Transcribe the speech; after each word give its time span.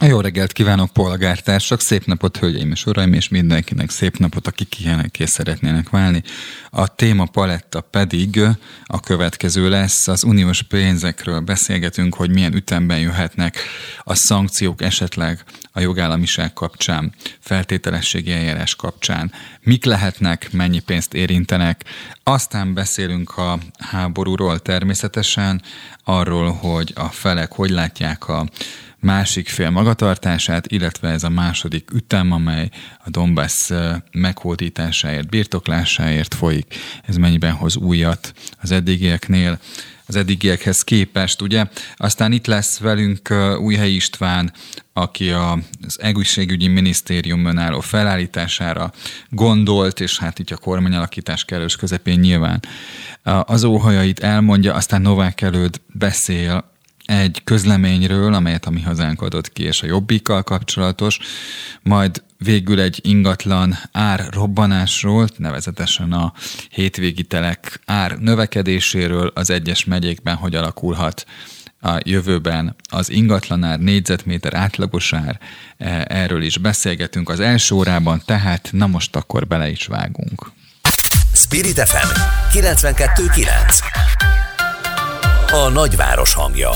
Jó 0.00 0.20
reggelt 0.20 0.52
kívánok, 0.52 0.92
polgártársak! 0.92 1.80
Szép 1.80 2.04
napot, 2.04 2.36
hölgyeim 2.36 2.70
és 2.70 2.86
uraim, 2.86 3.12
és 3.12 3.28
mindenkinek 3.28 3.90
szép 3.90 4.16
napot, 4.16 4.46
akik 4.46 4.80
ilyenek 4.80 5.18
és 5.18 5.28
szeretnének 5.28 5.90
válni. 5.90 6.22
A 6.70 6.94
téma 6.94 7.24
paletta 7.24 7.80
pedig 7.80 8.40
a 8.84 9.00
következő 9.00 9.68
lesz. 9.68 10.08
Az 10.08 10.24
uniós 10.24 10.62
pénzekről 10.62 11.40
beszélgetünk, 11.40 12.14
hogy 12.14 12.30
milyen 12.30 12.54
ütemben 12.54 12.98
jöhetnek 12.98 13.58
a 13.98 14.14
szankciók 14.14 14.82
esetleg 14.82 15.44
a 15.72 15.80
jogállamiság 15.80 16.52
kapcsán, 16.52 17.14
feltételességi 17.40 18.32
eljárás 18.32 18.74
kapcsán, 18.74 19.32
mik 19.60 19.84
lehetnek, 19.84 20.52
mennyi 20.52 20.80
pénzt 20.80 21.14
érintenek. 21.14 21.84
Aztán 22.22 22.74
beszélünk 22.74 23.36
a 23.36 23.58
háborúról 23.78 24.58
természetesen, 24.58 25.62
arról, 26.04 26.52
hogy 26.52 26.92
a 26.94 27.08
felek 27.08 27.52
hogy 27.52 27.70
látják 27.70 28.28
a 28.28 28.48
másik 29.04 29.48
fél 29.48 29.70
magatartását, 29.70 30.66
illetve 30.66 31.08
ez 31.08 31.24
a 31.24 31.28
második 31.28 31.90
ütem, 31.92 32.32
amely 32.32 32.68
a 33.04 33.10
Donbass 33.10 33.70
meghódításáért, 34.12 35.28
birtoklásáért 35.28 36.34
folyik, 36.34 36.74
ez 37.02 37.16
mennyiben 37.16 37.52
hoz 37.52 37.76
újat 37.76 38.32
az 38.60 38.70
eddigieknél 38.70 39.58
az 40.06 40.16
eddigiekhez 40.16 40.82
képest, 40.82 41.42
ugye? 41.42 41.64
Aztán 41.96 42.32
itt 42.32 42.46
lesz 42.46 42.78
velünk 42.78 43.34
Újhely 43.58 43.90
István, 43.90 44.52
aki 44.92 45.30
az 45.30 46.00
egészségügyi 46.00 46.68
minisztérium 46.68 47.44
önálló 47.44 47.80
felállítására 47.80 48.92
gondolt, 49.28 50.00
és 50.00 50.18
hát 50.18 50.38
itt 50.38 50.50
a 50.50 50.56
kormányalakítás 50.56 51.44
kellős 51.44 51.76
közepén 51.76 52.18
nyilván 52.18 52.62
az 53.22 53.64
óhajait 53.64 54.18
elmondja, 54.18 54.74
aztán 54.74 55.02
Novák 55.02 55.40
előtt 55.40 55.80
beszél 55.92 56.72
egy 57.04 57.40
közleményről, 57.44 58.34
amelyet 58.34 58.66
a 58.66 58.70
mi 58.70 58.80
hazánk 58.80 59.22
adott 59.22 59.52
ki, 59.52 59.62
és 59.62 59.82
a 59.82 59.86
jobbikkal 59.86 60.42
kapcsolatos, 60.42 61.18
majd 61.82 62.22
végül 62.38 62.80
egy 62.80 63.00
ingatlan 63.02 63.78
ár 63.92 64.26
robbanásról, 64.30 65.28
nevezetesen 65.36 66.12
a 66.12 66.32
hétvégi 66.70 67.22
telek 67.22 67.80
ár 67.84 68.18
növekedéséről 68.18 69.32
az 69.34 69.50
egyes 69.50 69.84
megyékben 69.84 70.36
hogy 70.36 70.54
alakulhat 70.54 71.26
a 71.80 72.00
jövőben 72.04 72.76
az 72.90 73.10
ingatlanár, 73.10 73.78
négyzetméter 73.78 74.54
átlagos 74.54 75.12
ár, 75.12 75.38
e, 75.76 76.04
erről 76.08 76.42
is 76.42 76.58
beszélgetünk 76.58 77.28
az 77.28 77.40
első 77.40 77.74
órában, 77.74 78.22
tehát 78.24 78.68
na 78.72 78.86
most 78.86 79.16
akkor 79.16 79.46
bele 79.46 79.68
is 79.68 79.86
vágunk. 79.86 80.52
Spirit 81.32 81.78
FM 81.78 82.20
92.9 82.58 84.33
A 85.54 85.68
nagyváros 85.68 86.34
hangja 86.34 86.70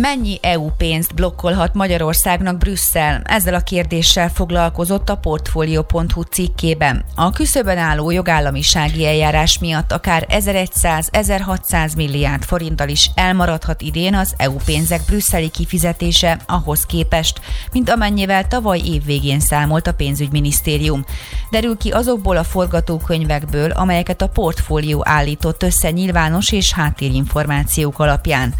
Mennyi 0.00 0.38
EU 0.42 0.70
pénzt 0.76 1.14
blokkolhat 1.14 1.74
Magyarországnak 1.74 2.58
Brüsszel? 2.58 3.22
Ezzel 3.24 3.54
a 3.54 3.60
kérdéssel 3.60 4.28
foglalkozott 4.28 5.08
a 5.08 5.16
Portfolio.hu 5.16 6.22
cikkében. 6.22 7.04
A 7.14 7.30
küszöbön 7.30 7.78
álló 7.78 8.10
jogállamisági 8.10 9.06
eljárás 9.06 9.58
miatt 9.58 9.92
akár 9.92 10.26
1100-1600 10.30 11.96
milliárd 11.96 12.42
forinttal 12.42 12.88
is 12.88 13.10
elmaradhat 13.14 13.80
idén 13.80 14.14
az 14.14 14.34
EU 14.36 14.56
pénzek 14.64 15.00
brüsszeli 15.06 15.48
kifizetése 15.48 16.38
ahhoz 16.46 16.86
képest, 16.86 17.40
mint 17.72 17.90
amennyivel 17.90 18.48
tavaly 18.48 18.80
év 18.84 19.04
végén 19.04 19.40
számolt 19.40 19.86
a 19.86 19.94
pénzügyminisztérium. 19.94 21.04
Derül 21.50 21.76
ki 21.76 21.90
azokból 21.90 22.36
a 22.36 22.44
forgatókönyvekből, 22.44 23.70
amelyeket 23.70 24.22
a 24.22 24.28
portfólió 24.28 25.02
állított 25.04 25.62
össze 25.62 25.90
nyilvános 25.90 26.52
és 26.52 26.72
háttérinformációk 26.72 27.98
alapján. 27.98 28.54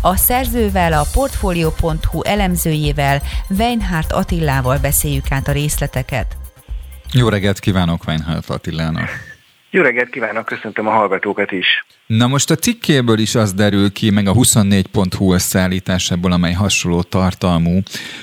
A 0.00 0.16
szerzővel, 0.16 0.83
a 0.92 1.06
Portfolio.hu 1.12 2.22
elemzőjével, 2.22 3.22
Weinhardt 3.58 4.12
Attillával 4.12 4.78
beszéljük 4.78 5.30
át 5.30 5.48
a 5.48 5.52
részleteket. 5.52 6.36
Jó 7.12 7.28
reggelt 7.28 7.58
kívánok 7.58 8.06
Weinhardt 8.06 8.50
Attilának! 8.50 9.08
Jó 9.70 9.82
reggelt 9.82 10.10
kívánok, 10.10 10.44
köszöntöm 10.44 10.86
a 10.86 10.90
hallgatókat 10.90 11.52
is! 11.52 11.66
Na 12.06 12.26
most 12.26 12.50
a 12.50 12.54
cikkéből 12.54 13.18
is 13.18 13.34
az 13.34 13.52
derül 13.52 13.92
ki, 13.92 14.10
meg 14.10 14.26
a 14.26 14.32
24.hu 14.32 15.32
összeállításából, 15.32 16.32
amely 16.32 16.52
hasonló 16.52 17.02
tartalmú, 17.02 17.80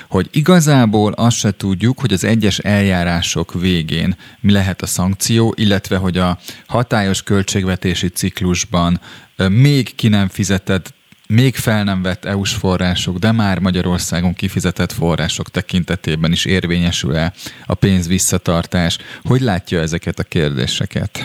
hogy 0.08 0.28
igazából 0.30 1.12
azt 1.12 1.36
se 1.36 1.50
tudjuk, 1.50 2.00
hogy 2.00 2.12
az 2.12 2.24
egyes 2.24 2.58
eljárások 2.58 3.54
végén 3.54 4.16
mi 4.40 4.52
lehet 4.52 4.82
a 4.82 4.86
szankció, 4.86 5.54
illetve 5.56 5.96
hogy 5.96 6.18
a 6.18 6.38
hatályos 6.66 7.22
költségvetési 7.22 8.08
ciklusban 8.08 9.00
még 9.48 9.94
ki 9.94 10.08
nem 10.08 10.28
fizetett 10.28 10.94
még 11.34 11.54
fel 11.54 11.84
nem 11.84 12.02
vett 12.02 12.24
EU-s 12.24 12.54
források, 12.54 13.16
de 13.16 13.32
már 13.32 13.58
Magyarországon 13.58 14.34
kifizetett 14.34 14.92
források 14.92 15.48
tekintetében 15.48 16.32
is 16.32 16.44
érvényesül-e 16.44 17.32
a 17.66 17.74
pénz 17.74 18.08
visszatartás? 18.08 18.98
Hogy 19.22 19.40
látja 19.40 19.80
ezeket 19.80 20.18
a 20.18 20.22
kérdéseket? 20.22 21.24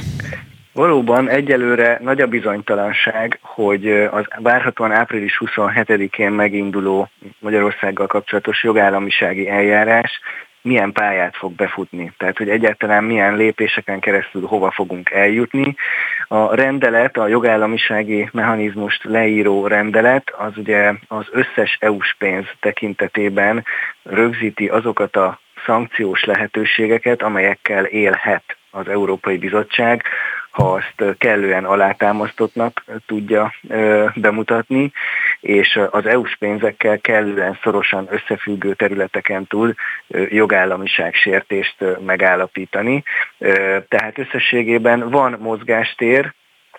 Valóban 0.74 1.30
egyelőre 1.30 2.00
nagy 2.04 2.22
a 2.22 2.28
bizonytalanság, 2.28 3.40
hogy 3.42 3.88
az 3.92 4.26
várhatóan 4.40 4.92
április 4.92 5.42
27-én 5.46 6.32
meginduló 6.32 7.10
Magyarországgal 7.40 8.08
kapcsolatos 8.08 8.64
jogállamisági 8.64 9.50
eljárás 9.50 10.20
milyen 10.68 10.92
pályát 10.92 11.36
fog 11.36 11.54
befutni, 11.54 12.14
tehát 12.18 12.38
hogy 12.38 12.50
egyáltalán 12.50 13.04
milyen 13.04 13.36
lépéseken 13.36 14.00
keresztül 14.00 14.46
hova 14.46 14.72
fogunk 14.72 15.10
eljutni. 15.10 15.76
A 16.28 16.56
rendelet, 16.56 17.18
a 17.18 17.28
jogállamisági 17.28 18.30
mechanizmust 18.32 19.04
leíró 19.04 19.68
rendelet, 19.68 20.34
az 20.38 20.58
ugye 20.58 20.94
az 21.08 21.26
összes 21.32 21.78
EU-s 21.80 22.16
pénz 22.18 22.46
tekintetében 22.60 23.66
rögzíti 24.04 24.68
azokat 24.68 25.16
a 25.16 25.40
szankciós 25.66 26.24
lehetőségeket, 26.24 27.22
amelyekkel 27.22 27.86
élhet 27.86 28.58
az 28.72 28.88
Európai 28.88 29.38
Bizottság, 29.38 30.04
ha 30.58 30.74
azt 30.74 31.18
kellően 31.18 31.66
alátámasztottnak 31.66 32.84
tudja 33.06 33.54
bemutatni, 34.16 34.92
és 35.40 35.80
az 35.92 36.06
EU-s 36.06 36.36
pénzekkel 36.36 37.00
kellően 37.00 37.60
szorosan 37.64 38.08
összefüggő 38.10 38.74
területeken 38.74 39.48
tud 39.48 39.76
jogállamiság 40.30 41.14
sértést 41.14 41.76
megállapítani. 42.06 43.04
Tehát 43.88 44.18
összességében 44.18 45.10
van 45.10 45.38
mozgástér, 45.40 46.34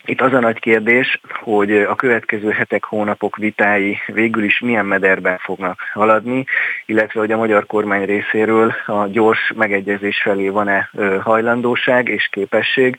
itt 0.08 0.20
az 0.20 0.32
a 0.32 0.41
nagy 0.41 0.58
kérdés, 0.58 1.20
hogy 1.42 1.72
a 1.72 1.94
következő 1.94 2.50
hetek, 2.50 2.84
hónapok 2.84 3.36
vitái 3.36 3.98
végül 4.06 4.44
is 4.44 4.60
milyen 4.60 4.86
mederben 4.86 5.38
fognak 5.38 5.80
haladni, 5.92 6.44
illetve 6.86 7.20
hogy 7.20 7.32
a 7.32 7.36
magyar 7.36 7.66
kormány 7.66 8.04
részéről 8.04 8.74
a 8.86 9.06
gyors 9.06 9.52
megegyezés 9.56 10.20
felé 10.22 10.48
van-e 10.48 10.91
hajlandóság 11.22 12.08
és 12.08 12.28
képesség, 12.32 12.98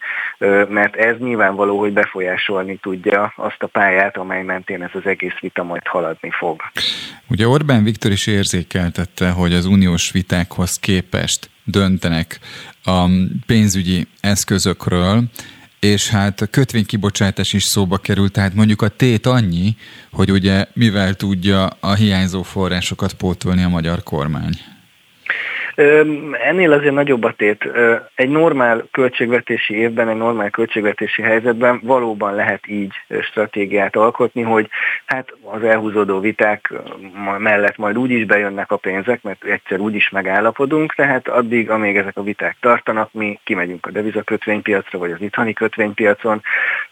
mert 0.69 0.95
ez 0.95 1.17
nyilvánvaló, 1.17 1.79
hogy 1.79 1.93
befolyásolni 1.93 2.75
tudja 2.75 3.33
azt 3.35 3.63
a 3.63 3.67
pályát, 3.67 4.17
amely 4.17 4.43
mentén 4.43 4.83
ez 4.83 4.91
az 4.93 5.05
egész 5.05 5.39
vita 5.39 5.63
majd 5.63 5.87
haladni 5.87 6.29
fog. 6.31 6.61
Ugye 7.29 7.47
Orbán 7.47 7.83
Viktor 7.83 8.11
is 8.11 8.27
érzékeltette, 8.27 9.29
hogy 9.29 9.53
az 9.53 9.65
uniós 9.65 10.11
vitákhoz 10.11 10.79
képest 10.79 11.49
döntenek 11.63 12.39
a 12.83 13.05
pénzügyi 13.45 14.07
eszközökről, 14.21 15.23
és 15.79 16.09
hát 16.09 16.41
a 16.41 16.45
kötvénykibocsátás 16.45 17.53
is 17.53 17.63
szóba 17.63 17.97
került, 17.97 18.31
tehát 18.31 18.53
mondjuk 18.53 18.81
a 18.81 18.87
tét 18.87 19.25
annyi, 19.25 19.75
hogy 20.11 20.31
ugye 20.31 20.65
mivel 20.73 21.13
tudja 21.13 21.65
a 21.65 21.93
hiányzó 21.93 22.43
forrásokat 22.43 23.13
pótolni 23.13 23.63
a 23.63 23.69
magyar 23.69 24.03
kormány. 24.03 24.59
Ennél 26.47 26.71
azért 26.71 26.93
nagyobb 26.93 27.23
a 27.23 27.33
tét. 27.37 27.69
Egy 28.15 28.29
normál 28.29 28.87
költségvetési 28.91 29.75
évben, 29.75 30.09
egy 30.09 30.15
normál 30.15 30.49
költségvetési 30.49 31.21
helyzetben 31.21 31.79
valóban 31.83 32.35
lehet 32.35 32.67
így 32.67 32.93
stratégiát 33.21 33.95
alkotni, 33.95 34.41
hogy 34.41 34.69
hát 35.05 35.33
az 35.43 35.63
elhúzódó 35.63 36.19
viták 36.19 36.73
mellett 37.37 37.77
majd 37.77 37.97
úgy 37.97 38.11
is 38.11 38.25
bejönnek 38.25 38.71
a 38.71 38.77
pénzek, 38.77 39.21
mert 39.21 39.43
egyszer 39.43 39.79
úgy 39.79 39.95
is 39.95 40.09
megállapodunk, 40.09 40.93
tehát 40.93 41.27
addig, 41.27 41.69
amíg 41.69 41.97
ezek 41.97 42.17
a 42.17 42.23
viták 42.23 42.57
tartanak, 42.61 43.13
mi 43.13 43.39
kimegyünk 43.43 43.85
a 43.85 43.91
devizakötvénypiacra, 43.91 44.99
vagy 44.99 45.11
az 45.11 45.21
itthoni 45.21 45.53
kötvénypiacon, 45.53 46.41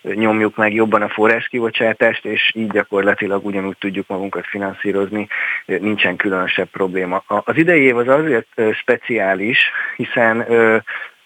nyomjuk 0.02 0.56
meg 0.56 0.74
jobban 0.74 1.02
a 1.02 1.10
forráskibocsátást, 1.10 2.26
és 2.26 2.52
így 2.56 2.72
gyakorlatilag 2.72 3.46
ugyanúgy 3.46 3.78
tudjuk 3.78 4.08
magunkat 4.08 4.46
finanszírozni, 4.46 5.28
nincsen 5.66 6.16
különösebb 6.16 6.68
probléma. 6.70 7.24
Az 7.28 7.58
idei 7.58 7.82
év 7.82 7.98
az 7.98 8.08
azért 8.08 8.48
speciális, 8.80 9.60
hiszen 9.96 10.46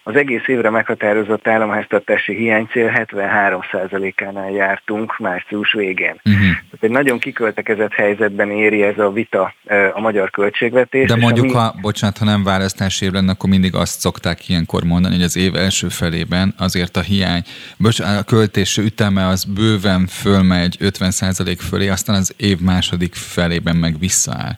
az 0.03 0.15
egész 0.15 0.47
évre 0.47 0.69
meghatározott 0.69 1.47
államháztartási 1.47 2.35
hiánycél 2.35 2.91
73%-ánál 2.95 4.51
jártunk 4.51 5.17
március 5.19 5.73
végén. 5.73 6.21
Uh-huh. 6.25 6.41
Tehát 6.41 6.79
egy 6.79 6.89
nagyon 6.89 7.19
kiköltekezett 7.19 7.93
helyzetben 7.93 8.51
éri 8.51 8.81
ez 8.83 8.97
a 8.97 9.11
vita 9.11 9.53
a 9.93 9.99
magyar 9.99 10.29
költségvetés. 10.29 11.07
De 11.07 11.15
mondjuk, 11.15 11.45
mi... 11.45 11.51
ha, 11.51 11.75
bocsánat, 11.81 12.17
ha 12.17 12.25
nem 12.25 12.43
választási 12.43 13.05
év 13.05 13.11
lenne, 13.11 13.31
akkor 13.31 13.49
mindig 13.49 13.75
azt 13.75 13.99
szokták 13.99 14.49
ilyenkor 14.49 14.83
mondani, 14.83 15.15
hogy 15.15 15.23
az 15.23 15.37
év 15.37 15.55
első 15.55 15.87
felében 15.87 16.53
azért 16.57 16.97
a 16.97 17.01
hiány, 17.01 17.41
bocsánat, 17.77 18.21
a 18.21 18.23
költés 18.23 18.77
üteme 18.77 19.27
az 19.27 19.43
bőven 19.43 20.07
fölmegy 20.07 20.77
50% 20.79 21.57
fölé, 21.69 21.87
aztán 21.87 22.15
az 22.15 22.33
év 22.37 22.59
második 22.59 23.15
felében 23.15 23.75
meg 23.75 23.99
visszaáll. 23.99 24.57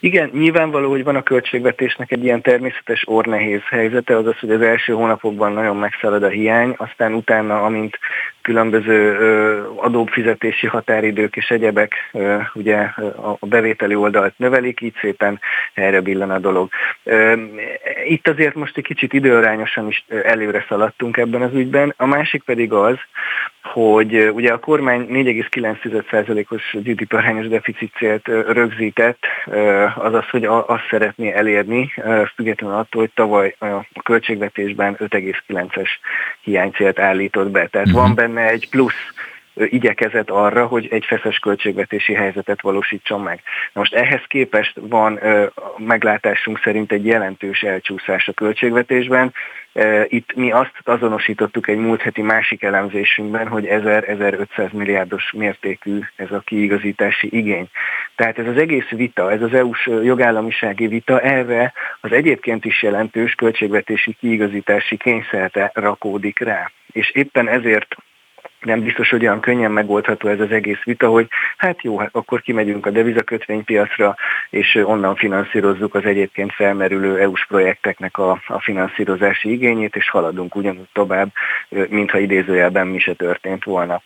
Igen, 0.00 0.30
nyilvánvaló, 0.32 0.90
hogy 0.90 1.04
van 1.04 1.16
a 1.16 1.22
költségvetésnek 1.22 2.10
egy 2.10 2.24
ilyen 2.24 2.42
természetes 2.42 3.04
ornehéz 3.06 3.62
helyzete, 3.70 4.16
az 4.16 4.26
az, 4.26 4.38
hogy 4.38 4.50
az 4.50 4.60
első 4.60 4.92
hónapokban 4.92 5.52
nagyon 5.52 5.76
megszalad 5.76 6.22
a 6.22 6.28
hiány, 6.28 6.74
aztán 6.76 7.14
utána, 7.14 7.62
amint 7.62 7.98
különböző 8.48 9.16
adófizetési 9.76 10.66
határidők 10.66 11.36
és 11.36 11.50
egyebek 11.50 11.94
ugye 12.54 12.76
a 13.40 13.46
bevételi 13.46 13.94
oldalt 13.94 14.34
növelik, 14.36 14.80
így 14.80 14.94
szépen 15.00 15.40
erre 15.74 16.00
billen 16.00 16.30
a 16.30 16.38
dolog. 16.38 16.68
Itt 18.04 18.28
azért 18.28 18.54
most 18.54 18.76
egy 18.76 18.84
kicsit 18.84 19.12
időarányosan 19.12 19.88
is 19.88 20.04
előre 20.24 20.64
szaladtunk 20.68 21.16
ebben 21.16 21.42
az 21.42 21.54
ügyben. 21.54 21.94
A 21.96 22.06
másik 22.06 22.42
pedig 22.42 22.72
az, 22.72 22.96
hogy 23.62 24.30
ugye 24.32 24.52
a 24.52 24.58
kormány 24.58 25.06
4,9%-os 25.10 26.62
GDP 26.72 27.12
arányos 27.12 27.48
deficit 27.48 27.92
célt 27.96 28.26
rögzített, 28.46 29.26
azaz, 29.94 30.28
hogy 30.30 30.44
azt 30.44 30.86
szeretné 30.90 31.32
elérni, 31.32 31.92
függetlenül 32.34 32.76
attól, 32.76 33.00
hogy 33.00 33.10
tavaly 33.14 33.54
a 33.58 34.00
költségvetésben 34.02 34.96
5,9-es 34.98 35.88
hiánycélt 36.40 36.98
állított 36.98 37.50
be. 37.50 37.66
Tehát 37.66 37.86
uh-huh. 37.86 38.02
van 38.02 38.14
benne 38.14 38.37
egy 38.38 38.68
plusz 38.70 39.12
igyekezett 39.54 40.30
arra, 40.30 40.66
hogy 40.66 40.88
egy 40.90 41.04
feszes 41.04 41.38
költségvetési 41.38 42.14
helyzetet 42.14 42.60
valósítson 42.60 43.20
meg. 43.20 43.42
Na 43.72 43.80
most 43.80 43.94
ehhez 43.94 44.22
képest 44.26 44.72
van 44.80 45.20
meglátásunk 45.76 46.60
szerint 46.62 46.92
egy 46.92 47.06
jelentős 47.06 47.62
elcsúszás 47.62 48.28
a 48.28 48.32
költségvetésben. 48.32 49.32
Itt 50.04 50.34
mi 50.34 50.50
azt 50.50 50.72
azonosítottuk 50.84 51.68
egy 51.68 51.76
múlt 51.76 52.02
heti 52.02 52.22
másik 52.22 52.62
elemzésünkben, 52.62 53.48
hogy 53.48 53.64
1000-1500 53.70 54.70
milliárdos 54.70 55.32
mértékű 55.32 55.98
ez 56.16 56.32
a 56.32 56.42
kiigazítási 56.44 57.28
igény. 57.30 57.68
Tehát 58.16 58.38
ez 58.38 58.46
az 58.46 58.56
egész 58.56 58.88
vita, 58.88 59.32
ez 59.32 59.42
az 59.42 59.54
EU-s 59.54 59.86
jogállamisági 59.86 60.86
vita 60.86 61.20
erre 61.20 61.72
az 62.00 62.12
egyébként 62.12 62.64
is 62.64 62.82
jelentős 62.82 63.34
költségvetési 63.34 64.16
kiigazítási 64.20 64.96
kényszerre 64.96 65.70
rakódik 65.74 66.38
rá. 66.38 66.70
És 66.92 67.10
éppen 67.10 67.48
ezért 67.48 67.96
nem 68.60 68.80
biztos, 68.80 69.10
hogy 69.10 69.22
olyan 69.22 69.40
könnyen 69.40 69.70
megoldható 69.70 70.28
ez 70.28 70.40
az 70.40 70.50
egész 70.50 70.82
vita, 70.84 71.08
hogy 71.08 71.26
hát 71.56 71.82
jó, 71.82 71.98
hát 71.98 72.08
akkor 72.12 72.40
kimegyünk 72.40 72.86
a 72.86 72.90
devizakötvénypiacra, 72.90 74.16
és 74.50 74.74
onnan 74.84 75.16
finanszírozzuk 75.16 75.94
az 75.94 76.04
egyébként 76.04 76.52
felmerülő 76.52 77.18
EU-s 77.18 77.46
projekteknek 77.46 78.18
a, 78.18 78.42
a 78.46 78.60
finanszírozási 78.60 79.50
igényét, 79.50 79.96
és 79.96 80.10
haladunk 80.10 80.54
ugyanúgy 80.54 80.88
tovább, 80.92 81.32
mintha 81.68 82.18
idézőjelben 82.18 82.86
mi 82.86 82.98
se 82.98 83.12
történt 83.12 83.64
volna. 83.64 84.02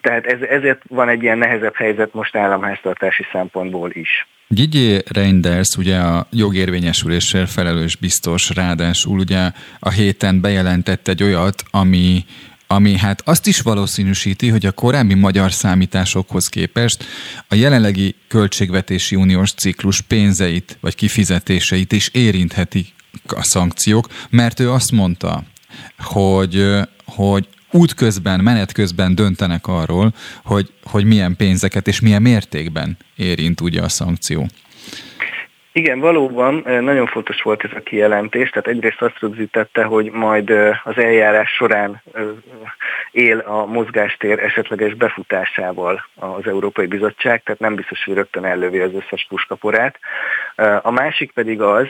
Tehát 0.00 0.26
ez, 0.26 0.40
ezért 0.40 0.82
van 0.88 1.08
egy 1.08 1.22
ilyen 1.22 1.38
nehezebb 1.38 1.74
helyzet 1.74 2.14
most 2.14 2.36
államháztartási 2.36 3.26
szempontból 3.32 3.90
is. 3.92 4.26
Gigi 4.50 5.02
Reinders, 5.14 5.76
ugye 5.76 5.96
a 5.96 6.26
jogérvényesülésért 6.30 7.50
felelős 7.50 7.96
biztos, 7.96 8.50
ráadásul 8.54 9.18
ugye 9.18 9.50
a 9.78 9.90
héten 9.90 10.40
bejelentett 10.40 11.08
egy 11.08 11.22
olyat, 11.22 11.62
ami 11.70 12.24
ami 12.70 12.96
hát 12.96 13.22
azt 13.24 13.46
is 13.46 13.60
valószínűsíti, 13.60 14.48
hogy 14.48 14.66
a 14.66 14.72
korábbi 14.72 15.14
magyar 15.14 15.52
számításokhoz 15.52 16.48
képest 16.48 17.04
a 17.48 17.54
jelenlegi 17.54 18.14
költségvetési 18.28 19.16
uniós 19.16 19.52
ciklus 19.52 20.00
pénzeit 20.00 20.78
vagy 20.80 20.94
kifizetéseit 20.94 21.92
is 21.92 22.08
érintheti 22.08 22.92
a 23.26 23.42
szankciók, 23.42 24.08
mert 24.30 24.60
ő 24.60 24.70
azt 24.70 24.92
mondta, 24.92 25.44
hogy, 25.98 26.74
hogy 27.04 27.48
útközben, 27.70 28.40
menet 28.40 28.72
közben 28.72 29.14
döntenek 29.14 29.66
arról, 29.66 30.14
hogy, 30.44 30.72
hogy 30.82 31.04
milyen 31.04 31.36
pénzeket 31.36 31.88
és 31.88 32.00
milyen 32.00 32.22
mértékben 32.22 32.96
érint 33.16 33.60
ugye 33.60 33.82
a 33.82 33.88
szankció. 33.88 34.48
Igen, 35.72 36.00
valóban 36.00 36.62
nagyon 36.64 37.06
fontos 37.06 37.42
volt 37.42 37.64
ez 37.64 37.70
a 37.74 37.80
kijelentés, 37.80 38.50
tehát 38.50 38.68
egyrészt 38.68 39.02
azt 39.02 39.18
rögzítette, 39.18 39.84
hogy 39.84 40.10
majd 40.10 40.50
az 40.84 40.96
eljárás 40.96 41.50
során 41.50 42.02
él 43.10 43.38
a 43.38 43.64
mozgástér 43.66 44.38
esetleges 44.38 44.94
befutásával 44.94 46.06
az 46.14 46.46
Európai 46.46 46.86
Bizottság, 46.86 47.42
tehát 47.42 47.60
nem 47.60 47.74
biztos, 47.74 48.04
hogy 48.04 48.14
rögtön 48.14 48.44
ellövi 48.44 48.78
az 48.78 48.94
összes 48.94 49.26
puskaporát. 49.28 49.98
A 50.82 50.90
másik 50.90 51.32
pedig 51.32 51.60
az, 51.60 51.86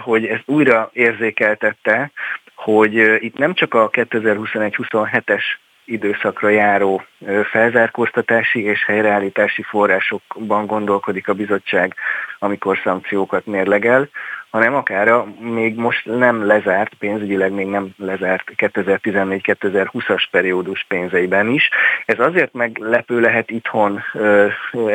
hogy 0.00 0.26
ezt 0.26 0.44
újra 0.46 0.90
érzékeltette, 0.92 2.10
hogy 2.54 2.94
itt 3.24 3.38
nem 3.38 3.54
csak 3.54 3.74
a 3.74 3.90
2021-27-es 3.90 5.42
időszakra 5.90 6.48
járó 6.48 7.02
felzárkóztatási 7.50 8.62
és 8.62 8.84
helyreállítási 8.84 9.62
forrásokban 9.62 10.66
gondolkodik 10.66 11.28
a 11.28 11.34
bizottság, 11.34 11.94
amikor 12.38 12.78
szankciókat 12.84 13.46
mérlegel, 13.46 14.08
hanem 14.50 14.74
akár 14.74 15.08
a 15.08 15.26
még 15.40 15.76
most 15.76 16.04
nem 16.04 16.46
lezárt, 16.46 16.94
pénzügyileg 16.94 17.52
még 17.52 17.66
nem 17.66 17.88
lezárt 17.96 18.52
2014-2020-as 18.56 20.24
periódus 20.30 20.84
pénzeiben 20.88 21.48
is. 21.48 21.68
Ez 22.06 22.18
azért 22.18 22.52
meglepő 22.52 23.20
lehet 23.20 23.50
itthon 23.50 24.02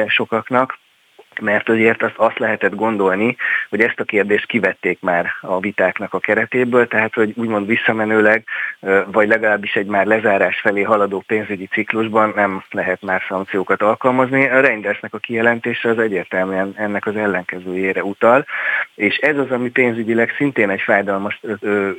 sokaknak, 0.08 0.78
mert 1.42 1.70
azért 1.70 2.04
azt, 2.04 2.16
azt 2.16 2.40
lehetett 2.40 2.76
gondolni, 2.76 3.36
hogy 3.70 3.82
ezt 3.82 4.00
a 4.00 4.04
kérdést 4.04 4.46
kivették 4.46 5.00
már 5.02 5.26
a 5.42 5.60
vitáknak 5.60 6.14
a 6.14 6.20
keretéből, 6.20 6.88
tehát 6.88 7.14
hogy 7.14 7.34
úgymond 7.36 7.68
visszamenőleg, 7.68 8.44
vagy 9.06 9.28
legalábbis 9.28 9.76
egy 9.76 9.86
már 9.86 10.06
lezárás 10.06 10.60
felé 10.60 10.82
haladó 10.82 11.24
pénzügyi 11.28 11.66
ciklusban 11.66 12.34
nem 12.36 12.64
lehet 12.72 13.02
már 13.02 13.22
szankciókat 13.28 13.82
alkalmazni. 13.82 14.48
A 14.48 14.60
Reindersnek 14.60 15.14
a 15.14 15.18
kijelentése 15.18 15.90
az 15.90 16.00
egyértelműen 16.00 16.74
ennek 16.78 17.06
az 17.06 17.16
ellenkezőjére 17.16 18.04
utal, 18.04 18.46
és 18.96 19.18
ez 19.18 19.38
az, 19.38 19.52
ami 19.52 19.70
pénzügyileg 19.70 20.34
szintén 20.38 20.70
egy 20.70 20.82
fájdalmas 20.82 21.42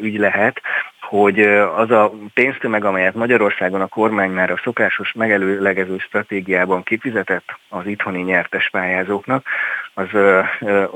ügy 0.01 0.19
lehet, 0.19 0.61
hogy 1.09 1.41
az 1.77 1.91
a 1.91 2.13
pénztömeg, 2.35 2.85
amelyet 2.85 3.15
Magyarországon 3.15 3.81
a 3.81 3.87
kormány 3.87 4.31
már 4.31 4.51
a 4.51 4.61
szokásos 4.63 5.13
megelőlegező 5.13 5.99
stratégiában 5.99 6.83
kifizetett 6.83 7.45
az 7.69 7.87
itthoni 7.87 8.23
nyertes 8.23 8.71
pályázóknak, 8.71 9.47
az 9.95 10.09
uh, 10.13 10.45
uh, 10.61 10.89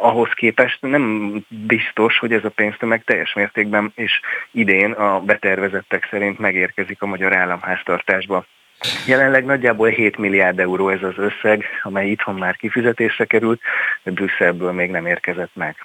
ahhoz 0.00 0.30
képest 0.34 0.78
nem 0.80 1.32
biztos, 1.48 2.18
hogy 2.18 2.32
ez 2.32 2.44
a 2.44 2.48
pénztömeg 2.48 3.04
teljes 3.04 3.34
mértékben 3.34 3.92
és 3.94 4.20
idén 4.50 4.92
a 4.92 5.20
betervezettek 5.20 6.08
szerint 6.10 6.38
megérkezik 6.38 7.02
a 7.02 7.06
magyar 7.06 7.36
államháztartásba. 7.36 8.44
Jelenleg 9.06 9.44
nagyjából 9.44 9.88
7 9.88 10.16
milliárd 10.16 10.58
euró 10.58 10.88
ez 10.88 11.02
az 11.02 11.14
összeg, 11.16 11.64
amely 11.82 12.10
itthon 12.10 12.34
már 12.34 12.56
kifizetésre 12.56 13.24
került, 13.24 13.60
de 14.02 14.10
Brüsszelből 14.10 14.72
még 14.72 14.90
nem 14.90 15.06
érkezett 15.06 15.54
meg. 15.54 15.76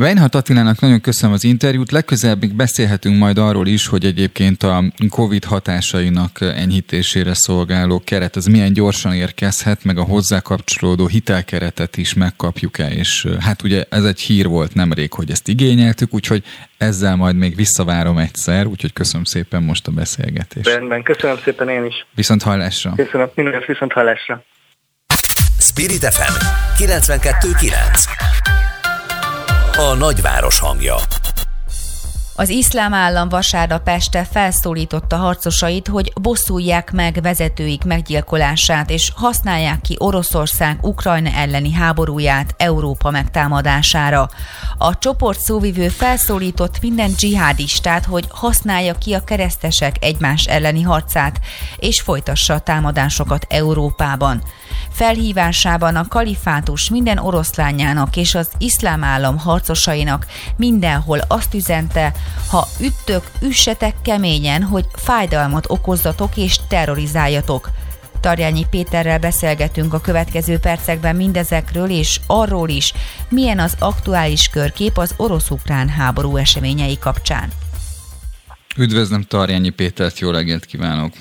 Weinhardt 0.00 0.34
Attilának 0.34 0.80
nagyon 0.80 1.00
köszönöm 1.00 1.34
az 1.34 1.44
interjút. 1.44 1.90
Legközelebb 1.90 2.40
még 2.40 2.54
beszélhetünk 2.54 3.18
majd 3.18 3.38
arról 3.38 3.66
is, 3.66 3.86
hogy 3.86 4.04
egyébként 4.04 4.62
a 4.62 4.84
COVID 5.08 5.44
hatásainak 5.44 6.40
enyhítésére 6.40 7.34
szolgáló 7.34 8.02
keret 8.04 8.36
az 8.36 8.46
milyen 8.46 8.72
gyorsan 8.72 9.14
érkezhet, 9.14 9.84
meg 9.84 9.98
a 9.98 10.02
hozzá 10.02 10.40
kapcsolódó 10.40 11.06
hitelkeretet 11.06 11.96
is 11.96 12.14
megkapjuk-e. 12.14 12.90
És 12.90 13.26
hát 13.40 13.62
ugye 13.62 13.84
ez 13.88 14.04
egy 14.04 14.20
hír 14.20 14.46
volt 14.46 14.74
nemrég, 14.74 15.12
hogy 15.12 15.30
ezt 15.30 15.48
igényeltük, 15.48 16.14
úgyhogy 16.14 16.44
ezzel 16.78 17.16
majd 17.16 17.36
még 17.36 17.56
visszavárom 17.56 18.18
egyszer, 18.18 18.66
úgyhogy 18.66 18.92
köszönöm 18.92 19.24
szépen 19.24 19.62
most 19.62 19.86
a 19.86 19.90
beszélgetést. 19.90 20.68
Rendben, 20.68 21.02
köszönöm 21.02 21.36
szépen 21.44 21.68
én 21.68 21.84
is. 21.84 22.06
Viszont 22.14 22.42
hallásra. 22.42 22.92
Köszönöm, 22.96 23.30
minden 23.34 23.62
viszont 23.66 23.92
hallásra. 23.92 24.44
Spirit 25.58 26.04
FM 26.04 26.32
92.9 26.82 28.59
a 29.76 29.94
nagyváros 29.94 30.58
hangja. 30.58 30.96
Az 32.40 32.48
iszlám 32.48 32.94
állam 32.94 33.28
vasárnap 33.28 33.88
este 33.88 34.24
felszólította 34.30 35.16
harcosait, 35.16 35.88
hogy 35.88 36.12
bosszulják 36.20 36.92
meg 36.92 37.18
vezetőik 37.22 37.84
meggyilkolását, 37.84 38.90
és 38.90 39.12
használják 39.14 39.80
ki 39.80 39.96
Oroszország 39.98 40.78
Ukrajna 40.82 41.30
elleni 41.30 41.72
háborúját 41.72 42.54
Európa 42.56 43.10
megtámadására. 43.10 44.28
A 44.78 44.98
csoport 44.98 45.40
szóvivő 45.40 45.88
felszólított 45.88 46.80
minden 46.80 47.12
dzsihádistát, 47.12 48.04
hogy 48.04 48.24
használja 48.28 48.94
ki 48.94 49.12
a 49.12 49.24
keresztesek 49.24 49.96
egymás 50.00 50.44
elleni 50.44 50.82
harcát, 50.82 51.40
és 51.76 52.00
folytassa 52.00 52.54
a 52.54 52.60
támadásokat 52.60 53.46
Európában. 53.48 54.42
Felhívásában 54.90 55.96
a 55.96 56.08
kalifátus 56.08 56.90
minden 56.90 57.18
oroszlányának 57.18 58.16
és 58.16 58.34
az 58.34 58.50
iszlám 58.58 59.04
állam 59.04 59.38
harcosainak 59.38 60.26
mindenhol 60.56 61.18
azt 61.28 61.54
üzente, 61.54 62.12
ha 62.50 62.66
üttök, 62.80 63.30
üssetek 63.40 63.94
keményen, 64.02 64.62
hogy 64.62 64.84
fájdalmat 64.94 65.64
okozzatok 65.68 66.36
és 66.36 66.56
terrorizáljatok. 66.68 67.70
Tarjányi 68.20 68.66
Péterrel 68.70 69.18
beszélgetünk 69.18 69.94
a 69.94 70.00
következő 70.00 70.58
percekben 70.58 71.16
mindezekről 71.16 71.90
és 71.90 72.20
arról 72.26 72.68
is, 72.68 72.92
milyen 73.28 73.58
az 73.58 73.76
aktuális 73.78 74.48
körkép 74.48 74.98
az 74.98 75.14
orosz-ukrán 75.16 75.88
háború 75.88 76.36
eseményei 76.36 76.98
kapcsán. 76.98 77.48
Üdvözlöm 78.76 79.22
Tarjányi 79.22 79.70
Pétert, 79.70 80.18
jó 80.18 80.30
reggelt 80.30 80.64
kívánok! 80.64 81.12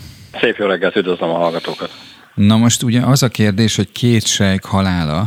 Szép 0.41 0.56
jó 0.58 0.65
reggelt, 0.65 0.96
üdvözlöm 0.96 1.29
a 1.29 1.38
hallgatókat! 1.38 2.09
Na 2.48 2.58
most 2.58 2.84
ugye 2.84 3.01
az 3.01 3.24
a 3.24 3.27
kérdés, 3.27 3.75
hogy 3.75 3.91
két 3.91 4.25
sejk 4.25 4.65
halála 4.65 5.24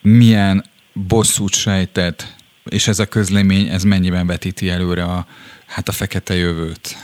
milyen 0.00 0.64
bosszút 0.92 1.52
sejtett, 1.52 2.26
és 2.64 2.88
ez 2.88 2.98
a 2.98 3.06
közlemény, 3.06 3.68
ez 3.68 3.82
mennyiben 3.82 4.26
vetíti 4.26 4.68
előre 4.68 5.02
a, 5.02 5.24
hát 5.66 5.88
a 5.88 5.92
fekete 5.92 6.34
jövőt? 6.34 6.96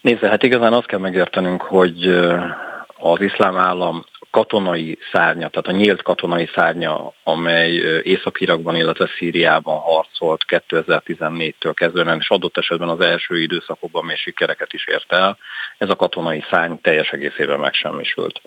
Nézze, 0.00 0.28
hát 0.28 0.42
igazán 0.42 0.72
azt 0.72 0.86
kell 0.86 0.98
megértenünk, 0.98 1.62
hogy 1.62 2.06
az 2.96 3.20
iszlám 3.20 3.56
állam 3.56 4.04
katonai 4.30 4.98
szárnya, 5.12 5.48
tehát 5.48 5.66
a 5.66 5.72
nyílt 5.72 6.02
katonai 6.02 6.48
szárnya, 6.54 7.12
amely 7.24 7.70
Észak-Irakban, 8.02 8.76
illetve 8.76 9.08
Szíriában 9.16 9.78
harcolt 9.78 10.44
2014-től 10.48 11.72
kezdően, 11.74 12.18
és 12.18 12.30
adott 12.30 12.56
esetben 12.56 12.88
az 12.88 13.00
első 13.00 13.40
időszakokban 13.40 14.04
még 14.04 14.16
sikereket 14.16 14.72
is 14.72 14.86
ért 14.86 15.12
el, 15.12 15.38
ez 15.78 15.90
a 15.90 15.96
katonai 15.96 16.44
szárny 16.50 16.74
teljes 16.82 17.10
egészében 17.10 17.58
megsemmisült. 17.58 18.40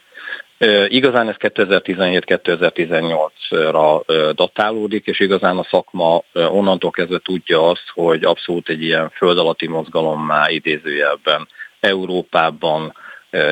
Igazán 0.87 1.29
ez 1.29 1.35
2017-2018-ra 1.39 4.33
datálódik, 4.35 5.05
és 5.05 5.19
igazán 5.19 5.57
a 5.57 5.63
szakma 5.63 6.23
onnantól 6.33 6.91
kezdve 6.91 7.19
tudja 7.23 7.69
azt, 7.69 7.89
hogy 7.93 8.23
abszolút 8.23 8.69
egy 8.69 8.83
ilyen 8.83 9.09
föld 9.09 9.37
alatti 9.37 9.67
mozgalommá 9.67 10.49
idézőjelben 10.49 11.47
Európában, 11.79 12.93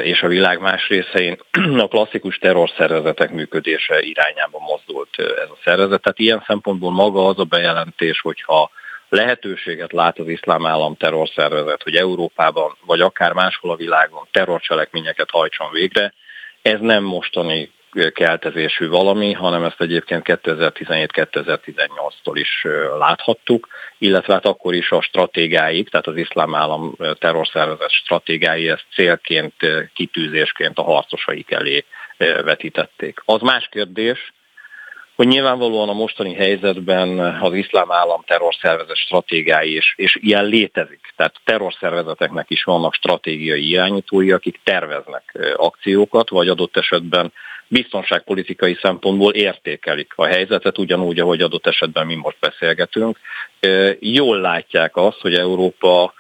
és 0.03 0.21
a 0.21 0.27
világ 0.27 0.59
más 0.59 0.87
részein 0.87 1.37
a 1.77 1.87
klasszikus 1.87 2.37
terrorszervezetek 2.37 3.31
működése 3.31 4.01
irányába 4.01 4.59
mozdult 4.59 5.19
ez 5.19 5.49
a 5.49 5.57
szervezet. 5.63 6.01
Tehát 6.01 6.19
ilyen 6.19 6.43
szempontból 6.47 6.91
maga 6.91 7.27
az 7.27 7.39
a 7.39 7.43
bejelentés, 7.43 8.19
hogyha 8.21 8.71
lehetőséget 9.09 9.91
lát 9.91 10.19
az 10.19 10.27
iszlám 10.27 10.65
állam 10.65 10.95
terrorszervezet, 10.95 11.83
hogy 11.83 11.95
Európában 11.95 12.77
vagy 12.85 13.01
akár 13.01 13.33
máshol 13.33 13.71
a 13.71 13.75
világon 13.75 14.27
terrorcselekményeket 14.31 15.29
hajtson 15.29 15.71
végre, 15.71 16.13
ez 16.61 16.79
nem 16.79 17.03
mostani 17.03 17.71
keltezésű 18.13 18.87
valami, 18.87 19.33
hanem 19.33 19.63
ezt 19.63 19.81
egyébként 19.81 20.23
2017-2018-tól 20.25 22.33
is 22.33 22.65
láthattuk, 22.97 23.67
illetve 23.97 24.33
hát 24.33 24.45
akkor 24.45 24.73
is 24.73 24.91
a 24.91 25.01
stratégáik, 25.01 25.89
tehát 25.89 26.07
az 26.07 26.15
iszlám 26.15 26.55
állam 26.55 26.95
terrorszervezet 27.19 27.91
stratégái 27.91 28.69
ezt 28.69 28.85
célként, 28.93 29.53
kitűzésként 29.93 30.77
a 30.77 30.83
harcosaik 30.83 31.51
elé 31.51 31.85
vetítették. 32.17 33.21
Az 33.25 33.41
más 33.41 33.67
kérdés, 33.71 34.33
hogy 35.21 35.29
nyilvánvalóan 35.29 35.89
a 35.89 35.93
mostani 35.93 36.33
helyzetben 36.33 37.19
az 37.19 37.53
iszlám 37.53 37.91
állam 37.91 38.23
terrorszervezet 38.27 38.95
stratégái, 38.95 39.73
és, 39.73 39.93
és 39.95 40.17
ilyen 40.21 40.45
létezik. 40.45 41.13
Tehát 41.15 41.35
terrorszervezeteknek 41.43 42.49
is 42.49 42.63
vannak 42.63 42.93
stratégiai 42.93 43.69
irányítói, 43.69 44.31
akik 44.31 44.59
terveznek 44.63 45.37
akciókat, 45.55 46.29
vagy 46.29 46.47
adott 46.47 46.77
esetben 46.77 47.33
biztonságpolitikai 47.67 48.77
szempontból 48.81 49.33
értékelik 49.33 50.13
a 50.15 50.25
helyzetet, 50.25 50.77
ugyanúgy, 50.77 51.19
ahogy 51.19 51.41
adott 51.41 51.67
esetben 51.67 52.05
mi 52.05 52.15
most 52.15 52.37
beszélgetünk. 52.39 53.19
Jól 53.99 54.39
látják 54.39 54.95
azt, 54.95 55.19
hogy 55.19 55.33
Európa 55.33 56.13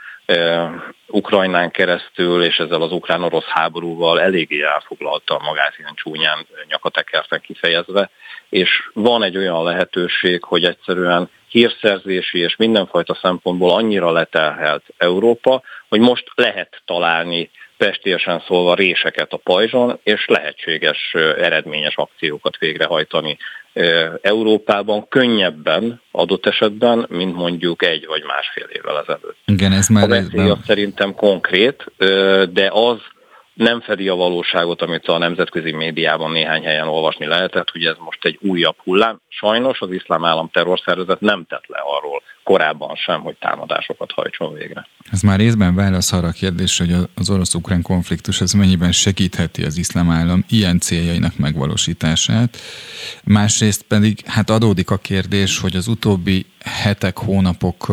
Ukrajnán 1.07 1.71
keresztül, 1.71 2.43
és 2.43 2.57
ezzel 2.57 2.81
az 2.81 2.91
ukrán-orosz 2.91 3.45
háborúval 3.45 4.21
eléggé 4.21 4.61
elfoglalta 4.61 5.39
magát 5.43 5.75
ilyen 5.77 5.93
csúnyán 5.95 6.45
nyakatekerten 6.67 7.41
kifejezve, 7.41 8.09
és 8.49 8.69
van 8.93 9.23
egy 9.23 9.37
olyan 9.37 9.63
lehetőség, 9.63 10.43
hogy 10.43 10.65
egyszerűen 10.65 11.29
hírszerzési 11.47 12.39
és 12.39 12.55
mindenfajta 12.55 13.17
szempontból 13.21 13.71
annyira 13.71 14.11
letelhelt 14.11 14.83
Európa, 14.97 15.61
hogy 15.89 15.99
most 15.99 16.31
lehet 16.35 16.81
találni 16.85 17.49
pestélyesen 17.85 18.43
szólva 18.47 18.73
réseket 18.73 19.31
a 19.33 19.37
pajzson, 19.37 19.99
és 20.03 20.25
lehetséges 20.25 21.13
eredményes 21.37 21.95
akciókat 21.95 22.57
végrehajtani 22.57 23.37
Európában 24.21 25.07
könnyebben 25.07 26.01
adott 26.11 26.45
esetben, 26.45 27.05
mint 27.09 27.35
mondjuk 27.35 27.83
egy 27.83 28.05
vagy 28.05 28.23
másfél 28.23 28.67
évvel 28.71 28.99
ezelőtt. 28.99 29.37
Igen, 29.45 29.71
ez 29.71 29.87
már... 29.87 30.03
A 30.03 30.07
veszély 30.07 30.51
szerintem 30.65 31.15
konkrét, 31.15 31.85
de 32.51 32.69
az 32.71 32.97
nem 33.53 33.81
fedi 33.81 34.07
a 34.07 34.15
valóságot, 34.15 34.81
amit 34.81 35.07
a 35.07 35.17
nemzetközi 35.17 35.71
médiában 35.71 36.31
néhány 36.31 36.63
helyen 36.63 36.87
olvasni 36.87 37.25
lehetett, 37.25 37.69
hogy 37.69 37.85
ez 37.85 37.95
most 37.99 38.25
egy 38.25 38.37
újabb 38.41 38.75
hullám. 38.83 39.19
Sajnos 39.27 39.79
az 39.79 39.91
iszlám 39.91 40.25
állam 40.25 40.49
terrorszervezet 40.53 41.19
nem 41.19 41.45
tett 41.49 41.67
le 41.67 41.79
arról 41.97 42.21
korábban 42.43 42.95
sem, 42.95 43.21
hogy 43.21 43.35
támadásokat 43.39 44.11
hajtson 44.11 44.53
végre. 44.53 44.87
Ez 45.11 45.21
már 45.21 45.39
részben 45.39 45.75
válasz 45.75 46.11
arra 46.11 46.27
a 46.27 46.31
kérdésre, 46.31 46.85
hogy 46.85 47.07
az 47.15 47.29
orosz-ukrán 47.29 47.81
konfliktus 47.81 48.41
ez 48.41 48.51
mennyiben 48.51 48.91
segítheti 48.91 49.63
az 49.63 49.77
iszlám 49.77 50.09
állam 50.09 50.45
ilyen 50.49 50.79
céljainak 50.79 51.37
megvalósítását. 51.37 52.57
Másrészt 53.23 53.81
pedig 53.81 54.19
hát 54.25 54.49
adódik 54.49 54.89
a 54.89 54.97
kérdés, 54.97 55.59
hogy 55.59 55.75
az 55.75 55.87
utóbbi 55.87 56.45
hetek, 56.65 57.17
hónapok 57.17 57.91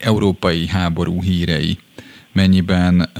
európai 0.00 0.66
háború 0.66 1.22
hírei 1.22 1.78
mennyiben 2.32 3.10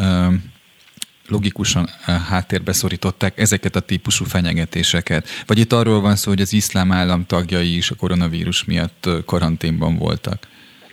logikusan 1.28 1.88
eh, 2.06 2.14
háttérbe 2.28 2.72
szorították 2.72 3.38
ezeket 3.38 3.76
a 3.76 3.80
típusú 3.80 4.24
fenyegetéseket? 4.24 5.28
Vagy 5.46 5.58
itt 5.58 5.72
arról 5.72 6.00
van 6.00 6.16
szó, 6.16 6.30
hogy 6.30 6.40
az 6.40 6.52
iszlám 6.52 6.92
állam 6.92 7.26
tagjai 7.26 7.76
is 7.76 7.90
a 7.90 7.94
koronavírus 7.98 8.64
miatt 8.64 9.06
eh, 9.06 9.12
karanténban 9.26 9.96
voltak? 9.98 10.38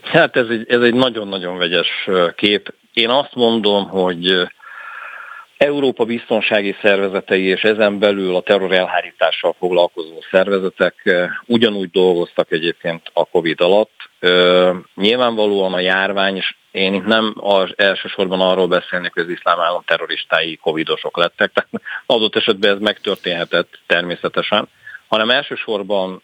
Hát 0.02 0.36
ez 0.36 0.48
egy, 0.50 0.66
ez 0.68 0.82
egy 0.82 0.94
nagyon-nagyon 0.94 1.58
vegyes 1.58 1.88
eh, 2.06 2.32
kép. 2.36 2.74
Én 2.94 3.10
azt 3.10 3.36
mondom, 3.36 3.88
hogy 3.88 4.48
Európa 5.58 6.06
biztonsági 6.06 6.76
szervezetei 6.82 7.44
és 7.44 7.62
ezen 7.62 8.00
belül 8.00 8.36
a 8.36 8.42
terror 8.42 8.90
foglalkozó 9.58 10.24
szervezetek 10.32 11.10
ugyanúgy 11.46 11.90
dolgoztak 11.90 12.52
egyébként 12.52 13.02
a 13.14 13.26
Covid 13.26 13.62
alatt. 13.62 14.10
Nyilvánvalóan 14.96 15.74
a 15.74 15.80
járvány, 15.80 16.44
én 16.74 16.94
itt 16.94 17.06
nem 17.06 17.34
az 17.40 17.74
elsősorban 17.76 18.42
arról 18.42 18.68
beszélnék, 18.68 19.14
hogy 19.14 19.24
az 19.24 19.30
iszlám 19.30 19.60
állam 19.60 19.84
terroristái 19.86 20.56
covidosok 20.56 21.18
lettek, 21.18 21.52
tehát 21.52 21.70
adott 22.06 22.36
esetben 22.36 22.74
ez 22.74 22.80
megtörténhetett 22.80 23.80
természetesen, 23.86 24.68
hanem 25.08 25.30
elsősorban 25.30 26.22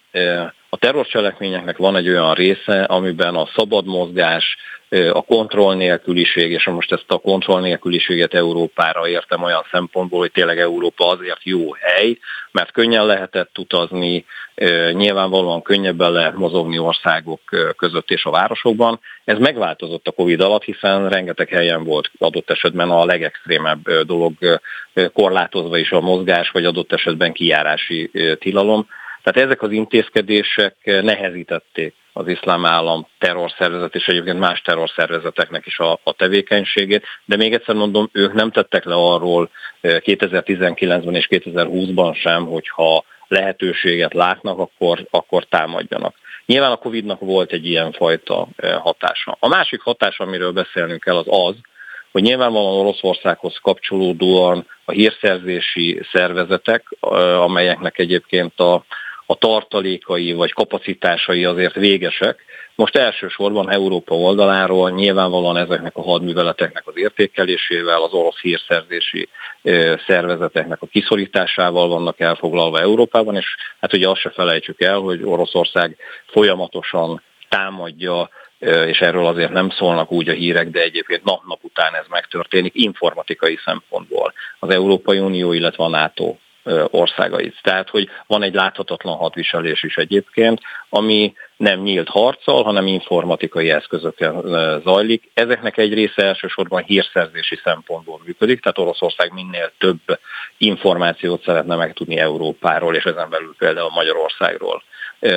a 0.69 0.77
terrorcselekményeknek 0.77 1.77
van 1.77 1.95
egy 1.95 2.09
olyan 2.09 2.33
része, 2.33 2.83
amiben 2.83 3.35
a 3.35 3.49
szabad 3.55 3.85
mozgás, 3.85 4.57
a 5.11 5.21
kontroll 5.21 5.75
nélküliség, 5.75 6.51
és 6.51 6.65
most 6.65 6.91
ezt 6.91 7.11
a 7.11 7.17
kontroll 7.17 7.61
nélküliséget 7.61 8.33
Európára 8.33 9.07
értem 9.07 9.43
olyan 9.43 9.65
szempontból, 9.71 10.19
hogy 10.19 10.31
tényleg 10.31 10.59
Európa 10.59 11.07
azért 11.07 11.43
jó 11.43 11.73
hely, 11.73 12.17
mert 12.51 12.71
könnyen 12.71 13.05
lehetett 13.05 13.57
utazni, 13.57 14.25
nyilvánvalóan 14.91 15.61
könnyebben 15.61 16.11
lehet 16.11 16.35
mozogni 16.35 16.79
országok 16.79 17.41
között 17.77 18.11
és 18.11 18.23
a 18.23 18.31
városokban. 18.31 18.99
Ez 19.23 19.37
megváltozott 19.37 20.07
a 20.07 20.11
Covid 20.11 20.41
alatt, 20.41 20.63
hiszen 20.63 21.09
rengeteg 21.09 21.49
helyen 21.49 21.83
volt 21.83 22.11
adott 22.19 22.49
esetben 22.49 22.89
a 22.89 23.05
legextrémebb 23.05 23.89
dolog 23.89 24.33
korlátozva 25.13 25.77
is 25.77 25.91
a 25.91 26.01
mozgás, 26.01 26.49
vagy 26.49 26.65
adott 26.65 26.93
esetben 26.93 27.33
kijárási 27.33 28.11
tilalom. 28.39 28.87
Tehát 29.31 29.49
ezek 29.49 29.61
az 29.61 29.71
intézkedések 29.71 30.75
nehezítették 30.83 31.93
az 32.13 32.27
iszlám 32.27 32.65
állam 32.65 33.07
terrorszervezet 33.17 33.95
és 33.95 34.07
egyébként 34.07 34.39
más 34.39 34.61
terrorszervezeteknek 34.61 35.65
is 35.65 35.79
a, 35.79 35.99
a 36.03 36.13
tevékenységét, 36.13 37.05
de 37.25 37.35
még 37.35 37.53
egyszer 37.53 37.75
mondom, 37.75 38.09
ők 38.11 38.33
nem 38.33 38.51
tettek 38.51 38.85
le 38.85 38.93
arról 38.93 39.49
2019-ben 39.81 41.15
és 41.15 41.27
2020-ban 41.29 42.15
sem, 42.15 42.45
hogyha 42.45 43.03
lehetőséget 43.27 44.13
látnak, 44.13 44.59
akkor, 44.59 45.07
akkor 45.09 45.45
támadjanak. 45.45 46.15
Nyilván 46.45 46.71
a 46.71 46.77
Covid-nak 46.77 47.19
volt 47.19 47.51
egy 47.51 47.65
ilyen 47.65 47.91
fajta 47.91 48.47
hatása. 48.79 49.37
A 49.39 49.47
másik 49.47 49.81
hatás, 49.81 50.19
amiről 50.19 50.51
beszélnünk 50.51 51.03
kell, 51.03 51.17
az 51.17 51.27
az, 51.27 51.55
hogy 52.11 52.21
nyilvánvalóan 52.21 52.79
Oroszországhoz 52.79 53.57
kapcsolódóan 53.61 54.67
a 54.85 54.91
hírszerzési 54.91 56.01
szervezetek, 56.11 56.87
amelyeknek 57.39 57.97
egyébként 57.97 58.59
a, 58.59 58.83
a 59.31 59.35
tartalékai 59.35 60.33
vagy 60.33 60.53
kapacitásai 60.53 61.45
azért 61.45 61.73
végesek, 61.73 62.45
most 62.75 62.95
elsősorban 62.95 63.71
Európa 63.71 64.15
oldaláról 64.15 64.89
nyilvánvalóan 64.89 65.57
ezeknek 65.57 65.97
a 65.97 66.01
hadműveleteknek 66.01 66.87
az 66.87 66.93
értékelésével, 66.97 68.01
az 68.01 68.13
orosz 68.13 68.39
hírszerzési 68.39 69.29
szervezeteknek 70.07 70.81
a 70.81 70.85
kiszorításával 70.85 71.87
vannak 71.87 72.19
elfoglalva 72.19 72.79
Európában, 72.79 73.35
és 73.35 73.45
hát 73.79 73.93
ugye 73.93 74.09
azt 74.09 74.19
se 74.19 74.29
felejtsük 74.29 74.81
el, 74.81 74.99
hogy 74.99 75.23
Oroszország 75.23 75.97
folyamatosan 76.25 77.21
támadja 77.49 78.29
és 78.85 78.99
erről 78.99 79.25
azért 79.25 79.51
nem 79.51 79.69
szólnak 79.69 80.11
úgy 80.11 80.29
a 80.29 80.33
hírek, 80.33 80.69
de 80.69 80.81
egyébként 80.81 81.23
nap-nap 81.23 81.59
után 81.61 81.95
ez 81.95 82.05
megtörténik 82.09 82.73
informatikai 82.75 83.59
szempontból. 83.65 84.33
Az 84.59 84.69
Európai 84.69 85.19
Unió, 85.19 85.53
illetve 85.53 85.83
a 85.83 85.89
NATO 85.89 86.35
országait. 86.91 87.55
Tehát, 87.61 87.89
hogy 87.89 88.09
van 88.27 88.43
egy 88.43 88.53
láthatatlan 88.53 89.15
hadviselés 89.15 89.83
is 89.83 89.95
egyébként, 89.95 90.61
ami 90.89 91.33
nem 91.57 91.79
nyílt 91.79 92.09
harccal, 92.09 92.63
hanem 92.63 92.87
informatikai 92.87 93.69
eszközökkel 93.69 94.43
zajlik. 94.83 95.31
Ezeknek 95.33 95.77
egy 95.77 95.93
része 95.93 96.23
elsősorban 96.23 96.83
hírszerzési 96.83 97.59
szempontból 97.63 98.21
működik, 98.25 98.61
tehát 98.61 98.77
Oroszország 98.77 99.33
minél 99.33 99.71
több 99.77 99.99
információt 100.57 101.43
szeretne 101.43 101.75
megtudni 101.75 102.17
Európáról, 102.17 102.95
és 102.95 103.03
ezen 103.03 103.29
belül 103.29 103.55
például 103.57 103.89
Magyarországról 103.89 104.83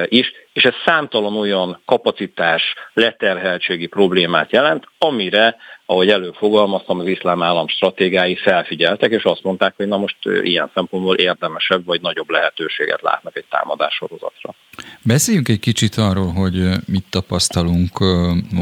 is, 0.04 0.32
és 0.52 0.62
ez 0.62 0.74
számtalan 0.84 1.36
olyan 1.36 1.80
kapacitás, 1.84 2.62
leterheltségi 2.92 3.86
problémát 3.86 4.52
jelent, 4.52 4.88
amire, 4.98 5.56
ahogy 5.86 6.08
előbb 6.08 6.34
fogalmaztam, 6.34 6.98
az 6.98 7.06
iszlám 7.06 7.42
állam 7.42 7.68
stratégái 7.68 8.36
felfigyeltek, 8.36 9.10
és 9.10 9.22
azt 9.22 9.42
mondták, 9.42 9.74
hogy 9.76 9.86
na 9.88 9.96
most 9.96 10.16
ilyen 10.42 10.70
szempontból 10.74 11.16
érdemesebb 11.16 11.84
vagy 11.84 12.00
nagyobb 12.00 12.30
lehetőséget 12.30 13.02
látnak 13.02 13.36
egy 13.36 13.44
támadássorozatra. 13.50 14.54
Beszéljünk 15.02 15.48
egy 15.48 15.60
kicsit 15.60 15.94
arról, 15.96 16.32
hogy 16.32 16.68
mit 16.86 17.04
tapasztalunk 17.10 18.00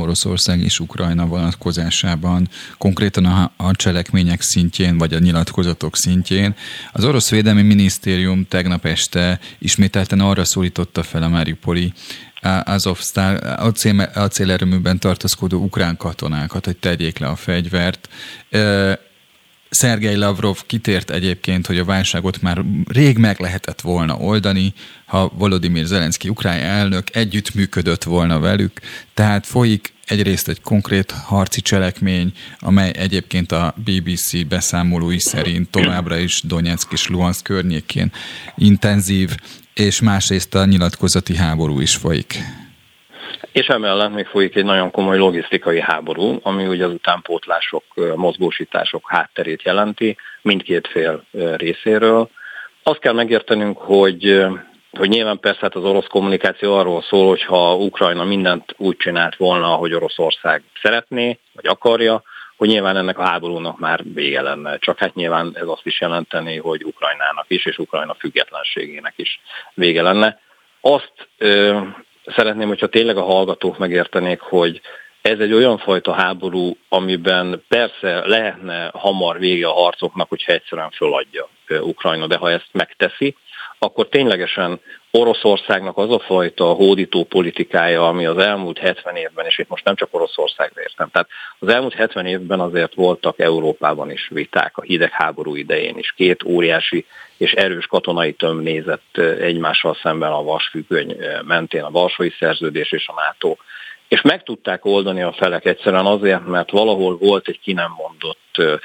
Oroszország 0.00 0.60
és 0.60 0.80
Ukrajna 0.80 1.26
vonatkozásában, 1.26 2.48
konkrétan 2.78 3.24
a, 3.56 3.70
cselekmények 3.72 4.40
szintjén, 4.40 4.98
vagy 4.98 5.14
a 5.14 5.18
nyilatkozatok 5.18 5.96
szintjén. 5.96 6.54
Az 6.92 7.04
orosz 7.04 7.30
védelmi 7.30 7.62
minisztérium 7.62 8.46
tegnap 8.48 8.84
este 8.84 9.38
ismételten 9.58 10.20
arra 10.20 10.44
szólította 10.44 11.02
fel 11.02 11.22
a 11.22 11.28
Mariupoli 11.80 11.92
Azovstal 12.64 13.36
acél, 13.36 14.00
acélerőműben 14.00 14.98
tartózkodó 14.98 15.62
ukrán 15.62 15.96
katonákat, 15.96 16.64
hogy 16.64 16.76
tegyék 16.76 17.18
le 17.18 17.26
a 17.26 17.36
fegyvert. 17.36 18.08
Szergei 19.70 20.16
Lavrov 20.16 20.58
kitért 20.66 21.10
egyébként, 21.10 21.66
hogy 21.66 21.78
a 21.78 21.84
válságot 21.84 22.42
már 22.42 22.64
rég 22.88 23.18
meg 23.18 23.40
lehetett 23.40 23.80
volna 23.80 24.16
oldani, 24.16 24.72
ha 25.06 25.32
Volodymyr 25.34 25.84
Zelenszky 25.84 26.28
ukrán 26.28 26.58
elnök 26.58 27.16
együttműködött 27.16 28.02
volna 28.02 28.38
velük, 28.38 28.80
tehát 29.14 29.46
folyik 29.46 29.92
egyrészt 30.06 30.48
egy 30.48 30.60
konkrét 30.60 31.10
harci 31.10 31.60
cselekmény, 31.60 32.32
amely 32.58 32.92
egyébként 32.96 33.52
a 33.52 33.74
BBC 33.84 34.46
beszámolói 34.46 35.20
szerint 35.20 35.70
továbbra 35.70 36.18
is 36.18 36.42
Donetsk 36.42 36.92
és 36.92 37.08
Luhansk 37.08 37.44
környékén 37.44 38.12
intenzív, 38.56 39.36
és 39.80 40.00
másrészt 40.00 40.54
a 40.54 40.64
nyilatkozati 40.64 41.36
háború 41.36 41.80
is 41.80 41.96
folyik. 41.96 42.34
És 43.52 43.66
emellett 43.66 44.14
még 44.14 44.26
folyik 44.26 44.56
egy 44.56 44.64
nagyon 44.64 44.90
komoly 44.90 45.18
logisztikai 45.18 45.80
háború, 45.80 46.38
ami 46.42 46.66
ugye 46.66 46.84
az 46.84 46.92
utánpótlások, 46.92 47.84
mozgósítások 48.14 49.10
hátterét 49.10 49.62
jelenti 49.62 50.16
mindkét 50.42 50.88
fél 50.88 51.24
részéről. 51.56 52.30
Azt 52.82 52.98
kell 52.98 53.12
megértenünk, 53.12 53.78
hogy 53.78 54.46
hogy 54.98 55.08
nyilván 55.08 55.38
persze 55.38 55.58
hát 55.60 55.74
az 55.74 55.84
orosz 55.84 56.06
kommunikáció 56.06 56.74
arról 56.74 57.02
szól, 57.02 57.28
hogy 57.28 57.42
ha 57.42 57.76
Ukrajna 57.76 58.24
mindent 58.24 58.74
úgy 58.76 58.96
csinált 58.96 59.36
volna, 59.36 59.72
ahogy 59.72 59.94
Oroszország 59.94 60.62
szeretné, 60.82 61.38
vagy 61.52 61.66
akarja, 61.66 62.22
hogy 62.60 62.68
nyilván 62.68 62.96
ennek 62.96 63.18
a 63.18 63.24
háborúnak 63.24 63.78
már 63.78 64.00
vége 64.14 64.42
lenne. 64.42 64.78
Csak 64.78 64.98
hát 64.98 65.14
nyilván 65.14 65.50
ez 65.54 65.66
azt 65.66 65.86
is 65.86 66.00
jelenteni, 66.00 66.56
hogy 66.56 66.84
Ukrajnának 66.84 67.44
is, 67.48 67.66
és 67.66 67.78
Ukrajna 67.78 68.14
függetlenségének 68.14 69.12
is 69.16 69.40
vége 69.74 70.02
lenne. 70.02 70.40
Azt 70.80 71.12
ö, 71.38 71.80
szeretném, 72.26 72.68
hogyha 72.68 72.86
tényleg 72.86 73.16
a 73.16 73.22
hallgatók 73.22 73.78
megértenék, 73.78 74.40
hogy 74.40 74.80
ez 75.22 75.38
egy 75.38 75.52
olyan 75.52 75.78
fajta 75.78 76.12
háború, 76.12 76.76
amiben 76.88 77.64
persze 77.68 78.26
lehetne 78.26 78.90
hamar 78.94 79.38
vége 79.38 79.66
a 79.66 79.72
harcoknak, 79.72 80.28
hogyha 80.28 80.52
egyszerűen 80.52 80.90
föladja 80.90 81.48
Ukrajna, 81.80 82.26
de 82.26 82.36
ha 82.36 82.50
ezt 82.50 82.68
megteszi, 82.72 83.36
akkor 83.78 84.08
ténylegesen 84.08 84.80
Oroszországnak 85.10 85.96
az 85.96 86.10
a 86.10 86.18
fajta 86.18 86.64
hódító 86.64 87.24
politikája, 87.24 88.08
ami 88.08 88.26
az 88.26 88.38
elmúlt 88.38 88.78
70 88.78 89.16
évben, 89.16 89.46
és 89.46 89.58
itt 89.58 89.68
most 89.68 89.84
nem 89.84 89.94
csak 89.94 90.08
Oroszországra 90.10 90.82
értem, 90.82 91.08
tehát 91.12 91.28
az 91.58 91.68
elmúlt 91.68 91.94
70 91.94 92.26
évben 92.26 92.60
azért 92.60 92.94
voltak 92.94 93.38
Európában 93.38 94.10
is 94.10 94.28
viták 94.28 94.76
a 94.76 94.82
hidegháború 94.82 95.54
idején 95.54 95.98
is. 95.98 96.12
Két 96.16 96.42
óriási 96.42 97.06
és 97.36 97.52
erős 97.52 97.86
katonai 97.86 98.32
tömb 98.32 98.62
nézett 98.62 99.18
egymással 99.40 99.96
szemben 100.02 100.32
a 100.32 100.42
vasfüggöny 100.42 101.16
mentén, 101.44 101.82
a 101.82 101.90
Varsói 101.90 102.30
Szerződés 102.38 102.92
és 102.92 103.08
a 103.08 103.14
NATO 103.14 103.56
és 104.10 104.20
meg 104.22 104.42
tudták 104.42 104.84
oldani 104.84 105.22
a 105.22 105.32
felek 105.32 105.64
egyszerűen 105.64 106.06
azért, 106.06 106.46
mert 106.46 106.70
valahol 106.70 107.16
volt 107.16 107.48
egy 107.48 107.60
ki 107.60 107.72
nem 107.72 107.92
mondott 107.96 108.80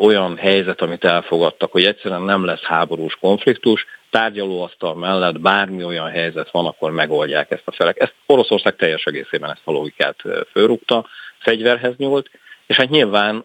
olyan 0.00 0.36
helyzet, 0.36 0.80
amit 0.80 1.04
elfogadtak, 1.04 1.72
hogy 1.72 1.84
egyszerűen 1.84 2.22
nem 2.22 2.44
lesz 2.44 2.62
háborús 2.62 3.16
konfliktus, 3.20 3.86
tárgyalóasztal 4.10 4.94
mellett 4.94 5.40
bármi 5.40 5.84
olyan 5.84 6.10
helyzet 6.10 6.50
van, 6.50 6.66
akkor 6.66 6.90
megoldják 6.90 7.50
ezt 7.50 7.62
a 7.64 7.72
felek. 7.72 8.00
Ezt 8.00 8.14
Oroszország 8.26 8.76
teljes 8.76 9.04
egészében 9.04 9.50
ezt 9.50 9.62
a 9.64 9.72
logikát 9.72 10.16
fölrúgta, 10.50 11.06
fegyverhez 11.38 11.96
nyúlt, 11.96 12.30
és 12.66 12.76
hát 12.76 12.90
nyilván 12.90 13.44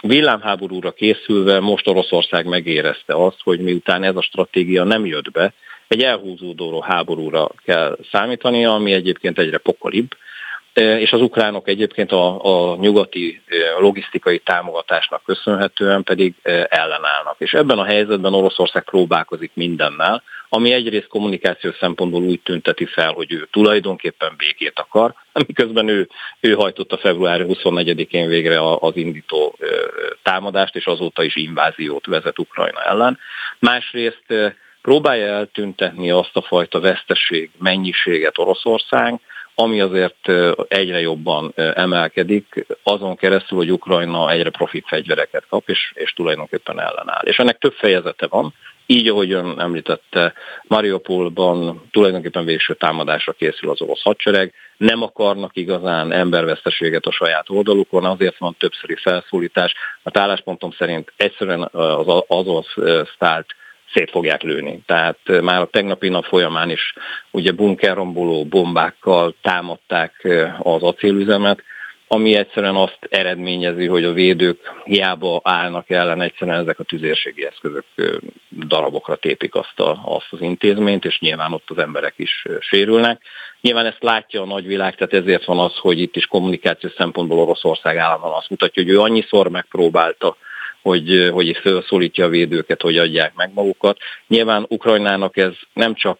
villámháborúra 0.00 0.90
készülve 0.90 1.60
most 1.60 1.88
Oroszország 1.88 2.46
megérezte 2.46 3.14
azt, 3.14 3.40
hogy 3.42 3.60
miután 3.60 4.02
ez 4.02 4.16
a 4.16 4.22
stratégia 4.22 4.84
nem 4.84 5.06
jött 5.06 5.30
be, 5.30 5.52
egy 5.88 6.02
elhúzódó 6.02 6.80
háborúra 6.80 7.48
kell 7.64 7.98
számítani, 8.10 8.64
ami 8.64 8.92
egyébként 8.92 9.38
egyre 9.38 9.58
pokolibb, 9.58 10.16
és 10.74 11.12
az 11.12 11.20
ukránok 11.20 11.68
egyébként 11.68 12.12
a, 12.12 12.44
a 12.44 12.76
nyugati 12.76 13.42
logisztikai 13.78 14.38
támogatásnak 14.38 15.22
köszönhetően 15.24 16.02
pedig 16.02 16.34
ellenállnak. 16.68 17.34
És 17.38 17.52
ebben 17.52 17.78
a 17.78 17.84
helyzetben 17.84 18.34
Oroszország 18.34 18.84
próbálkozik 18.84 19.50
mindennel, 19.54 20.22
ami 20.48 20.72
egyrészt 20.72 21.06
kommunikációs 21.06 21.76
szempontból 21.80 22.22
úgy 22.22 22.40
tünteti 22.40 22.84
fel, 22.84 23.12
hogy 23.12 23.32
ő 23.32 23.48
tulajdonképpen 23.50 24.34
békét 24.36 24.78
akar, 24.78 25.14
miközben 25.46 25.88
ő, 25.88 26.08
ő 26.40 26.52
hajtotta 26.52 26.96
február 26.96 27.44
24-én 27.48 28.28
végre 28.28 28.72
az 28.74 28.96
indító 28.96 29.58
támadást, 30.22 30.76
és 30.76 30.86
azóta 30.86 31.22
is 31.22 31.36
inváziót 31.36 32.06
vezet 32.06 32.38
Ukrajna 32.38 32.82
ellen. 32.82 33.18
Másrészt 33.58 34.54
próbálja 34.88 35.26
eltüntetni 35.26 36.10
azt 36.10 36.36
a 36.36 36.42
fajta 36.42 36.80
veszteség 36.80 37.50
mennyiséget 37.58 38.38
Oroszország, 38.38 39.20
ami 39.54 39.80
azért 39.80 40.32
egyre 40.68 41.00
jobban 41.00 41.52
emelkedik, 41.74 42.66
azon 42.82 43.16
keresztül, 43.16 43.58
hogy 43.58 43.72
Ukrajna 43.72 44.30
egyre 44.30 44.50
profit 44.50 44.86
fegyvereket 44.86 45.44
kap, 45.48 45.68
és, 45.68 45.92
és 45.94 46.12
tulajdonképpen 46.12 46.80
ellenáll. 46.80 47.22
És 47.24 47.36
ennek 47.36 47.58
több 47.58 47.72
fejezete 47.72 48.26
van, 48.26 48.54
így, 48.86 49.08
ahogy 49.08 49.32
ön 49.32 49.60
említette, 49.60 50.32
Mariupolban 50.62 51.88
tulajdonképpen 51.90 52.44
végső 52.44 52.74
támadásra 52.74 53.32
készül 53.32 53.70
az 53.70 53.80
orosz 53.80 54.02
hadsereg, 54.02 54.52
nem 54.76 55.02
akarnak 55.02 55.56
igazán 55.56 56.12
emberveszteséget 56.12 57.06
a 57.06 57.12
saját 57.12 57.50
oldalukon, 57.50 58.04
azért 58.04 58.38
van 58.38 58.56
többszöri 58.58 58.96
felszólítás. 59.02 59.74
A 60.02 60.18
álláspontom 60.18 60.70
szerint 60.70 61.12
egyszerűen 61.16 61.68
az 61.72 62.46
orosz 62.46 62.74
sztált 63.14 63.56
szét 63.92 64.10
fogják 64.10 64.42
lőni. 64.42 64.82
Tehát 64.86 65.18
már 65.42 65.60
a 65.60 65.66
tegnapi 65.66 66.08
nap 66.08 66.24
folyamán 66.24 66.70
is 66.70 66.94
ugye 67.30 67.52
bunkerromboló 67.52 68.44
bombákkal 68.44 69.34
támadták 69.42 70.28
az 70.58 70.82
acélüzemet, 70.82 71.62
ami 72.10 72.34
egyszerűen 72.34 72.76
azt 72.76 72.98
eredményezi, 73.08 73.86
hogy 73.86 74.04
a 74.04 74.12
védők 74.12 74.58
hiába 74.84 75.40
állnak 75.44 75.90
ellen, 75.90 76.20
egyszerűen 76.20 76.60
ezek 76.60 76.78
a 76.78 76.84
tüzérségi 76.84 77.46
eszközök 77.46 77.84
darabokra 78.66 79.16
tépik 79.16 79.54
azt, 79.54 79.80
a, 79.80 80.00
azt 80.04 80.26
az 80.30 80.40
intézményt, 80.40 81.04
és 81.04 81.18
nyilván 81.18 81.52
ott 81.52 81.70
az 81.70 81.78
emberek 81.78 82.14
is 82.16 82.44
sérülnek. 82.60 83.22
Nyilván 83.60 83.86
ezt 83.86 84.02
látja 84.02 84.42
a 84.42 84.46
nagyvilág, 84.46 84.94
tehát 84.94 85.26
ezért 85.26 85.44
van 85.44 85.58
az, 85.58 85.76
hogy 85.76 86.00
itt 86.00 86.16
is 86.16 86.26
kommunikációs 86.26 86.92
szempontból 86.96 87.38
Oroszország 87.38 87.96
államban 87.96 88.32
azt 88.32 88.50
mutatja, 88.50 88.82
hogy 88.82 88.92
ő 88.92 89.00
annyiszor 89.00 89.48
megpróbálta 89.48 90.36
hogy, 90.88 91.30
hogy 91.32 91.58
felszólítja 91.62 92.24
a 92.24 92.28
védőket, 92.28 92.82
hogy 92.82 92.98
adják 92.98 93.34
meg 93.34 93.50
magukat. 93.54 93.98
Nyilván 94.28 94.66
Ukrajnának 94.68 95.36
ez 95.36 95.52
nem 95.72 95.94
csak 95.94 96.18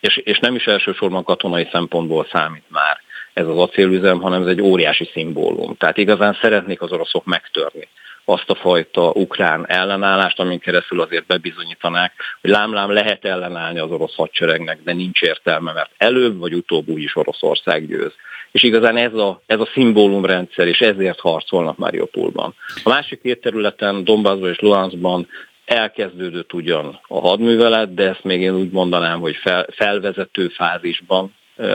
és, 0.00 0.16
és 0.16 0.38
nem 0.38 0.54
is 0.54 0.64
elsősorban 0.64 1.24
katonai 1.24 1.68
szempontból 1.72 2.26
számít 2.32 2.64
már 2.68 3.00
ez 3.32 3.46
az 3.46 3.58
acélüzem, 3.58 4.20
hanem 4.20 4.42
ez 4.42 4.48
egy 4.48 4.60
óriási 4.60 5.10
szimbólum. 5.12 5.76
Tehát 5.76 5.96
igazán 5.96 6.38
szeretnék 6.40 6.82
az 6.82 6.92
oroszok 6.92 7.24
megtörni 7.24 7.88
azt 8.30 8.50
a 8.50 8.54
fajta 8.54 9.10
ukrán 9.10 9.66
ellenállást, 9.68 10.40
amin 10.40 10.58
keresztül 10.58 11.00
azért 11.00 11.26
bebizonyítanák, 11.26 12.12
hogy 12.40 12.50
lámlám 12.50 12.90
lehet 12.92 13.24
ellenállni 13.24 13.78
az 13.78 13.90
orosz 13.90 14.14
hadseregnek, 14.14 14.78
de 14.84 14.92
nincs 14.92 15.20
értelme, 15.20 15.72
mert 15.72 15.90
előbb 15.96 16.38
vagy 16.38 16.54
utóbb 16.54 16.88
is 16.88 17.16
Oroszország 17.16 17.86
győz. 17.86 18.12
És 18.50 18.62
igazán 18.62 18.96
ez 18.96 19.14
a, 19.14 19.42
ez 19.46 19.60
a 19.60 19.68
szimbólumrendszer, 19.72 20.66
és 20.66 20.80
ezért 20.80 21.20
harcolnak 21.20 21.76
Mariupolban. 21.76 22.54
A 22.82 22.88
másik 22.88 23.20
két 23.22 23.40
területen, 23.40 24.04
Donbassban 24.04 24.50
és 24.50 24.58
Luhanskban 24.58 25.28
elkezdődött 25.64 26.52
ugyan 26.52 27.00
a 27.08 27.20
hadművelet, 27.20 27.94
de 27.94 28.08
ezt 28.08 28.24
még 28.24 28.40
én 28.40 28.54
úgy 28.54 28.70
mondanám, 28.70 29.20
hogy 29.20 29.36
fel, 29.36 29.66
felvezető 29.70 30.48
fázisban 30.48 31.34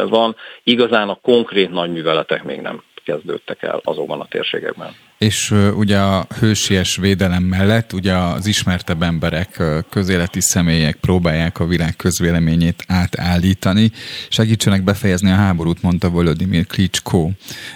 van. 0.09 0.35
Igazán 0.63 1.09
a 1.09 1.19
konkrét 1.21 1.69
nagy 1.69 1.91
műveletek 1.91 2.43
még 2.43 2.61
nem 2.61 2.83
kezdődtek 3.03 3.63
el 3.63 3.81
azokban 3.83 4.19
a 4.19 4.27
térségekben. 4.27 4.95
És 5.17 5.51
ugye 5.75 5.99
a 5.99 6.27
hősies 6.39 6.95
védelem 6.95 7.43
mellett 7.43 7.93
ugye 7.93 8.13
az 8.13 8.45
ismertebb 8.45 9.03
emberek, 9.03 9.63
közéleti 9.89 10.41
személyek 10.41 10.95
próbálják 10.95 11.59
a 11.59 11.65
világ 11.65 11.95
közvéleményét 11.95 12.83
átállítani, 12.87 13.91
segítsenek 14.29 14.83
befejezni 14.83 15.31
a 15.31 15.35
háborút, 15.35 15.81
mondta 15.81 16.09
Volodymyr 16.09 16.67
Klitschko 16.67 17.29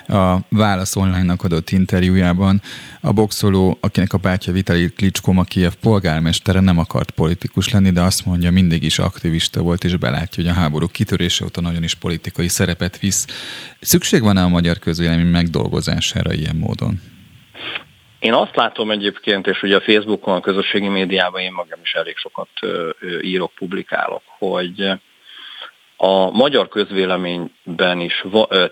a 0.08 0.38
Válasz 0.50 0.96
online-nak 0.96 1.44
adott 1.44 1.70
interjújában. 1.70 2.62
A 3.02 3.12
boxoló, 3.12 3.78
akinek 3.82 4.14
a 4.14 4.18
bátyja 4.18 4.54
Vitali 4.54 4.90
Klitschko 4.90 5.34
a 5.36 5.44
Kiev 5.44 5.74
polgármestere 5.74 6.60
nem 6.60 6.78
akart 6.78 7.12
politikus 7.12 7.70
lenni, 7.70 7.90
de 7.90 8.02
azt 8.02 8.26
mondja, 8.26 8.52
mindig 8.52 8.84
is 8.84 9.00
aktivista 9.00 9.62
volt, 9.62 9.84
és 9.84 9.96
belátja, 9.96 10.44
hogy 10.44 10.52
a 10.52 10.60
háború 10.60 10.88
kitörése 10.88 11.44
óta 11.44 11.62
nagyon 11.62 11.84
is 11.84 11.94
politikai 11.96 12.48
szerepet 12.48 13.00
visz. 13.00 13.26
Szükség 13.82 14.22
van-e 14.22 14.42
a 14.42 14.48
magyar 14.48 14.80
közvélemény 14.80 15.32
megdolgozására 15.32 16.34
ilyen 16.34 16.56
módon? 16.56 17.02
Én 18.20 18.34
azt 18.34 18.56
látom 18.56 18.92
egyébként, 18.92 19.48
és 19.48 19.64
ugye 19.64 19.76
a 19.76 19.82
Facebookon, 19.82 20.36
a 20.36 20.40
közösségi 20.40 20.88
médiában 20.88 21.42
én 21.42 21.52
magam 21.52 21.80
is 21.84 21.94
elég 21.94 22.18
sokat 22.18 22.50
írok, 23.22 23.52
publikálok, 23.56 24.22
hogy 24.26 24.92
a 25.96 26.32
magyar 26.32 26.68
közvéleményben 26.68 28.00
is 28.00 28.24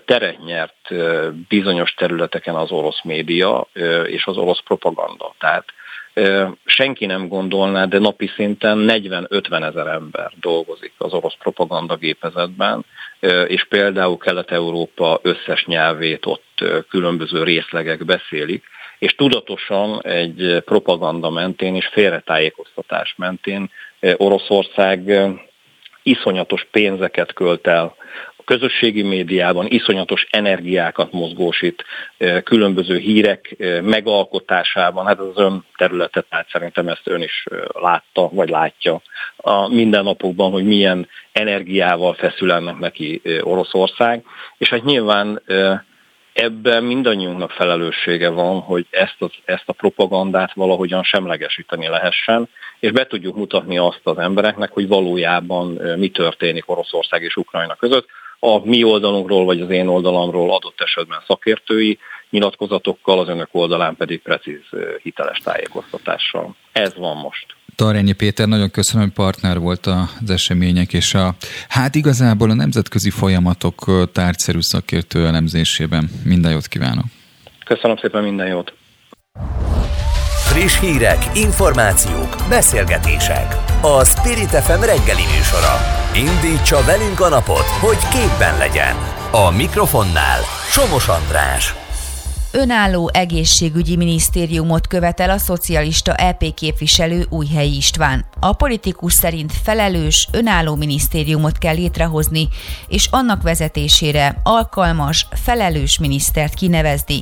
teret 0.04 0.44
nyert 0.44 0.88
bizonyos 1.48 1.94
területeken 1.94 2.54
az 2.54 2.70
orosz 2.70 3.02
média 3.02 3.66
és 4.04 4.26
az 4.26 4.36
orosz 4.36 4.60
propaganda. 4.60 5.34
Tehát 5.38 5.64
senki 6.64 7.06
nem 7.06 7.28
gondolná, 7.28 7.84
de 7.84 7.98
napi 7.98 8.30
szinten 8.34 8.86
40-50 8.88 9.62
ezer 9.62 9.86
ember 9.86 10.32
dolgozik 10.40 10.92
az 10.98 11.12
orosz 11.12 11.36
propaganda 11.38 11.96
gépezetben, 11.96 12.84
és 13.46 13.64
például 13.68 14.18
Kelet-Európa 14.18 15.20
összes 15.22 15.64
nyelvét 15.64 16.26
ott 16.26 16.64
különböző 16.88 17.42
részlegek 17.42 18.04
beszélik, 18.04 18.64
és 18.98 19.14
tudatosan 19.14 20.02
egy 20.02 20.62
propaganda 20.64 21.30
mentén 21.30 21.74
és 21.74 21.86
félretájékoztatás 21.86 23.14
mentén 23.16 23.70
Oroszország 24.16 25.28
iszonyatos 26.02 26.66
pénzeket 26.70 27.32
költ 27.32 27.66
el 27.66 27.94
a 28.36 28.42
közösségi 28.44 29.02
médiában, 29.02 29.66
iszonyatos 29.68 30.26
energiákat 30.30 31.12
mozgósít 31.12 31.84
különböző 32.44 32.98
hírek 32.98 33.56
megalkotásában. 33.82 35.06
Hát 35.06 35.18
az 35.18 35.32
ön 35.34 35.64
területe, 35.76 36.20
tehát 36.20 36.48
szerintem 36.50 36.88
ezt 36.88 37.08
ön 37.08 37.22
is 37.22 37.44
látta, 37.72 38.28
vagy 38.32 38.48
látja 38.48 39.00
a 39.36 39.68
mindennapokban, 39.68 40.50
hogy 40.50 40.64
milyen 40.64 41.08
energiával 41.32 42.14
feszül 42.14 42.52
ennek 42.52 42.78
neki 42.78 43.22
Oroszország. 43.40 44.24
És 44.58 44.68
hát 44.68 44.84
nyilván 44.84 45.42
ebben 46.38 46.84
mindannyiunknak 46.84 47.50
felelőssége 47.50 48.28
van, 48.28 48.60
hogy 48.60 48.86
ezt, 48.90 49.16
az, 49.18 49.30
ezt 49.44 49.68
a 49.68 49.72
propagandát 49.72 50.54
valahogyan 50.54 51.02
semlegesíteni 51.02 51.88
lehessen, 51.88 52.48
és 52.80 52.90
be 52.90 53.06
tudjuk 53.06 53.36
mutatni 53.36 53.78
azt 53.78 54.00
az 54.02 54.18
embereknek, 54.18 54.72
hogy 54.72 54.88
valójában 54.88 55.66
mi 55.96 56.10
történik 56.10 56.68
Oroszország 56.68 57.22
és 57.22 57.36
Ukrajna 57.36 57.74
között. 57.74 58.06
A 58.38 58.66
mi 58.66 58.84
oldalunkról, 58.84 59.44
vagy 59.44 59.60
az 59.60 59.70
én 59.70 59.86
oldalamról 59.86 60.54
adott 60.54 60.80
esetben 60.80 61.22
szakértői 61.26 61.98
nyilatkozatokkal, 62.30 63.18
az 63.18 63.28
önök 63.28 63.48
oldalán 63.52 63.96
pedig 63.96 64.22
precíz 64.22 64.62
hiteles 65.02 65.38
tájékoztatással. 65.38 66.54
Ez 66.72 66.96
van 66.96 67.16
most. 67.16 67.57
Tarényi 67.78 68.12
Péter, 68.12 68.48
nagyon 68.48 68.70
köszönöm, 68.70 69.02
hogy 69.02 69.12
partner 69.12 69.58
volt 69.58 69.86
az 69.86 70.30
események, 70.30 70.92
és 70.92 71.14
a, 71.14 71.34
hát 71.68 71.94
igazából 71.94 72.50
a 72.50 72.54
nemzetközi 72.54 73.10
folyamatok 73.10 74.10
tárgyszerű 74.12 74.60
szakértő 74.60 75.26
elemzésében. 75.26 76.10
Minden 76.24 76.52
jót 76.52 76.66
kívánok! 76.66 77.04
Köszönöm 77.64 77.96
szépen, 77.96 78.22
minden 78.22 78.46
jót! 78.46 78.72
Friss 80.46 80.80
hírek, 80.80 81.18
információk, 81.34 82.36
beszélgetések. 82.48 83.54
A 83.82 84.04
Spirit 84.04 84.48
FM 84.48 84.80
reggeli 84.80 85.26
műsora. 85.36 85.74
Indítsa 86.14 86.84
velünk 86.86 87.20
a 87.20 87.28
napot, 87.28 87.68
hogy 87.80 87.98
képben 88.12 88.58
legyen. 88.58 88.94
A 89.30 89.50
mikrofonnál 89.50 90.40
Somos 90.70 91.08
András 91.08 91.77
önálló 92.52 93.10
egészségügyi 93.12 93.96
minisztériumot 93.96 94.86
követel 94.86 95.30
a 95.30 95.38
szocialista 95.38 96.14
EP 96.14 96.54
képviselő 96.54 97.26
Újhelyi 97.28 97.76
István. 97.76 98.24
A 98.40 98.52
politikus 98.52 99.12
szerint 99.12 99.52
felelős, 99.62 100.28
önálló 100.32 100.74
minisztériumot 100.74 101.58
kell 101.58 101.74
létrehozni, 101.74 102.48
és 102.88 103.08
annak 103.10 103.42
vezetésére 103.42 104.40
alkalmas, 104.42 105.26
felelős 105.30 105.98
minisztert 105.98 106.54
kinevezni. 106.54 107.20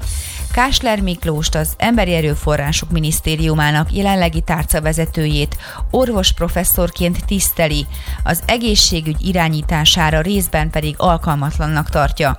Kásler 0.53 1.01
Miklóst, 1.01 1.55
az 1.55 1.75
Emberi 1.77 2.15
Erőforrások 2.15 2.91
Minisztériumának 2.91 3.93
jelenlegi 3.93 4.41
tárcavezetőjét 4.41 5.57
orvos 5.91 6.33
professzorként 6.33 7.25
tiszteli, 7.27 7.87
az 8.25 8.43
egészségügy 8.47 9.27
irányítására 9.27 10.21
részben 10.21 10.71
pedig 10.71 10.95
alkalmatlannak 10.99 11.91
tartja. 11.91 12.37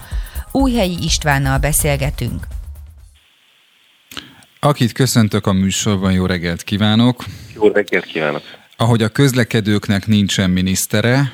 Újhelyi 0.51 0.97
Istvánnal 1.03 1.57
beszélgetünk. 1.57 2.47
Akit 4.59 4.91
köszöntök 4.91 5.45
a 5.45 5.53
műsorban, 5.53 6.11
jó 6.11 6.25
reggelt 6.25 6.63
kívánok! 6.63 7.23
Jó 7.55 7.67
reggelt 7.67 8.05
kívánok! 8.05 8.41
Ahogy 8.77 9.03
a 9.03 9.09
közlekedőknek 9.09 10.07
nincsen 10.07 10.49
minisztere, 10.49 11.33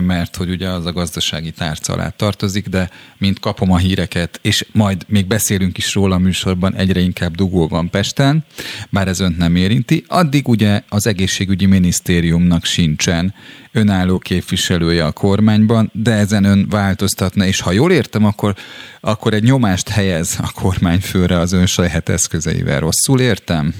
mert 0.00 0.36
hogy 0.36 0.50
ugye 0.50 0.68
az 0.68 0.86
a 0.86 0.92
gazdasági 0.92 1.50
tárca 1.50 1.92
alá 1.92 2.08
tartozik, 2.08 2.66
de 2.66 2.90
mint 3.18 3.40
kapom 3.40 3.72
a 3.72 3.76
híreket, 3.76 4.38
és 4.42 4.66
majd 4.72 5.04
még 5.08 5.26
beszélünk 5.26 5.78
is 5.78 5.94
róla 5.94 6.14
a 6.14 6.18
műsorban, 6.18 6.74
egyre 6.74 7.00
inkább 7.00 7.34
dugó 7.34 7.68
van 7.68 7.90
Pesten, 7.90 8.44
bár 8.90 9.08
ez 9.08 9.20
önt 9.20 9.38
nem 9.38 9.56
érinti, 9.56 10.04
addig 10.08 10.48
ugye 10.48 10.82
az 10.88 11.06
egészségügyi 11.06 11.66
minisztériumnak 11.66 12.64
sincsen 12.64 13.34
önálló 13.72 14.18
képviselője 14.18 15.04
a 15.04 15.12
kormányban, 15.12 15.90
de 15.92 16.12
ezen 16.12 16.44
ön 16.44 16.66
változtatna, 16.70 17.46
és 17.46 17.60
ha 17.60 17.72
jól 17.72 17.92
értem, 17.92 18.24
akkor, 18.24 18.54
akkor 19.00 19.34
egy 19.34 19.42
nyomást 19.42 19.88
helyez 19.88 20.38
a 20.42 20.52
kormányfőre 20.60 21.38
az 21.38 21.52
ön 21.52 21.66
saját 21.66 22.08
eszközeivel. 22.08 22.80
Rosszul 22.80 23.20
értem? 23.20 23.74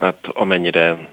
Hát 0.00 0.18
amennyire 0.26 1.08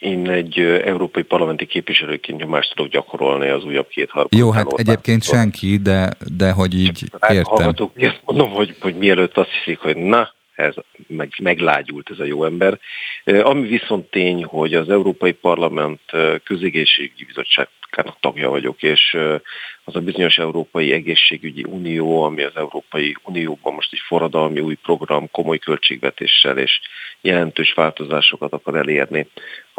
én 0.00 0.30
egy 0.30 0.60
európai 0.60 1.22
parlamenti 1.22 1.66
képviselőként 1.66 2.38
nyomást 2.38 2.74
tudok 2.74 2.92
gyakorolni 2.92 3.48
az 3.48 3.64
újabb 3.64 3.88
két 3.88 4.10
harmadik. 4.10 4.38
Jó, 4.38 4.50
hát 4.50 4.72
egyébként 4.76 5.22
senki, 5.22 5.76
de, 5.76 6.12
de 6.36 6.50
hogy 6.50 6.74
így 6.74 7.04
hát, 7.20 7.32
értem. 7.32 7.74
Ezt 7.94 8.20
mondom, 8.24 8.50
hogy, 8.50 8.76
hogy 8.80 8.94
mielőtt 8.94 9.36
azt 9.36 9.50
hiszik, 9.50 9.78
hogy 9.78 9.96
na, 9.96 10.34
ez 10.54 10.74
meg, 11.06 11.32
meglágyult 11.42 12.10
ez 12.10 12.18
a 12.18 12.24
jó 12.24 12.44
ember. 12.44 12.78
Ami 13.24 13.68
viszont 13.68 14.10
tény, 14.10 14.44
hogy 14.44 14.74
az 14.74 14.90
Európai 14.90 15.32
Parlament 15.32 16.00
közégészségügyi 16.44 17.24
bizottságának 17.24 18.20
tagja 18.20 18.48
vagyok, 18.50 18.82
és 18.82 19.16
az 19.84 19.96
a 19.96 20.00
bizonyos 20.00 20.38
Európai 20.38 20.92
Egészségügyi 20.92 21.64
Unió, 21.68 22.22
ami 22.22 22.42
az 22.42 22.56
Európai 22.56 23.16
Unióban 23.24 23.74
most 23.74 23.92
egy 23.92 24.02
forradalmi 24.06 24.60
új 24.60 24.74
program, 24.74 25.30
komoly 25.30 25.58
költségvetéssel 25.58 26.58
és 26.58 26.80
jelentős 27.20 27.72
változásokat 27.72 28.52
akar 28.52 28.74
elérni 28.74 29.26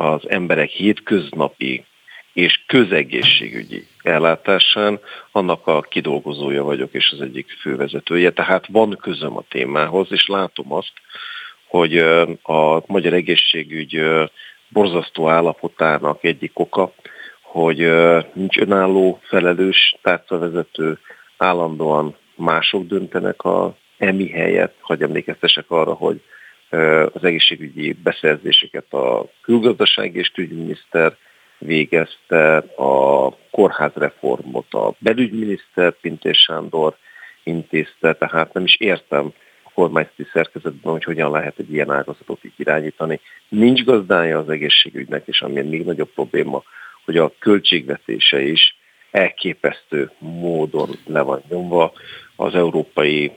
az 0.02 0.30
emberek 0.30 0.70
hétköznapi 0.70 1.86
és 2.34 2.64
közegészségügyi 2.68 3.88
ellátásán, 4.04 5.00
annak 5.32 5.68
a 5.68 5.82
kidolgozója 5.82 6.64
vagyok, 6.64 6.94
és 6.94 7.12
az 7.12 7.22
egyik 7.22 7.58
fővezetője. 7.62 8.32
Tehát 8.32 8.68
van 8.68 8.98
közöm 9.02 9.38
a 9.38 9.44
témához, 9.50 10.08
és 10.10 10.28
látom 10.28 10.74
azt, 10.74 10.94
hogy 11.68 11.98
a 12.44 12.84
magyar 12.86 13.14
egészségügy 13.14 14.04
borzasztó 14.70 15.30
állapotának 15.30 16.24
egyik 16.24 16.60
oka, 16.60 16.94
hogy 17.42 17.78
nincs 18.34 18.58
önálló, 18.58 19.20
felelős 19.24 19.96
tárcavezető, 20.02 21.00
állandóan 21.38 22.16
mások 22.36 22.88
döntenek 22.88 23.44
a 23.44 23.76
emi 23.98 24.30
helyet, 24.30 24.74
hogy 24.82 25.02
emlékeztesek 25.02 25.66
arra, 25.68 25.94
hogy 25.94 26.22
az 27.14 27.24
egészségügyi 27.24 27.94
beszerzéseket 27.94 28.94
a 28.94 29.30
külgazdasági 29.42 30.20
és 30.20 30.28
külügyminiszter 30.28 31.18
végezte 31.58 32.58
a 32.76 33.30
kórházreformot, 33.52 34.74
a 34.74 34.94
belügyminiszter 35.00 35.92
Pintés 36.02 36.38
Sándor 36.38 36.96
intézte, 37.44 38.14
tehát 38.14 38.54
nem 38.54 38.64
is 38.64 38.76
értem 38.76 39.34
a 39.64 39.72
kormányzati 39.74 40.26
szerkezetben, 40.34 40.92
hogy 40.92 41.04
hogyan 41.04 41.32
lehet 41.32 41.58
egy 41.58 41.74
ilyen 41.74 41.92
ágazatot 41.92 42.44
így 42.44 42.54
irányítani. 42.58 43.20
Nincs 43.50 43.84
gazdája 43.84 44.40
az 44.40 44.50
egészségügynek, 44.50 45.28
és 45.28 45.42
ami 45.42 45.62
még 45.62 45.86
nagyobb 45.86 46.10
probléma, 46.14 46.64
hogy 47.06 47.18
a 47.18 47.34
költségvetése 47.40 48.42
is 48.42 48.76
elképesztő 49.12 50.12
módon 50.20 50.90
le 51.06 51.22
van 51.22 51.42
nyomva 51.50 51.92
az 52.36 52.56
európai 52.56 53.32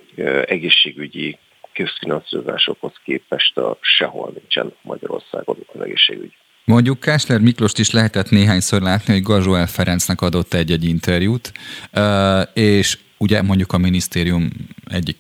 egészségügyi 0.47 1.39
közfinanszírozásokhoz 1.75 2.93
képest 3.05 3.57
a 3.57 3.79
sehol 3.81 4.33
nincsen 4.35 4.73
Magyarországon 4.83 5.57
az 5.73 5.81
egészségügy. 5.81 6.33
Mondjuk 6.65 7.01
Kásler 7.01 7.41
Miklóst 7.41 7.79
is 7.79 7.91
lehetett 7.91 8.31
néhányszor 8.31 8.83
látni, 8.83 9.13
hogy 9.13 9.23
Gazsóel 9.23 9.67
Ferencnek 9.67 10.21
adott 10.21 10.55
egy-egy 10.55 10.85
interjút, 10.85 11.53
és 12.53 12.99
ugye 13.19 13.43
mondjuk 13.43 13.73
a 13.73 13.79
minisztérium 13.79 14.51
egyik 14.85 15.17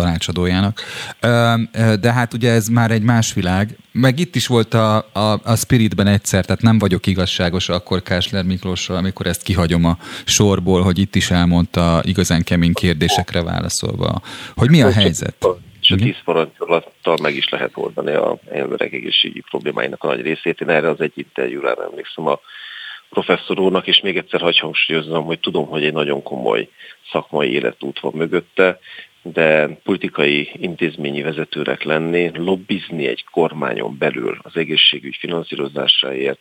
tanácsadójának. 0.00 0.80
De 2.00 2.12
hát 2.12 2.34
ugye 2.34 2.50
ez 2.50 2.68
már 2.68 2.90
egy 2.90 3.02
más 3.02 3.34
világ. 3.34 3.76
Meg 3.92 4.18
itt 4.18 4.34
is 4.34 4.46
volt 4.46 4.74
a, 4.74 4.96
a, 5.12 5.40
a 5.44 5.56
Spiritben 5.56 6.06
egyszer, 6.06 6.44
tehát 6.44 6.62
nem 6.62 6.78
vagyok 6.78 7.06
igazságos 7.06 7.68
akkor 7.68 8.02
Kásler 8.02 8.44
Miklósról, 8.44 8.96
amikor 8.96 9.26
ezt 9.26 9.42
kihagyom 9.42 9.84
a 9.84 9.98
sorból, 10.24 10.82
hogy 10.82 10.98
itt 10.98 11.14
is 11.14 11.30
elmondta 11.30 12.00
igazán 12.04 12.42
kemény 12.42 12.72
kérdésekre 12.72 13.42
válaszolva, 13.42 14.20
hogy 14.54 14.70
mi 14.70 14.82
a 14.82 14.92
helyzet. 14.92 15.46
És 15.80 15.90
a 15.90 15.96
tíz 15.96 16.16
parancsolattal 16.24 17.16
meg 17.22 17.34
is 17.36 17.48
lehet 17.48 17.70
oldani 17.74 18.12
a 18.12 18.38
emberek 18.50 18.92
egészségügyi 18.92 19.42
problémáinak 19.50 20.04
a 20.04 20.06
nagy 20.06 20.20
részét. 20.20 20.60
Én 20.60 20.68
erre 20.68 20.88
az 20.88 21.00
egy 21.00 21.12
interjúra 21.14 21.74
emlékszem 21.90 22.26
a 22.26 22.40
professzor 23.10 23.60
úrnak, 23.60 23.86
és 23.86 24.00
még 24.00 24.16
egyszer 24.16 24.40
hagy 24.40 24.58
hangsúlyozom, 24.58 25.24
hogy 25.24 25.40
tudom, 25.40 25.66
hogy 25.66 25.84
egy 25.84 25.92
nagyon 25.92 26.22
komoly 26.22 26.68
szakmai 27.12 27.52
életút 27.52 28.00
van 28.00 28.12
mögötte, 28.14 28.78
de 29.22 29.68
politikai 29.68 30.50
intézményi 30.52 31.22
vezetőnek 31.22 31.82
lenni, 31.82 32.30
lobbizni 32.34 33.06
egy 33.06 33.24
kormányon 33.30 33.98
belül 33.98 34.38
az 34.42 34.56
egészségügy 34.56 35.16
finanszírozásáért, 35.20 36.40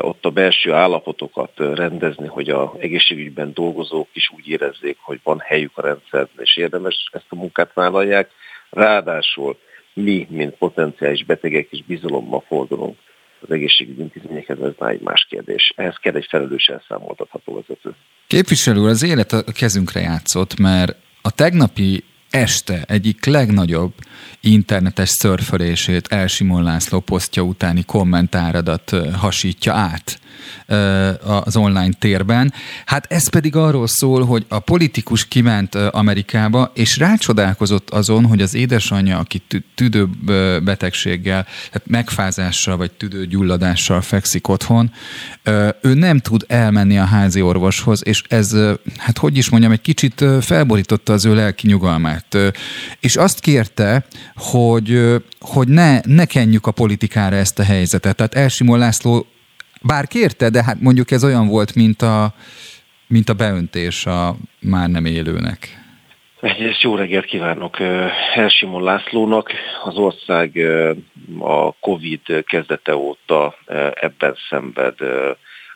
ott 0.00 0.24
a 0.24 0.30
belső 0.30 0.72
állapotokat 0.72 1.50
rendezni, 1.56 2.26
hogy 2.26 2.50
a 2.50 2.74
egészségügyben 2.78 3.52
dolgozók 3.54 4.08
is 4.12 4.30
úgy 4.36 4.48
érezzék, 4.48 4.96
hogy 5.00 5.20
van 5.22 5.38
helyük 5.38 5.72
a 5.74 5.82
rendszerben, 5.82 6.44
és 6.44 6.56
érdemes 6.56 7.08
ezt 7.12 7.26
a 7.28 7.34
munkát 7.34 7.70
vállalják. 7.74 8.30
Ráadásul 8.70 9.58
mi, 9.92 10.26
mint 10.30 10.54
potenciális 10.54 11.24
betegek 11.24 11.66
is 11.70 11.82
bizalommal 11.84 12.44
fordulunk 12.46 12.98
az 13.40 13.50
egészségügyi 13.50 14.00
intézményekhez, 14.00 14.60
ez 14.60 14.72
már 14.78 14.90
egy 14.90 15.00
más 15.00 15.26
kérdés. 15.30 15.72
Ehhez 15.76 15.96
kell 15.96 16.14
egy 16.14 16.26
felelős 16.28 16.66
elszámoltatható 16.66 17.54
vezető. 17.54 17.94
Képviselő, 18.26 18.84
az 18.84 19.02
élet 19.02 19.32
a 19.32 19.52
kezünkre 19.52 20.00
játszott, 20.00 20.58
mert 20.58 20.96
a 21.26 21.30
tegnapi 21.30 21.88
este 22.30 22.84
egyik 22.88 23.24
legnagyobb 23.24 23.92
internetes 24.40 25.08
szörfölését 25.08 26.06
Elsimon 26.06 26.62
László 26.62 27.00
posztja 27.00 27.42
utáni 27.42 27.84
kommentáradat 27.84 28.92
hasítja 29.12 29.74
át 29.74 30.20
az 31.20 31.56
online 31.56 31.92
térben. 31.98 32.52
Hát 32.84 33.12
ez 33.12 33.28
pedig 33.28 33.56
arról 33.56 33.86
szól, 33.86 34.24
hogy 34.24 34.44
a 34.48 34.58
politikus 34.58 35.28
kiment 35.28 35.74
Amerikába, 35.74 36.72
és 36.74 36.98
rácsodálkozott 36.98 37.90
azon, 37.90 38.26
hogy 38.26 38.42
az 38.42 38.54
édesanyja, 38.54 39.18
aki 39.18 39.42
tüdőbetegséggel, 39.74 41.42
tehát 41.42 41.86
megfázással 41.86 42.76
vagy 42.76 42.90
tüdőgyulladással 42.90 44.00
fekszik 44.00 44.48
otthon, 44.48 44.92
ő 45.80 45.94
nem 45.94 46.18
tud 46.18 46.44
elmenni 46.48 46.98
a 46.98 47.04
házi 47.04 47.40
orvoshoz, 47.40 48.00
és 48.04 48.22
ez, 48.28 48.56
hát 48.96 49.18
hogy 49.18 49.36
is 49.36 49.48
mondjam, 49.48 49.72
egy 49.72 49.80
kicsit 49.80 50.24
felborította 50.40 51.12
az 51.12 51.24
ő 51.24 51.34
lelki 51.34 51.66
nyugalmát. 51.66 52.15
És 53.00 53.16
azt 53.16 53.40
kérte, 53.40 54.04
hogy, 54.34 55.00
hogy 55.40 55.68
ne, 55.68 56.00
ne 56.04 56.24
kenjük 56.24 56.66
a 56.66 56.70
politikára 56.70 57.36
ezt 57.36 57.58
a 57.58 57.64
helyzetet. 57.64 58.16
Tehát 58.16 58.34
Elsimon 58.34 58.78
László 58.78 59.26
bár 59.82 60.06
kérte, 60.06 60.50
de 60.50 60.62
hát 60.62 60.80
mondjuk 60.80 61.10
ez 61.10 61.24
olyan 61.24 61.48
volt, 61.48 61.74
mint 61.74 62.02
a, 62.02 62.34
mint 63.06 63.28
a 63.28 63.34
beöntés 63.34 64.06
a 64.06 64.36
már 64.60 64.88
nem 64.88 65.04
élőnek. 65.04 65.84
Egyrészt 66.40 66.82
jó 66.82 66.94
reggelt 66.94 67.24
kívánok 67.24 67.76
Elsimon 68.34 68.82
Lászlónak. 68.82 69.50
Az 69.84 69.96
ország 69.96 70.56
a 71.38 71.72
Covid 71.72 72.44
kezdete 72.46 72.96
óta 72.96 73.54
ebben 73.94 74.36
szenved 74.48 74.94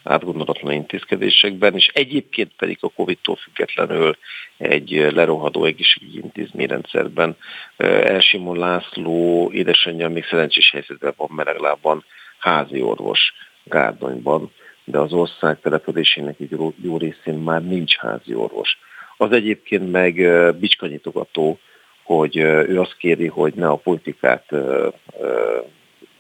átgondolatlan 0.02 0.72
intézkedésekben, 0.72 1.74
és 1.74 1.90
egyébként 1.92 2.50
pedig 2.56 2.78
a 2.80 2.88
Covid-tól 2.88 3.36
függetlenül 3.36 4.16
egy 4.60 4.90
lerohadó 5.12 5.64
egészségügyi 5.64 6.18
intézményrendszerben. 6.18 7.36
Elsimon 7.76 8.58
László 8.58 9.50
édesanyja 9.52 10.08
még 10.08 10.24
szerencsés 10.24 10.70
helyzetben 10.70 11.14
van 11.16 11.28
Meleglában 11.32 12.04
házi 12.38 12.82
orvos 12.82 13.32
Gárdonyban, 13.64 14.52
de 14.84 14.98
az 14.98 15.12
ország 15.12 15.60
telepedésének 15.60 16.40
egy 16.40 16.56
jó 16.82 16.96
részén 16.96 17.34
már 17.34 17.64
nincs 17.64 17.96
házi 17.96 18.34
orvos. 18.34 18.78
Az 19.16 19.32
egyébként 19.32 19.90
meg 19.90 20.14
bicskanyitogató, 20.58 21.58
hogy 22.02 22.36
ő 22.36 22.80
azt 22.80 22.96
kéri, 22.96 23.26
hogy 23.26 23.54
ne 23.54 23.68
a 23.68 23.76
politikát 23.76 24.44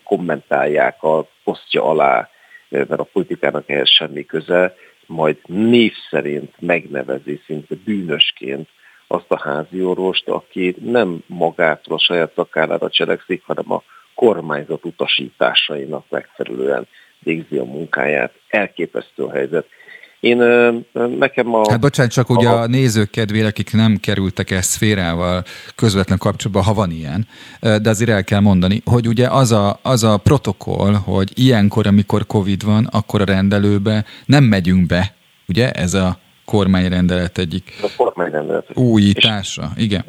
kommentálják 0.04 1.02
a 1.02 1.28
posztja 1.44 1.84
alá, 1.84 2.30
mert 2.68 2.90
a 2.90 3.08
politikának 3.12 3.68
ehhez 3.68 3.90
semmi 3.90 4.26
köze, 4.26 4.74
majd 5.10 5.36
név 5.46 5.92
szerint 6.10 6.54
megnevezi 6.58 7.40
szinte 7.46 7.74
bűnösként 7.84 8.68
azt 9.06 9.30
a 9.30 9.38
házi 9.38 9.82
orvost, 9.82 10.28
aki 10.28 10.76
nem 10.80 11.18
magától 11.26 11.96
a 11.96 11.98
saját 11.98 12.32
szakállára 12.34 12.90
cselekszik, 12.90 13.42
hanem 13.44 13.72
a 13.72 13.82
kormányzat 14.14 14.84
utasításainak 14.84 16.04
megfelelően 16.08 16.86
végzi 17.18 17.56
a 17.56 17.64
munkáját. 17.64 18.34
Elképesztő 18.48 19.22
a 19.22 19.30
helyzet. 19.30 19.66
Én 20.20 20.36
nekem 21.18 21.54
a... 21.54 21.70
Hát 21.70 21.80
bocsánat, 21.80 22.12
csak 22.12 22.30
ugye 22.30 22.48
a, 22.48 22.60
a 22.60 22.66
nézők 22.66 23.10
kedvére, 23.10 23.46
akik 23.46 23.72
nem 23.72 23.96
kerültek 23.96 24.50
ezt 24.50 24.70
szférával 24.70 25.44
közvetlen 25.74 26.18
kapcsolatban, 26.18 26.62
ha 26.64 26.74
van 26.74 26.90
ilyen, 26.90 27.26
de 27.60 27.90
azért 27.90 28.10
el 28.10 28.24
kell 28.24 28.40
mondani, 28.40 28.82
hogy 28.84 29.08
ugye 29.08 29.28
az 29.28 29.52
a, 29.52 29.78
az 29.82 30.04
a 30.04 30.16
protokoll, 30.16 30.94
hogy 30.94 31.30
ilyenkor, 31.34 31.86
amikor 31.86 32.26
Covid 32.26 32.64
van, 32.64 32.88
akkor 32.90 33.20
a 33.20 33.24
rendelőbe 33.24 34.04
nem 34.26 34.44
megyünk 34.44 34.86
be, 34.86 35.14
ugye? 35.48 35.70
Ez 35.70 35.94
a 35.94 36.18
kormányrendelet 36.44 37.38
egyik 37.38 37.78
a 37.82 37.88
kormányrendelet. 37.96 38.66
újítása, 38.74 39.70
igen. 39.76 40.04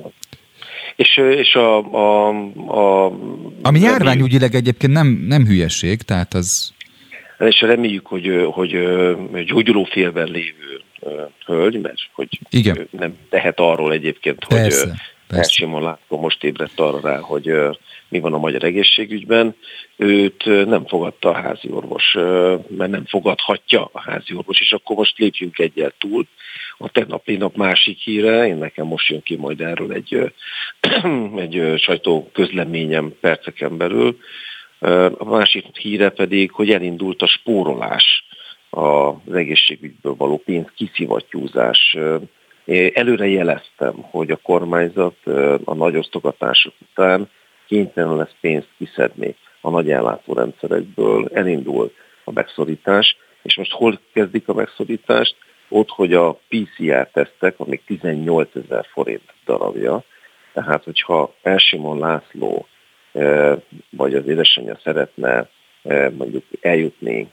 És, 0.96 1.18
és 1.18 1.56
a, 1.56 1.78
a, 1.78 2.30
a... 2.68 3.12
Ami 3.62 3.80
járványügyileg 3.80 4.56
egyébként 4.56 4.94
nem, 4.94 5.08
nem 5.28 5.46
hülyeség, 5.46 6.02
tehát 6.02 6.34
az 6.34 6.74
és 7.48 7.62
reméljük, 7.62 8.08
hogy, 8.08 8.48
hogy 8.52 8.70
gyógyulófélben 9.46 10.28
lévő 10.28 10.82
hölgy, 11.46 11.80
mert 11.80 11.98
hogy 12.14 12.40
Igen. 12.50 12.88
nem 12.90 13.18
tehet 13.30 13.60
arról 13.60 13.92
egyébként, 13.92 14.46
Persze. 14.48 14.88
hogy 14.88 14.98
Persze. 15.32 15.52
Simon 15.52 15.82
László 15.82 16.20
most 16.20 16.44
ébredt 16.44 16.80
arra 16.80 17.00
rá, 17.00 17.18
hogy 17.18 17.54
mi 18.10 18.20
van 18.20 18.34
a 18.34 18.38
magyar 18.38 18.64
egészségügyben. 18.64 19.56
Őt 19.96 20.46
nem 20.46 20.86
fogadta 20.86 21.30
a 21.30 21.42
házi 21.42 21.70
orvos, 21.72 22.14
mert 22.78 22.92
nem 22.92 23.06
fogadhatja 23.06 23.90
a 23.92 24.02
házi 24.02 24.36
orvos, 24.36 24.60
és 24.60 24.72
akkor 24.72 24.96
most 24.96 25.18
lépjünk 25.18 25.60
egyel 25.60 25.94
túl. 25.98 26.28
A 26.78 26.90
tegnapi 26.90 27.36
nap 27.36 27.56
másik 27.56 28.00
híre, 28.00 28.48
én 28.48 28.58
nekem 28.58 28.86
most 28.86 29.10
jön 29.10 29.22
ki 29.22 29.36
majd 29.36 29.62
erről 29.62 29.94
egy, 29.94 30.34
egy 31.46 31.74
sajtó 31.78 32.30
közleményem 32.34 33.14
perceken 33.20 33.78
belül, 33.78 34.18
a 35.18 35.26
másik 35.26 35.78
híre 35.78 36.10
pedig, 36.10 36.52
hogy 36.52 36.70
elindult 36.72 37.22
a 37.22 37.28
spórolás 37.28 38.24
az 38.70 39.34
egészségügyből 39.34 40.16
való 40.16 40.38
pénz 40.38 40.68
kiszivattyúzás. 40.76 41.98
Előre 42.94 43.28
jeleztem, 43.28 43.94
hogy 44.02 44.32
a 44.32 44.40
kormányzat 44.44 45.16
a 45.64 45.74
nagy 45.74 45.96
osztogatások 45.96 46.74
után 46.92 47.30
kénytelen 47.68 48.16
lesz 48.16 48.36
pénzt 48.42 48.70
kiszedni 48.78 49.36
a 49.62 49.70
nagy 49.70 49.92
ellátórendszerekből, 49.92 51.30
elindul 51.34 51.92
a 52.24 52.32
megszorítás, 52.32 53.18
és 53.42 53.58
most 53.58 53.72
hol 53.72 54.00
kezdik 54.14 54.48
a 54.48 54.54
megszorítást? 54.54 55.36
Ott, 55.70 55.90
hogy 55.90 56.14
a 56.14 56.40
PCR-tesztek, 56.50 57.60
amik 57.60 57.84
18 57.86 58.50
ezer 58.56 58.86
forint 58.92 59.34
darabja, 59.46 60.04
tehát 60.54 60.84
hogyha 60.84 61.34
Elsimon 61.42 62.00
László 62.00 62.68
vagy 63.90 64.16
az 64.16 64.28
édesanyja 64.28 64.80
szeretne 64.84 65.50
mondjuk 66.18 66.44
eljutni 66.62 67.28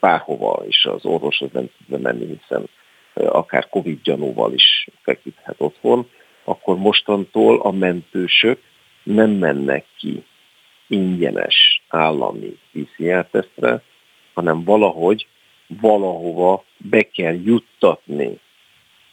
bárhova, 0.00 0.62
és 0.66 0.84
az 0.84 1.04
orvoshoz 1.04 1.50
nem 1.52 1.68
tudna 1.78 2.10
menni, 2.10 2.26
hiszen 2.26 2.68
akár 3.14 3.68
Covid 3.68 4.02
gyanúval 4.02 4.52
is 4.52 4.88
feküdhet 5.02 5.54
otthon, 5.58 6.08
akkor 6.44 6.76
mostantól 6.76 7.60
a 7.60 7.70
mentősök 7.70 8.60
nem 9.02 9.30
mennek 9.30 9.84
ki 9.98 10.24
ingyenes 10.86 11.82
állami 11.88 12.58
PCR-tesztre, 12.72 13.82
hanem 14.34 14.64
valahogy 14.64 15.26
valahova 15.80 16.64
be 16.76 17.02
kell 17.02 17.34
juttatni 17.44 18.38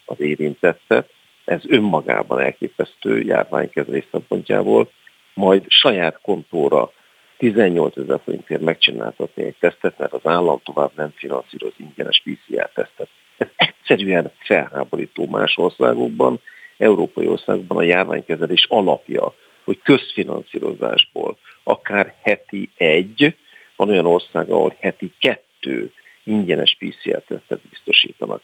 az 0.06 0.20
érintettet, 0.20 1.10
ez 1.46 1.62
önmagában 1.68 2.40
elképesztő 2.40 3.22
járványkezelés 3.22 4.06
szempontjából, 4.12 4.92
majd 5.38 5.66
saját 5.68 6.20
kontóra 6.22 6.92
18 7.38 7.98
ezer 7.98 8.20
forintért 8.24 8.62
megcsináltatni 8.62 9.44
egy 9.44 9.56
tesztet, 9.60 9.98
mert 9.98 10.14
az 10.14 10.26
állam 10.26 10.60
tovább 10.64 10.92
nem 10.96 11.14
finanszíroz 11.16 11.74
ingyenes 11.78 12.24
PCR 12.24 12.70
tesztet. 12.74 13.10
Ez 13.38 13.48
egyszerűen 13.56 14.32
felháborító 14.40 15.26
más 15.26 15.58
országokban, 15.58 16.40
európai 16.78 17.28
országokban 17.28 17.78
a 17.78 17.82
járványkezelés 17.82 18.66
alapja, 18.70 19.34
hogy 19.64 19.80
közfinanszírozásból 19.84 21.38
akár 21.64 22.14
heti 22.22 22.70
egy, 22.78 23.36
van 23.76 23.90
olyan 23.90 24.06
ország, 24.06 24.50
ahol 24.50 24.76
heti 24.80 25.14
kettő 25.20 25.92
ingyenes 26.24 26.78
PCR-tesztet 26.80 27.60
biztosítanak. 27.70 28.42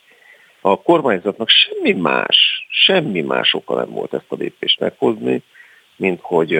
A 0.61 0.81
kormányzatnak 0.81 1.49
semmi 1.49 1.91
más, 1.91 2.67
semmi 2.69 3.21
más 3.21 3.53
oka 3.53 3.75
nem 3.75 3.89
volt 3.89 4.13
ezt 4.13 4.25
a 4.31 4.35
lépést 4.35 4.79
meghozni, 4.79 5.43
mint 5.95 6.19
hogy 6.21 6.53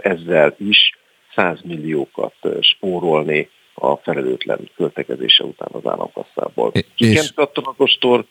ezzel 0.00 0.54
is 0.58 0.98
100 1.34 1.60
milliókat 1.62 2.34
spórolni 2.60 3.48
a 3.74 3.96
felelőtlen 3.96 4.70
költekezése 4.76 5.44
után 5.44 5.68
az 5.72 5.86
államkasszából. 5.86 6.72
Igen, 6.96 7.24
kattonatostor 7.34 8.24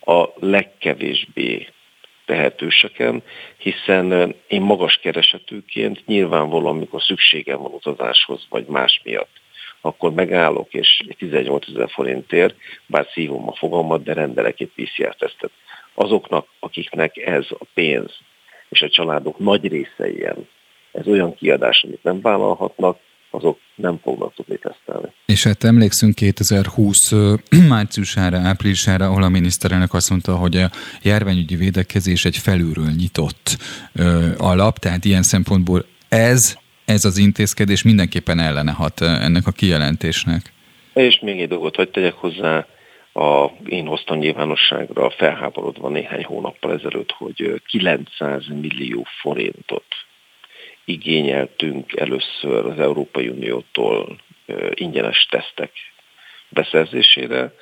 a 0.00 0.28
legkevésbé 0.34 1.68
tehetőseken, 2.26 3.22
hiszen 3.56 4.34
én 4.46 4.60
magas 4.60 4.96
keresetőként 4.96 6.06
nyilvánvalóan, 6.06 6.76
amikor 6.76 7.02
szükségem 7.02 7.58
van 7.62 7.72
utazáshoz, 7.72 8.46
vagy 8.48 8.66
más 8.66 9.00
miatt, 9.04 9.40
akkor 9.80 10.12
megállok, 10.12 10.74
és 10.74 11.02
18 11.18 11.68
ezer 11.68 11.90
forintért, 11.90 12.54
bár 12.86 13.06
szívom 13.12 13.48
a 13.48 13.54
fogalmat, 13.54 14.02
de 14.02 14.12
rendelek 14.12 14.60
egy 14.60 14.70
PCR-tesztet. 14.74 15.50
Azoknak, 15.94 16.46
akiknek 16.58 17.16
ez 17.16 17.46
a 17.50 17.64
pénz, 17.74 18.18
és 18.72 18.82
a 18.82 18.88
családok 18.88 19.38
nagy 19.38 19.68
része 19.68 20.10
ilyen, 20.10 20.48
ez 20.92 21.06
olyan 21.06 21.34
kiadás, 21.34 21.82
amit 21.82 22.02
nem 22.02 22.20
vállalhatnak, 22.20 22.98
azok 23.30 23.58
nem 23.74 23.98
fognak 24.02 24.34
tudni 24.34 24.58
tesztelni. 24.58 25.08
És 25.26 25.44
hát 25.44 25.64
emlékszünk 25.64 26.14
2020 26.14 27.12
márciusára, 27.68 28.38
áprilisára, 28.38 29.06
ahol 29.06 29.22
a 29.22 29.28
miniszterelnök 29.28 29.94
azt 29.94 30.10
mondta, 30.10 30.36
hogy 30.36 30.56
a 30.56 30.70
járványügyi 31.02 31.56
védekezés 31.56 32.24
egy 32.24 32.36
felülről 32.36 32.90
nyitott 32.96 33.56
ö, 33.94 34.28
alap, 34.38 34.78
tehát 34.78 35.04
ilyen 35.04 35.22
szempontból 35.22 35.84
ez, 36.08 36.56
ez 36.84 37.04
az 37.04 37.18
intézkedés 37.18 37.82
mindenképpen 37.82 38.38
ellene 38.38 38.72
hat 38.72 39.00
ennek 39.00 39.46
a 39.46 39.50
kijelentésnek. 39.50 40.52
És 40.94 41.18
még 41.20 41.40
egy 41.40 41.48
dolgot, 41.48 41.76
hogy 41.76 41.90
tegyek 41.90 42.14
hozzá, 42.14 42.66
a, 43.12 43.50
én 43.66 43.86
hoztam 43.86 44.18
nyilvánosságra 44.18 45.10
felháborodva 45.10 45.88
néhány 45.88 46.24
hónappal 46.24 46.72
ezelőtt, 46.72 47.10
hogy 47.10 47.62
900 47.66 48.46
millió 48.46 49.06
forintot 49.20 49.84
igényeltünk 50.84 51.96
először 51.96 52.66
az 52.66 52.78
Európai 52.78 53.28
Uniótól 53.28 54.16
ingyenes 54.74 55.26
tesztek 55.30 55.72
beszerzésére, 56.48 57.54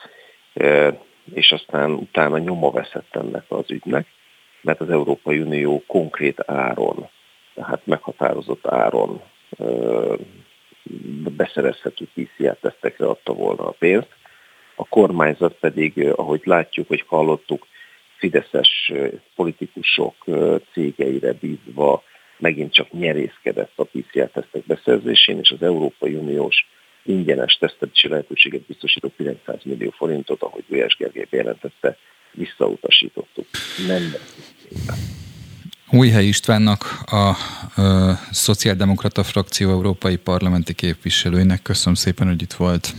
és 1.35 1.53
aztán 1.53 1.91
utána 1.91 2.39
nyoma 2.39 2.71
veszett 2.71 3.17
ennek 3.17 3.45
az 3.49 3.71
ügynek, 3.71 4.07
mert 4.61 4.81
az 4.81 4.91
Európai 4.91 5.39
Unió 5.39 5.83
konkrét 5.87 6.43
áron, 6.47 7.09
tehát 7.55 7.87
meghatározott 7.87 8.67
áron 8.67 9.23
beszerezhető 11.37 12.09
PCR-tesztekre 12.15 13.07
adta 13.07 13.33
volna 13.33 13.67
a 13.67 13.75
pénzt. 13.79 14.19
A 14.81 14.87
kormányzat 14.89 15.55
pedig, 15.61 16.09
ahogy 16.17 16.41
látjuk, 16.45 16.89
hogy 16.89 17.05
hallottuk, 17.07 17.67
fideszes 18.17 18.93
politikusok 19.35 20.15
cégeire 20.73 21.33
bízva 21.33 22.03
megint 22.39 22.73
csak 22.73 22.93
nyerészkedett 22.93 23.73
a 23.75 23.85
PCR-tesztek 23.85 24.67
beszerzésén, 24.67 25.39
és 25.39 25.51
az 25.51 25.63
Európai 25.63 26.15
Uniós 26.15 26.67
ingyenes 27.03 27.59
tesztelési 27.61 28.09
lehetőséget 28.09 28.63
biztosító 28.63 29.13
900 29.17 29.61
millió 29.63 29.91
forintot, 29.91 30.43
ahogy 30.43 30.65
Gulyás 30.69 30.97
Gergely 30.97 31.27
bejelentette, 31.31 31.97
visszautasítottuk. 32.33 33.47
Nem 33.87 34.15
Újhely 35.91 36.27
Istvánnak, 36.27 37.01
a, 37.05 37.29
a 37.81 38.19
Szociáldemokrata 38.31 39.23
frakció 39.23 39.71
európai 39.71 40.17
parlamenti 40.17 40.75
képviselőinek 40.75 41.63
köszönöm 41.63 41.95
szépen, 41.95 42.27
hogy 42.27 42.43
itt 42.43 42.53
volt. 42.53 42.95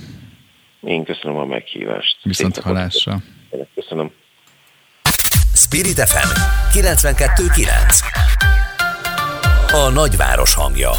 Én 0.82 1.04
köszönöm 1.04 1.38
a 1.38 1.46
meghívást. 1.46 2.18
Viszont 2.24 2.54
Szép 2.54 2.64
halásra. 2.64 3.18
Köszönöm. 3.76 4.12
Spirit 5.54 6.00
FM 6.00 6.30
92.9 6.78 8.22
a 9.74 9.90
nagyváros 9.90 10.54
hangja. 10.54 10.92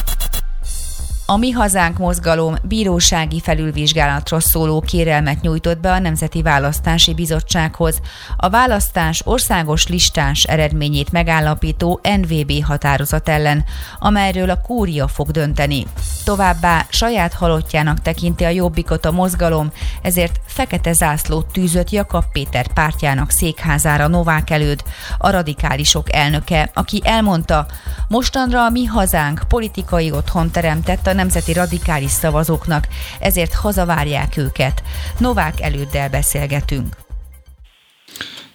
A 1.27 1.37
Mi 1.37 1.51
Hazánk 1.51 1.99
mozgalom 1.99 2.57
bírósági 2.63 3.41
felülvizsgálatról 3.41 4.41
szóló 4.41 4.81
kérelmet 4.81 5.41
nyújtott 5.41 5.79
be 5.79 5.93
a 5.93 5.99
Nemzeti 5.99 6.43
Választási 6.43 7.15
Bizottsághoz. 7.15 8.01
A 8.37 8.49
választás 8.49 9.23
országos 9.25 9.87
listás 9.87 10.43
eredményét 10.43 11.13
megállapító 11.13 12.01
NVB 12.21 12.65
határozat 12.65 13.29
ellen, 13.29 13.65
amelyről 13.99 14.51
a 14.51 14.61
kúria 14.61 15.09
fog 15.09 15.31
dönteni. 15.31 15.87
Továbbá 16.25 16.87
saját 16.89 17.33
halottjának 17.33 18.01
tekinti 18.01 18.45
a 18.45 18.49
jobbikot 18.49 19.05
a 19.05 19.13
mozgalom, 19.13 19.73
ezért 20.03 20.41
fekete 20.47 20.93
zászlót 20.93 21.47
tűzött 21.53 21.91
Jakab 21.91 22.25
Péter 22.33 22.67
pártjának 22.67 23.31
székházára 23.31 24.07
Novák 24.07 24.51
előd, 24.51 24.83
a 25.19 25.31
radikálisok 25.31 26.13
elnöke, 26.13 26.71
aki 26.75 27.01
elmondta, 27.05 27.67
mostanra 28.09 28.65
a 28.65 28.71
Mi 28.71 28.85
Hazánk 28.85 29.43
politikai 29.49 30.11
otthon 30.11 30.51
teremtett 30.51 31.07
a 31.07 31.12
nemzeti 31.13 31.53
radikális 31.53 32.11
szavazóknak, 32.11 32.89
ezért 33.21 33.55
hazavárják 33.55 34.37
őket. 34.37 34.83
Novák 35.19 35.61
előddel 35.61 36.09
beszélgetünk. 36.09 37.02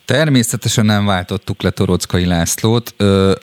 Természetesen 0.07 0.85
nem 0.85 1.05
váltottuk 1.05 1.61
le 1.61 1.69
Torockai 1.69 2.25
Lászlót, 2.25 2.93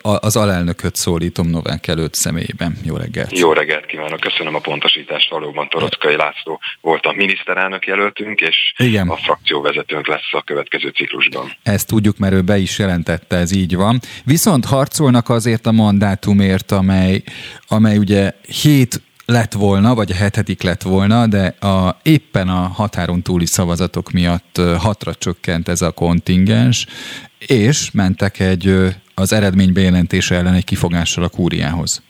az 0.02 0.36
alelnököt 0.36 0.96
szólítom 0.96 1.48
Novák 1.48 1.86
előtt 1.86 2.14
személyében. 2.14 2.76
Jó 2.84 2.96
reggelt! 2.96 3.38
Jó 3.38 3.52
reggelt 3.52 3.86
kívánok, 3.86 4.20
köszönöm 4.20 4.54
a 4.54 4.58
pontosítást, 4.58 5.30
valóban 5.30 5.68
Torockai 5.68 6.16
László 6.16 6.60
volt 6.80 7.06
a 7.06 7.12
miniszterelnök 7.12 7.86
jelöltünk, 7.86 8.40
és 8.40 8.56
Igen. 8.76 9.08
a 9.08 9.16
frakcióvezetőnk 9.16 10.06
lesz 10.06 10.32
a 10.32 10.42
következő 10.42 10.88
ciklusban. 10.88 11.52
Ezt 11.62 11.86
tudjuk, 11.86 12.18
mert 12.18 12.32
ő 12.34 12.42
be 12.42 12.56
is 12.58 12.78
jelentette, 12.78 13.36
ez 13.36 13.52
így 13.52 13.76
van. 13.76 14.00
Viszont 14.24 14.64
harcolnak 14.64 15.28
azért 15.28 15.66
a 15.66 15.72
mandátumért, 15.72 16.72
amely, 16.72 17.22
amely 17.68 17.96
ugye 17.96 18.32
hét 18.62 19.00
lett 19.26 19.52
volna, 19.52 19.94
vagy 19.94 20.10
a 20.10 20.14
hetedik 20.14 20.62
lett 20.62 20.82
volna, 20.82 21.26
de 21.26 21.46
a, 21.46 21.96
éppen 22.02 22.48
a 22.48 22.68
határon 22.68 23.22
túli 23.22 23.46
szavazatok 23.46 24.10
miatt 24.10 24.60
hatra 24.78 25.14
csökkent 25.14 25.68
ez 25.68 25.82
a 25.82 25.92
kontingens, 25.92 26.86
és 27.38 27.90
mentek 27.90 28.40
egy 28.40 28.94
az 29.14 29.32
eredmény 29.32 29.72
bejelentése 29.72 30.34
ellen 30.34 30.54
egy 30.54 30.64
kifogással 30.64 31.24
a 31.24 31.28
kúriához. 31.28 32.02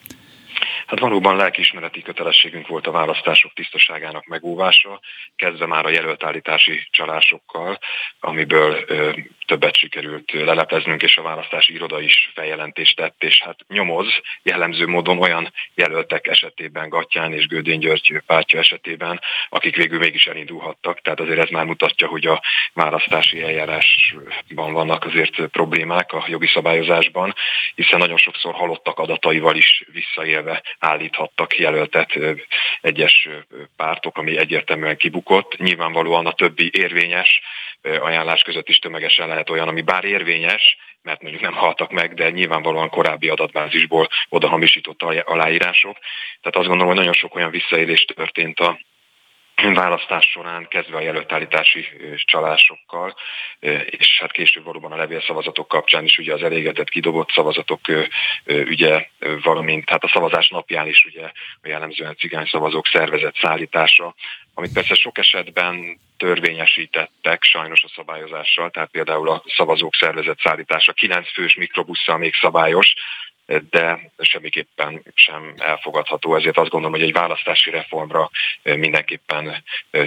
Hát 0.87 0.98
valóban 0.98 1.37
lelkiismereti 1.37 2.03
kötelességünk 2.03 2.66
volt 2.66 2.87
a 2.87 2.90
választások 2.90 3.53
tisztaságának 3.53 4.27
megóvása, 4.27 5.00
kezdve 5.37 5.66
már 5.66 5.87
a 5.87 5.90
jelöltállítási 5.90 6.88
csalásokkal, 6.90 7.79
amiből 8.20 8.85
ö, 8.87 9.11
többet 9.46 9.76
sikerült 9.76 10.33
lelepeznünk, 10.33 11.02
és 11.02 11.16
a 11.16 11.22
választási 11.22 11.74
iroda 11.74 12.00
is 12.00 12.30
feljelentést 12.35 12.96
tett, 12.96 13.22
és 13.22 13.42
hát 13.42 13.59
nyomoz 13.68 14.07
jellemző 14.42 14.87
módon 14.87 15.18
olyan 15.18 15.52
jelöltek 15.74 16.26
esetében, 16.26 16.88
Gattyán 16.88 17.33
és 17.33 17.46
Gődény 17.46 17.78
György 17.78 18.22
pártja 18.26 18.59
esetében, 18.59 19.20
akik 19.48 19.76
végül 19.76 19.98
mégis 19.98 20.26
elindulhattak. 20.26 21.00
Tehát 21.00 21.20
azért 21.20 21.38
ez 21.38 21.48
már 21.48 21.64
mutatja, 21.64 22.07
hogy 22.07 22.26
a 22.26 22.42
választási 22.72 23.42
eljárásban 23.42 24.72
vannak 24.72 25.04
azért 25.04 25.46
problémák 25.46 26.12
a 26.12 26.24
jogi 26.28 26.46
szabályozásban, 26.46 27.35
hiszen 27.74 27.98
nagyon 27.98 28.18
sokszor 28.18 28.54
halottak 28.54 28.98
adataival 28.98 29.57
is 29.57 29.85
visszaélve 29.92 30.62
állíthattak 30.78 31.59
jelöltet 31.59 32.18
egyes 32.80 33.28
pártok, 33.76 34.18
ami 34.18 34.37
egyértelműen 34.38 34.96
kibukott. 34.96 35.57
Nyilvánvalóan 35.57 36.26
a 36.26 36.33
többi 36.33 36.70
érvényes 36.72 37.40
ajánlás 37.85 38.42
között 38.42 38.68
is 38.68 38.79
tömegesen 38.79 39.29
lehet 39.29 39.51
olyan, 39.51 39.68
ami 39.68 39.83
bár 39.83 40.05
érvényes, 40.05 40.77
mert 41.03 41.23
mondjuk 41.23 41.42
nem 41.42 41.55
haltak 41.55 41.90
meg, 41.90 42.14
de 42.14 42.31
nyilvánvalóan 42.31 42.88
korábbi 42.88 43.29
adatbázisból 43.29 44.09
oda 44.29 44.49
hamisított 44.49 45.03
aláírások. 45.03 45.99
Tehát 46.40 46.57
azt 46.57 46.66
gondolom, 46.66 46.87
hogy 46.87 46.97
nagyon 46.97 47.12
sok 47.12 47.35
olyan 47.35 47.51
visszaélés 47.51 48.05
történt 48.05 48.61
a 48.61 48.79
választás 49.75 50.31
során 50.31 50.68
kezdve 50.68 50.97
a 50.97 51.01
jelöltállítási 51.01 51.87
csalásokkal, 52.25 53.14
és 53.87 54.18
hát 54.20 54.33
később 54.33 54.64
valóban 54.64 54.92
a 54.92 54.97
levélszavazatok 54.97 55.68
kapcsán 55.68 56.05
is 56.05 56.18
ugye 56.18 56.33
az 56.33 56.42
elégetett 56.42 56.88
kidobott 56.88 57.31
szavazatok 57.31 57.81
ügye, 58.47 59.07
valamint 59.42 59.90
hát 59.90 60.05
a 60.05 60.09
szavazás 60.09 60.49
napján 60.49 60.87
is 60.87 61.05
ugye 61.05 61.31
jellemzően 61.62 62.17
cigány 62.17 62.46
szavazók 62.46 62.87
szervezett 62.87 63.37
szállítása, 63.37 64.15
amit 64.54 64.73
persze 64.73 64.94
sok 64.94 65.19
esetben 65.19 66.00
törvényesítettek 66.17 67.42
sajnos 67.42 67.83
a 67.85 67.92
szabályozással, 67.94 68.71
tehát 68.71 68.90
például 68.90 69.29
a 69.29 69.42
szavazók 69.46 69.94
szervezett 69.94 70.40
szállítása 70.40 70.92
9 70.92 71.33
fős 71.33 71.54
mikrobusszal 71.54 72.19
még 72.19 72.35
szabályos, 72.35 72.94
de 73.71 74.11
semmiképpen 74.19 75.03
sem 75.15 75.55
elfogadható. 75.57 76.37
Ezért 76.37 76.59
azt 76.59 76.71
gondolom, 76.71 76.97
hogy 76.97 77.07
egy 77.07 77.13
választási 77.13 77.71
reformra 77.71 78.31
mindenképpen 78.63 79.63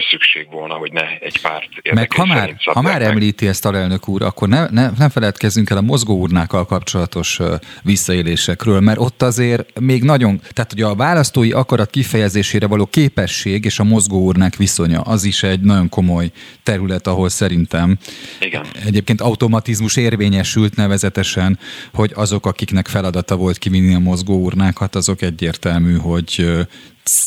szükség 0.10 0.50
volna, 0.52 0.74
hogy 0.74 0.92
ne 0.92 1.18
egy 1.20 1.42
párt 1.42 1.94
Meg 1.94 2.12
ha 2.12 2.26
már, 2.26 2.56
ha 2.64 2.82
már 2.82 3.02
említi 3.02 3.48
ezt 3.48 3.66
a 3.66 3.74
elnök 3.74 4.08
úr, 4.08 4.22
akkor 4.22 4.48
ne, 4.48 4.70
ne, 4.70 4.90
ne 4.98 5.10
feledkezzünk 5.10 5.70
el 5.70 5.78
a 5.78 5.82
mozgóurnákkal 5.82 6.66
kapcsolatos 6.66 7.40
visszaélésekről, 7.84 8.80
mert 8.80 9.00
ott 9.00 9.22
azért 9.22 9.80
még 9.80 10.04
nagyon, 10.04 10.40
tehát 10.54 10.74
ugye 10.74 10.86
a 10.86 10.96
választói 10.96 11.52
akarat 11.52 11.90
kifejezésére 11.90 12.68
való 12.68 12.86
képesség 12.86 13.66
és 13.66 13.80
a 13.80 13.84
mozgóurnák 13.84 14.56
viszonya, 14.56 15.02
az 15.02 15.24
is 15.24 15.44
egy 15.44 15.60
nagyon 15.60 15.90
komoly 15.90 16.30
terület, 16.64 17.08
ahol 17.08 17.30
szerintem 17.30 17.98
Igen. 18.40 18.66
egyébként 18.86 19.22
automatizmus 19.22 19.96
érvényesült 19.96 20.76
nevezetesen, 20.76 21.60
hogy 21.94 22.12
azok, 22.16 22.46
akiknek 22.46 22.88
feladat 22.88 23.27
feladata 23.28 23.36
volt 23.36 23.58
kivinni 23.58 23.94
a 23.94 24.00
mozgó 24.00 24.44
urnákat, 24.44 24.96
azok 24.96 25.22
egyértelmű, 25.22 25.98
hogy 25.98 26.66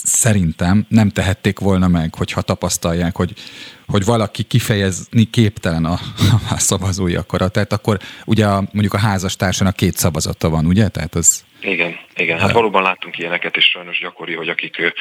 szerintem 0.04 0.86
nem 0.88 1.08
tehették 1.08 1.58
volna 1.58 1.88
meg, 1.88 2.14
hogyha 2.14 2.42
tapasztalják, 2.42 3.16
hogy, 3.16 3.34
hogy 3.86 4.04
valaki 4.04 4.42
kifejezni 4.42 5.24
képtelen 5.24 5.84
a, 5.84 6.00
a 6.54 6.58
szavazói 6.58 7.14
akaratát, 7.14 7.72
akkor 7.72 7.98
ugye 8.26 8.46
a, 8.46 8.68
mondjuk 8.72 8.94
a 8.94 8.98
házastársának 8.98 9.76
két 9.76 9.96
szavazata 9.96 10.48
van, 10.48 10.66
ugye? 10.66 10.88
Tehát 10.88 11.14
az 11.14 11.44
igen, 11.60 11.98
igen. 12.14 12.38
Hát 12.38 12.52
valóban 12.52 12.82
láttunk 12.82 13.18
ilyeneket, 13.18 13.56
és 13.56 13.64
sajnos 13.64 13.98
gyakori, 13.98 14.34
hogy 14.34 14.48
akik 14.48 14.94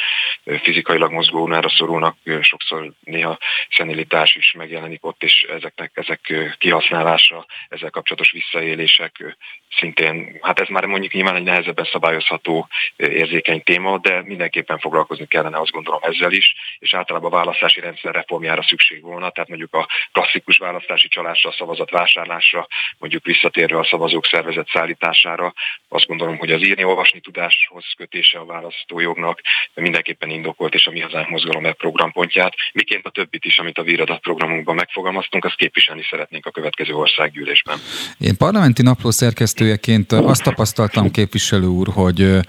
fizikailag 0.62 1.12
mozgónára 1.12 1.70
szorulnak, 1.70 2.18
sokszor 2.42 2.92
néha 3.04 3.38
szenilitás 3.70 4.36
is 4.36 4.52
megjelenik 4.58 5.06
ott, 5.06 5.24
és 5.24 5.46
ezeknek, 5.50 5.92
ezek 5.94 6.34
kihasználása, 6.58 7.46
ezzel 7.70 7.90
kapcsolatos 7.90 8.32
visszaélések 8.32 9.38
szintén, 9.80 10.38
hát 10.42 10.60
ez 10.60 10.68
már 10.68 10.86
mondjuk 10.86 11.14
nyilván 11.14 11.36
egy 11.36 11.44
nehezebben 11.44 11.88
szabályozható 11.92 12.68
érzékeny 12.96 13.64
téma, 13.64 13.98
de 13.98 14.22
mindenképpen 14.24 14.80
foglalkozni 14.80 15.28
kellene, 15.28 15.60
azt 15.60 15.72
gondolom 15.72 16.00
ezzel 16.04 16.32
is, 16.32 16.54
és 16.80 16.94
általában 16.94 17.32
a 17.32 17.36
választási 17.36 17.80
rendszer 17.80 18.14
reformjára 18.14 18.64
szükség 18.64 19.02
volna, 19.02 19.30
tehát 19.30 19.50
mondjuk 19.50 19.74
a 19.74 19.88
klasszikus 20.12 20.58
választási 20.58 21.08
csalásra, 21.08 21.50
a 21.50 21.54
szavazat 21.54 21.92
vásárlásra, 21.92 22.68
mondjuk 22.98 23.26
visszatérve 23.26 23.78
a 23.80 23.84
szavazók 23.84 24.26
szervezet 24.26 24.70
szállítására, 24.70 25.54
azt 25.88 26.08
gondolom, 26.08 26.38
hogy 26.38 26.49
hogy 26.50 26.62
az 26.62 26.68
írni-olvasni 26.68 27.20
tudáshoz 27.20 27.84
kötése 27.98 28.40
a 28.40 28.46
választójognak 28.46 29.42
mindenképpen 29.74 30.30
indokolt, 30.30 30.74
és 30.74 30.86
a 30.86 30.92
Mi 30.92 31.00
Hazánk 31.00 31.30
Mozgalom 31.30 31.66
e 31.66 31.72
programpontját, 31.72 32.54
miként 32.74 33.06
a 33.06 33.10
többit 33.10 33.46
is, 33.46 33.58
amit 33.60 33.78
a 33.78 33.84
víradat 33.84 34.22
programunkban 34.22 34.76
megfogalmaztunk, 34.76 35.46
azt 35.46 35.56
képviselni 35.56 36.04
szeretnénk 36.10 36.46
a 36.46 36.52
következő 36.52 36.94
országgyűlésben. 36.94 37.78
Én 38.20 38.38
parlamenti 38.38 38.82
napló 38.82 39.12
szerkesztőjeként 39.12 40.12
azt 40.12 40.44
tapasztaltam, 40.44 41.12
képviselő 41.12 41.68
úr, 41.68 41.88
hogy 41.94 42.40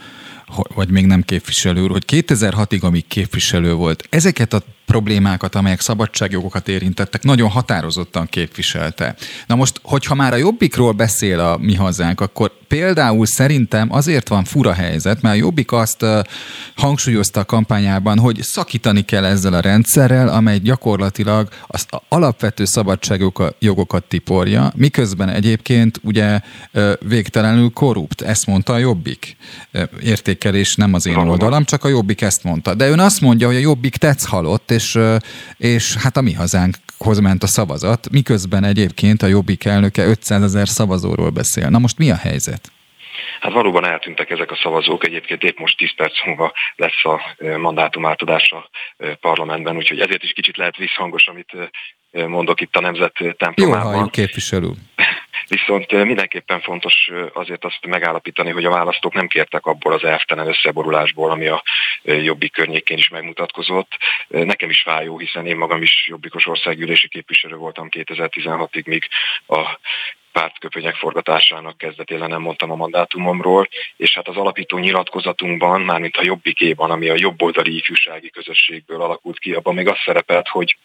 vagy 0.74 0.90
még 0.90 1.06
nem 1.06 1.22
képviselő 1.22 1.82
úr, 1.82 1.90
hogy 1.90 2.04
2006-ig, 2.06 2.82
amíg 2.82 3.06
képviselő 3.06 3.72
volt, 3.72 4.06
ezeket 4.10 4.52
a 4.52 4.60
problémákat, 4.90 5.54
amelyek 5.54 5.80
szabadságjogokat 5.80 6.68
érintettek, 6.68 7.22
nagyon 7.22 7.48
határozottan 7.48 8.26
képviselte. 8.26 9.14
Na 9.46 9.54
most, 9.54 9.80
hogyha 9.82 10.14
már 10.14 10.32
a 10.32 10.36
jobbikról 10.36 10.92
beszél 10.92 11.40
a 11.40 11.56
mi 11.56 11.74
hazánk, 11.74 12.20
akkor 12.20 12.52
például 12.68 13.26
szerintem 13.26 13.92
azért 13.92 14.28
van 14.28 14.44
fura 14.44 14.72
helyzet, 14.72 15.22
mert 15.22 15.34
a 15.34 15.38
jobbik 15.38 15.72
azt 15.72 16.04
hangsúlyozta 16.76 17.40
a 17.40 17.44
kampányában, 17.44 18.18
hogy 18.18 18.42
szakítani 18.42 19.04
kell 19.04 19.24
ezzel 19.24 19.52
a 19.52 19.60
rendszerrel, 19.60 20.28
amely 20.28 20.58
gyakorlatilag 20.58 21.48
az 21.66 21.86
alapvető 22.08 22.64
szabadságjogokat 22.64 24.04
tiporja, 24.04 24.72
miközben 24.76 25.28
egyébként 25.28 26.00
ugye 26.02 26.40
végtelenül 27.00 27.70
korrupt. 27.70 28.20
Ezt 28.20 28.46
mondta 28.46 28.72
a 28.72 28.78
jobbik. 28.78 29.36
Értékelés 30.02 30.74
nem 30.74 30.94
az 30.94 31.06
én 31.06 31.16
oldalam, 31.16 31.64
csak 31.64 31.84
a 31.84 31.88
jobbik 31.88 32.20
ezt 32.20 32.44
mondta. 32.44 32.74
De 32.74 32.88
ön 32.88 33.00
azt 33.00 33.20
mondja, 33.20 33.46
hogy 33.46 33.56
a 33.56 33.60
jobbik 33.60 33.96
tetsz 33.96 34.24
halott, 34.24 34.70
és, 34.80 34.98
és 35.56 35.96
hát 35.96 36.16
a 36.16 36.20
mi 36.20 36.32
hazánkhoz 36.32 37.18
ment 37.20 37.42
a 37.42 37.46
szavazat, 37.46 38.10
miközben 38.10 38.64
egyébként 38.64 39.22
a 39.22 39.26
Jobbik 39.26 39.64
elnöke 39.64 40.04
500 40.04 40.42
ezer 40.42 40.68
szavazóról 40.68 41.30
beszél. 41.30 41.68
Na 41.68 41.78
most 41.78 41.98
mi 41.98 42.10
a 42.10 42.16
helyzet? 42.16 42.72
Hát 43.40 43.52
valóban 43.52 43.84
eltűntek 43.84 44.30
ezek 44.30 44.50
a 44.50 44.58
szavazók, 44.62 45.06
egyébként 45.06 45.42
épp 45.42 45.58
most 45.58 45.76
10 45.76 45.94
perc 45.96 46.26
múlva 46.26 46.52
lesz 46.76 47.04
a 47.04 47.20
mandátum 47.58 48.06
átadása 48.06 48.70
parlamentben, 49.20 49.76
úgyhogy 49.76 50.00
ezért 50.00 50.22
is 50.22 50.32
kicsit 50.32 50.56
lehet 50.56 50.76
visszhangos, 50.76 51.26
amit 51.26 51.52
mondok 52.10 52.60
itt 52.60 52.76
a 52.76 52.80
Nemzet 52.80 53.12
templomában. 53.38 53.86
Jó 53.86 53.92
halljuk, 53.92 54.10
képviselő. 54.10 54.70
Viszont 55.48 56.04
mindenképpen 56.04 56.60
fontos 56.60 57.10
azért 57.32 57.64
azt 57.64 57.86
megállapítani, 57.86 58.50
hogy 58.50 58.64
a 58.64 58.70
választók 58.70 59.14
nem 59.14 59.26
kértek 59.26 59.66
abból 59.66 59.92
az 59.92 60.04
elvtelen 60.04 60.48
összeborulásból, 60.48 61.30
ami 61.30 61.46
a 61.46 61.62
jobbik 62.02 62.52
környékén 62.52 62.98
is 62.98 63.08
megmutatkozott. 63.08 63.96
Nekem 64.28 64.70
is 64.70 64.82
fájó, 64.82 65.18
hiszen 65.18 65.46
én 65.46 65.56
magam 65.56 65.82
is 65.82 66.06
jobbikos 66.08 66.46
országgyűlési 66.46 67.08
képviselő 67.08 67.56
voltam 67.56 67.88
2016-ig, 67.90 68.84
míg 68.84 69.08
a 69.46 69.78
pártköpönyek 70.32 70.94
forgatásának 70.94 71.78
kezdetén 71.78 72.18
nem 72.18 72.40
mondtam 72.40 72.70
a 72.70 72.76
mandátumomról, 72.76 73.68
és 73.96 74.14
hát 74.14 74.28
az 74.28 74.36
alapító 74.36 74.78
nyilatkozatunkban, 74.78 75.80
mármint 75.80 76.16
a 76.16 76.24
jobbikéban, 76.24 76.90
ami 76.90 77.08
a 77.08 77.14
jobboldali 77.16 77.76
ifjúsági 77.76 78.30
közösségből 78.30 79.02
alakult 79.02 79.38
ki, 79.38 79.52
abban 79.52 79.74
még 79.74 79.88
az 79.88 79.98
szerepelt, 80.04 80.48
hogy 80.48 80.76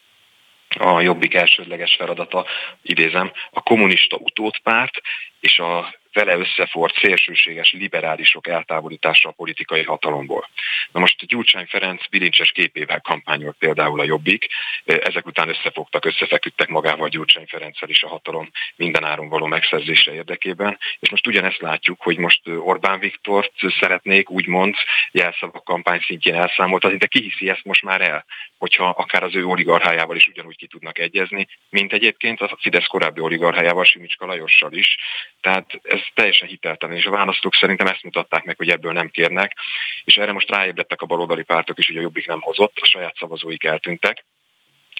a 0.70 1.02
jobbik 1.02 1.34
elsődleges 1.34 1.96
feladata, 1.96 2.46
idézem, 2.82 3.32
a 3.52 3.62
kommunista 3.62 4.18
utódpárt 4.18 5.02
és 5.40 5.60
a 5.60 5.96
vele 6.16 6.38
összefort 6.38 6.96
szélsőséges 6.98 7.72
liberálisok 7.72 8.48
eltávolítása 8.48 9.30
a 9.30 9.32
politikai 9.32 9.84
hatalomból. 9.84 10.50
Na 10.92 11.00
most 11.00 11.26
Gyurcsány 11.26 11.66
Ferenc 11.66 12.08
bilincses 12.08 12.52
képével 12.52 13.02
kampányolt 13.02 13.56
például 13.60 14.00
a 14.00 14.04
Jobbik, 14.04 14.48
ezek 14.86 15.26
után 15.26 15.50
összefogtak, 15.50 16.06
összefeküdtek 16.06 16.68
magával 16.68 17.08
Gyurcsány 17.10 17.46
Ferenccel 17.48 17.90
is 17.90 18.04
a 18.04 18.08
hatalom 18.08 18.52
mindenáron 18.76 19.30
való 19.30 19.46
megszerzése 19.46 20.14
érdekében, 20.14 20.78
és 21.00 21.10
most 21.10 21.28
ugyanezt 21.28 21.62
látjuk, 21.62 22.02
hogy 22.02 22.18
most 22.18 22.42
Orbán 22.48 23.00
Viktort 23.00 23.54
szeretnék 23.80 24.30
úgymond 24.30 24.76
jelszavak 25.12 25.64
kampány 25.64 26.00
szintjén 26.00 26.36
elszámoltatni, 26.36 26.98
de 26.98 27.06
ki 27.06 27.22
hiszi 27.22 27.50
ezt 27.50 27.64
most 27.64 27.84
már 27.84 28.02
el, 28.02 28.26
hogyha 28.58 28.90
akár 28.90 29.24
az 29.24 29.36
ő 29.36 29.46
oligarchájával 29.46 30.16
is 30.16 30.28
ugyanúgy 30.28 30.58
ki 30.58 30.68
tudnak 30.68 31.00
egyezni, 31.00 31.48
mint 31.70 31.94
egyébként 31.94 32.42
a 32.42 32.58
Fidesz 32.62 32.86
korábbi 32.86 33.20
oligarchájával, 33.22 33.84
Simicska 33.84 34.26
Lajossal 34.26 34.74
is. 34.74 34.98
Tehát 35.42 35.80
ez 35.84 36.00
teljesen 36.14 36.48
hiteltelen, 36.48 36.96
és 36.96 37.06
a 37.06 37.12
választók 37.12 37.56
szerintem 37.56 37.88
ezt 37.88 38.04
mutatták 38.04 38.44
meg, 38.44 38.58
hogy 38.58 38.70
ebből 38.70 38.92
nem 38.92 39.10
kérnek, 39.10 39.58
és 40.04 40.18
erre 40.18 40.32
most 40.32 40.50
ráébredtek 40.50 41.02
a 41.02 41.06
baloldali 41.06 41.44
pártok 41.44 41.80
is, 41.80 41.88
hogy 41.88 41.98
a 41.98 42.02
Jobbik 42.02 42.28
nem 42.28 42.42
hozott, 42.42 42.78
a 42.82 42.86
saját 42.86 43.16
szavazóik 43.18 43.64
eltűntek, 43.64 44.26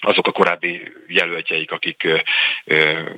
azok 0.06 0.26
a 0.26 0.32
korábbi 0.32 0.92
jelöltjeik, 1.06 1.70
akik 1.70 2.08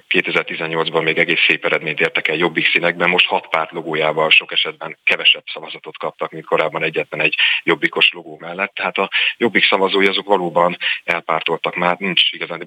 2018-ban 0.08 1.02
még 1.02 1.18
egész 1.18 1.44
szép 1.46 1.64
eredményt 1.64 2.00
értek 2.00 2.28
el 2.28 2.36
jobbik 2.36 2.66
színekben, 2.66 3.08
most 3.08 3.26
hat 3.26 3.48
párt 3.48 3.72
logójával 3.72 4.30
sok 4.30 4.52
esetben 4.52 4.98
kevesebb 5.04 5.44
szavazatot 5.52 5.98
kaptak, 5.98 6.30
mint 6.30 6.44
korábban 6.44 6.82
egyetlen 6.82 7.20
egy 7.20 7.34
jobbikos 7.62 8.10
logó 8.12 8.38
mellett. 8.40 8.74
Tehát 8.74 8.98
a 8.98 9.10
jobbik 9.36 9.64
szavazói 9.64 10.06
azok 10.06 10.26
valóban 10.26 10.76
elpártoltak 11.04 11.76
már, 11.76 11.96
nincs 11.98 12.32
igazán 12.32 12.66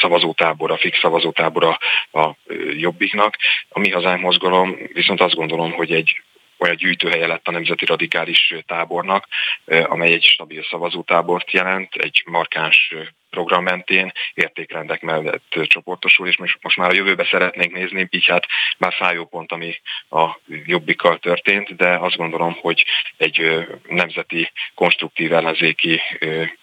szavazótábora, 0.00 0.76
fix 0.76 0.98
szavazótábora 0.98 1.78
a 2.12 2.30
jobbiknak. 2.76 3.36
A 3.68 3.78
mi 3.78 3.90
hazánk 3.90 4.20
mozgalom 4.20 4.76
viszont 4.92 5.20
azt 5.20 5.34
gondolom, 5.34 5.72
hogy 5.72 5.92
egy 5.92 6.22
olyan 6.60 6.76
gyűjtőhelye 6.76 7.26
lett 7.26 7.46
a 7.46 7.50
Nemzeti 7.50 7.84
Radikális 7.84 8.54
Tábornak, 8.66 9.26
amely 9.64 10.12
egy 10.12 10.24
stabil 10.24 10.62
szavazótábort 10.70 11.52
jelent, 11.52 11.94
egy 11.94 12.22
markáns 12.26 12.94
program 13.30 13.62
mentén 13.62 14.12
értékrendek 14.34 15.02
mellett 15.02 15.58
csoportosul, 15.66 16.28
és 16.28 16.36
most 16.36 16.76
már 16.76 16.90
a 16.90 16.94
jövőbe 16.94 17.26
szeretnénk 17.30 17.72
nézni, 17.72 18.08
így 18.10 18.26
hát 18.26 18.46
már 18.78 18.92
fájó 18.92 19.24
pont, 19.24 19.52
ami 19.52 19.80
a 20.10 20.38
jobbikkal 20.64 21.18
történt, 21.18 21.76
de 21.76 21.88
azt 21.88 22.16
gondolom, 22.16 22.56
hogy 22.60 22.84
egy 23.16 23.66
nemzeti 23.88 24.50
konstruktív 24.74 25.32
ellenzéki 25.32 26.00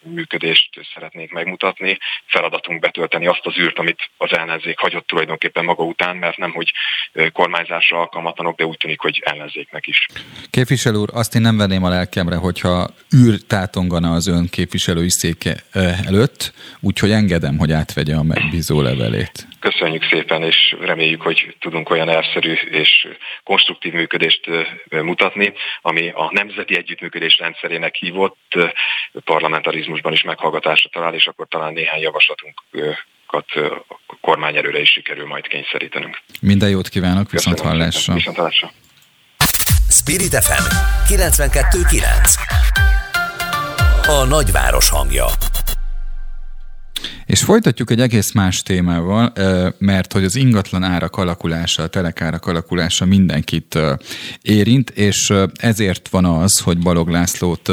működést 0.01 0.69
szeretnénk 0.93 1.31
megmutatni. 1.31 1.97
Feladatunk 2.25 2.79
betölteni 2.79 3.27
azt 3.27 3.45
az 3.45 3.57
űrt, 3.57 3.79
amit 3.79 4.09
az 4.17 4.31
ellenzék 4.31 4.79
hagyott 4.79 5.07
tulajdonképpen 5.07 5.65
maga 5.65 5.83
után, 5.83 6.15
mert 6.15 6.37
nem, 6.37 6.51
hogy 6.51 6.71
kormányzásra 7.31 7.99
alkalmatlanok, 7.99 8.57
de 8.57 8.65
úgy 8.65 8.77
tűnik, 8.77 8.99
hogy 8.99 9.21
ellenzéknek 9.25 9.87
is. 9.87 10.05
Képviselő 10.49 10.97
úr, 10.97 11.09
azt 11.13 11.35
én 11.35 11.41
nem 11.41 11.57
venném 11.57 11.83
a 11.83 11.89
lelkemre, 11.89 12.35
hogyha 12.35 12.89
űr 13.15 13.41
tátongana 13.47 14.13
az 14.13 14.27
ön 14.27 14.47
képviselői 14.49 15.09
széke 15.09 15.55
előtt, 16.05 16.53
úgyhogy 16.79 17.11
engedem, 17.11 17.57
hogy 17.57 17.71
átvegye 17.71 18.15
a 18.15 18.23
megbízó 18.23 18.81
levelét. 18.81 19.47
Köszönjük 19.59 20.03
szépen, 20.09 20.43
és 20.43 20.75
reméljük, 20.79 21.21
hogy 21.21 21.55
tudunk 21.59 21.89
olyan 21.89 22.09
elszerű 22.09 22.53
és 22.53 23.07
konstruktív 23.43 23.93
működést 23.93 24.49
mutatni, 24.89 25.53
ami 25.81 26.09
a 26.09 26.29
nemzeti 26.31 26.77
együttműködés 26.77 27.37
rendszerének 27.37 27.95
hívott 27.95 28.53
parlamentarizmusban 29.23 30.13
is 30.13 30.23
meghallgatásra 30.23 30.89
talál, 30.89 31.13
és 31.13 31.27
akkor 31.27 31.47
talán 31.47 31.73
néhány 31.73 32.01
javaslatunkat 32.01 33.45
kormányerőre 34.21 34.79
is 34.79 34.89
sikerül 34.89 35.27
majd 35.27 35.47
kényszerítenünk. 35.47 36.21
Minden 36.41 36.69
jót 36.69 36.89
kívánok, 36.89 37.31
viszont 37.31 37.59
hallásra. 37.59 38.13
Viszont 38.13 38.37
hallásra. 38.37 38.71
Spirit 39.89 40.43
FM 40.43 40.63
92.9 41.13 44.07
A 44.07 44.25
nagyváros 44.25 44.89
hangja 44.89 45.25
és 47.27 47.43
folytatjuk 47.43 47.91
egy 47.91 48.01
egész 48.01 48.31
más 48.31 48.61
témával, 48.61 49.33
mert 49.77 50.13
hogy 50.13 50.23
az 50.23 50.35
ingatlan 50.35 50.83
árak 50.83 51.15
alakulása, 51.15 51.83
a 51.83 51.87
telekárak 51.87 52.45
alakulása 52.45 53.05
mindenkit 53.05 53.79
érint, 54.41 54.89
és 54.89 55.33
ezért 55.55 56.07
van 56.09 56.25
az, 56.25 56.59
hogy 56.59 56.77
Balog 56.77 57.09
Lászlót, 57.09 57.67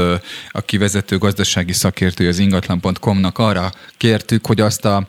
a 0.51 0.61
kivezető 0.65 1.19
gazdasági 1.19 1.73
szakértője 1.73 2.29
az 2.29 2.39
ingatlan.com-nak 2.39 3.39
arra 3.39 3.73
kértük, 3.97 4.47
hogy 4.47 4.61
azt 4.61 4.85
a 4.85 5.07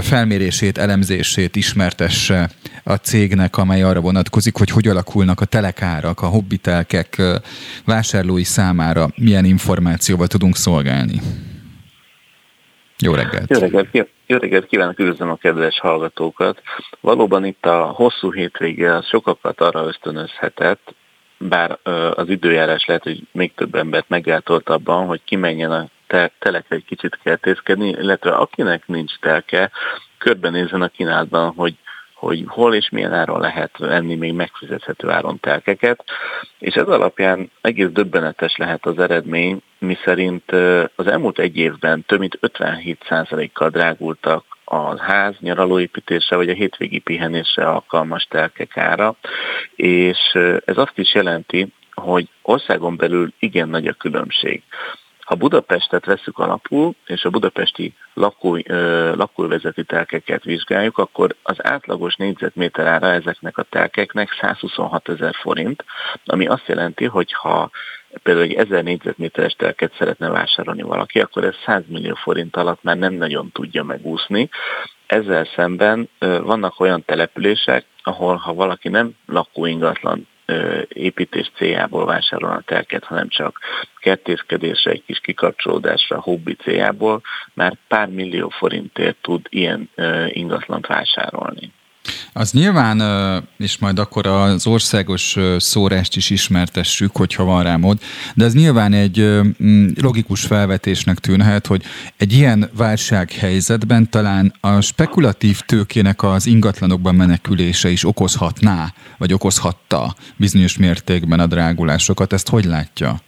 felmérését, 0.00 0.78
elemzését 0.78 1.56
ismertesse 1.56 2.50
a 2.82 2.94
cégnek, 2.94 3.56
amely 3.56 3.82
arra 3.82 4.00
vonatkozik, 4.00 4.56
hogy 4.56 4.70
hogy 4.70 4.88
alakulnak 4.88 5.40
a 5.40 5.44
telekárak, 5.44 6.20
a 6.20 6.26
hobbitelkek 6.26 7.22
vásárlói 7.84 8.44
számára, 8.44 9.10
milyen 9.16 9.44
információval 9.44 10.26
tudunk 10.26 10.56
szolgálni. 10.56 11.20
Jó 13.04 13.14
reggelt! 13.14 13.50
Jó 13.50 13.58
reggelt, 13.58 14.08
jó 14.26 14.36
reggelt 14.36 14.66
kívánok, 14.66 14.98
üdvözlöm 14.98 15.30
a 15.30 15.36
kedves 15.36 15.80
hallgatókat. 15.80 16.62
Valóban 17.00 17.44
itt 17.44 17.66
a 17.66 17.82
hosszú 17.84 18.32
hétvége 18.32 19.02
sokakat 19.02 19.60
arra 19.60 19.86
ösztönözhetett, 19.86 20.94
bár 21.38 21.78
az 22.14 22.28
időjárás 22.28 22.84
lehet, 22.84 23.02
hogy 23.02 23.20
még 23.32 23.54
több 23.54 23.74
embert 23.74 24.08
megáltolt 24.08 24.68
abban, 24.68 25.06
hogy 25.06 25.20
kimenjen 25.24 25.70
a 25.70 25.88
telekre 26.38 26.76
egy 26.76 26.84
kicsit 26.84 27.18
kertészkedni, 27.22 27.88
illetve 27.88 28.30
akinek 28.30 28.86
nincs 28.86 29.18
telke, 29.20 29.70
körbenézzen 30.18 30.82
a 30.82 30.88
kínálatban, 30.88 31.52
hogy 31.56 31.74
hogy 32.14 32.44
hol 32.46 32.74
és 32.74 32.88
milyen 32.90 33.12
áron 33.12 33.40
lehet 33.40 33.78
venni 33.78 34.14
még 34.14 34.32
megfizethető 34.32 35.10
áron 35.10 35.40
telkeket, 35.40 36.04
és 36.58 36.74
ez 36.74 36.86
alapján 36.86 37.50
egész 37.60 37.88
döbbenetes 37.88 38.56
lehet 38.56 38.86
az 38.86 38.98
eredmény, 38.98 39.62
miszerint 39.84 40.52
az 40.94 41.06
elmúlt 41.06 41.38
egy 41.38 41.56
évben 41.56 42.04
több 42.06 42.18
mint 42.18 42.38
57%-kal 42.42 43.68
drágultak 43.70 44.44
a 44.64 45.02
ház 45.02 45.34
nyaralóépítése 45.40 46.36
vagy 46.36 46.48
a 46.48 46.54
hétvégi 46.54 46.98
pihenésre 46.98 47.66
alkalmas 47.66 48.26
telkek 48.30 48.76
ára, 48.76 49.16
és 49.76 50.18
ez 50.64 50.76
azt 50.76 50.98
is 50.98 51.14
jelenti, 51.14 51.72
hogy 51.94 52.28
országon 52.42 52.96
belül 52.96 53.32
igen 53.38 53.68
nagy 53.68 53.86
a 53.86 53.92
különbség. 53.92 54.62
Ha 55.24 55.34
Budapestet 55.34 56.04
veszük 56.04 56.38
alapul, 56.38 56.94
és 57.06 57.24
a 57.24 57.30
budapesti 57.30 57.94
lakó, 58.14 58.58
lakóvezeti 59.14 59.84
telkeket 59.84 60.44
vizsgáljuk, 60.44 60.98
akkor 60.98 61.34
az 61.42 61.56
átlagos 61.64 62.14
négyzetméter 62.14 62.86
ára 62.86 63.06
ezeknek 63.06 63.58
a 63.58 63.62
telkeknek 63.62 64.28
126 64.40 65.08
ezer 65.08 65.34
forint, 65.34 65.84
ami 66.24 66.46
azt 66.46 66.66
jelenti, 66.66 67.04
hogy 67.04 67.32
ha 67.32 67.70
például 68.22 68.46
egy 68.46 68.54
1000 68.54 68.82
négyzetméteres 68.82 69.52
telket 69.52 69.94
szeretne 69.98 70.28
vásárolni 70.28 70.82
valaki, 70.82 71.20
akkor 71.20 71.44
ez 71.44 71.54
100 71.66 71.82
millió 71.86 72.14
forint 72.14 72.56
alatt 72.56 72.82
már 72.82 72.96
nem 72.96 73.12
nagyon 73.12 73.50
tudja 73.52 73.82
megúszni. 73.82 74.48
Ezzel 75.06 75.48
szemben 75.56 76.08
vannak 76.18 76.80
olyan 76.80 77.04
települések, 77.04 77.84
ahol 78.02 78.36
ha 78.36 78.54
valaki 78.54 78.88
nem 78.88 79.10
lakóingatlan 79.26 80.28
építés 80.88 81.50
céljából 81.56 82.06
vásárolna 82.06 82.60
telket, 82.60 83.04
hanem 83.04 83.28
csak 83.28 83.58
kertészkedésre, 83.96 84.90
egy 84.90 85.04
kis 85.06 85.18
kikapcsolódásra, 85.18 86.20
hobbi 86.20 86.54
céljából, 86.54 87.22
már 87.54 87.76
pár 87.88 88.08
millió 88.08 88.48
forintért 88.48 89.16
tud 89.20 89.46
ilyen 89.48 89.90
ingatlant 90.28 90.86
vásárolni. 90.86 91.72
Az 92.36 92.52
nyilván, 92.52 93.02
és 93.58 93.78
majd 93.78 93.98
akkor 93.98 94.26
az 94.26 94.66
országos 94.66 95.36
szórást 95.56 96.16
is 96.16 96.30
ismertessük, 96.30 97.16
hogyha 97.16 97.44
van 97.44 97.62
rá 97.62 97.76
mód, 97.76 98.00
de 98.34 98.44
az 98.44 98.54
nyilván 98.54 98.92
egy 98.92 99.40
logikus 100.00 100.44
felvetésnek 100.44 101.18
tűnhet, 101.18 101.66
hogy 101.66 101.82
egy 102.16 102.32
ilyen 102.32 102.70
válsághelyzetben 102.76 104.10
talán 104.10 104.54
a 104.60 104.80
spekulatív 104.80 105.60
tőkének 105.60 106.22
az 106.22 106.46
ingatlanokban 106.46 107.14
menekülése 107.14 107.88
is 107.90 108.04
okozhatná, 108.04 108.94
vagy 109.18 109.32
okozhatta 109.32 110.14
bizonyos 110.36 110.78
mértékben 110.78 111.40
a 111.40 111.46
drágulásokat. 111.46 112.32
Ezt 112.32 112.48
hogy 112.48 112.64
látja? 112.64 113.20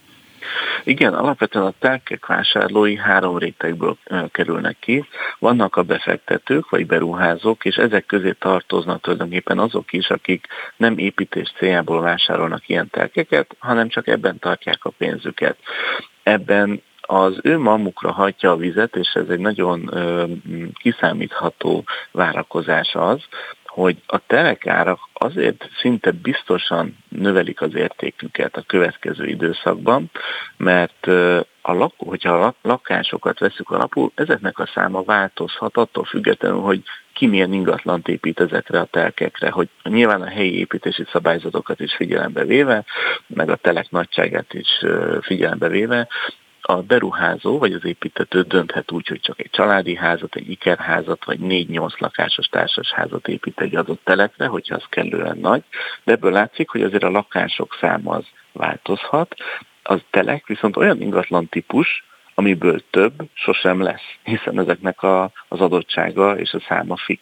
Igen, 0.83 1.13
alapvetően 1.13 1.65
a 1.65 1.73
telkek 1.79 2.25
vásárlói 2.25 2.95
három 2.95 3.37
rétegből 3.37 3.97
kerülnek 4.31 4.77
ki. 4.79 5.05
Vannak 5.39 5.75
a 5.75 5.83
befektetők 5.83 6.69
vagy 6.69 6.85
beruházók, 6.85 7.65
és 7.65 7.75
ezek 7.75 8.05
közé 8.05 8.31
tartoznak 8.31 9.01
tulajdonképpen 9.01 9.59
azok 9.59 9.93
is, 9.93 10.09
akik 10.09 10.47
nem 10.77 10.97
építés 10.97 11.53
céljából 11.57 12.01
vásárolnak 12.01 12.69
ilyen 12.69 12.89
telkeket, 12.89 13.55
hanem 13.59 13.89
csak 13.89 14.07
ebben 14.07 14.39
tartják 14.39 14.85
a 14.85 14.93
pénzüket. 14.97 15.57
Ebben 16.23 16.81
az 17.01 17.39
ő 17.41 17.57
mamukra 17.57 18.11
hagyja 18.11 18.51
a 18.51 18.55
vizet, 18.55 18.95
és 18.95 19.11
ez 19.13 19.27
egy 19.29 19.39
nagyon 19.39 19.89
ö, 19.91 20.23
kiszámítható 20.73 21.83
várakozás 22.11 22.95
az, 22.95 23.21
hogy 23.77 23.97
a 24.05 24.17
telekárak 24.27 24.99
azért 25.13 25.69
szinte 25.79 26.11
biztosan 26.11 26.97
növelik 27.09 27.61
az 27.61 27.75
értéküket 27.75 28.57
a 28.57 28.63
következő 28.67 29.25
időszakban, 29.25 30.09
mert 30.57 31.07
a 31.61 31.73
lakó, 31.73 32.07
hogyha 32.07 32.33
a 32.33 32.55
lakásokat 32.61 33.39
veszük 33.39 33.69
alapul, 33.69 34.11
ezeknek 34.15 34.59
a 34.59 34.69
száma 34.73 35.03
változhat 35.03 35.77
attól 35.77 36.03
függetlenül, 36.03 36.59
hogy 36.59 36.83
ki 37.13 37.27
milyen 37.27 37.53
ingatlant 37.53 38.07
épít 38.07 38.39
ezekre 38.39 38.79
a 38.79 38.85
telkekre, 38.85 39.49
hogy 39.49 39.69
nyilván 39.83 40.21
a 40.21 40.29
helyi 40.29 40.59
építési 40.59 41.03
szabályzatokat 41.11 41.79
is 41.79 41.95
figyelembe 41.95 42.45
véve, 42.45 42.85
meg 43.27 43.49
a 43.49 43.55
telek 43.55 43.89
nagyságát 43.89 44.53
is 44.53 44.69
figyelembe 45.21 45.67
véve, 45.67 46.07
a 46.69 46.81
beruházó 46.81 47.57
vagy 47.57 47.73
az 47.73 47.85
építető 47.85 48.41
dönthet 48.41 48.91
úgy, 48.91 49.07
hogy 49.07 49.19
csak 49.19 49.39
egy 49.39 49.49
családi 49.49 49.95
házat, 49.95 50.35
egy 50.35 50.49
ikerházat 50.49 51.25
vagy 51.25 51.39
négy-nyolc 51.39 51.99
lakásos 51.99 52.45
társasházat 52.45 53.27
épít 53.27 53.59
egy 53.59 53.75
adott 53.75 54.01
telekre, 54.03 54.45
hogyha 54.45 54.75
az 54.75 54.83
kellően 54.89 55.37
nagy, 55.37 55.63
de 56.03 56.11
ebből 56.11 56.31
látszik, 56.31 56.69
hogy 56.69 56.81
azért 56.81 57.03
a 57.03 57.09
lakások 57.09 57.77
száma 57.79 58.15
az 58.15 58.25
változhat, 58.51 59.35
az 59.83 60.01
telek 60.09 60.47
viszont 60.47 60.77
olyan 60.77 61.01
ingatlan 61.01 61.49
típus, 61.49 62.05
amiből 62.39 62.83
több 62.89 63.13
sosem 63.33 63.81
lesz, 63.81 64.01
hiszen 64.23 64.59
ezeknek 64.59 65.03
a, 65.03 65.31
az 65.47 65.59
adottsága 65.59 66.37
és 66.39 66.51
a 66.51 66.63
száma 66.67 66.95
fix. 66.97 67.21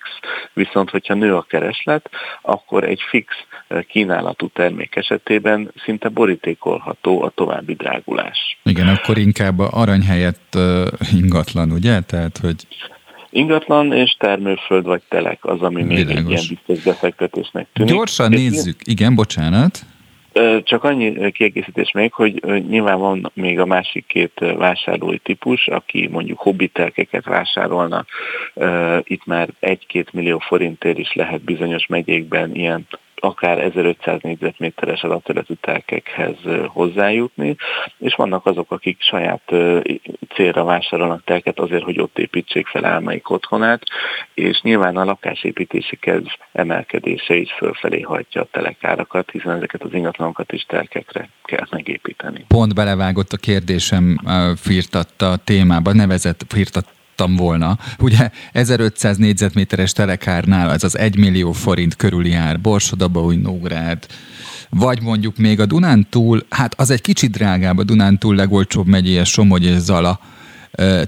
Viszont, 0.53 0.89
hogyha 0.89 1.13
nő 1.13 1.35
a 1.35 1.41
kereslet, 1.41 2.09
akkor 2.41 2.83
egy 2.83 3.01
fix 3.09 3.27
eh, 3.67 3.83
kínálatú 3.83 4.47
termék 4.47 4.95
esetében 4.95 5.71
szinte 5.83 6.09
borítékolható 6.09 7.21
a 7.21 7.29
további 7.29 7.73
drágulás. 7.73 8.57
Igen, 8.63 8.87
akkor 8.87 9.17
inkább 9.17 9.59
arany 9.59 10.03
helyett 10.03 10.53
uh, 10.55 10.85
ingatlan, 11.13 11.71
ugye? 11.71 12.01
Tehát, 12.01 12.37
hogy 12.37 12.67
Ingatlan 13.29 13.93
és 13.93 14.15
termőföld 14.19 14.85
vagy 14.85 15.01
telek 15.09 15.45
az, 15.45 15.61
ami 15.61 15.83
még 15.83 15.97
egy 15.97 16.09
ilyen 16.09 16.43
biztos 16.47 16.83
befektetésnek 16.83 17.67
tűnik. 17.73 17.93
Gyorsan 17.93 18.29
nézzük, 18.29 18.79
igen, 18.83 19.15
bocsánat. 19.15 19.85
Csak 20.63 20.83
annyi 20.83 21.31
kiegészítés 21.31 21.91
még, 21.91 22.13
hogy 22.13 22.43
nyilván 22.67 22.99
van 22.99 23.31
még 23.33 23.59
a 23.59 23.65
másik 23.65 24.05
két 24.07 24.39
vásárlói 24.39 25.17
típus, 25.17 25.67
aki 25.67 26.07
mondjuk 26.07 26.39
hobbitelkeket 26.39 27.25
vásárolna. 27.25 28.05
Itt 29.03 29.25
már 29.25 29.49
egy-két 29.59 30.13
millió 30.13 30.39
forintért 30.39 30.97
is 30.97 31.13
lehet 31.13 31.41
bizonyos 31.41 31.87
megyékben 31.87 32.55
ilyen 32.55 32.87
akár 33.21 33.59
1500 33.59 34.21
négyzetméteres 34.21 35.03
alapterületű 35.03 35.53
telkekhez 35.61 36.35
hozzájutni, 36.67 37.55
és 37.97 38.15
vannak 38.15 38.45
azok, 38.45 38.71
akik 38.71 39.01
saját 39.01 39.53
célra 40.35 40.63
vásárolnak 40.63 41.23
telket 41.23 41.59
azért, 41.59 41.83
hogy 41.83 41.99
ott 41.99 42.17
építsék 42.19 42.67
fel 42.67 42.85
álmaik 42.85 43.29
otthonát, 43.29 43.81
és 44.33 44.61
nyilván 44.61 44.97
a 44.97 45.03
lakásépítési 45.03 45.95
kedv 45.95 46.27
emelkedése 46.51 47.35
is 47.35 47.51
fölfelé 47.57 48.01
hajtja 48.01 48.41
a 48.41 48.47
telekárakat, 48.51 49.31
hiszen 49.31 49.55
ezeket 49.55 49.83
az 49.83 49.93
ingatlanokat 49.93 50.51
is 50.51 50.63
telkekre 50.63 51.29
kell 51.43 51.67
megépíteni. 51.71 52.45
Pont 52.47 52.75
belevágott 52.75 53.31
a 53.31 53.37
kérdésem, 53.37 54.17
firtatta 54.55 55.31
a 55.31 55.37
témába, 55.37 55.93
nevezett, 55.93 56.41
firtat 56.47 56.85
láttam 57.15 57.35
volna. 57.35 57.77
Ugye 57.99 58.29
1500 58.51 59.17
négyzetméteres 59.17 59.91
telekárnál 59.91 60.69
az 60.69 60.83
az 60.83 60.97
1 60.97 61.17
millió 61.17 61.51
forint 61.51 61.95
körül 61.95 62.27
jár, 62.27 62.61
Borsodaba, 62.61 63.33
Nógrád, 63.33 64.05
vagy 64.69 65.01
mondjuk 65.01 65.37
még 65.37 65.59
a 65.59 65.65
Dunántúl, 65.65 66.45
hát 66.49 66.79
az 66.79 66.89
egy 66.89 67.01
kicsit 67.01 67.31
drágább, 67.31 67.77
a 67.77 67.83
Dunántúl 67.83 68.35
legolcsóbb 68.35 68.87
megyéje 68.87 69.23
Somogy 69.23 69.63
és 69.63 69.77
Zala 69.77 70.19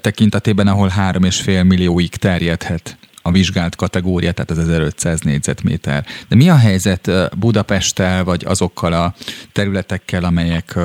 tekintetében, 0.01 0.67
ahol 0.67 0.91
3,5 0.97 1.67
millióig 1.67 2.15
terjedhet 2.15 2.97
a 3.21 3.31
vizsgált 3.31 3.75
kategória, 3.75 4.31
tehát 4.31 4.51
az 4.51 4.57
1500 4.57 5.19
négyzetméter. 5.19 6.05
De 6.27 6.35
mi 6.35 6.49
a 6.49 6.55
helyzet 6.55 7.11
Budapesttel, 7.37 8.23
vagy 8.23 8.43
azokkal 8.45 8.93
a 8.93 9.13
területekkel, 9.51 10.23
amelyek 10.23 10.79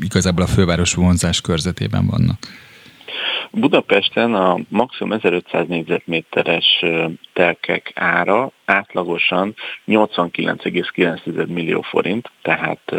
igazából 0.00 0.42
a 0.42 0.46
főváros 0.46 0.94
vonzás 0.94 1.40
körzetében 1.40 2.06
vannak? 2.06 2.38
Budapesten 3.50 4.34
a 4.34 4.58
maximum 4.68 5.12
1500 5.12 5.66
négyzetméteres 5.66 6.84
telkek 7.32 7.92
ára 7.94 8.50
átlagosan 8.64 9.54
89,9 9.86 11.46
millió 11.46 11.80
forint, 11.80 12.30
tehát 12.42 12.94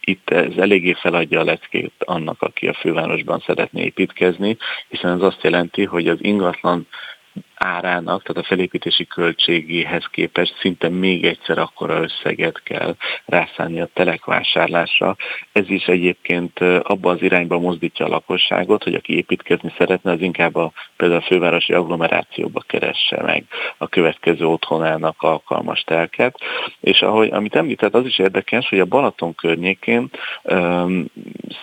itt 0.00 0.30
ez 0.30 0.56
eléggé 0.56 0.92
feladja 0.92 1.40
a 1.40 1.44
leckét 1.44 1.92
annak, 1.98 2.42
aki 2.42 2.66
a 2.66 2.74
fővárosban 2.74 3.42
szeretné 3.46 3.82
építkezni, 3.82 4.56
hiszen 4.88 5.10
ez 5.16 5.22
azt 5.22 5.42
jelenti, 5.42 5.84
hogy 5.84 6.08
az 6.08 6.18
ingatlan 6.20 6.86
árának, 7.62 8.22
tehát 8.22 8.42
a 8.42 8.46
felépítési 8.46 9.06
költségéhez 9.06 10.04
képest 10.10 10.58
szinte 10.60 10.88
még 10.88 11.24
egyszer 11.24 11.58
akkora 11.58 12.02
összeget 12.02 12.62
kell 12.62 12.96
rászállni 13.24 13.80
a 13.80 13.88
telekvásárlásra. 13.92 15.16
Ez 15.52 15.70
is 15.70 15.84
egyébként 15.84 16.60
abba 16.60 17.10
az 17.10 17.22
irányba 17.22 17.58
mozdítja 17.58 18.06
a 18.06 18.08
lakosságot, 18.08 18.82
hogy 18.82 18.94
aki 18.94 19.16
építkezni 19.16 19.72
szeretne, 19.78 20.10
az 20.10 20.20
inkább 20.20 20.54
a, 20.54 20.72
például 20.96 21.20
a 21.20 21.26
fővárosi 21.26 21.72
agglomerációba 21.72 22.60
keresse 22.60 23.22
meg 23.22 23.44
a 23.78 23.88
következő 23.88 24.46
otthonának 24.46 25.22
alkalmas 25.22 25.80
telket. 25.80 26.38
És 26.80 27.02
ahogy, 27.02 27.30
amit 27.32 27.54
említett, 27.54 27.94
az 27.94 28.06
is 28.06 28.18
érdekes, 28.18 28.68
hogy 28.68 28.80
a 28.80 28.84
Balaton 28.84 29.34
környékén 29.34 30.10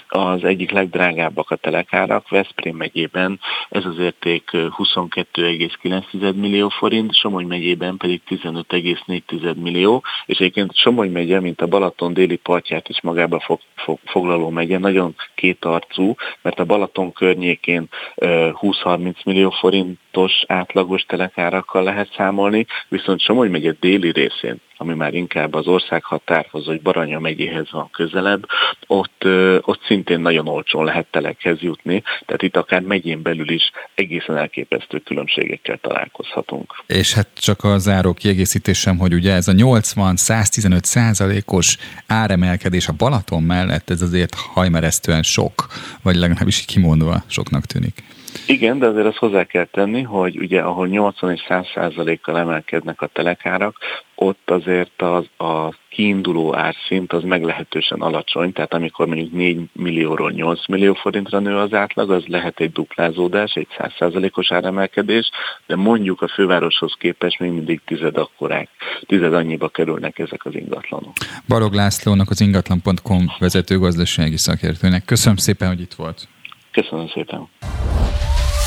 az 0.08 0.44
egyik 0.44 0.72
legdrágábbak 0.72 1.52
a 1.52 1.56
telekárak, 1.56 2.30
Veszprém 2.30 2.76
megyében 2.76 3.40
ez 3.70 3.86
az 3.86 4.00
érték 4.00 4.50
22,9 4.52 5.89
9,9 5.90 6.36
millió 6.36 6.70
forint, 6.70 7.14
Somogy 7.14 7.46
megyében 7.46 7.98
pedig 7.98 8.22
15,4 8.30 9.56
millió, 9.56 10.04
és 10.26 10.38
egyébként 10.38 10.76
Somogy 10.76 11.12
megye, 11.12 11.40
mint 11.40 11.62
a 11.62 11.68
Balaton 11.68 12.14
déli 12.14 12.36
partját 12.36 12.90
is 12.90 13.02
magába 13.02 13.40
fog, 13.40 13.60
fog, 13.76 14.00
foglaló 14.06 14.50
megye, 14.50 14.78
nagyon 14.78 15.16
kétarcú, 15.36 16.16
mert 16.42 16.60
a 16.60 16.66
Balaton 16.66 17.12
környékén 17.12 17.88
20-30 18.16 19.26
millió 19.26 19.50
forintos 19.50 20.44
átlagos 20.48 21.04
telekárakkal 21.04 21.84
lehet 21.84 22.14
számolni, 22.16 22.66
viszont 22.88 23.20
Somogy 23.20 23.50
megye 23.50 23.76
déli 23.80 24.12
részén 24.12 24.62
ami 24.82 24.94
már 24.94 25.14
inkább 25.14 25.54
az 25.54 25.68
országhatárhoz, 25.68 26.66
vagy 26.66 26.82
Baranya 26.82 27.20
megyéhez 27.20 27.72
van 27.72 27.90
közelebb, 27.92 28.46
ott, 28.88 29.24
ott 29.62 29.82
szintén 29.86 30.20
nagyon 30.20 30.48
olcsón 30.48 30.86
lehet 30.86 31.08
telekhez 31.12 31.62
jutni, 31.62 32.04
tehát 32.26 32.42
itt 32.42 32.58
akár 32.58 32.82
megyén 32.82 33.22
belül 33.22 33.50
is 33.50 33.72
egészen 33.96 34.38
elképesztő 34.38 34.98
különbségekkel 34.98 35.78
találkozhatunk. 35.78 36.84
És 36.88 37.14
hát 37.14 37.28
csak 37.34 37.64
a 37.64 37.78
záró 37.78 38.14
kiegészítésem, 38.14 38.98
hogy 38.98 39.14
ugye 39.14 39.34
ez 39.34 39.48
a 39.48 39.54
80-115 39.54 40.84
százalékos 40.84 41.78
áremelkedés 42.08 42.88
a 42.88 42.94
Balaton 42.98 43.44
mellett, 43.44 43.90
ez 43.90 44.02
azért 44.02 44.36
hajmeresztően 44.36 45.24
sok, 45.24 45.68
vagy 46.04 46.16
legalábbis 46.16 46.66
kimondva 46.66 47.24
soknak 47.28 47.66
tűnik. 47.66 48.04
Igen, 48.48 48.80
de 48.80 48.88
azért 48.88 49.06
azt 49.06 49.18
hozzá 49.18 49.44
kell 49.44 49.66
tenni, 49.66 50.02
hogy 50.02 50.38
ugye 50.38 50.62
ahol 50.62 50.88
80 50.88 51.32
és 51.32 51.46
100 51.48 51.66
százalékkal 51.74 52.38
emelkednek 52.38 53.02
a 53.02 53.08
telekárak, 53.08 53.78
ott 54.16 54.50
azért 54.50 55.02
az, 55.02 55.26
a 55.38 55.74
kiinduló 55.90 56.56
árszint 56.56 57.14
az 57.14 57.24
meglehetősen 57.24 58.02
alacsony, 58.02 58.54
tehát 58.54 58.74
amikor 58.74 59.08
mondjuk 59.08 59.32
4 59.32 59.60
millióról 59.74 60.32
8 60.32 60.68
millió 60.68 60.94
forintra 60.94 61.40
nő 61.40 61.58
az 61.58 61.74
átlag, 61.74 62.12
az 62.12 62.24
lehet 62.28 62.60
egy 62.60 62.72
duplázódás, 62.72 63.54
egy 63.54 63.68
100 63.78 63.92
százalékos 63.98 64.52
áremelkedés, 64.52 65.30
de 65.68 65.76
mondjuk 65.76 66.22
a 66.22 66.28
fővároshoz 66.28 66.94
képest 67.00 67.40
még 67.40 67.52
mindig 67.52 67.82
tized 67.86 68.18
akkorák, 68.18 68.70
tized 69.06 69.34
annyiba 69.34 69.70
kerülnek 69.70 70.20
ezek 70.20 70.46
az 70.46 70.56
ingatlanok. 70.56 71.14
Balog 71.48 71.74
Lászlónak 71.74 72.30
az 72.30 72.42
ingatlan.com 72.42 73.26
vezető 73.40 73.78
gazdasági 73.78 74.38
szakértőnek. 74.38 75.06
Köszönöm 75.06 75.38
szépen, 75.38 75.68
hogy 75.68 75.82
itt 75.82 75.94
volt. 75.94 76.28
Köszönöm 76.72 77.08
szépen. 77.14 77.50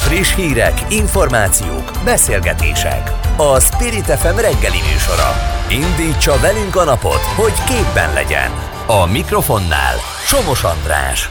Friss 0.00 0.34
hírek, 0.34 0.80
információk, 0.90 1.90
beszélgetések. 2.04 3.10
A 3.36 3.60
Spirit 3.60 4.04
FM 4.04 4.36
reggeli 4.36 4.80
műsora. 4.92 5.30
Indítsa 5.70 6.38
velünk 6.40 6.76
a 6.76 6.84
napot, 6.84 7.22
hogy 7.36 7.52
képben 7.66 8.12
legyen. 8.12 8.50
A 8.86 9.06
mikrofonnál 9.06 9.96
Somos 10.26 10.62
András. 10.64 11.30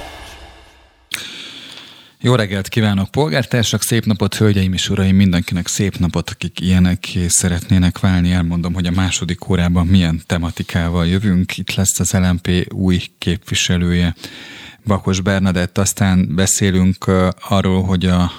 Jó 2.24 2.36
reggelt 2.36 2.67
kívánok, 2.67 3.11
polgártársak! 3.11 3.82
Szép 3.82 4.05
napot, 4.05 4.36
hölgyeim 4.36 4.74
és 4.74 4.89
uraim! 4.89 5.15
Mindenkinek 5.15 5.67
szép 5.67 5.95
napot, 5.97 6.30
akik 6.30 6.59
ilyenek 6.59 6.99
szeretnének 7.28 7.99
válni. 7.99 8.32
Elmondom, 8.32 8.74
hogy 8.74 8.86
a 8.86 8.91
második 8.91 9.49
órában 9.49 9.88
milyen 9.88 10.22
tematikával 10.28 11.07
jövünk. 11.07 11.57
Itt 11.57 11.74
lesz 11.74 11.99
az 11.99 12.13
LMP 12.13 12.67
új 12.74 13.01
képviselője, 13.17 14.15
Bakos 14.86 15.22
Bernadett. 15.22 15.78
Aztán 15.78 16.36
beszélünk 16.36 17.06
arról, 17.50 17.84
hogy 17.84 18.06
a 18.06 18.32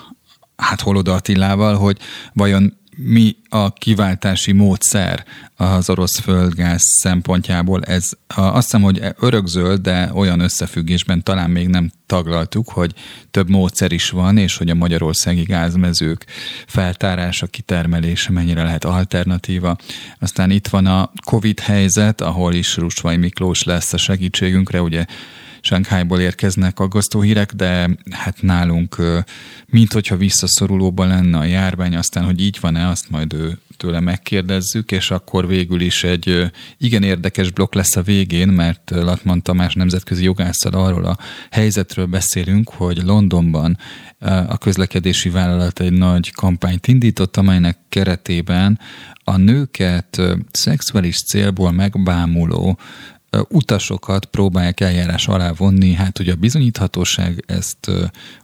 hát 0.57 0.81
Holoda 0.81 1.15
Attilával, 1.15 1.77
hogy 1.77 1.99
vajon 2.33 2.81
mi 2.97 3.37
a 3.49 3.73
kiváltási 3.73 4.53
módszer 4.53 5.25
az 5.57 5.91
orosz 5.91 6.19
földgáz 6.19 6.83
szempontjából. 6.83 7.83
Ez 7.83 8.11
azt 8.27 8.63
hiszem, 8.63 8.83
hogy 8.83 9.03
örökzöld, 9.19 9.81
de 9.81 10.11
olyan 10.15 10.41
összefüggésben 10.41 11.23
talán 11.23 11.51
még 11.51 11.69
nem 11.69 11.91
taglaltuk, 12.07 12.69
hogy 12.69 12.95
több 13.31 13.49
módszer 13.49 13.93
is 13.93 14.11
van, 14.11 14.37
és 14.37 14.57
hogy 14.57 14.71
a 14.71 14.75
magyarországi 14.75 15.43
gázmezők 15.43 16.25
feltárása, 16.67 17.47
kitermelése 17.47 18.31
mennyire 18.31 18.63
lehet 18.63 18.85
alternatíva. 18.85 19.77
Aztán 20.19 20.51
itt 20.51 20.69
van 20.69 20.87
a 20.87 21.11
Covid 21.25 21.61
helyzet, 21.61 22.21
ahol 22.21 22.55
is 22.55 22.77
Rusvai 22.77 23.17
Miklós 23.17 23.63
lesz 23.63 23.93
a 23.93 23.97
segítségünkre, 23.97 24.83
ugye 24.83 25.05
Sánkhájból 25.65 26.21
érkeznek 26.21 26.79
aggasztó 26.79 27.21
hírek, 27.21 27.53
de 27.53 27.89
hát 28.11 28.43
nálunk 28.43 28.97
mint 29.67 29.93
hogyha 29.93 30.17
visszaszorulóban 30.17 31.09
lenne 31.09 31.39
a 31.39 31.45
járvány, 31.45 31.97
aztán, 31.97 32.25
hogy 32.25 32.41
így 32.41 32.59
van-e, 32.61 32.89
azt 32.89 33.11
majd 33.11 33.33
ő 33.33 33.59
tőle 33.77 34.01
megkérdezzük, 34.01 34.93
és 34.93 35.11
akkor 35.11 35.47
végül 35.47 35.81
is 35.81 36.05
egy 36.05 36.51
igen 36.79 37.03
érdekes 37.03 37.51
blokk 37.51 37.75
lesz 37.75 37.97
a 37.97 38.03
végén, 38.03 38.49
mert 38.49 38.91
Latman 38.91 39.43
Tamás 39.43 39.75
nemzetközi 39.75 40.25
jogásszal 40.25 40.73
arról 40.73 41.05
a 41.05 41.19
helyzetről 41.51 42.07
beszélünk, 42.07 42.71
hogy 42.71 43.03
Londonban 43.03 43.79
a 44.47 44.59
közlekedési 44.59 45.31
vállalat 45.31 45.81
egy 45.81 45.93
nagy 45.93 46.33
kampányt 46.33 46.87
indított, 46.87 47.37
amelynek 47.37 47.79
keretében 47.89 48.79
a 49.25 49.37
nőket 49.37 50.21
szexuális 50.51 51.23
célból 51.23 51.73
megbámuló 51.73 52.79
utasokat 53.49 54.25
próbálják 54.25 54.81
eljárás 54.81 55.29
alá 55.29 55.53
vonni, 55.53 55.93
hát 55.93 56.19
ugye 56.19 56.33
a 56.33 56.37
bizonyíthatóság 56.37 57.45
ezt 57.47 57.91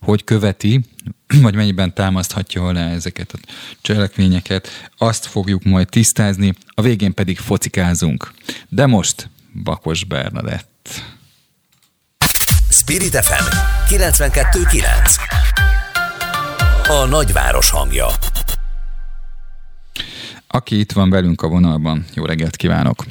hogy 0.01 0.25
követi, 0.25 0.81
vagy 1.43 1.55
mennyiben 1.55 1.95
támaszthatja 1.95 2.67
alá 2.67 2.91
ezeket 2.91 3.33
a 3.33 3.39
cselekvényeket, 3.81 4.69
azt 4.99 5.27
fogjuk 5.27 5.65
majd 5.65 5.89
tisztázni, 5.89 6.55
a 6.69 6.83
végén 6.83 7.15
pedig 7.15 7.39
focikázunk. 7.39 8.33
De 8.69 8.87
most 8.87 9.31
Bakos 9.63 10.05
Bernadett. 10.05 11.03
Spirit 12.71 13.17
FM 13.17 13.45
92.9 13.95 14.85
A 16.89 17.07
nagyváros 17.07 17.71
hangja 17.71 18.07
Aki 20.47 20.79
itt 20.79 20.93
van 20.93 21.11
velünk 21.11 21.43
a 21.43 21.49
vonalban, 21.49 22.05
jó 22.15 22.25
reggelt 22.25 22.57
kívánok! 22.57 23.05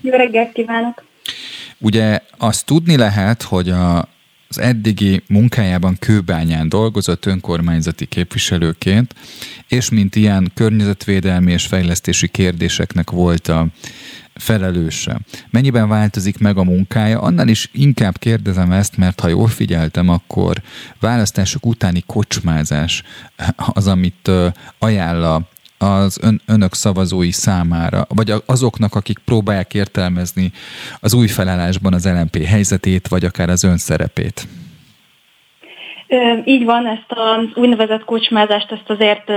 Jó 0.00 0.10
reggelt 0.10 0.52
kívánok! 0.52 1.08
Ugye 1.80 2.20
azt 2.38 2.66
tudni 2.66 2.96
lehet, 2.96 3.42
hogy 3.42 3.70
a 3.70 4.08
az 4.52 4.58
eddigi 4.58 5.22
munkájában 5.28 5.96
Kőbányán 5.98 6.68
dolgozott 6.68 7.26
önkormányzati 7.26 8.06
képviselőként, 8.06 9.14
és 9.68 9.90
mint 9.90 10.16
ilyen 10.16 10.50
környezetvédelmi 10.54 11.52
és 11.52 11.66
fejlesztési 11.66 12.28
kérdéseknek 12.28 13.10
volt 13.10 13.48
a 13.48 13.66
felelőse. 14.34 15.20
Mennyiben 15.50 15.88
változik 15.88 16.38
meg 16.38 16.56
a 16.58 16.64
munkája? 16.64 17.20
Annál 17.20 17.48
is 17.48 17.68
inkább 17.72 18.18
kérdezem 18.18 18.72
ezt, 18.72 18.96
mert 18.96 19.20
ha 19.20 19.28
jól 19.28 19.48
figyeltem, 19.48 20.08
akkor 20.08 20.62
választások 21.00 21.66
utáni 21.66 22.02
kocsmázás 22.06 23.02
az, 23.56 23.86
amit 23.86 24.30
ajánl 24.78 25.48
az 25.82 26.18
ön, 26.20 26.40
önök 26.46 26.74
szavazói 26.74 27.30
számára, 27.30 28.06
vagy 28.08 28.42
azoknak, 28.46 28.94
akik 28.94 29.18
próbálják 29.24 29.74
értelmezni 29.74 30.52
az 31.00 31.14
új 31.14 31.26
felállásban 31.26 31.94
az 31.94 32.04
LNP 32.04 32.44
helyzetét, 32.44 33.08
vagy 33.08 33.24
akár 33.24 33.48
az 33.50 33.64
ön 33.64 33.76
szerepét? 33.76 34.46
Így 36.44 36.64
van, 36.64 36.86
ezt 36.86 37.06
az 37.08 37.44
úgynevezett 37.54 38.04
kocsmázást 38.04 38.72
ezt 38.72 38.90
azért 38.90 39.32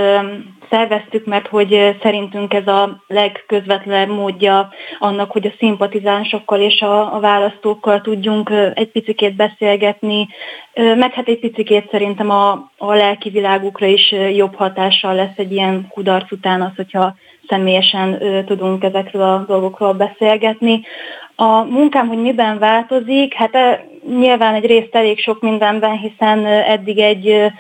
szerveztük, 0.70 1.26
mert 1.26 1.48
hogy 1.48 1.98
szerintünk 2.02 2.54
ez 2.54 2.68
a 2.68 3.04
legközvetlenebb 3.08 4.10
módja 4.10 4.70
annak, 5.00 5.32
hogy 5.32 5.48
a 5.48 5.54
szimpatizánsokkal 5.58 6.60
és 6.60 6.82
a, 6.82 7.20
választókkal 7.20 8.02
tudjunk 8.02 8.50
egy 8.74 8.92
picikét 8.92 9.36
beszélgetni, 9.36 10.28
meg 10.74 11.14
hát 11.14 11.28
egy 11.28 11.40
picikét 11.40 11.90
szerintem 11.92 12.30
a, 12.30 12.52
a 12.78 12.94
lelki 12.94 13.30
világukra 13.30 13.86
is 13.86 14.12
jobb 14.36 14.56
hatással 14.56 15.16
lesz 15.16 15.38
egy 15.38 15.52
ilyen 15.52 15.88
kudarc 15.90 16.32
után 16.32 16.62
az, 16.62 16.72
hogyha 16.76 17.16
személyesen 17.48 18.20
tudunk 18.46 18.84
ezekről 18.84 19.22
a 19.22 19.44
dolgokról 19.48 19.94
beszélgetni. 19.94 20.82
A 21.36 21.64
munkám, 21.64 22.08
hogy 22.08 22.22
miben 22.22 22.60
változik, 22.60 23.34
hát 23.34 23.58
nyilván 24.08 24.54
egy 24.54 24.66
részt 24.66 24.96
elég 24.96 25.20
sok 25.20 25.42
mindenben, 25.42 25.98
hiszen 25.98 26.46
eddig 26.46 27.00
egy 27.00 27.52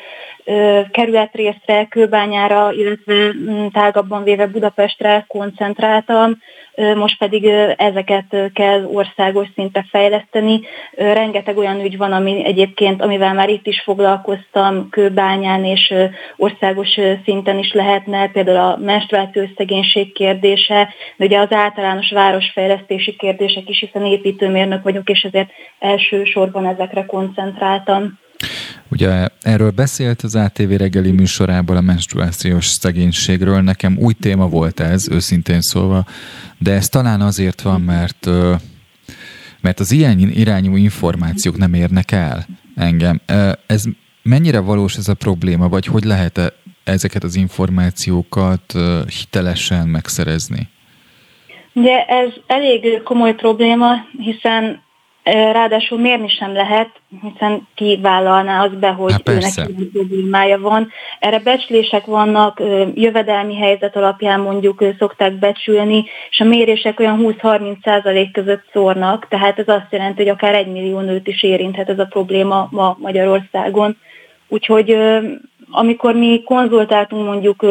kerületrészre, 0.91 1.85
Kőbányára, 1.85 2.71
illetve 2.71 3.13
mm, 3.13 3.67
tágabban 3.67 4.23
véve 4.23 4.47
Budapestre 4.47 5.25
koncentráltam, 5.27 6.37
most 6.75 7.17
pedig 7.17 7.45
ezeket 7.77 8.51
kell 8.53 8.83
országos 8.83 9.47
szinte 9.55 9.85
fejleszteni. 9.89 10.61
Rengeteg 10.95 11.57
olyan 11.57 11.79
ügy 11.79 11.97
van, 11.97 12.11
ami 12.11 12.45
egyébként, 12.45 13.01
amivel 13.01 13.33
már 13.33 13.49
itt 13.49 13.67
is 13.67 13.81
foglalkoztam, 13.81 14.89
Kőbányán 14.89 15.65
és 15.65 15.93
országos 16.37 16.99
szinten 17.23 17.57
is 17.57 17.73
lehetne, 17.73 18.29
például 18.31 18.57
a 18.57 18.77
menstruációs 18.77 19.49
szegénység 19.57 20.13
kérdése, 20.13 20.89
de 21.17 21.25
ugye 21.25 21.39
az 21.39 21.51
általános 21.51 22.11
városfejlesztési 22.11 23.15
kérdések 23.15 23.69
is, 23.69 23.79
hiszen 23.79 24.05
építőmérnök 24.05 24.83
vagyok, 24.83 25.09
és 25.09 25.21
ezért 25.21 25.49
elsősorban 25.79 26.65
ezekre 26.65 27.05
koncentráltam. 27.05 28.21
Ugye 28.93 29.27
erről 29.41 29.71
beszélt 29.71 30.21
az 30.21 30.35
ATV 30.35 30.69
reggeli 30.69 31.11
műsorában 31.11 31.77
a 31.77 31.81
menstruációs 31.81 32.65
szegénységről. 32.65 33.61
Nekem 33.61 33.97
új 33.97 34.13
téma 34.13 34.47
volt 34.47 34.79
ez, 34.79 35.09
őszintén 35.09 35.61
szólva, 35.61 36.05
de 36.57 36.71
ez 36.71 36.89
talán 36.89 37.21
azért 37.21 37.61
van, 37.61 37.81
mert 37.81 38.29
mert 39.61 39.79
az 39.79 39.91
ilyen 39.91 40.19
irányú 40.19 40.75
információk 40.75 41.57
nem 41.57 41.73
érnek 41.73 42.11
el 42.11 42.45
engem. 42.75 43.21
Ez 43.65 43.83
mennyire 44.21 44.59
valós 44.59 44.95
ez 44.95 45.07
a 45.07 45.13
probléma, 45.13 45.69
vagy 45.69 45.85
hogy 45.85 46.03
lehet 46.03 46.37
-e 46.37 46.53
ezeket 46.83 47.23
az 47.23 47.35
információkat 47.35 48.73
hitelesen 49.19 49.87
megszerezni? 49.87 50.67
Ugye 51.73 52.05
ez 52.05 52.29
elég 52.47 53.01
komoly 53.03 53.35
probléma, 53.35 53.93
hiszen 54.17 54.81
Ráadásul 55.23 55.99
mérni 55.99 56.29
sem 56.29 56.53
lehet, 56.53 56.89
hiszen 57.21 57.67
ki 57.75 57.99
vállalná 58.01 58.63
az 58.63 58.71
be, 58.79 58.89
hogy 58.89 59.11
hát 59.11 59.29
őnek 59.29 59.69
problémája 59.93 60.59
van. 60.59 60.91
Erre 61.19 61.39
becslések 61.39 62.05
vannak, 62.05 62.61
jövedelmi 62.93 63.55
helyzet 63.55 63.95
alapján 63.95 64.39
mondjuk 64.39 64.83
szokták 64.99 65.33
becsülni, 65.33 66.05
és 66.29 66.39
a 66.39 66.43
mérések 66.43 66.99
olyan 66.99 67.19
20-30 67.21 67.75
százalék 67.83 68.31
között 68.31 68.63
szórnak, 68.71 69.27
tehát 69.27 69.59
ez 69.59 69.67
azt 69.67 69.87
jelenti, 69.89 70.21
hogy 70.21 70.31
akár 70.31 70.55
egy 70.55 70.71
millió 70.71 70.99
nőt 70.99 71.27
is 71.27 71.43
érinthet 71.43 71.89
ez 71.89 71.99
a 71.99 72.05
probléma 72.05 72.67
ma 72.71 72.97
Magyarországon. 72.99 73.97
Úgyhogy 74.47 74.97
amikor 75.71 76.15
mi 76.15 76.43
konzultáltunk 76.43 77.25
mondjuk 77.25 77.65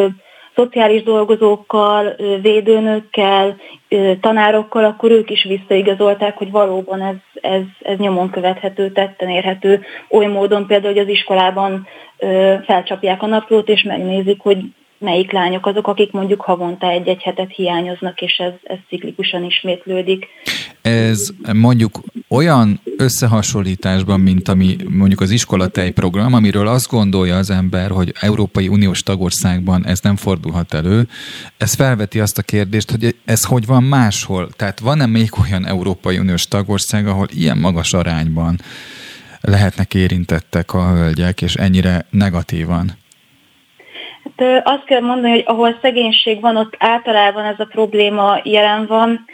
szociális 0.63 1.03
dolgozókkal, 1.03 2.17
védőnökkel, 2.43 3.57
tanárokkal, 4.21 4.85
akkor 4.85 5.11
ők 5.11 5.31
is 5.31 5.45
visszaigazolták, 5.45 6.37
hogy 6.37 6.51
valóban 6.51 7.01
ez, 7.01 7.43
ez, 7.43 7.63
ez 7.83 7.99
nyomon 7.99 8.31
követhető, 8.31 8.91
tetten 8.91 9.29
érhető, 9.29 9.85
oly 10.09 10.27
módon 10.27 10.67
például, 10.67 10.93
hogy 10.93 11.03
az 11.03 11.09
iskolában 11.09 11.87
felcsapják 12.65 13.23
a 13.23 13.27
naplót, 13.27 13.69
és 13.69 13.83
megnézik, 13.83 14.41
hogy 14.41 14.59
melyik 14.99 15.33
lányok 15.33 15.67
azok, 15.67 15.87
akik 15.87 16.13
mondjuk 16.13 16.41
havonta 16.41 16.89
egy-egy 16.89 17.23
hetet 17.23 17.55
hiányoznak, 17.55 18.21
és 18.21 18.39
ez, 18.39 18.53
ez 18.63 18.79
ciklikusan 18.89 19.45
ismétlődik. 19.45 20.27
Ez 20.83 21.29
mondjuk 21.53 22.01
olyan 22.29 22.81
összehasonlításban, 22.97 24.21
mint 24.21 24.49
ami 24.49 24.77
mondjuk 24.89 25.21
az 25.21 25.31
iskolatej 25.31 25.91
program, 25.91 26.35
amiről 26.35 26.67
azt 26.69 26.89
gondolja 26.89 27.37
az 27.37 27.51
ember, 27.51 27.91
hogy 27.91 28.15
Európai 28.21 28.69
Uniós 28.69 29.03
tagországban 29.03 29.87
ez 29.87 30.01
nem 30.01 30.17
fordulhat 30.17 30.75
elő, 30.75 31.09
ez 31.57 31.75
felveti 31.75 32.21
azt 32.21 32.39
a 32.39 32.43
kérdést, 32.43 32.91
hogy 32.91 33.17
ez 33.25 33.45
hogy 33.45 33.67
van 33.67 33.83
máshol? 33.83 34.51
Tehát 34.57 34.81
van-e 34.81 35.07
még 35.07 35.31
olyan 35.43 35.67
Európai 35.67 36.19
Uniós 36.19 36.49
tagország, 36.49 37.07
ahol 37.07 37.29
ilyen 37.31 37.59
magas 37.59 37.93
arányban 37.93 38.61
lehetnek 39.41 39.95
érintettek 39.95 40.75
a 40.75 40.89
hölgyek, 40.95 41.43
és 41.43 41.55
ennyire 41.55 42.07
negatívan? 42.11 43.01
Hát 44.43 44.67
azt 44.67 44.85
kell 44.85 45.01
mondani, 45.01 45.31
hogy 45.31 45.43
ahol 45.47 45.79
szegénység 45.83 46.41
van, 46.41 46.57
ott 46.57 46.75
általában 46.79 47.45
ez 47.45 47.59
a 47.59 47.65
probléma 47.65 48.41
jelen 48.43 48.87
van. 48.87 49.25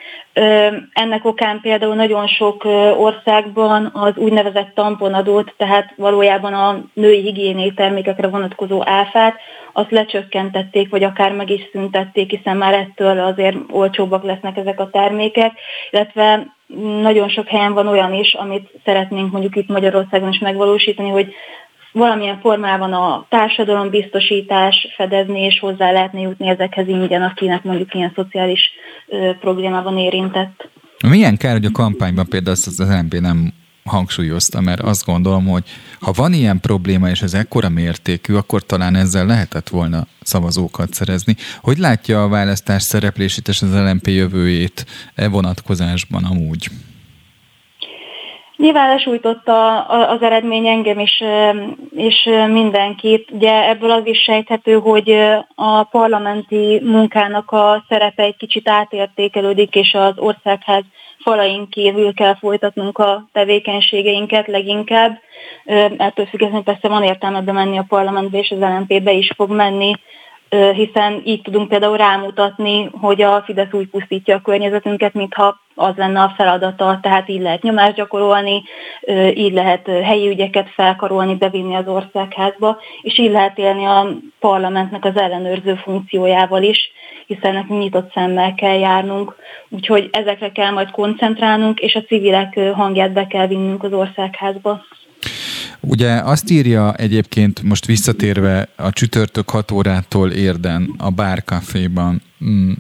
Ennek 0.93 1.25
okán 1.25 1.61
például 1.61 1.95
nagyon 1.95 2.27
sok 2.27 2.65
országban 2.97 3.91
az 3.95 4.17
úgynevezett 4.17 4.75
tamponadót, 4.75 5.55
tehát 5.57 5.93
valójában 5.97 6.55
a 6.55 6.81
női 6.93 7.21
higiéniai 7.21 7.73
termékekre 7.73 8.29
vonatkozó 8.29 8.83
áfát, 8.85 9.37
azt 9.73 9.91
lecsökkentették, 9.91 10.91
vagy 10.91 11.03
akár 11.03 11.33
meg 11.33 11.51
is 11.51 11.69
szüntették, 11.73 12.31
hiszen 12.31 12.57
már 12.57 12.75
ettől 12.75 13.19
azért 13.19 13.57
olcsóbbak 13.71 14.25
lesznek 14.25 14.57
ezek 14.57 14.81
a 14.81 14.91
termékek, 14.91 15.53
illetve 15.91 16.57
nagyon 17.03 17.29
sok 17.29 17.49
helyen 17.49 17.73
van 17.73 17.87
olyan 17.87 18.13
is, 18.13 18.35
amit 18.35 18.71
szeretnénk 18.85 19.33
mondjuk 19.33 19.57
itt 19.57 19.69
Magyarországon 19.69 20.29
is 20.29 20.39
megvalósítani, 20.39 21.09
hogy 21.09 21.35
valamilyen 21.93 22.41
formában 22.41 22.93
a 22.93 23.27
társadalombiztosítás 23.29 24.87
fedezni 24.97 25.41
és 25.41 25.59
hozzá 25.59 25.91
lehetne 25.91 26.21
jutni 26.21 26.49
ezekhez 26.49 26.89
ingyen, 26.89 27.23
akinek 27.23 27.63
mondjuk 27.63 27.95
ilyen 27.95 28.13
szociális 28.15 28.61
ö, 29.07 29.31
problémában 29.41 29.99
érintett. 29.99 30.69
Milyen 31.09 31.37
kár, 31.37 31.53
hogy 31.53 31.65
a 31.65 31.71
kampányban 31.73 32.27
például 32.29 32.57
azt 32.57 32.81
az 32.81 33.03
MP 33.05 33.21
nem 33.21 33.53
hangsúlyozta, 33.89 34.61
mert 34.61 34.81
azt 34.81 35.05
gondolom, 35.05 35.47
hogy 35.47 35.65
ha 36.01 36.13
van 36.13 36.33
ilyen 36.33 36.61
probléma, 36.61 37.09
és 37.09 37.23
ez 37.23 37.35
ekkora 37.35 37.69
mértékű, 37.69 38.35
akkor 38.35 38.63
talán 38.63 38.95
ezzel 38.95 39.27
lehetett 39.27 39.69
volna 39.69 40.07
szavazókat 40.23 40.95
szerezni. 40.95 41.37
Hogy 41.61 41.79
látja 41.79 42.23
a 42.23 42.29
választás 42.29 42.83
szereplését 42.83 43.49
és 43.49 43.63
az 43.63 43.73
LMP 43.73 44.07
jövőjét 44.07 44.87
e 45.15 45.29
vonatkozásban 45.29 46.25
amúgy? 46.25 46.69
Nyilván 48.59 48.89
lesújtotta 48.89 49.81
az 49.87 50.23
eredmény 50.23 50.67
engem 50.67 50.99
is, 50.99 51.23
és 51.97 52.29
mindenkit. 52.49 53.31
Ugye 53.31 53.69
ebből 53.69 53.91
az 53.91 54.07
is 54.07 54.23
sejthető, 54.23 54.79
hogy 54.79 55.11
a 55.55 55.83
parlamenti 55.83 56.81
munkának 56.85 57.51
a 57.51 57.85
szerepe 57.89 58.23
egy 58.23 58.37
kicsit 58.37 58.69
átértékelődik, 58.69 59.75
és 59.75 59.95
az 59.95 60.13
országház 60.17 60.83
falain 61.19 61.69
kívül 61.69 62.15
kell 62.15 62.37
folytatnunk 62.37 62.99
a 62.99 63.29
tevékenységeinket 63.33 64.47
leginkább. 64.47 65.19
Ettől 65.97 66.27
függetlenül 66.27 66.65
persze 66.65 66.89
van 66.89 67.03
értelme 67.03 67.41
bemenni 67.41 67.79
a 67.79 67.87
parlamentbe, 67.89 68.39
és 68.39 68.51
az 68.51 68.59
LNP-be 68.59 69.13
is 69.13 69.33
fog 69.37 69.51
menni 69.51 69.93
hiszen 70.51 71.23
így 71.25 71.43
tudunk 71.43 71.69
például 71.69 71.97
rámutatni, 71.97 72.91
hogy 73.01 73.23
a 73.23 73.43
Fidesz 73.43 73.73
úgy 73.73 73.89
pusztítja 73.89 74.37
a 74.37 74.41
környezetünket, 74.41 75.15
mintha 75.15 75.61
az 75.75 75.97
lenne 75.97 76.21
a 76.21 76.33
feladata, 76.37 76.99
tehát 77.03 77.29
így 77.29 77.41
lehet 77.41 77.63
nyomást 77.63 77.95
gyakorolni, 77.95 78.63
így 79.35 79.53
lehet 79.53 79.87
helyi 79.87 80.29
ügyeket 80.29 80.69
felkarolni, 80.69 81.35
bevinni 81.35 81.75
az 81.75 81.87
országházba, 81.89 82.79
és 83.03 83.19
így 83.19 83.31
lehet 83.31 83.59
élni 83.59 83.85
a 83.85 84.09
parlamentnek 84.41 85.05
az 85.05 85.17
ellenőrző 85.17 85.75
funkciójával 85.75 86.63
is, 86.63 86.93
hiszen 87.27 87.55
nekünk 87.55 87.81
nyitott 87.81 88.13
szemmel 88.13 88.55
kell 88.55 88.79
járnunk, 88.79 89.37
úgyhogy 89.69 90.09
ezekre 90.13 90.53
kell 90.53 90.71
majd 90.71 90.91
koncentrálnunk, 90.91 91.81
és 91.81 91.95
a 91.95 92.03
civilek 92.03 92.59
hangját 92.75 93.13
be 93.13 93.27
kell 93.27 93.47
vinnünk 93.47 93.83
az 93.83 93.93
országházba. 93.93 94.81
Ugye 95.81 96.13
azt 96.13 96.51
írja 96.51 96.95
egyébként 96.95 97.63
most 97.63 97.87
visszatérve 97.87 98.69
a 98.77 98.91
csütörtök 98.91 99.51
6 99.51 99.71
órától 99.71 100.31
érden 100.31 100.95
a 100.99 101.11
bárkaféban 101.11 102.23
mm, 102.45 102.73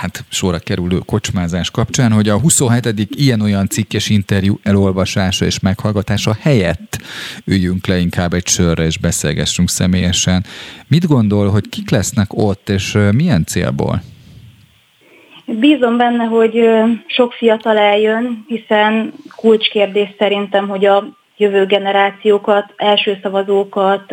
hát 0.00 0.24
sorra 0.28 0.58
kerülő 0.58 0.98
kocsmázás 0.98 1.70
kapcsán, 1.70 2.12
hogy 2.12 2.28
a 2.28 2.38
27. 2.38 3.08
ilyen-olyan 3.10 3.68
cikkes 3.68 4.08
interjú 4.08 4.58
elolvasása 4.62 5.44
és 5.44 5.60
meghallgatása 5.60 6.36
helyett 6.40 6.98
üljünk 7.44 7.86
le 7.86 7.98
inkább 7.98 8.32
egy 8.32 8.46
sörre 8.46 8.84
és 8.84 8.98
beszélgessünk 8.98 9.68
személyesen. 9.68 10.44
Mit 10.86 11.06
gondol, 11.06 11.50
hogy 11.50 11.68
kik 11.68 11.90
lesznek 11.90 12.28
ott, 12.30 12.68
és 12.68 12.98
milyen 13.12 13.44
célból? 13.44 14.02
Bízom 15.44 15.96
benne, 15.96 16.24
hogy 16.24 16.68
sok 17.06 17.32
fiatal 17.32 17.78
eljön, 17.78 18.44
hiszen 18.46 19.12
kulcskérdés 19.36 20.08
szerintem, 20.18 20.68
hogy 20.68 20.84
a 20.86 21.16
jövő 21.38 21.66
generációkat, 21.66 22.72
első 22.76 23.18
szavazókat, 23.22 24.12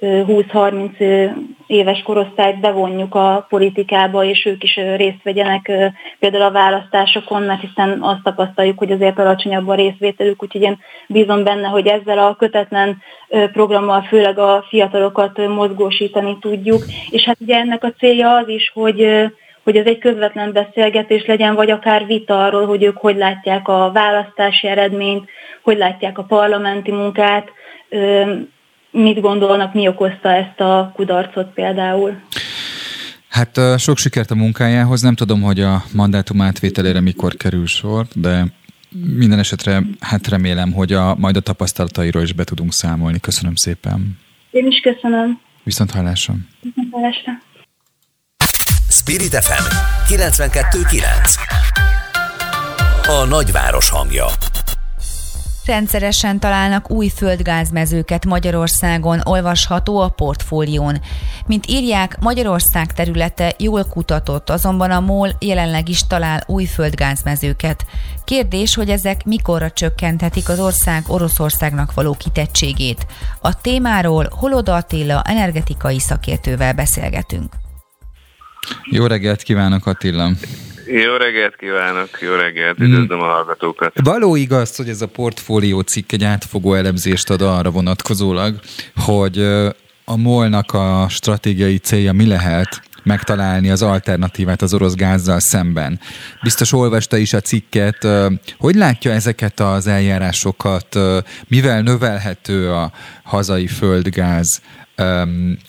20-30 0.00 1.34
éves 1.66 2.02
korosztályt 2.02 2.60
bevonjuk 2.60 3.14
a 3.14 3.46
politikába, 3.48 4.24
és 4.24 4.44
ők 4.44 4.62
is 4.62 4.74
részt 4.96 5.22
vegyenek 5.22 5.72
például 6.18 6.42
a 6.42 6.50
választásokon, 6.50 7.42
mert 7.42 7.60
hiszen 7.60 8.02
azt 8.02 8.22
tapasztaljuk, 8.22 8.78
hogy 8.78 8.92
azért 8.92 9.18
alacsonyabb 9.18 9.68
a 9.68 9.74
részvételük, 9.74 10.42
úgyhogy 10.42 10.62
én 10.62 10.78
bízom 11.06 11.44
benne, 11.44 11.68
hogy 11.68 11.86
ezzel 11.86 12.18
a 12.18 12.36
kötetlen 12.36 12.98
programmal 13.52 14.02
főleg 14.02 14.38
a 14.38 14.64
fiatalokat 14.68 15.48
mozgósítani 15.48 16.38
tudjuk, 16.40 16.82
és 17.10 17.24
hát 17.24 17.36
ugye 17.40 17.56
ennek 17.56 17.84
a 17.84 17.92
célja 17.98 18.34
az 18.34 18.48
is, 18.48 18.70
hogy 18.74 19.26
hogy 19.66 19.76
ez 19.76 19.86
egy 19.86 19.98
közvetlen 19.98 20.52
beszélgetés 20.52 21.26
legyen, 21.26 21.54
vagy 21.54 21.70
akár 21.70 22.06
vita 22.06 22.44
arról, 22.44 22.66
hogy 22.66 22.82
ők 22.82 22.96
hogy 22.96 23.16
látják 23.16 23.68
a 23.68 23.90
választási 23.92 24.66
eredményt, 24.66 25.28
hogy 25.62 25.76
látják 25.76 26.18
a 26.18 26.22
parlamenti 26.22 26.92
munkát, 26.92 27.48
mit 28.90 29.20
gondolnak, 29.20 29.74
mi 29.74 29.88
okozta 29.88 30.28
ezt 30.32 30.60
a 30.60 30.92
kudarcot 30.94 31.52
például. 31.54 32.20
Hát 33.28 33.60
sok 33.78 33.98
sikert 33.98 34.30
a 34.30 34.34
munkájához. 34.34 35.00
Nem 35.02 35.14
tudom, 35.14 35.42
hogy 35.42 35.60
a 35.60 35.82
mandátum 35.94 36.40
átvételére 36.40 37.00
mikor 37.00 37.34
kerül 37.34 37.66
sor, 37.66 38.06
de 38.14 38.44
minden 39.16 39.38
esetre 39.38 39.82
hát 40.00 40.28
remélem, 40.28 40.72
hogy 40.72 40.92
a, 40.92 41.14
majd 41.18 41.36
a 41.36 41.40
tapasztalatairól 41.40 42.22
is 42.22 42.32
be 42.32 42.44
tudunk 42.44 42.72
számolni. 42.72 43.20
Köszönöm 43.20 43.54
szépen. 43.54 44.18
Én 44.50 44.66
is 44.66 44.80
köszönöm. 44.80 45.40
Viszont 45.62 45.90
hallásra. 45.90 46.34
Viszont 46.60 46.88
hallásra. 46.92 47.32
Spirit 48.88 49.34
FM 49.34 49.64
92.9 50.14 51.04
A 53.06 53.24
nagyváros 53.24 53.90
hangja 53.90 54.26
Rendszeresen 55.64 56.40
találnak 56.40 56.90
új 56.90 57.08
földgázmezőket 57.08 58.24
Magyarországon, 58.24 59.20
olvasható 59.24 59.98
a 59.98 60.08
portfólión. 60.08 61.00
Mint 61.46 61.66
írják, 61.66 62.18
Magyarország 62.20 62.92
területe 62.92 63.54
jól 63.58 63.84
kutatott, 63.84 64.50
azonban 64.50 64.90
a 64.90 65.00
MOL 65.00 65.36
jelenleg 65.38 65.88
is 65.88 66.06
talál 66.06 66.42
új 66.46 66.64
földgázmezőket. 66.64 67.86
Kérdés, 68.24 68.74
hogy 68.74 68.90
ezek 68.90 69.24
mikorra 69.24 69.70
csökkenthetik 69.70 70.48
az 70.48 70.60
ország 70.60 71.04
Oroszországnak 71.06 71.94
való 71.94 72.12
kitettségét. 72.12 73.06
A 73.40 73.60
témáról 73.60 74.28
Holoda 74.30 74.74
Attila 74.74 75.22
energetikai 75.22 75.98
szakértővel 75.98 76.72
beszélgetünk. 76.72 77.52
Jó 78.84 79.06
reggelt 79.06 79.42
kívánok 79.42 79.86
Attila! 79.86 80.30
Jó 80.86 81.16
reggelt 81.16 81.56
kívánok, 81.56 82.08
jó 82.20 82.34
reggelt, 82.34 82.80
üdvözlöm 82.80 83.20
a 83.20 83.24
hallgatókat. 83.24 83.92
Való 84.02 84.36
igaz, 84.36 84.76
hogy 84.76 84.88
ez 84.88 85.02
a 85.02 85.06
portfólió 85.06 85.80
cikk 85.80 86.12
egy 86.12 86.24
átfogó 86.24 86.74
elemzést 86.74 87.30
ad 87.30 87.42
arra 87.42 87.70
vonatkozólag, 87.70 88.60
hogy 88.96 89.38
a 90.04 90.16
molnak 90.16 90.72
a 90.72 91.06
stratégiai 91.08 91.78
célja 91.78 92.12
mi 92.12 92.26
lehet, 92.26 92.82
megtalálni 93.02 93.70
az 93.70 93.82
alternatívát 93.82 94.62
az 94.62 94.74
orosz 94.74 94.94
gázzal 94.94 95.40
szemben. 95.40 96.00
Biztos 96.42 96.72
olvasta 96.72 97.16
is 97.16 97.32
a 97.32 97.40
cikket. 97.40 98.06
Hogy 98.58 98.74
látja 98.74 99.12
ezeket 99.12 99.60
az 99.60 99.86
eljárásokat? 99.86 100.98
Mivel 101.48 101.82
növelhető 101.82 102.72
a 102.72 102.92
hazai 103.22 103.66
földgáz, 103.66 104.60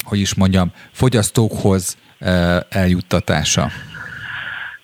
hogy 0.04 0.20
is 0.20 0.34
mondjam, 0.34 0.72
fogyasztókhoz 0.92 1.98
eljuttatása? 2.70 3.68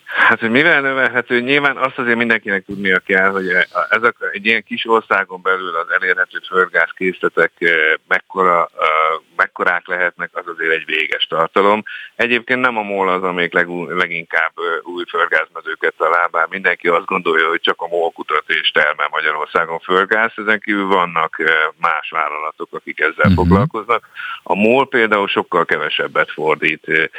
Hát, 0.06 0.40
hogy 0.40 0.50
mivel 0.50 0.82
növelhető, 0.82 1.42
nyilván 1.42 1.78
azt 1.78 1.98
azért 1.98 2.18
mindenkinek 2.18 2.66
tudnia 2.66 3.00
kell, 3.00 3.30
hogy 3.30 3.48
ezek 3.90 4.16
egy 4.32 4.46
ilyen 4.46 4.64
kis 4.64 4.88
országon 4.88 5.42
belül 5.42 5.76
az 5.76 5.88
elérhető 6.02 6.40
földgáz 6.48 6.90
készletek 6.96 7.52
mekkora, 8.08 8.70
mekkorák 9.36 9.88
lehetnek, 9.88 10.30
az 10.34 10.48
azért 10.48 10.74
egy 10.74 10.86
véges 10.86 11.26
tartalom. 11.26 11.84
Egyébként 12.16 12.62
nem 12.62 12.78
a 12.78 12.82
MOL 12.82 13.10
az, 13.10 13.24
amelyik 13.24 13.54
leg, 13.54 13.68
leginkább 13.88 14.52
új 14.84 15.04
földgázmezőket 15.10 15.94
talál, 15.98 16.28
bár 16.28 16.48
mindenki 16.50 16.88
azt 16.88 17.06
gondolja, 17.06 17.48
hogy 17.48 17.62
csak 17.62 17.82
a 17.82 17.88
MOL 17.88 18.12
kutat 18.12 18.44
és 18.48 18.72
termel 18.72 19.08
Magyarországon 19.12 19.80
földgáz, 19.80 20.32
ezen 20.36 20.60
kívül 20.60 20.88
vannak 20.88 21.38
más 21.78 22.10
vállalatok, 22.10 22.70
akik 22.72 23.00
ezzel 23.00 23.14
uh-huh. 23.18 23.34
foglalkoznak. 23.34 24.08
A 24.44 24.56
MOL 24.56 24.88
például 24.88 25.28
sokkal 25.28 25.66
kevesebbet 25.66 26.32
fordít 26.32 27.10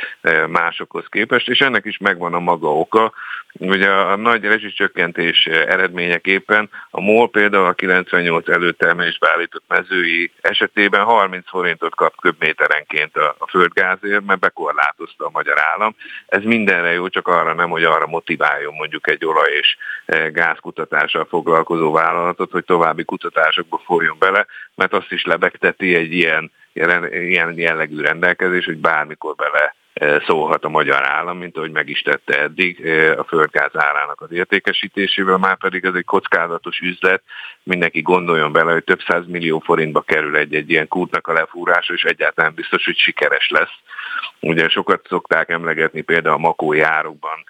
másokhoz 0.47 1.05
képest, 1.09 1.49
és 1.49 1.59
ennek 1.59 1.85
is 1.85 1.99
megvan 1.99 2.35
a 2.35 2.39
maga 2.39 2.79
oka. 2.79 3.13
Ugye 3.59 3.91
a 3.91 4.17
nagy 4.17 4.45
rezsicsökkentés 4.45 5.47
eredményeképpen 5.47 6.71
a 6.91 7.01
MOL 7.01 7.31
például 7.31 7.67
a 7.67 7.73
98 7.73 8.49
előtermelésbe 8.49 9.31
állított 9.31 9.65
mezői 9.69 10.31
esetében 10.41 11.05
30 11.05 11.49
forintot 11.49 11.95
kap 11.95 12.21
köbméterenként 12.21 13.17
a, 13.17 13.35
a 13.39 13.49
földgázért, 13.49 14.25
mert 14.25 14.41
bekorlátozta 14.41 15.25
a 15.27 15.31
magyar 15.33 15.57
állam. 15.73 15.95
Ez 16.27 16.43
mindenre 16.43 16.93
jó, 16.93 17.09
csak 17.09 17.29
arra 17.29 17.55
nem, 17.55 17.71
hogy 17.71 17.85
arra 17.85 18.07
motiváljon 18.07 18.75
mondjuk 18.75 19.11
egy 19.11 19.25
olaj- 19.25 19.53
és 19.53 19.77
gázkutatással 20.33 21.25
foglalkozó 21.25 21.93
vállalatot, 21.93 22.51
hogy 22.51 22.65
további 22.65 23.05
kutatásokba 23.05 23.81
folyjon 23.85 24.17
bele, 24.19 24.47
mert 24.75 24.93
azt 24.93 25.13
is 25.13 25.25
lebegteti 25.25 25.95
egy 25.95 26.13
ilyen, 26.13 26.53
ilyen 27.11 27.59
jellegű 27.59 28.01
rendelkezés, 28.01 28.65
hogy 28.65 28.79
bármikor 28.79 29.35
bele 29.35 29.75
szólhat 30.27 30.65
a 30.65 30.69
magyar 30.69 31.07
állam, 31.07 31.39
mint 31.39 31.57
ahogy 31.57 31.71
meg 31.71 31.89
is 31.89 32.03
tette 32.03 32.41
eddig 32.41 32.87
a 33.17 33.25
földgáz 33.25 33.71
árának 33.77 34.21
az 34.21 34.33
értékesítésével, 34.33 35.37
már 35.37 35.57
pedig 35.57 35.85
ez 35.85 35.95
egy 35.95 36.05
kockázatos 36.05 36.79
üzlet, 36.79 37.23
mindenki 37.63 38.03
gondoljon 38.03 38.53
bele, 38.53 38.73
hogy 38.73 38.85
több 38.85 39.01
száz 39.07 39.27
millió 39.27 39.59
forintba 39.59 40.01
kerül 40.01 40.37
egy-egy 40.37 40.71
ilyen 40.71 40.89
kútnak 40.89 41.27
a 41.27 41.33
lefúrása, 41.33 41.93
és 41.93 42.03
egyáltalán 42.03 42.55
biztos, 42.55 42.85
hogy 42.85 42.97
sikeres 42.97 43.49
lesz. 43.49 43.73
Ugye 44.41 44.69
sokat 44.69 45.07
szokták 45.09 45.49
emlegetni 45.49 46.01
például 46.01 46.35
a 46.35 46.39
makói 46.39 46.81
árokban, 46.81 47.45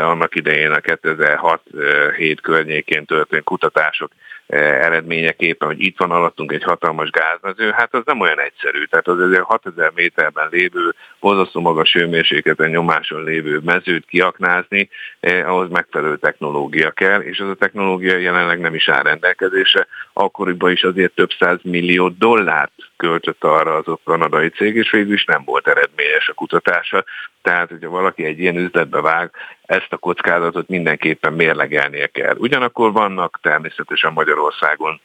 annak 0.00 0.34
idején 0.34 0.70
a 0.70 0.78
2006-7 0.78 2.36
környékén 2.42 3.04
történt 3.04 3.44
kutatások 3.44 4.12
eredményeképpen, 4.56 5.68
hogy 5.68 5.80
itt 5.80 5.98
van 5.98 6.10
alattunk 6.10 6.52
egy 6.52 6.62
hatalmas 6.62 7.10
gázmező, 7.10 7.70
hát 7.70 7.94
az 7.94 8.02
nem 8.04 8.20
olyan 8.20 8.40
egyszerű. 8.40 8.84
Tehát 8.84 9.08
az 9.08 9.20
azért 9.20 9.42
6000 9.42 9.92
méterben 9.94 10.48
lévő, 10.50 10.94
borzasztó 11.20 11.60
magas 11.60 11.92
hőmérsékleten 11.92 12.70
nyomáson 12.70 13.24
lévő 13.24 13.60
mezőt 13.64 14.06
kiaknázni, 14.06 14.88
eh, 15.20 15.48
ahhoz 15.50 15.70
megfelelő 15.70 16.16
technológia 16.16 16.90
kell, 16.90 17.20
és 17.20 17.38
az 17.38 17.48
a 17.48 17.54
technológia 17.54 18.16
jelenleg 18.16 18.60
nem 18.60 18.74
is 18.74 18.88
áll 18.88 19.02
rendelkezésre. 19.02 19.86
Akkoriban 20.12 20.70
is 20.70 20.82
azért 20.82 21.14
több 21.14 21.30
száz 21.38 21.58
millió 21.62 22.08
dollárt 22.08 22.72
költött 22.96 23.44
arra 23.44 23.74
az 23.74 23.88
ott 23.88 24.02
kanadai 24.04 24.48
cég, 24.48 24.76
és 24.76 24.90
végül 24.90 25.12
is 25.12 25.24
nem 25.24 25.42
volt 25.44 25.68
eredményes 25.68 26.28
a 26.28 26.32
kutatása. 26.34 27.04
Tehát, 27.42 27.68
hogyha 27.68 27.90
valaki 27.90 28.24
egy 28.24 28.38
ilyen 28.38 28.56
üzletbe 28.56 29.00
vág, 29.00 29.30
ezt 29.68 29.92
a 29.92 29.96
kockázatot 29.96 30.68
mindenképpen 30.68 31.32
mérlegelnie 31.32 32.06
kell. 32.06 32.36
Ugyanakkor 32.36 32.92
vannak 32.92 33.38
természetesen 33.42 34.12
Magyarországon 34.12 35.00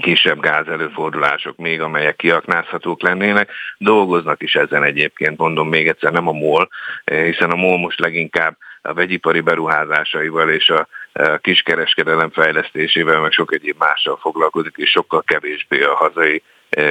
kisebb 0.00 0.40
gáz 0.40 0.68
előfordulások 0.68 1.56
még, 1.56 1.80
amelyek 1.80 2.16
kiaknázhatók 2.16 3.02
lennének. 3.02 3.50
Dolgoznak 3.78 4.42
is 4.42 4.54
ezen 4.54 4.82
egyébként, 4.82 5.38
mondom 5.38 5.68
még 5.68 5.88
egyszer, 5.88 6.12
nem 6.12 6.28
a 6.28 6.32
MOL, 6.32 6.68
hiszen 7.04 7.50
a 7.50 7.56
MOL 7.56 7.78
most 7.78 8.00
leginkább 8.00 8.56
a 8.82 8.94
vegyipari 8.94 9.40
beruházásaival 9.40 10.50
és 10.50 10.70
a 10.70 10.88
kiskereskedelem 11.40 12.30
fejlesztésével, 12.30 13.20
meg 13.20 13.32
sok 13.32 13.54
egyéb 13.54 13.76
mással 13.78 14.16
foglalkozik, 14.16 14.76
és 14.76 14.90
sokkal 14.90 15.22
kevésbé 15.22 15.82
a 15.82 15.94
hazai 15.94 16.42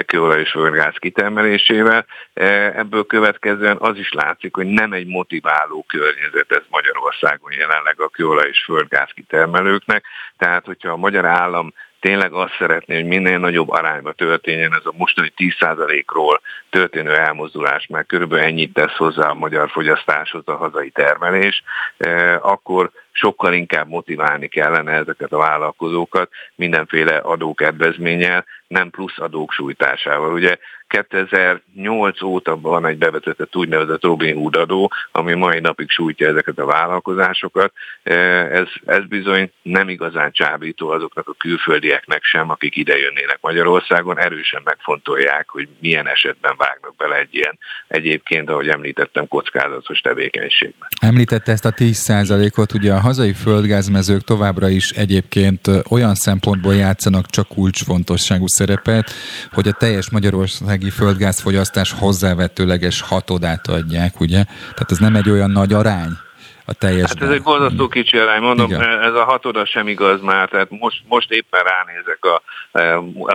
kőolaj 0.05 0.39
és 0.39 0.51
földgáz 0.51 0.95
kitermelésével. 0.95 2.05
Ebből 2.33 3.05
következően 3.05 3.77
az 3.79 3.97
is 3.97 4.11
látszik, 4.11 4.55
hogy 4.55 4.67
nem 4.67 4.93
egy 4.93 5.07
motiváló 5.07 5.85
környezet 5.87 6.51
ez 6.51 6.63
Magyarországon 6.69 7.51
jelenleg 7.51 8.01
a 8.01 8.09
kőolaj 8.09 8.47
és 8.47 8.63
földgáz 8.63 9.09
kitermelőknek. 9.13 10.05
Tehát, 10.37 10.65
hogyha 10.65 10.91
a 10.91 10.97
magyar 10.97 11.25
állam 11.25 11.73
tényleg 11.99 12.33
azt 12.33 12.55
szeretné, 12.57 12.95
hogy 12.95 13.05
minél 13.05 13.37
nagyobb 13.37 13.69
arányba 13.69 14.11
történjen 14.11 14.73
ez 14.73 14.85
a 14.85 14.93
mostani 14.97 15.33
10%-ról 15.37 16.41
történő 16.69 17.15
elmozdulás, 17.15 17.87
mert 17.87 18.07
körülbelül 18.07 18.45
ennyit 18.45 18.73
tesz 18.73 18.95
hozzá 18.95 19.29
a 19.29 19.33
magyar 19.33 19.69
fogyasztáshoz 19.69 20.43
a 20.45 20.55
hazai 20.55 20.89
termelés, 20.89 21.63
akkor 22.39 22.91
sokkal 23.17 23.53
inkább 23.53 23.87
motiválni 23.87 24.47
kellene 24.47 24.91
ezeket 24.91 25.31
a 25.31 25.37
vállalkozókat 25.37 26.29
mindenféle 26.55 27.17
adókedvezménnyel, 27.17 28.45
nem 28.67 28.89
plusz 28.89 29.19
adók 29.19 29.51
sújtásával. 29.51 30.33
Ugye 30.33 30.57
2008 30.87 32.21
óta 32.21 32.59
van 32.59 32.85
egy 32.85 32.97
bevezetett 32.97 33.55
úgynevezett 33.55 34.03
Robin 34.03 34.35
Hood 34.35 34.55
adó, 34.55 34.91
ami 35.11 35.33
mai 35.33 35.59
napig 35.59 35.89
sújtja 35.89 36.27
ezeket 36.27 36.59
a 36.59 36.65
vállalkozásokat. 36.65 37.73
E, 38.03 38.13
ez, 38.51 38.67
ez 38.85 39.05
bizony 39.05 39.51
nem 39.61 39.89
igazán 39.89 40.31
csábító 40.31 40.89
azoknak 40.89 41.27
a 41.27 41.35
külföldieknek 41.37 42.23
sem, 42.23 42.49
akik 42.49 42.75
ide 42.75 42.97
jönnének 42.97 43.37
Magyarországon, 43.41 44.19
erősen 44.19 44.61
megfontolják, 44.63 45.49
hogy 45.49 45.67
milyen 45.79 46.07
esetben 46.07 46.55
vágnak 46.57 46.95
bele 46.95 47.15
egy 47.15 47.35
ilyen 47.35 47.57
egyébként, 47.87 48.49
ahogy 48.49 48.67
említettem, 48.67 49.27
kockázatos 49.27 49.99
tevékenységbe. 49.99 50.87
Említette 51.01 51.51
ezt 51.51 51.65
a 51.65 51.71
10%-ot, 51.71 52.73
ugye 52.73 52.93
a 52.93 52.99
hazai 53.07 53.33
földgázmezők 53.33 54.23
továbbra 54.23 54.69
is 54.69 54.91
egyébként 54.91 55.69
olyan 55.89 56.15
szempontból 56.15 56.75
játszanak 56.75 57.25
csak 57.25 57.47
kulcsfontosságú 57.47 58.47
szerepet, 58.47 59.11
hogy 59.51 59.67
a 59.67 59.71
teljes 59.71 60.09
Magyarországi 60.09 60.89
földgázfogyasztás 60.89 61.91
hozzávetőleges 61.91 63.01
hatodát 63.01 63.67
adják, 63.67 64.19
ugye? 64.19 64.43
Tehát 64.43 64.91
ez 64.91 64.97
nem 64.97 65.15
egy 65.15 65.29
olyan 65.29 65.51
nagy 65.51 65.73
arány, 65.73 66.17
a 66.67 66.73
teljes. 66.73 67.07
Hát 67.07 67.21
ez 67.21 67.29
egy 67.29 67.41
borzasztó 67.41 67.87
kicsi 67.87 68.17
arány, 68.17 68.41
mondom, 68.41 68.69
Igen. 68.69 69.01
ez 69.01 69.13
a 69.13 69.23
hatoda 69.23 69.65
sem 69.65 69.87
igaz 69.87 70.21
már, 70.21 70.49
tehát 70.49 70.67
most, 70.69 71.01
most 71.07 71.31
éppen 71.31 71.63
ránézek 71.63 72.25
a, 72.25 72.41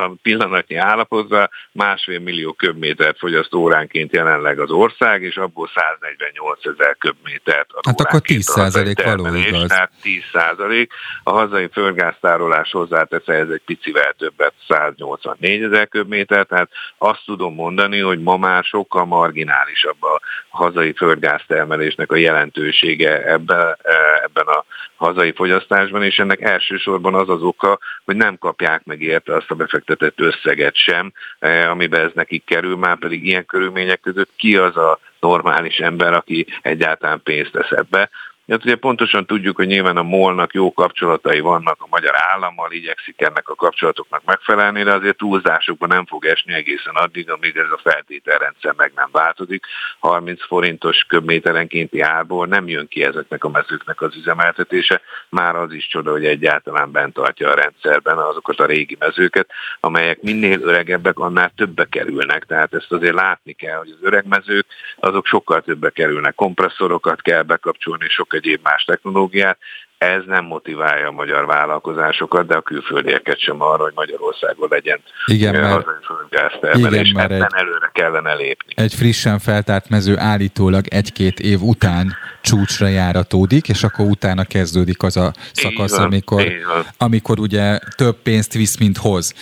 a 0.03 0.13
pillanatnyi 0.23 0.77
állapotra, 0.77 1.51
másfél 1.73 2.19
millió 2.19 2.53
köbmétert 2.53 3.19
fogyaszt 3.19 3.55
óránként 3.55 4.13
jelenleg 4.13 4.59
az 4.59 4.71
ország, 4.71 5.23
és 5.23 5.37
abból 5.37 5.71
148 5.75 6.67
ezer 6.67 6.97
köbmétert 6.99 7.71
Hát 7.87 8.01
akkor 8.01 8.21
10 8.21 8.45
százalék 8.45 9.03
való 9.03 9.35
igaz. 9.35 9.69
Tehát 9.69 9.91
10 10.03 10.23
százalék. 10.33 10.93
A 11.23 11.31
hazai 11.31 11.69
földgáztárolás 11.73 12.71
hozzátesz 12.71 13.27
ez 13.27 13.49
egy 13.49 13.63
picivel 13.67 14.15
többet, 14.19 14.53
184 14.69 15.63
ezer 15.63 15.89
köbméter, 15.89 16.47
tehát 16.47 16.71
azt 16.99 17.23
tudom 17.25 17.55
mondani, 17.55 17.99
hogy 17.99 18.23
ma 18.23 18.37
már 18.37 18.65
sokkal 18.65 19.05
marginálisabb 19.05 20.03
a 20.03 20.21
hazai 20.49 20.93
földgáztermelésnek 20.93 22.13
a 22.13 22.17
jelentősége 22.17 23.22
ebben, 23.27 23.77
ebben 24.25 24.47
a 24.47 24.65
hazai 24.97 25.33
fogyasztásban, 25.33 26.03
és 26.03 26.19
ennek 26.19 26.41
elsősorban 26.41 27.15
az 27.15 27.29
az 27.29 27.43
oka, 27.43 27.79
hogy 28.05 28.17
nem 28.17 28.39
kapják 28.39 28.85
meg 28.85 29.03
érte 29.03 29.35
azt 29.35 29.51
a 29.51 29.55
befektetett 29.55 30.21
összeget 30.21 30.77
sem, 30.77 31.13
e, 31.39 31.71
amiben 31.71 32.01
ez 32.01 32.11
nekik 32.15 32.45
kerül, 32.45 32.77
már 32.77 32.99
pedig 32.99 33.27
ilyen 33.27 33.47
körülmények 33.47 34.01
között 34.01 34.31
ki 34.37 34.57
az 34.57 34.77
a 34.77 34.99
normális 35.21 35.79
ember, 35.79 36.13
aki 36.13 36.47
egyáltalán 36.63 37.21
pénzt 37.23 37.53
tesz 37.53 37.71
ebbe. 37.71 38.11
Hát 38.49 38.65
ugye 38.65 38.77
pontosan 38.77 39.27
tudjuk, 39.27 39.57
hogy 39.57 39.67
nyilván 39.67 39.97
a 39.97 40.03
molnak 40.03 40.55
jó 40.55 40.73
kapcsolatai 40.73 41.41
vannak 41.41 41.77
a 41.79 41.87
magyar 41.91 42.15
állammal, 42.17 42.73
igyekszik 42.73 43.21
ennek 43.21 43.49
a 43.49 43.55
kapcsolatoknak 43.55 44.23
megfelelni, 44.25 44.83
de 44.83 44.93
azért 44.93 45.17
túlzásokban 45.17 45.89
nem 45.89 46.07
fog 46.07 46.25
esni 46.25 46.53
egészen 46.53 46.95
addig, 46.95 47.31
amíg 47.31 47.57
ez 47.57 47.71
a 47.71 47.81
feltételrendszer 47.83 48.75
meg 48.77 48.93
nem 48.95 49.09
változik. 49.13 49.67
30 49.99 50.47
forintos 50.47 51.05
köbméterenkénti 51.09 52.01
árból 52.01 52.47
nem 52.47 52.69
jön 52.69 52.89
ki 52.89 53.05
ezeknek 53.05 53.45
a 53.45 53.49
mezőknek 53.49 54.01
az 54.01 54.17
üzemeltetése. 54.17 55.01
Már 55.29 55.57
az 55.57 55.73
is 55.73 55.87
csoda, 55.87 56.11
hogy 56.11 56.25
egyáltalán 56.25 56.91
bent 56.91 57.15
tartja 57.15 57.51
a 57.51 57.55
rendszerben 57.55 58.19
azokat 58.19 58.61
a 58.61 58.67
régi 58.67 58.97
mezőket, 58.99 59.51
amelyek 59.81 60.23
minél 60.23 60.61
öregebbek, 60.63 61.19
annál 61.19 61.53
többe 61.57 61.85
kerülnek. 61.85 62.45
Tehát 62.45 62.75
ezt 62.75 62.93
azért 62.93 63.15
látni 63.15 63.53
kell, 63.53 63.79
hogy 63.79 63.91
az 63.91 64.07
öreg 64.07 64.27
mezők 64.27 64.67
azok 64.97 65.27
sokkal 65.27 65.61
többe 65.61 65.91
kerülnek. 65.91 66.35
Kompresszorokat 66.35 67.23
kell 67.23 67.43
bekapcsolni, 67.43 68.09
sok 68.09 68.32
egyéb 68.33 68.61
más 68.63 68.85
technológiát, 68.85 69.59
ez 70.03 70.23
nem 70.27 70.45
motiválja 70.45 71.09
a 71.09 71.13
magyar 71.13 71.47
vállalkozásokat, 71.47 72.47
de 72.47 72.55
a 72.55 72.61
külföldieket 72.61 73.39
sem 73.39 73.61
arra, 73.61 73.83
hogy 73.83 73.93
Magyarországon 73.95 74.69
legyen 74.71 75.01
igen, 75.27 75.61
mert, 75.61 75.87
gáztermelés. 76.31 77.11
Igen, 77.11 77.29
mert 77.29 77.31
egy, 77.31 77.61
előre 77.61 77.91
kellene 77.93 78.35
lépni. 78.35 78.73
Egy 78.77 78.95
frissen 78.95 79.39
feltárt 79.39 79.89
mező 79.89 80.19
állítólag 80.19 80.87
egy-két 80.89 81.41
év 81.41 81.61
után 81.61 82.17
csúcsra 82.41 82.87
járatódik, 82.87 83.69
és 83.69 83.83
akkor 83.83 84.07
utána 84.07 84.45
kezdődik 84.45 85.03
az 85.03 85.17
a 85.17 85.33
szakasz, 85.53 85.97
van, 85.97 86.05
amikor, 86.05 86.53
amikor 86.99 87.39
ugye 87.39 87.79
több 87.97 88.17
pénzt 88.23 88.53
visz, 88.53 88.79
mint 88.79 88.97
hoz. 88.97 89.35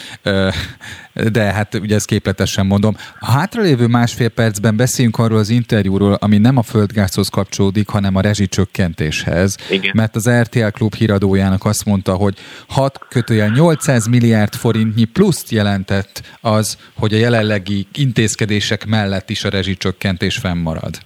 De 1.33 1.43
hát 1.43 1.75
ugye 1.75 1.95
ezt 1.95 2.07
képletesen 2.07 2.67
mondom. 2.67 2.97
A 3.19 3.31
hátralévő 3.31 3.87
másfél 3.87 4.29
percben 4.29 4.77
beszéljünk 4.77 5.19
arról 5.19 5.39
az 5.39 5.49
interjúról, 5.49 6.13
ami 6.13 6.39
nem 6.39 6.57
a 6.57 6.63
földgázhoz 6.63 7.29
kapcsolódik, 7.29 7.89
hanem 7.89 8.17
a 8.17 8.21
rezsicsökkentéshez. 8.21 9.57
Igen. 9.71 9.93
Mert 9.95 10.17
az 10.17 10.31
RTL 10.31 10.69
Klub 10.69 10.95
híradójának 10.95 11.65
azt 11.65 11.85
mondta, 11.85 12.15
hogy 12.15 12.37
6 12.69 12.99
kötőjel 13.09 13.49
800 13.49 14.07
milliárd 14.07 14.55
forintnyi 14.55 15.05
pluszt 15.05 15.51
jelentett 15.51 16.23
az, 16.41 16.77
hogy 16.95 17.15
a 17.15 17.19
jelenlegi 17.19 17.87
intézkedések 17.93 18.87
mellett 18.87 19.31
is 19.31 19.45
a 19.45 19.49
rezsicsökkentés 19.49 20.37
fennmarad. 20.37 20.99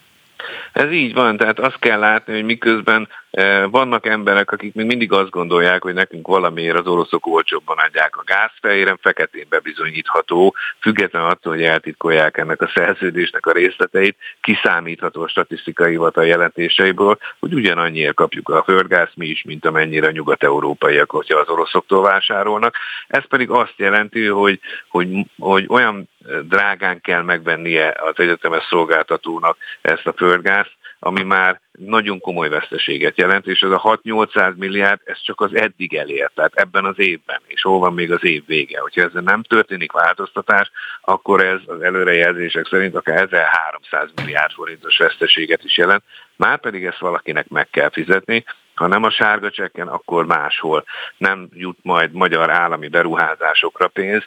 Ez 0.73 0.91
így 0.93 1.15
van, 1.15 1.37
tehát 1.37 1.59
azt 1.59 1.79
kell 1.79 1.99
látni, 1.99 2.33
hogy 2.33 2.45
miközben 2.45 3.09
eh, 3.31 3.65
vannak 3.71 4.07
emberek, 4.07 4.51
akik 4.51 4.75
még 4.75 4.87
mindig 4.87 5.13
azt 5.13 5.31
gondolják, 5.31 5.83
hogy 5.83 5.95
nekünk 5.95 6.27
valamiért 6.27 6.79
az 6.79 6.87
oroszok 6.87 7.27
olcsóbban 7.27 7.79
adják 7.79 8.17
a 8.17 8.23
gáz, 8.27 8.51
fehéren 8.61 8.99
feketén 9.03 9.47
bebizonyítható, 9.49 10.55
függetlenül 10.81 11.29
attól, 11.29 11.53
hogy 11.53 11.63
eltitkolják 11.63 12.37
ennek 12.37 12.63
a 12.63 12.71
szerződésnek 12.75 13.47
a 13.47 13.53
részleteit, 13.53 14.17
kiszámítható 14.41 15.23
a 15.23 15.29
statisztikai 15.29 15.91
hivatal 15.91 16.27
jelentéseiből, 16.27 17.19
hogy 17.39 17.55
ugyanannyiért 17.55 18.15
kapjuk 18.15 18.49
a 18.49 18.63
földgáz 18.63 19.09
mi 19.15 19.27
is, 19.27 19.43
mint 19.43 19.67
amennyire 19.67 20.07
a 20.07 20.11
nyugat-európaiak, 20.11 21.11
hogyha 21.11 21.39
az 21.39 21.49
oroszoktól 21.49 22.03
vásárolnak. 22.03 22.77
Ez 23.07 23.27
pedig 23.29 23.51
azt 23.51 23.75
jelenti, 23.77 24.27
hogy, 24.27 24.61
hogy, 24.89 25.09
hogy 25.39 25.65
olyan 25.69 26.09
drágán 26.49 27.01
kell 27.01 27.23
megvennie 27.23 27.95
az 27.97 28.15
egyetemes 28.17 28.65
szolgáltatónak 28.69 29.57
ezt 29.81 30.07
a 30.07 30.13
földgázt, 30.13 30.73
ami 30.99 31.23
már 31.23 31.61
nagyon 31.73 32.21
komoly 32.21 32.49
veszteséget 32.49 33.19
jelent, 33.19 33.47
és 33.47 33.61
ez 33.61 33.71
a 33.71 33.99
6-800 34.05 34.55
milliárd, 34.55 35.01
ez 35.05 35.21
csak 35.23 35.41
az 35.41 35.55
eddig 35.55 35.95
elért, 35.95 36.35
tehát 36.35 36.55
ebben 36.55 36.85
az 36.85 36.99
évben, 36.99 37.41
és 37.47 37.63
hol 37.63 37.79
van 37.79 37.95
még 37.95 38.13
az 38.13 38.25
év 38.25 38.47
vége. 38.47 38.81
Hogyha 38.81 39.03
ezzel 39.03 39.23
nem 39.23 39.43
történik 39.43 39.93
változtatás, 39.93 40.71
akkor 41.01 41.45
ez 41.45 41.61
az 41.67 41.81
előrejelzések 41.81 42.67
szerint 42.67 42.95
akár 42.95 43.23
1300 43.23 44.09
milliárd 44.17 44.53
forintos 44.53 44.99
veszteséget 44.99 45.65
is 45.65 45.77
jelent, 45.77 46.03
már 46.37 46.61
pedig 46.61 46.85
ezt 46.85 46.99
valakinek 46.99 47.49
meg 47.49 47.71
kell 47.71 47.91
fizetni, 47.91 48.45
ha 48.75 48.87
nem 48.87 49.03
a 49.03 49.11
sárga 49.11 49.51
csekken, 49.51 49.89
akkor 49.89 50.27
máshol 50.27 50.85
nem 51.17 51.49
jut 51.53 51.79
majd 51.83 52.13
magyar 52.13 52.51
állami 52.51 52.89
beruházásokra 52.89 53.89
pénz, 53.89 54.23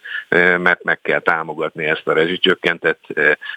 mert 0.57 0.83
meg 0.83 1.01
kell 1.01 1.19
támogatni 1.19 1.85
ezt 1.85 2.07
a 2.07 2.13
rezsicsökkentett 2.13 3.03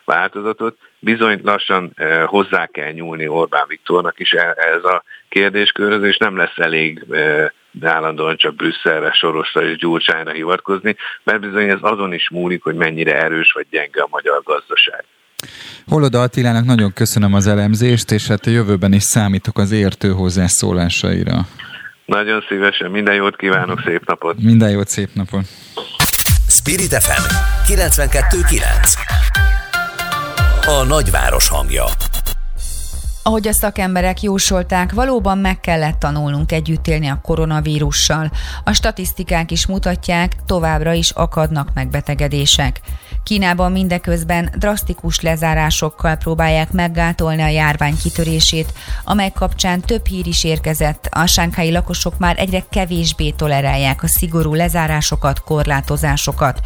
változatot. 0.04 0.76
Bizony 0.98 1.40
lassan 1.42 1.96
hozzá 2.26 2.66
kell 2.66 2.90
nyúlni 2.90 3.28
Orbán 3.28 3.64
Viktornak 3.68 4.18
is 4.18 4.32
e-, 4.32 4.54
ez 4.56 4.84
a 4.84 5.02
kérdéskörhöz, 5.28 6.02
és 6.02 6.16
nem 6.16 6.36
lesz 6.36 6.58
elég 6.58 7.06
állandóan 7.82 8.36
csak 8.36 8.54
Brüsszelre, 8.54 9.12
Sorosra 9.12 9.62
és 9.62 9.76
Gyurcsányra 9.76 10.30
hivatkozni, 10.30 10.96
mert 11.22 11.40
bizony 11.40 11.68
ez 11.68 11.78
azon 11.80 12.12
is 12.12 12.30
múlik, 12.30 12.62
hogy 12.62 12.74
mennyire 12.74 13.22
erős 13.22 13.52
vagy 13.52 13.66
gyenge 13.70 14.02
a 14.02 14.08
magyar 14.10 14.42
gazdaság. 14.42 15.04
Holoda 15.86 16.20
Attilának 16.20 16.64
nagyon 16.64 16.92
köszönöm 16.92 17.34
az 17.34 17.46
elemzést, 17.46 18.10
és 18.10 18.26
hát 18.26 18.46
a 18.46 18.50
jövőben 18.50 18.92
is 18.92 19.02
számítok 19.02 19.58
az 19.58 19.70
értő 19.70 20.10
hozzászólásaira. 20.10 21.46
Nagyon 22.06 22.44
szívesen, 22.48 22.90
minden 22.90 23.14
jót 23.14 23.36
kívánok, 23.36 23.82
szép 23.84 24.06
napot! 24.06 24.42
Minden 24.42 24.70
jót, 24.70 24.88
szép 24.88 25.08
napot! 25.14 25.46
Spirit 26.48 26.94
FM 26.94 27.22
92.9 27.72 28.62
A 30.66 30.84
nagyváros 30.84 31.48
hangja 31.48 31.84
ahogy 33.22 33.48
a 33.48 33.52
szakemberek 33.52 34.22
jósolták, 34.22 34.92
valóban 34.92 35.38
meg 35.38 35.60
kellett 35.60 35.98
tanulnunk 35.98 36.52
együtt 36.52 36.86
élni 36.86 37.08
a 37.08 37.20
koronavírussal. 37.22 38.30
A 38.64 38.72
statisztikák 38.72 39.50
is 39.50 39.66
mutatják, 39.66 40.32
továbbra 40.46 40.92
is 40.92 41.10
akadnak 41.10 41.68
megbetegedések. 41.74 42.80
Kínában 43.22 43.72
mindeközben 43.72 44.50
drasztikus 44.56 45.20
lezárásokkal 45.20 46.16
próbálják 46.16 46.72
meggátolni 46.72 47.42
a 47.42 47.48
járvány 47.48 47.96
kitörését, 48.02 48.72
amely 49.04 49.30
kapcsán 49.34 49.80
több 49.80 50.06
hír 50.06 50.26
is 50.26 50.44
érkezett. 50.44 51.08
A 51.10 51.26
sánkhelyi 51.26 51.70
lakosok 51.70 52.18
már 52.18 52.38
egyre 52.38 52.64
kevésbé 52.70 53.30
tolerálják 53.30 54.02
a 54.02 54.06
szigorú 54.06 54.54
lezárásokat, 54.54 55.40
korlátozásokat. 55.40 56.60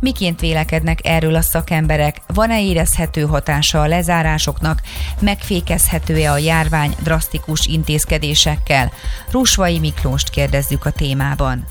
Miként 0.00 0.40
vélekednek 0.40 0.98
erről 1.06 1.34
a 1.34 1.40
szakemberek? 1.40 2.16
Van-e 2.26 2.62
érezhető 2.62 3.22
hatása 3.22 3.80
a 3.80 3.86
lezárásoknak? 3.86 4.82
Megfékezhető-e 5.20 6.32
a 6.32 6.38
járvány 6.38 6.94
drasztikus 7.02 7.66
intézkedésekkel? 7.66 8.92
Rusvai 9.30 9.78
Miklóst 9.78 10.30
kérdezzük 10.30 10.84
a 10.84 10.90
témában. 10.90 11.66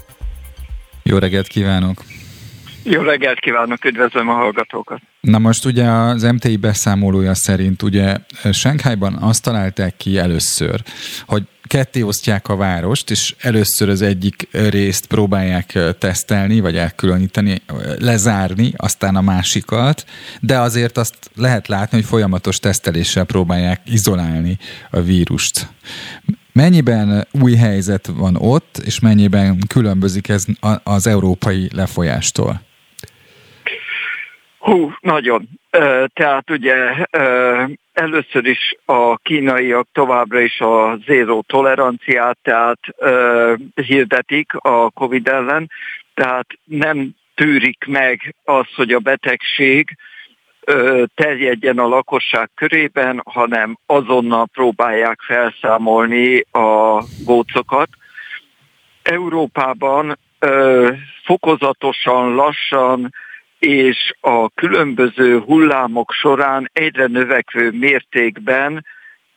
Jó 1.04 1.18
reggelt 1.18 1.48
kívánok! 1.48 2.04
Jó 2.90 3.02
reggelt 3.02 3.40
kívánok, 3.40 3.86
üdvözlöm 3.86 4.30
a 4.30 4.34
hallgatókat! 4.34 5.02
Na 5.22 5.40
most 5.40 5.66
ugye 5.66 5.84
az 5.90 6.24
MTI 6.24 6.58
beszámolója 6.58 7.34
szerint 7.34 7.82
ugye 7.82 8.18
Sánkhájban 8.52 9.14
azt 9.14 9.44
találták 9.44 9.98
ki 9.98 10.18
először, 10.18 10.82
hogy 11.26 11.44
ketté 11.64 12.02
osztják 12.02 12.48
a 12.48 12.56
várost, 12.56 13.12
és 13.12 13.36
először 13.40 13.90
az 13.90 14.02
egyik 14.02 14.48
részt 14.52 15.06
próbálják 15.06 15.80
tesztelni, 16.00 16.60
vagy 16.60 16.76
elkülöníteni, 16.76 17.62
lezárni, 18.00 18.74
aztán 18.76 19.16
a 19.16 19.22
másikat, 19.22 20.06
de 20.42 20.60
azért 20.60 20.98
azt 20.98 21.16
lehet 21.36 21.68
látni, 21.68 21.98
hogy 21.98 22.08
folyamatos 22.08 22.60
teszteléssel 22.60 23.24
próbálják 23.24 23.82
izolálni 23.86 24.58
a 24.92 25.02
vírust. 25.02 25.68
Mennyiben 26.52 27.28
új 27.32 27.56
helyzet 27.56 28.08
van 28.08 28.36
ott, 28.36 28.82
és 28.86 29.00
mennyiben 29.00 29.60
különbözik 29.68 30.30
ez 30.30 30.46
az 30.84 31.08
európai 31.08 31.70
lefolyástól? 31.74 32.66
Hú, 34.68 34.92
nagyon. 35.00 35.50
Tehát 36.14 36.50
ugye 36.50 37.06
először 37.94 38.46
is 38.46 38.76
a 38.86 39.18
kínaiak 39.18 39.88
továbbra 39.92 40.40
is 40.40 40.60
a 40.60 40.98
zéró 41.06 41.44
toleranciát 41.48 42.38
tehát 42.42 42.80
hirdetik 43.76 44.54
a 44.54 44.90
Covid 44.90 45.28
ellen, 45.28 45.70
tehát 46.14 46.48
nem 46.64 47.10
tűrik 47.36 47.86
meg 47.86 48.36
az, 48.44 48.66
hogy 48.76 48.92
a 48.92 49.00
betegség 49.00 49.98
terjedjen 51.16 51.80
a 51.80 51.88
lakosság 51.88 52.50
körében, 52.56 53.22
hanem 53.26 53.78
azonnal 53.86 54.48
próbálják 54.54 55.20
felszámolni 55.22 56.46
a 56.52 57.04
gócokat. 57.26 57.90
Európában 59.02 60.18
fokozatosan, 61.24 62.36
lassan 62.36 63.14
és 63.60 64.14
a 64.20 64.50
különböző 64.50 65.40
hullámok 65.40 66.12
során 66.12 66.70
egyre 66.74 67.08
növekvő 67.08 67.72
mértékben 67.72 68.86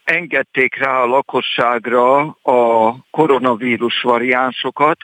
engedték 0.04 0.76
rá 0.76 1.00
a 1.00 1.06
lakosságra 1.06 2.18
a 2.42 2.96
koronavírus 3.10 4.00
variánsokat, 4.02 4.98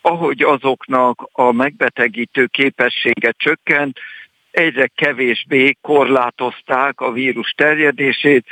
ahogy 0.00 0.42
azoknak 0.42 1.28
a 1.32 1.52
megbetegítő 1.52 2.46
képessége 2.46 3.32
csökkent, 3.36 3.98
egyre 4.50 4.86
kevésbé 4.94 5.76
korlátozták 5.80 7.00
a 7.00 7.12
vírus 7.12 7.50
terjedését, 7.50 8.46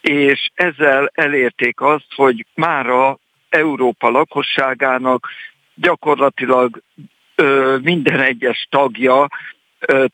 és 0.00 0.50
ezzel 0.54 1.10
elérték 1.14 1.80
azt, 1.80 2.14
hogy 2.14 2.46
mára 2.54 3.18
Európa 3.48 4.10
lakosságának 4.10 5.28
gyakorlatilag 5.74 6.82
minden 7.82 8.20
egyes 8.20 8.66
tagja 8.70 9.28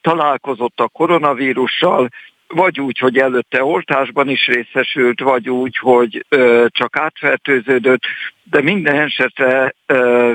találkozott 0.01 0.81
a 0.81 0.89
koronavírussal, 0.89 2.09
vagy 2.47 2.81
úgy, 2.81 2.99
hogy 2.99 3.19
előtte 3.19 3.65
oltásban 3.65 4.29
is 4.29 4.47
részesült, 4.47 5.21
vagy 5.21 5.51
úgy, 5.51 5.77
hogy 5.77 6.27
csak 6.69 6.97
átfertőződött, 6.97 8.03
de 8.43 8.63
minden 8.63 8.97
esetre 8.97 9.75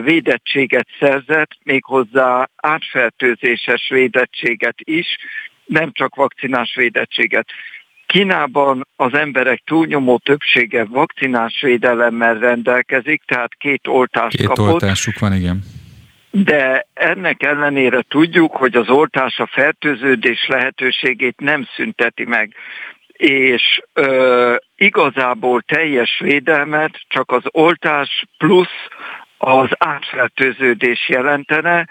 védettséget 0.04 0.88
szerzett, 1.00 1.50
méghozzá 1.64 2.50
átfertőzéses 2.56 3.90
védettséget 3.90 4.76
is, 4.78 5.18
nem 5.66 5.92
csak 5.94 6.16
vakcinás 6.16 6.76
védettséget. 6.76 7.48
Kínában 8.06 8.88
az 8.96 9.14
emberek 9.14 9.62
túlnyomó 9.66 10.18
többsége 10.18 10.86
vakcinás 10.86 11.62
védelemmel 11.62 12.40
rendelkezik, 12.40 13.24
tehát 13.26 13.56
két 13.58 13.88
oltást 13.88 14.38
két 14.38 14.46
kapott. 14.48 14.66
Két 14.66 14.74
oltásuk 14.74 15.20
van, 15.20 15.34
igen 15.34 15.64
de 16.44 16.88
ennek 16.94 17.44
ellenére 17.44 18.02
tudjuk, 18.02 18.56
hogy 18.56 18.76
az 18.76 18.90
oltás 18.90 19.40
a 19.40 19.48
fertőződés 19.48 20.48
lehetőségét 20.48 21.40
nem 21.40 21.68
szünteti 21.76 22.26
meg. 22.26 22.56
És 23.12 23.82
ö, 23.94 24.56
igazából 24.76 25.62
teljes 25.62 26.20
védelmet 26.20 27.00
csak 27.08 27.32
az 27.32 27.44
oltás 27.52 28.26
plusz 28.38 28.88
az 29.38 29.70
átfertőződés 29.78 31.10
jelentene, 31.10 31.88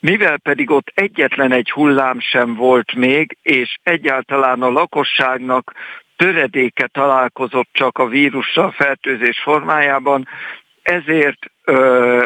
mivel 0.00 0.38
pedig 0.38 0.70
ott 0.70 0.92
egyetlen 0.94 1.52
egy 1.52 1.70
hullám 1.70 2.20
sem 2.20 2.54
volt 2.54 2.94
még, 2.94 3.36
és 3.42 3.76
egyáltalán 3.82 4.62
a 4.62 4.70
lakosságnak 4.70 5.74
töredéke 6.16 6.86
találkozott 6.86 7.68
csak 7.72 7.98
a 7.98 8.06
vírussal 8.06 8.70
fertőzés 8.70 9.40
formájában, 9.40 10.28
ezért 10.82 11.50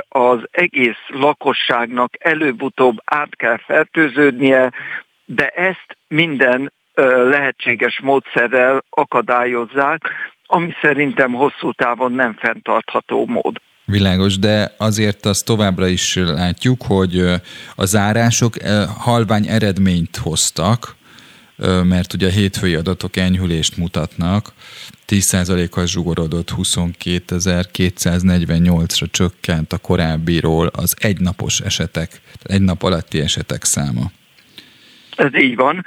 az 0.09 0.39
egész 0.51 1.03
lakosságnak 1.09 2.13
előbb-utóbb 2.19 2.97
át 3.05 3.37
kell 3.37 3.59
fertőződnie, 3.67 4.73
de 5.25 5.49
ezt 5.49 5.97
minden 6.09 6.73
lehetséges 7.31 8.01
módszerrel 8.03 8.85
akadályozzák, 8.91 10.03
ami 10.47 10.75
szerintem 10.83 11.33
hosszú 11.33 11.73
távon 11.73 12.13
nem 12.13 12.37
fenntartható 12.39 13.27
mód. 13.27 13.61
Világos, 13.85 14.39
de 14.39 14.75
azért 14.79 15.25
azt 15.27 15.45
továbbra 15.45 15.87
is 15.87 16.17
látjuk, 16.17 16.83
hogy 16.87 17.19
a 17.75 17.85
zárások 17.85 18.55
halvány 18.99 19.47
eredményt 19.47 20.17
hoztak, 20.17 20.97
mert 21.85 22.13
ugye 22.13 22.27
a 22.27 22.31
hétfői 22.31 22.75
adatok 22.75 23.17
enyhülést 23.17 23.77
mutatnak, 23.77 24.53
10%-kal 25.09 25.87
zsugorodott 25.87 26.51
22.248-ra 26.57 29.11
csökkent 29.11 29.73
a 29.73 29.79
korábbiról 29.79 30.67
az 30.67 30.97
egynapos 31.01 31.61
esetek, 31.61 32.21
egy 32.43 32.63
nap 32.63 32.83
alatti 32.83 33.21
esetek 33.21 33.65
száma. 33.65 34.11
Ez 35.17 35.35
így 35.35 35.57
van. 35.57 35.87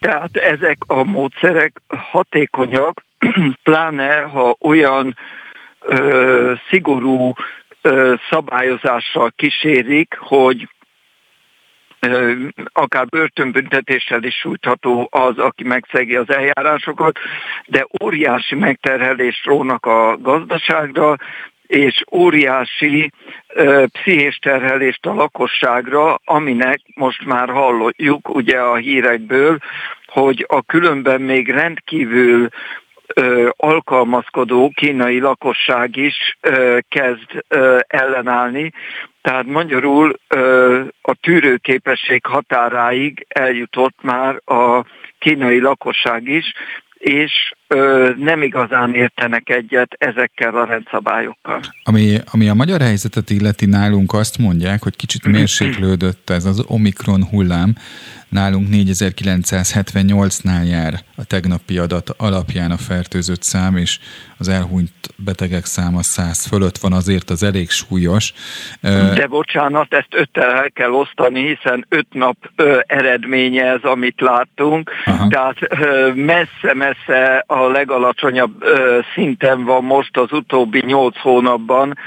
Tehát 0.00 0.36
ezek 0.36 0.78
a 0.86 1.04
módszerek 1.04 1.80
hatékonyak, 1.86 3.04
pláne 3.62 4.20
ha 4.20 4.56
olyan 4.60 5.16
ö, 5.80 6.52
szigorú 6.70 7.32
ö, 7.82 8.14
szabályozással 8.30 9.32
kísérik, 9.36 10.16
hogy 10.18 10.68
akár 12.72 13.06
börtönbüntetéssel 13.06 14.22
is 14.22 14.34
sújtható 14.34 15.08
az, 15.10 15.38
aki 15.38 15.64
megszegi 15.64 16.16
az 16.16 16.30
eljárásokat, 16.30 17.18
de 17.66 17.86
óriási 18.02 18.54
megterhelést 18.54 19.44
rónak 19.44 19.86
a 19.86 20.18
gazdaságra, 20.20 21.16
és 21.66 22.04
óriási 22.12 23.10
ö, 23.48 23.84
pszichés 23.92 24.36
terhelést 24.36 25.06
a 25.06 25.14
lakosságra, 25.14 26.20
aminek 26.24 26.80
most 26.94 27.24
már 27.24 27.48
halljuk 27.48 28.28
ugye 28.28 28.58
a 28.58 28.76
hírekből, 28.76 29.58
hogy 30.06 30.46
a 30.48 30.62
különben 30.62 31.20
még 31.20 31.48
rendkívül 31.48 32.48
ö, 33.14 33.48
alkalmazkodó 33.56 34.72
kínai 34.74 35.20
lakosság 35.20 35.96
is 35.96 36.36
ö, 36.40 36.78
kezd 36.88 37.44
ö, 37.48 37.78
ellenállni, 37.86 38.72
tehát 39.22 39.46
magyarul 39.46 40.18
a 41.02 41.14
tűrőképesség 41.20 42.26
határáig 42.26 43.26
eljutott 43.28 43.96
már 44.02 44.40
a 44.44 44.84
kínai 45.18 45.60
lakosság 45.60 46.26
is, 46.28 46.52
és 47.02 47.32
ö, 47.66 48.10
nem 48.18 48.42
igazán 48.42 48.94
értenek 48.94 49.48
egyet 49.48 49.94
ezekkel 49.98 50.56
a 50.56 50.64
rendszabályokkal. 50.64 51.60
Ami, 51.82 52.16
ami 52.30 52.48
a 52.48 52.54
magyar 52.54 52.80
helyzetet 52.80 53.30
illeti 53.30 53.66
nálunk 53.66 54.12
azt 54.12 54.38
mondják, 54.38 54.82
hogy 54.82 54.96
kicsit 54.96 55.26
mérséklődött 55.26 56.30
ez 56.30 56.44
az 56.44 56.64
Omikron 56.66 57.24
hullám, 57.24 57.74
Nálunk 58.32 58.68
4978-nál 58.70 60.64
jár 60.68 60.94
a 61.16 61.24
tegnapi 61.24 61.78
adat 61.78 62.10
alapján 62.16 62.70
a 62.70 62.76
fertőzött 62.76 63.42
szám, 63.42 63.76
és 63.76 63.98
az 64.38 64.48
elhunyt 64.48 64.90
betegek 65.16 65.64
száma 65.64 66.02
100 66.02 66.46
fölött 66.46 66.78
van, 66.78 66.92
azért 66.92 67.30
az 67.30 67.42
elég 67.42 67.70
súlyos. 67.70 68.32
De 69.14 69.26
bocsánat, 69.26 69.94
ezt 69.94 70.14
öttel 70.14 70.50
el 70.50 70.70
kell 70.70 70.90
osztani, 70.90 71.46
hiszen 71.46 71.86
öt 71.88 72.06
nap 72.12 72.36
ö, 72.56 72.80
eredménye 72.86 73.64
ez, 73.64 73.82
amit 73.82 74.20
láttunk, 74.20 74.90
Aha. 75.04 75.28
tehát 75.28 75.56
messze-messze 76.14 77.44
a 77.46 77.66
legalacsonyabb 77.66 78.62
ö, 78.62 78.98
szinten 79.14 79.64
van 79.64 79.84
most 79.84 80.16
az 80.16 80.32
utóbbi 80.32 80.82
nyolc 80.86 81.18
hónapban, 81.18 81.98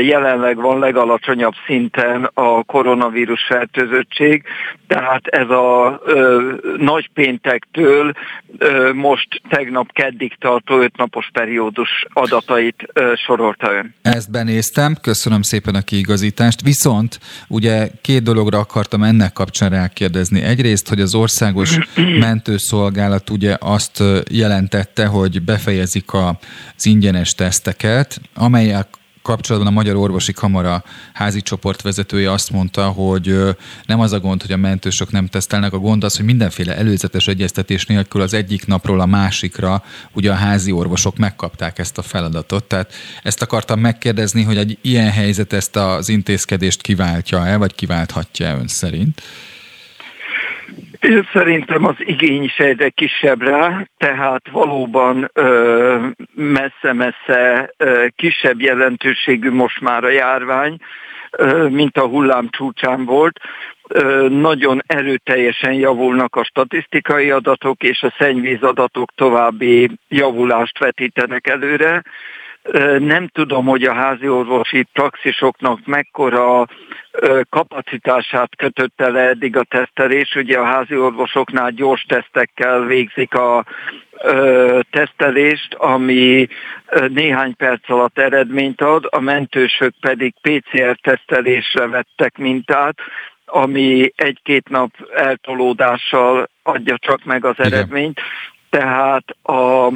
jelenleg 0.00 0.56
van 0.56 0.78
legalacsonyabb 0.78 1.54
szinten 1.66 2.30
a 2.34 2.62
koronavírus 2.62 3.44
fertőzöttség, 3.48 4.42
tehát 4.86 5.26
ez 5.26 5.48
a 5.48 6.00
ö, 6.04 6.52
nagy 6.78 7.10
péntektől 7.14 8.12
ö, 8.58 8.92
most 8.92 9.42
tegnap 9.48 9.92
keddig 9.92 10.36
tartó 10.40 10.80
ötnapos 10.80 11.30
periódus 11.32 12.06
adatait 12.12 12.88
ö, 12.92 13.12
sorolta 13.16 13.72
ön. 13.72 13.94
Ezt 14.02 14.30
benéztem, 14.30 14.96
köszönöm 15.02 15.42
szépen 15.42 15.74
a 15.74 15.82
kiigazítást. 15.82 16.62
Viszont 16.62 17.18
ugye 17.48 17.88
két 18.02 18.22
dologra 18.22 18.58
akartam 18.58 19.02
ennek 19.02 19.32
kapcsán 19.32 19.70
rákérdezni. 19.70 20.42
Egyrészt, 20.42 20.88
hogy 20.88 21.00
az 21.00 21.14
országos 21.14 21.78
mentőszolgálat 22.26 23.30
ugye 23.30 23.56
azt 23.60 24.02
jelentette, 24.30 25.06
hogy 25.06 25.42
befejezik 25.42 26.12
az 26.12 26.86
ingyenes 26.86 27.34
teszteket, 27.34 28.20
amelyek 28.34 28.86
kapcsolatban 29.28 29.72
a 29.72 29.74
Magyar 29.74 29.96
Orvosi 29.96 30.32
Kamara 30.32 30.84
házi 31.12 31.40
csoport 31.40 31.82
vezetője 31.82 32.32
azt 32.32 32.50
mondta, 32.50 32.88
hogy 32.88 33.56
nem 33.86 34.00
az 34.00 34.12
a 34.12 34.20
gond, 34.20 34.42
hogy 34.42 34.52
a 34.52 34.56
mentősök 34.56 35.10
nem 35.10 35.26
tesztelnek, 35.26 35.72
a 35.72 35.78
gond 35.78 36.04
az, 36.04 36.16
hogy 36.16 36.24
mindenféle 36.24 36.76
előzetes 36.76 37.28
egyeztetés 37.28 37.86
nélkül 37.86 38.20
az 38.20 38.34
egyik 38.34 38.66
napról 38.66 39.00
a 39.00 39.06
másikra 39.06 39.82
ugye 40.12 40.30
a 40.30 40.34
házi 40.34 40.72
orvosok 40.72 41.16
megkapták 41.16 41.78
ezt 41.78 41.98
a 41.98 42.02
feladatot. 42.02 42.64
Tehát 42.64 42.92
ezt 43.22 43.42
akartam 43.42 43.80
megkérdezni, 43.80 44.42
hogy 44.42 44.56
egy 44.56 44.78
ilyen 44.80 45.10
helyzet 45.10 45.52
ezt 45.52 45.76
az 45.76 46.08
intézkedést 46.08 46.80
kiváltja-e, 46.80 47.56
vagy 47.56 47.74
kiválthatja-e 47.74 48.54
ön 48.54 48.68
szerint? 48.68 49.22
Én 51.00 51.28
szerintem 51.32 51.84
az 51.84 51.94
igény 51.98 52.42
is 52.42 52.58
egyre 52.58 52.88
kisebb 52.88 53.42
rá, 53.42 53.86
tehát 53.96 54.42
valóban 54.50 55.30
messze-messze 56.34 57.74
kisebb 58.16 58.60
jelentőségű 58.60 59.50
most 59.50 59.80
már 59.80 60.04
a 60.04 60.08
járvány, 60.08 60.76
ö, 61.30 61.68
mint 61.68 61.96
a 61.96 62.06
hullám 62.06 62.48
csúcsán 62.50 63.04
volt. 63.04 63.40
Ö, 63.88 64.28
nagyon 64.28 64.82
erőteljesen 64.86 65.72
javulnak 65.72 66.36
a 66.36 66.44
statisztikai 66.44 67.30
adatok, 67.30 67.82
és 67.82 68.02
a 68.02 68.14
szennyvíz 68.18 68.62
adatok 68.62 69.10
további 69.14 69.90
javulást 70.08 70.78
vetítenek 70.78 71.46
előre. 71.46 72.02
Nem 72.98 73.26
tudom, 73.26 73.64
hogy 73.66 73.84
a 73.84 73.92
házi 73.92 74.28
orvosi 74.28 74.86
praxisoknak 74.92 75.86
mekkora 75.86 76.66
kapacitását 77.50 78.56
kötötte 78.56 79.08
le 79.08 79.20
eddig 79.20 79.56
a 79.56 79.62
tesztelés. 79.62 80.34
Ugye 80.34 80.58
a 80.58 80.64
házi 80.64 80.96
orvosoknál 80.96 81.70
gyors 81.70 82.02
tesztekkel 82.02 82.84
végzik 82.84 83.34
a 83.34 83.64
tesztelést, 84.90 85.74
ami 85.74 86.48
néhány 87.08 87.56
perc 87.56 87.90
alatt 87.90 88.18
eredményt 88.18 88.80
ad, 88.80 89.06
a 89.10 89.20
mentősök 89.20 89.94
pedig 90.00 90.34
PCR 90.40 90.98
tesztelésre 91.02 91.86
vettek 91.86 92.38
mintát, 92.38 92.98
ami 93.44 94.12
egy-két 94.16 94.68
nap 94.68 94.90
eltolódással 95.14 96.48
adja 96.62 96.98
csak 96.98 97.24
meg 97.24 97.44
az 97.44 97.54
eredményt. 97.58 98.20
Tehát 98.70 99.24
a 99.42 99.92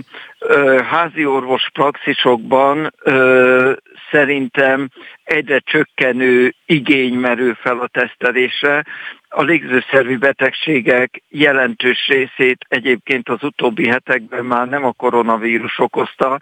házi 0.85 1.27
praxisokban 1.73 2.93
ö, 3.03 3.73
szerintem 4.11 4.89
egyre 5.25 5.59
csökkenő 5.59 6.55
igény 6.67 7.15
merül 7.15 7.55
fel 7.55 7.79
a 7.79 7.87
tesztelésre. 7.87 8.85
A 9.29 9.43
légzőszervi 9.43 10.17
betegségek 10.17 11.23
jelentős 11.29 12.07
részét 12.07 12.65
egyébként 12.69 13.29
az 13.29 13.43
utóbbi 13.43 13.89
hetekben 13.89 14.45
már 14.45 14.69
nem 14.69 14.85
a 14.85 14.93
koronavírus 14.93 15.79
okozta, 15.79 16.39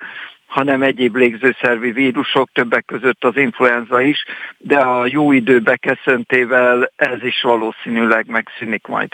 hanem 0.51 0.83
egyéb 0.83 1.17
légzőszervi 1.17 1.91
vírusok, 1.93 2.51
többek 2.53 2.85
között 2.85 3.25
az 3.25 3.37
influenza 3.37 4.01
is, 4.01 4.25
de 4.59 4.77
a 4.77 5.07
jó 5.07 5.33
idő 5.33 5.61
beköszöntével 5.61 6.93
ez 6.97 7.23
is 7.23 7.43
valószínűleg 7.43 8.27
megszűnik 8.29 8.87
majd. 8.87 9.09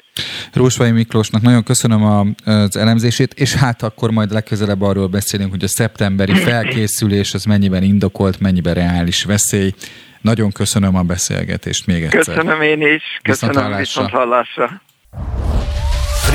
Rósvai 0.52 0.90
Miklósnak 0.90 1.42
nagyon 1.42 1.62
köszönöm 1.62 2.02
az 2.04 2.76
elemzését, 2.76 3.34
és 3.34 3.54
hát 3.54 3.82
akkor 3.82 4.10
majd 4.10 4.32
legközelebb 4.32 4.82
arról 4.82 5.06
beszélünk, 5.06 5.50
hogy 5.50 5.64
a 5.64 5.68
szeptemberi 5.68 6.34
felkészülés 6.50 7.34
az 7.34 7.44
mennyiben 7.44 7.82
indokolt, 7.82 8.40
mennyiben 8.40 8.74
reális 8.74 9.24
veszély. 9.24 9.70
Nagyon 10.20 10.52
köszönöm 10.52 10.96
a 10.96 11.02
beszélgetést 11.02 11.86
még 11.86 12.02
egyszer. 12.02 12.34
Köszönöm 12.34 12.62
én 12.62 12.80
is, 12.80 13.02
köszönöm 13.22 13.76
viszont 13.76 14.10
hallásra. 14.10 14.82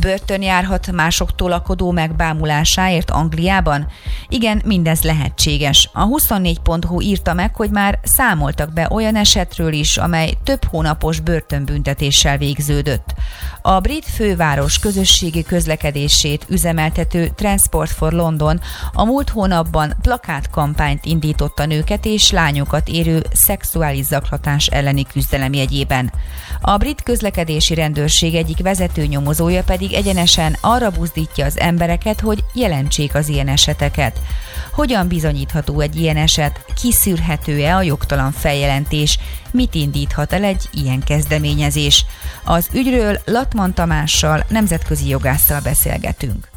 Börtön 0.00 0.42
járhat 0.42 0.92
másoktól 0.92 1.48
lakodó 1.48 1.90
megbámulásáért 1.90 3.10
Angliában? 3.10 3.86
Igen, 4.28 4.62
mindez 4.64 5.02
lehetséges. 5.02 5.90
A 5.92 6.06
24.hu 6.06 7.00
írta 7.00 7.34
meg, 7.34 7.54
hogy 7.54 7.70
már 7.70 7.98
számoltak 8.02 8.72
be 8.72 8.88
olyan 8.90 9.16
esetről 9.16 9.72
is, 9.72 9.96
amely 9.96 10.32
több 10.44 10.64
hónapos 10.64 11.20
börtönbüntetéssel 11.20 12.38
végződött. 12.38 13.14
A 13.62 13.80
brit 13.80 14.04
főváros 14.04 14.78
közösségi 14.78 15.42
közlekedését 15.42 16.46
üzemeltető 16.48 17.28
Transport 17.34 17.90
for 17.90 18.12
London 18.12 18.60
a 18.92 19.04
múlt 19.04 19.28
hónapban 19.28 19.94
plakátkampányt 20.02 21.04
indított 21.04 21.58
a 21.58 21.66
nőket 21.66 22.04
és 22.04 22.30
lányokat 22.30 22.88
érő 22.88 23.22
szexuális 23.32 24.04
zaklatás 24.04 24.66
elleni 24.66 25.02
küzdelem 25.02 25.52
jegyében. 25.52 26.12
A 26.60 26.76
brit 26.76 27.02
közlekedési 27.02 27.74
rendőrség 27.74 28.34
egyik 28.34 28.62
vezető 28.62 29.06
nyomozója 29.06 29.62
pedig 29.62 29.83
egyenesen 29.92 30.56
arra 30.60 30.90
buzdítja 30.90 31.44
az 31.44 31.58
embereket, 31.58 32.20
hogy 32.20 32.44
jelentsék 32.54 33.14
az 33.14 33.28
ilyen 33.28 33.48
eseteket. 33.48 34.20
Hogyan 34.72 35.08
bizonyítható 35.08 35.80
egy 35.80 35.96
ilyen 35.96 36.16
eset? 36.16 36.64
Kiszűrhető-e 36.80 37.76
a 37.76 37.82
jogtalan 37.82 38.32
feljelentés? 38.32 39.18
Mit 39.50 39.74
indíthat 39.74 40.32
el 40.32 40.44
egy 40.44 40.68
ilyen 40.72 41.00
kezdeményezés? 41.00 42.04
Az 42.44 42.68
ügyről 42.74 43.18
Latman 43.24 43.74
Tamással, 43.74 44.44
nemzetközi 44.48 45.08
jogásszal 45.08 45.60
beszélgetünk. 45.60 46.48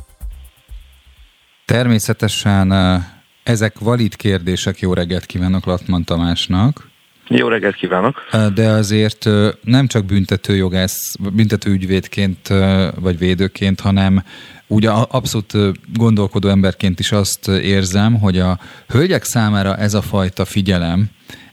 Természetesen 1.66 2.72
eh, 2.72 3.04
ezek 3.44 3.80
valid 3.80 4.16
kérdések. 4.16 4.80
Jó 4.80 4.94
reggelt 4.94 5.26
kívánok 5.26 5.66
Latman 5.66 6.04
Tamásnak. 6.04 6.90
Jó 7.28 7.48
reggelt 7.48 7.76
kívánok! 7.76 8.24
De 8.54 8.70
azért 8.70 9.30
nem 9.62 9.88
csak 9.88 10.06
büntetőjogász, 10.06 11.16
büntetőügyvédként 11.34 12.48
vagy 12.96 13.18
védőként, 13.18 13.80
hanem 13.80 14.24
úgy 14.68 14.86
abszolút 14.86 15.54
gondolkodó 15.94 16.50
emberként 16.50 17.00
is 17.00 17.12
azt 17.12 17.48
érzem, 17.48 18.20
hogy 18.20 18.40
a 18.40 18.60
hölgyek 18.88 19.24
számára 19.24 19.78
ez 19.78 19.94
a 19.94 20.02
fajta 20.02 20.46
figyelem, 20.46 21.10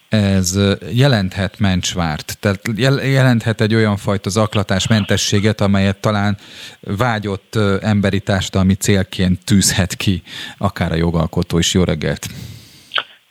ez 0.08 0.58
jelenthet 0.92 1.58
mencsvárt, 1.58 2.36
tehát 2.40 2.60
jelenthet 3.02 3.60
egy 3.60 3.74
olyan 3.74 3.96
fajta 3.96 4.30
zaklatás 4.30 4.86
mentességet, 4.86 5.60
amelyet 5.60 6.00
talán 6.00 6.36
vágyott 6.80 7.58
emberi 7.80 8.20
társadalmi 8.20 8.74
célként 8.74 9.44
tűzhet 9.44 9.94
ki, 9.94 10.22
akár 10.58 10.92
a 10.92 10.96
jogalkotó 10.96 11.58
is. 11.58 11.74
Jó 11.74 11.84
reggelt! 11.84 12.28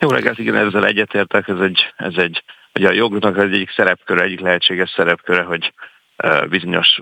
Jó 0.04 0.10
reggelt, 0.10 0.38
igen, 0.38 0.56
ezzel 0.56 0.86
egyetértek, 0.86 1.48
ez 1.48 1.58
egy, 1.58 1.92
ez 1.96 2.14
egy, 2.16 2.44
ugye 2.74 2.88
a 2.88 2.92
jognak 2.92 3.36
az 3.36 3.42
egyik 3.42 3.70
szerepköre, 3.70 4.22
egyik 4.22 4.40
lehetséges 4.40 4.90
szerepköre, 4.90 5.42
hogy 5.42 5.72
bizonyos 6.48 7.00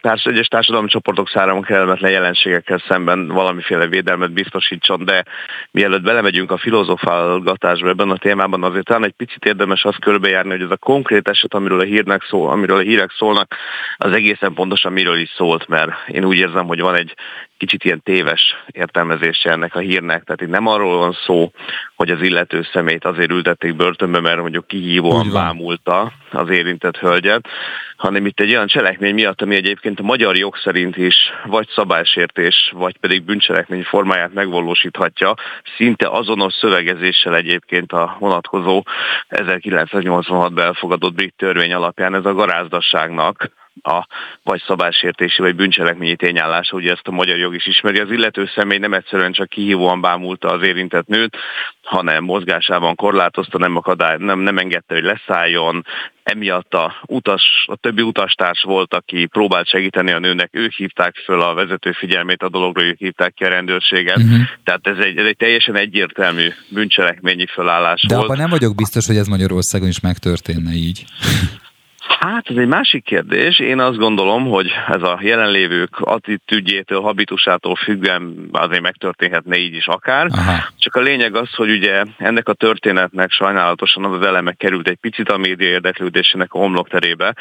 társ, 0.00 0.24
egyes 0.24 0.46
társadalmi 0.46 0.88
csoportok 0.88 1.28
számára 1.28 1.60
kellemetlen 1.60 2.10
jelenségekkel 2.10 2.82
szemben 2.88 3.26
valamiféle 3.26 3.86
védelmet 3.86 4.32
biztosítson, 4.32 5.04
de 5.04 5.24
mielőtt 5.70 6.02
belemegyünk 6.02 6.50
a 6.50 6.58
filozofálgatásba 6.58 7.88
ebben 7.88 8.10
a 8.10 8.16
témában, 8.16 8.62
azért 8.62 8.84
talán 8.84 9.04
egy 9.04 9.14
picit 9.16 9.44
érdemes 9.44 9.84
azt 9.84 10.00
körbejárni, 10.00 10.50
hogy 10.50 10.62
ez 10.62 10.70
a 10.70 10.76
konkrét 10.76 11.28
eset, 11.28 11.54
amiről 11.54 11.80
a 11.80 11.84
hírnek 11.84 12.22
szól, 12.28 12.50
amiről 12.50 12.76
a 12.76 12.80
hírek 12.80 13.10
szólnak, 13.18 13.54
az 13.96 14.12
egészen 14.12 14.54
pontosan 14.54 14.92
miről 14.92 15.18
is 15.18 15.30
szólt, 15.36 15.68
mert 15.68 15.90
én 16.08 16.24
úgy 16.24 16.38
érzem, 16.38 16.66
hogy 16.66 16.80
van 16.80 16.94
egy 16.94 17.14
kicsit 17.58 17.84
ilyen 17.84 18.02
téves 18.02 18.40
értelmezése 18.66 19.50
ennek 19.50 19.74
a 19.74 19.78
hírnek. 19.78 20.24
Tehát 20.24 20.40
itt 20.40 20.48
nem 20.48 20.66
arról 20.66 20.98
van 20.98 21.16
szó, 21.26 21.52
hogy 21.96 22.10
az 22.10 22.22
illető 22.22 22.66
szemét 22.72 23.04
azért 23.04 23.30
ültették 23.30 23.76
börtönbe, 23.76 24.20
mert 24.20 24.40
mondjuk 24.40 24.66
kihívóan 24.66 25.32
bámulta 25.32 26.12
az 26.30 26.50
érintett 26.50 26.96
hölgyet, 26.96 27.48
hanem 27.96 28.26
itt 28.26 28.40
egy 28.40 28.50
olyan 28.50 28.66
cselekmény 28.66 29.14
miatt, 29.14 29.42
ami 29.42 29.56
egyébként 29.58 30.00
a 30.00 30.02
magyar 30.02 30.36
jog 30.36 30.56
szerint 30.56 30.96
is 30.96 31.14
vagy 31.44 31.68
szabálysértés, 31.68 32.72
vagy 32.74 32.98
pedig 32.98 33.22
bűncselekmény 33.22 33.82
formáját 33.82 34.34
megvalósíthatja, 34.34 35.34
szinte 35.76 36.08
azonos 36.08 36.54
szövegezéssel 36.54 37.36
egyébként 37.36 37.92
a 37.92 38.16
vonatkozó 38.18 38.82
1986-ban 39.30 40.60
elfogadott 40.60 41.14
brit 41.14 41.34
törvény 41.36 41.72
alapján 41.72 42.14
ez 42.14 42.24
a 42.24 42.34
garázdasságnak 42.34 43.50
a 43.82 44.06
vagy 44.42 44.62
szabálysértési, 44.66 45.42
vagy 45.42 45.54
bűncselekményi 45.54 46.16
tényállása, 46.16 46.76
ugye 46.76 46.92
ezt 46.92 47.08
a 47.08 47.10
magyar 47.10 47.36
jog 47.36 47.54
is 47.54 47.66
ismeri. 47.66 47.98
Az 47.98 48.10
illető 48.10 48.50
személy 48.54 48.78
nem 48.78 48.92
egyszerűen 48.92 49.32
csak 49.32 49.48
kihívóan 49.48 50.00
bámulta 50.00 50.48
az 50.48 50.62
érintett 50.62 51.06
nőt, 51.06 51.36
hanem 51.82 52.24
mozgásában 52.24 52.94
korlátozta, 52.94 53.58
nem, 53.58 53.76
akadály, 53.76 54.16
nem, 54.18 54.38
nem 54.40 54.58
engedte, 54.58 54.94
hogy 54.94 55.04
leszálljon, 55.04 55.84
emiatt 56.22 56.74
a, 56.74 56.94
utas, 57.06 57.64
a 57.66 57.76
többi 57.76 58.02
utastárs 58.02 58.62
volt, 58.62 58.94
aki 58.94 59.26
próbált 59.26 59.68
segíteni 59.68 60.12
a 60.12 60.18
nőnek, 60.18 60.48
ők 60.52 60.72
hívták 60.72 61.14
föl 61.24 61.40
a 61.40 61.54
vezető 61.54 61.92
figyelmét 61.92 62.42
a 62.42 62.48
dologra, 62.48 62.84
ők 62.84 62.98
hívták 62.98 63.34
ki 63.34 63.44
a 63.44 63.48
rendőrséget. 63.48 64.16
Uh-huh. 64.16 64.40
Tehát 64.64 64.86
ez 64.86 64.98
egy, 64.98 65.16
ez 65.16 65.26
egy 65.26 65.36
teljesen 65.36 65.76
egyértelmű 65.76 66.52
bűncselekményi 66.68 67.46
fölállás 67.46 68.04
De 68.08 68.16
volt. 68.16 68.28
De 68.28 68.36
nem 68.36 68.50
vagyok 68.50 68.74
biztos, 68.74 69.06
hogy 69.06 69.16
ez 69.16 69.26
Magyarországon 69.26 69.88
is 69.88 70.00
megtörténne 70.00 70.72
így. 70.72 71.04
Hát 72.08 72.50
ez 72.50 72.56
egy 72.56 72.66
másik 72.66 73.04
kérdés. 73.04 73.58
Én 73.58 73.80
azt 73.80 73.96
gondolom, 73.96 74.48
hogy 74.48 74.70
ez 74.88 75.02
a 75.02 75.18
jelenlévők 75.22 75.98
attitűdjétől, 75.98 77.00
habitusától 77.00 77.76
függően 77.76 78.48
azért 78.52 78.82
megtörténhetne 78.82 79.56
így 79.56 79.74
is 79.74 79.86
akár. 79.86 80.26
Aha. 80.30 80.64
Csak 80.78 80.94
a 80.94 81.00
lényeg 81.00 81.34
az, 81.34 81.54
hogy 81.54 81.70
ugye 81.70 82.02
ennek 82.18 82.48
a 82.48 82.52
történetnek 82.52 83.30
sajnálatosan 83.30 84.04
az 84.04 84.12
az 84.12 84.26
eleme 84.26 84.52
került 84.52 84.88
egy 84.88 84.98
picit 85.00 85.28
a 85.28 85.36
média 85.36 85.68
érdeklődésének 85.68 86.52
a 86.52 86.58
homlokterébe, 86.58 87.34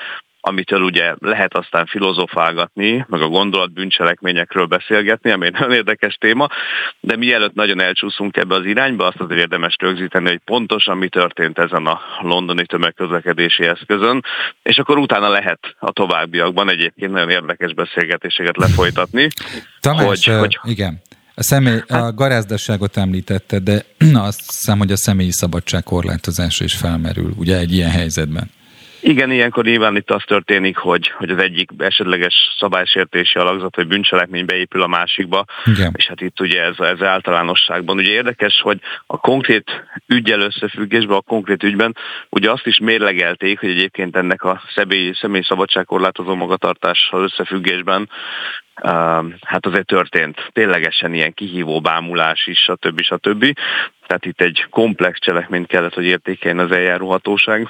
amitől 0.47 0.81
ugye 0.81 1.13
lehet 1.19 1.55
aztán 1.55 1.85
filozofálgatni, 1.85 3.05
meg 3.09 3.21
a 3.21 3.27
gondolat 3.27 3.73
bűncselekményekről 3.73 4.65
beszélgetni, 4.65 5.31
ami 5.31 5.45
egy 5.45 5.51
nagyon 5.51 5.73
érdekes 5.73 6.15
téma, 6.19 6.47
de 6.99 7.15
mielőtt 7.15 7.53
nagyon 7.53 7.81
elcsúszunk 7.81 8.37
ebbe 8.37 8.55
az 8.55 8.65
irányba, 8.65 9.07
azt 9.07 9.19
azért 9.19 9.39
érdemes 9.39 9.75
rögzíteni, 9.79 10.27
hogy 10.27 10.41
pontosan 10.45 10.97
mi 10.97 11.09
történt 11.09 11.59
ezen 11.59 11.85
a 11.85 11.99
londoni 12.21 12.65
tömegközlekedési 12.65 13.63
eszközön, 13.63 14.23
és 14.63 14.77
akkor 14.77 14.97
utána 14.97 15.29
lehet 15.29 15.59
a 15.79 15.91
továbbiakban 15.91 16.69
egyébként 16.69 17.11
nagyon 17.11 17.29
érdekes 17.29 17.73
beszélgetéseket 17.73 18.57
lefolytatni. 18.57 19.27
Tamás, 19.79 20.03
hogy, 20.03 20.25
hogy... 20.25 20.57
igen. 20.63 21.01
A, 21.35 21.43
személy, 21.43 21.81
a 21.87 21.95
hát- 21.95 22.15
garázdaságot 22.15 22.97
említette, 22.97 23.59
de 23.59 23.85
azt 24.29 24.51
hiszem, 24.51 24.77
hogy 24.77 24.91
a 24.91 24.97
személyi 24.97 25.31
szabadság 25.31 25.83
korlátozása 25.83 26.63
is 26.63 26.75
felmerül, 26.75 27.33
ugye 27.37 27.57
egy 27.57 27.73
ilyen 27.73 27.91
helyzetben. 27.91 28.49
Igen, 29.07 29.31
ilyenkor 29.31 29.65
nyilván 29.65 29.95
itt 29.95 30.11
az 30.11 30.23
történik, 30.25 30.77
hogy, 30.77 31.07
hogy 31.07 31.29
az 31.29 31.37
egyik 31.37 31.69
esetleges 31.77 32.33
szabálysértési 32.59 33.39
alakzat 33.39 33.75
vagy 33.75 33.87
bűncselekmény 33.87 34.45
beépül 34.45 34.81
a 34.81 34.87
másikba, 34.87 35.45
Igen. 35.65 35.93
és 35.95 36.07
hát 36.07 36.21
itt 36.21 36.39
ugye 36.39 36.61
ez, 36.61 36.79
ez 36.79 37.01
általánosságban. 37.01 37.97
Ugye 37.97 38.11
érdekes, 38.11 38.59
hogy 38.61 38.79
a 39.05 39.17
konkrét 39.17 39.71
ügyel 40.07 40.41
összefüggésben, 40.41 41.17
a 41.17 41.21
konkrét 41.21 41.63
ügyben 41.63 41.95
ugye 42.29 42.51
azt 42.51 42.65
is 42.65 42.79
mérlegelték, 42.79 43.59
hogy 43.59 43.69
egyébként 43.69 44.15
ennek 44.15 44.43
a 44.43 44.61
személy, 44.75 45.13
személy 45.13 45.41
szabadságkorlátozó 45.47 46.35
magatartással 46.35 47.23
összefüggésben 47.23 48.09
Uh, 48.83 49.25
hát 49.41 49.65
azért 49.65 49.85
történt 49.85 50.49
ténylegesen 50.53 51.13
ilyen 51.13 51.33
kihívó 51.33 51.79
bámulás 51.81 52.47
is, 52.47 52.59
stb. 52.59 53.01
stb. 53.01 53.57
Tehát 54.07 54.25
itt 54.25 54.41
egy 54.41 54.65
komplex 54.69 55.19
cselekményt 55.19 55.67
kellett, 55.67 55.93
hogy 55.93 56.05
értékeljen 56.05 56.59
az 56.59 56.71
eljáróhatóság. 56.71 57.69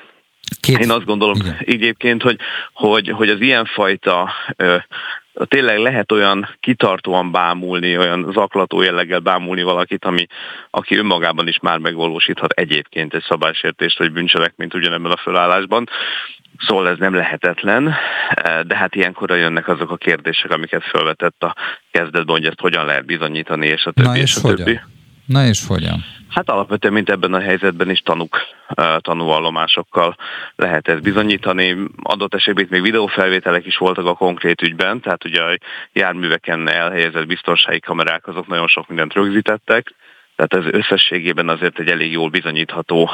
Két... 0.62 0.78
Én 0.78 0.92
azt 0.92 1.06
gondolom 1.06 1.36
Igen. 1.36 1.58
egyébként, 1.60 2.22
hogy, 2.22 2.38
hogy, 2.74 3.10
hogy 3.10 3.30
az 3.30 3.42
ilyenfajta 3.42 4.32
ö, 4.56 4.76
tényleg 5.46 5.78
lehet 5.78 6.12
olyan 6.12 6.56
kitartóan 6.60 7.32
bámulni, 7.32 7.98
olyan 7.98 8.30
zaklató 8.34 8.82
jelleggel 8.82 9.20
bámulni 9.20 9.64
valakit, 9.64 10.06
ami, 10.06 10.26
aki 10.70 10.98
önmagában 10.98 11.48
is 11.48 11.60
már 11.60 11.78
megvalósíthat 11.78 12.52
egyébként 12.52 13.14
egy 13.14 13.24
szabálysértést 13.28 13.98
vagy 13.98 14.12
bűncselekményt 14.12 14.74
ugyanebben 14.74 15.12
a 15.12 15.18
fölállásban. 15.18 15.90
Szóval 16.68 16.88
ez 16.88 16.98
nem 16.98 17.14
lehetetlen, 17.14 17.96
de 18.68 18.76
hát 18.76 18.96
ilyenkor 18.96 19.30
jönnek 19.30 19.68
azok 19.68 19.92
a 19.92 19.96
kérdések, 19.98 20.52
amiket 20.52 20.84
felvetett 20.84 21.44
a 21.44 21.56
kezdetben, 21.92 22.36
hogy 22.36 22.46
ezt 22.46 22.60
hogyan 22.60 22.86
lehet 22.86 23.06
bizonyítani, 23.06 23.68
és 23.68 23.86
a 23.86 23.92
többi, 23.92 24.08
Na 24.08 24.16
és, 24.16 24.22
és 24.22 24.36
a 24.36 24.40
hogyan? 24.42 24.66
többi. 24.66 24.80
Na 25.28 25.46
és 25.46 25.66
hogyan? 25.68 26.06
Hát 26.30 26.50
alapvetően, 26.50 26.94
mint 26.94 27.10
ebben 27.10 27.34
a 27.34 27.40
helyzetben 27.40 27.90
is 27.90 28.00
tanuk, 28.00 28.38
tanúvallomásokkal 28.98 30.16
lehet 30.56 30.88
ezt 30.88 31.02
bizonyítani. 31.02 31.78
Adott 32.04 32.34
esetben 32.34 32.68
még 32.70 32.82
videófelvételek 32.82 33.66
is 33.66 33.78
voltak 33.78 34.06
a 34.06 34.14
konkrét 34.14 34.62
ügyben, 34.62 35.00
tehát 35.02 35.26
ugye 35.26 35.42
a 35.42 35.58
járműveken 35.94 36.70
elhelyezett 36.70 37.28
biztonsági 37.28 37.80
kamerák 37.80 38.28
azok 38.28 38.48
nagyon 38.48 38.68
sok 38.68 38.88
mindent 38.88 39.14
rögzítettek, 39.14 39.94
tehát 40.36 40.66
ez 40.66 40.74
összességében 40.74 41.50
azért 41.50 41.80
egy 41.80 41.90
elég 41.90 42.12
jól 42.12 42.30
bizonyítható 42.30 43.10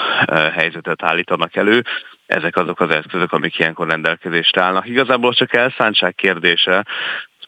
helyzetet 0.54 1.04
állítanak 1.04 1.56
elő. 1.56 1.84
Ezek 2.26 2.56
azok 2.56 2.80
az 2.80 2.90
eszközök, 2.90 3.32
amik 3.32 3.60
ilyenkor 3.60 3.88
rendelkezésre 3.88 4.62
állnak. 4.62 4.88
Igazából 4.88 5.34
csak 5.34 5.56
elszántság 5.56 6.16
kérdése, 6.16 6.86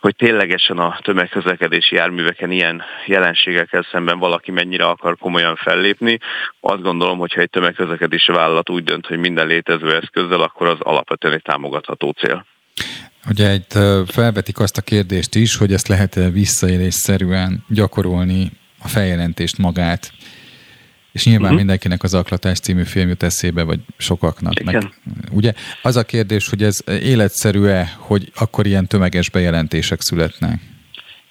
hogy 0.05 0.15
ténylegesen 0.15 0.77
a 0.77 0.99
tömegközlekedési 1.01 1.95
járműveken 1.95 2.51
ilyen 2.51 2.81
jelenségekkel 3.05 3.87
szemben 3.91 4.19
valaki 4.19 4.51
mennyire 4.51 4.85
akar 4.85 5.17
komolyan 5.17 5.55
fellépni. 5.55 6.17
Azt 6.59 6.81
gondolom, 6.81 7.17
hogyha 7.17 7.41
egy 7.41 7.49
tömegközlekedési 7.49 8.31
vállalat 8.31 8.69
úgy 8.69 8.83
dönt, 8.83 9.05
hogy 9.05 9.17
minden 9.17 9.47
létező 9.47 9.95
eszközzel, 9.95 10.41
akkor 10.41 10.67
az 10.67 10.77
alapvetően 10.79 11.33
egy 11.33 11.41
támogatható 11.41 12.11
cél. 12.11 12.45
Ugye 13.29 13.53
itt 13.53 13.71
felvetik 14.07 14.59
azt 14.59 14.77
a 14.77 14.81
kérdést 14.81 15.35
is, 15.35 15.57
hogy 15.57 15.73
ezt 15.73 15.87
lehet-e 15.87 16.29
visszaélésszerűen 16.29 17.63
gyakorolni 17.69 18.51
a 18.83 18.87
feljelentést 18.87 19.57
magát 19.57 20.11
és 21.15 21.25
nyilván 21.25 21.43
uh-huh. 21.43 21.57
mindenkinek 21.57 22.03
az 22.03 22.13
Aklatás 22.13 22.59
című 22.59 22.83
film 22.83 23.07
jut 23.07 23.23
eszébe, 23.23 23.63
vagy 23.63 23.79
sokaknak. 23.97 24.59
Meg, 24.63 24.89
ugye 25.31 25.53
az 25.81 25.95
a 25.95 26.03
kérdés, 26.03 26.49
hogy 26.49 26.63
ez 26.63 26.83
életszerű-e, 26.87 27.95
hogy 27.97 28.31
akkor 28.35 28.65
ilyen 28.65 28.87
tömeges 28.87 29.29
bejelentések 29.29 30.01
születnek? 30.01 30.59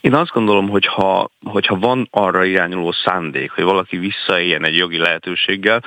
Én 0.01 0.15
azt 0.15 0.31
gondolom, 0.31 0.69
hogy 0.69 0.87
ha, 0.87 1.31
hogyha 1.45 1.79
van 1.79 2.09
arra 2.11 2.45
irányuló 2.45 2.93
szándék, 3.05 3.51
hogy 3.51 3.65
valaki 3.65 3.97
visszaéljen 3.97 4.65
egy 4.65 4.77
jogi 4.77 4.99
lehetőséggel, 4.99 5.83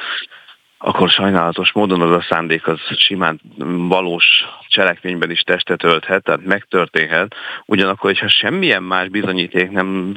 akkor 0.77 1.09
sajnálatos 1.09 1.71
módon 1.71 2.01
az 2.01 2.11
a 2.11 2.25
szándék 2.29 2.67
az 2.67 2.79
simán 2.97 3.41
valós 3.87 4.25
cselekményben 4.67 5.31
is 5.31 5.41
testet 5.41 5.83
ölthet, 5.83 6.23
tehát 6.23 6.45
megtörténhet. 6.45 7.35
Ugyanakkor, 7.65 8.09
hogyha 8.09 8.29
semmilyen 8.29 8.83
más 8.83 9.07
bizonyíték 9.07 9.69
nem, 9.69 10.15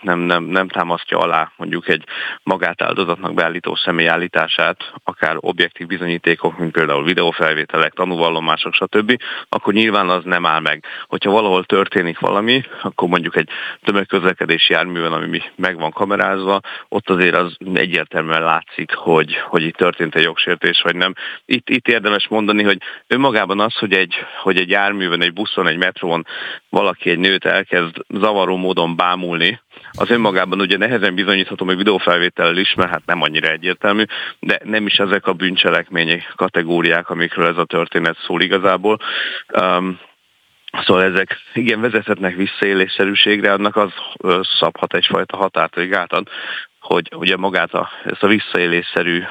nem, 0.00 0.18
nem, 0.18 0.44
nem 0.44 0.68
támasztja 0.68 1.18
alá 1.18 1.52
mondjuk 1.56 1.88
egy 1.88 2.04
magát 2.42 2.82
áldozatnak 2.82 3.34
beállító 3.34 3.74
személy 3.74 4.08
állítását, 4.08 4.92
akár 5.04 5.36
objektív 5.40 5.86
bizonyítékok, 5.86 6.58
mint 6.58 6.72
például 6.72 7.04
videófelvételek, 7.04 7.92
tanúvallomások, 7.92 8.74
stb., 8.74 9.16
akkor 9.48 9.72
nyilván 9.72 10.08
az 10.08 10.24
nem 10.24 10.46
áll 10.46 10.60
meg. 10.60 10.84
Hogyha 11.08 11.30
valahol 11.30 11.64
történik 11.64 12.18
valami, 12.18 12.62
akkor 12.82 13.08
mondjuk 13.08 13.36
egy 13.36 13.48
tömegközlekedési 13.82 14.72
járműven, 14.72 15.12
ami 15.12 15.42
meg 15.56 15.76
van 15.78 15.90
kamerázva, 15.90 16.60
ott 16.88 17.10
azért 17.10 17.36
az 17.36 17.56
egyértelműen 17.74 18.42
látszik, 18.42 18.94
hogy, 18.94 19.36
hogy 19.36 19.62
itt 19.62 19.76
történt 19.76 20.14
egy 20.14 20.22
jogsértés, 20.22 20.80
vagy 20.82 20.96
nem. 20.96 21.14
Itt, 21.44 21.68
itt 21.68 21.88
érdemes 21.88 22.28
mondani, 22.28 22.62
hogy 22.62 22.78
önmagában 23.06 23.60
az, 23.60 23.74
hogy 23.74 23.85
egy, 23.92 24.14
hogy 24.42 24.56
egy 24.56 24.70
járműven, 24.70 25.22
egy 25.22 25.32
buszon, 25.32 25.68
egy 25.68 25.76
metrón 25.76 26.26
valaki 26.68 27.10
egy 27.10 27.18
nőt 27.18 27.44
elkezd 27.44 27.96
zavaró 28.08 28.56
módon 28.56 28.96
bámulni, 28.96 29.60
az 29.92 30.10
önmagában 30.10 30.60
ugye 30.60 30.76
nehezen 30.76 31.14
bizonyítható, 31.14 31.64
hogy 31.64 31.76
videófelvétellel 31.76 32.56
is, 32.56 32.74
mert 32.74 32.90
hát 32.90 33.06
nem 33.06 33.22
annyira 33.22 33.48
egyértelmű, 33.48 34.04
de 34.40 34.60
nem 34.64 34.86
is 34.86 34.96
ezek 34.96 35.26
a 35.26 35.32
bűncselekmények 35.32 36.32
kategóriák, 36.36 37.10
amikről 37.10 37.46
ez 37.46 37.56
a 37.56 37.64
történet 37.64 38.16
szól 38.26 38.42
igazából. 38.42 38.98
Um, 39.60 39.98
Szóval 40.84 41.02
ezek 41.02 41.36
igen 41.52 41.80
vezethetnek 41.80 42.34
visszaélésszerűségre, 42.34 43.52
annak 43.52 43.76
az 43.76 43.90
szabhat 44.58 44.94
egyfajta 44.94 45.36
határt, 45.36 45.74
hogy 45.74 45.88
gátad, 45.88 46.28
hogy 46.86 47.08
ugye 47.16 47.36
magát 47.36 47.72
a, 47.74 47.88
ezt 48.04 48.22
a 48.22 48.26
visszaélésszerű 48.26 49.22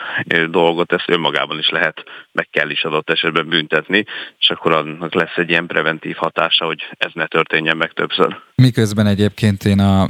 dolgot, 0.49 0.91
ezt 0.91 1.09
önmagában 1.09 1.59
is 1.59 1.69
lehet, 1.69 2.03
meg 2.31 2.47
kell 2.51 2.69
is 2.69 2.83
adott 2.83 3.09
esetben 3.09 3.47
büntetni, 3.47 4.05
és 4.39 4.49
akkor 4.49 4.71
annak 4.71 5.13
lesz 5.13 5.35
egy 5.35 5.49
ilyen 5.49 5.65
preventív 5.65 6.15
hatása, 6.15 6.65
hogy 6.65 6.81
ez 6.97 7.11
ne 7.13 7.27
történjen 7.27 7.77
meg 7.77 7.91
többször. 7.93 8.37
Miközben 8.55 9.07
egyébként 9.07 9.63
én 9.63 9.79
a 9.79 10.07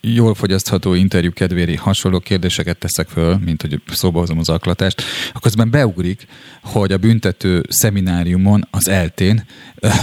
jól 0.00 0.34
fogyasztható 0.34 0.94
interjú 0.94 1.32
kedvéri 1.32 1.76
hasonló 1.76 2.18
kérdéseket 2.18 2.78
teszek 2.78 3.08
föl, 3.08 3.36
mint 3.44 3.60
hogy 3.60 3.80
szóba 3.86 4.18
hozom 4.18 4.38
az 4.38 4.48
aklatást, 4.48 5.02
közben 5.40 5.70
beugrik, 5.70 6.26
hogy 6.62 6.92
a 6.92 6.98
büntető 6.98 7.62
szemináriumon, 7.68 8.66
az 8.70 8.88
eltén, 8.88 9.42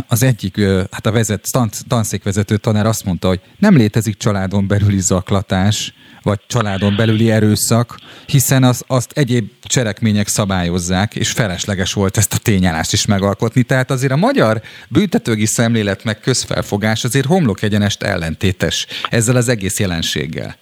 az 0.08 0.24
egyik, 0.24 0.62
hát 0.92 1.06
a 1.06 1.12
vezet, 1.12 1.48
tanszékvezető 1.88 2.58
tanár 2.58 2.86
azt 2.86 3.06
mondta, 3.06 3.28
hogy 3.28 3.40
nem 3.58 3.76
létezik 3.76 4.18
családon 4.18 4.68
belüli 4.68 5.00
zaklatás, 5.00 5.94
vagy 6.26 6.40
családon 6.48 6.96
belüli 6.96 7.32
erőszak, 7.32 8.00
hiszen 8.26 8.64
az, 8.64 8.84
azt 8.88 9.12
egyéb 9.12 9.52
cselekmények 9.62 10.28
szabályozzák, 10.28 11.16
és 11.16 11.32
felesleges 11.32 11.94
volt 11.94 12.18
ezt 12.18 12.34
a 12.34 12.38
tényállást 12.38 12.94
is 12.94 13.06
megalkotni. 13.06 13.64
Tehát 13.64 13.92
azért 13.92 14.12
a 14.12 14.16
magyar 14.16 14.62
büntetőgi 14.88 15.46
szemlélet 15.46 16.04
meg 16.04 16.20
közfelfogás 16.20 17.04
azért 17.04 17.26
homlok 17.26 17.62
egyenest 17.62 18.04
ellentétes 18.04 18.88
ezzel 19.10 19.36
az 19.36 19.50
egész 19.50 19.80
jelenséggel. 19.80 20.56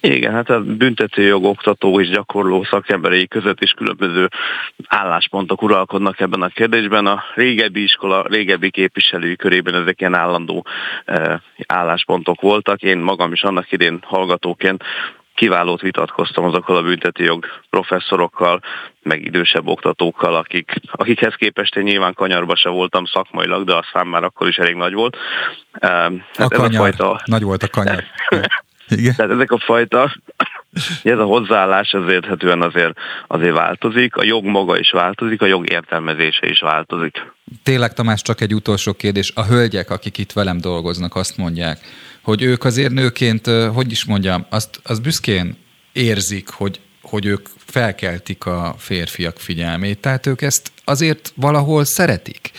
Igen, 0.00 0.32
hát 0.32 0.50
a 0.50 0.60
büntetőjog 0.60 1.44
oktató 1.44 2.00
és 2.00 2.08
gyakorló 2.08 2.64
szakemberei 2.64 3.28
között 3.28 3.62
is 3.62 3.70
különböző 3.70 4.28
álláspontok 4.86 5.62
uralkodnak 5.62 6.20
ebben 6.20 6.42
a 6.42 6.48
kérdésben. 6.48 7.06
A 7.06 7.22
régebbi 7.34 7.82
iskola, 7.82 8.24
régebbi 8.28 8.70
képviselői 8.70 9.36
körében 9.36 9.74
ezek 9.74 10.00
ilyen 10.00 10.14
állandó 10.14 10.66
eh, 11.04 11.38
álláspontok 11.66 12.40
voltak. 12.40 12.82
Én 12.82 12.98
magam 12.98 13.32
is 13.32 13.42
annak 13.42 13.72
idén 13.72 13.98
hallgatóként 14.02 14.84
kiválót 15.34 15.80
vitatkoztam 15.80 16.44
azokkal 16.44 16.76
a 16.76 16.82
büntetőjog 16.82 17.46
professzorokkal, 17.70 18.60
meg 19.02 19.24
idősebb 19.24 19.66
oktatókkal, 19.66 20.34
akik, 20.34 20.72
akikhez 20.92 21.34
képest 21.34 21.76
én 21.76 21.82
nyilván 21.82 22.14
kanyarba 22.14 22.56
se 22.56 22.68
voltam 22.68 23.04
szakmailag, 23.04 23.64
de 23.64 23.74
a 23.74 23.84
szám 23.92 24.08
már 24.08 24.24
akkor 24.24 24.48
is 24.48 24.56
elég 24.56 24.74
nagy 24.74 24.92
volt. 24.92 25.16
Hát 25.80 26.12
a 26.36 26.48
kanyar, 26.48 26.74
a 26.74 26.82
fajta... 26.82 27.20
nagy 27.24 27.42
volt 27.42 27.62
a 27.62 27.68
kanyar. 27.68 28.04
Igen. 28.90 29.14
Tehát 29.14 29.32
ezek 29.32 29.52
a 29.52 29.58
fajta 29.58 30.12
Ez 31.02 31.18
a 31.18 31.24
hozzáállás 31.24 31.92
az 31.92 32.12
érthetően 32.12 32.62
azért, 32.62 32.98
azért 33.26 33.54
változik, 33.54 34.16
a 34.16 34.24
jog 34.24 34.44
maga 34.44 34.78
is 34.78 34.90
változik, 34.90 35.42
a 35.42 35.46
jog 35.46 35.70
értelmezése 35.70 36.48
is 36.48 36.60
változik. 36.60 37.32
Tényleg 37.62 37.92
Tamás, 37.92 38.22
csak 38.22 38.40
egy 38.40 38.54
utolsó 38.54 38.92
kérdés. 38.92 39.32
A 39.34 39.44
hölgyek, 39.44 39.90
akik 39.90 40.18
itt 40.18 40.32
velem 40.32 40.58
dolgoznak, 40.58 41.14
azt 41.14 41.36
mondják, 41.36 41.78
hogy 42.22 42.42
ők 42.42 42.64
azért 42.64 42.92
nőként, 42.92 43.46
hogy 43.74 43.90
is 43.90 44.04
mondjam, 44.04 44.46
azt, 44.50 44.80
azt 44.84 45.02
büszkén 45.02 45.56
érzik, 45.92 46.48
hogy, 46.48 46.80
hogy 47.02 47.26
ők 47.26 47.46
felkeltik 47.56 48.46
a 48.46 48.74
férfiak 48.78 49.36
figyelmét, 49.36 50.00
tehát 50.00 50.26
ők 50.26 50.42
ezt 50.42 50.72
azért 50.84 51.32
valahol 51.36 51.84
szeretik. 51.84 52.50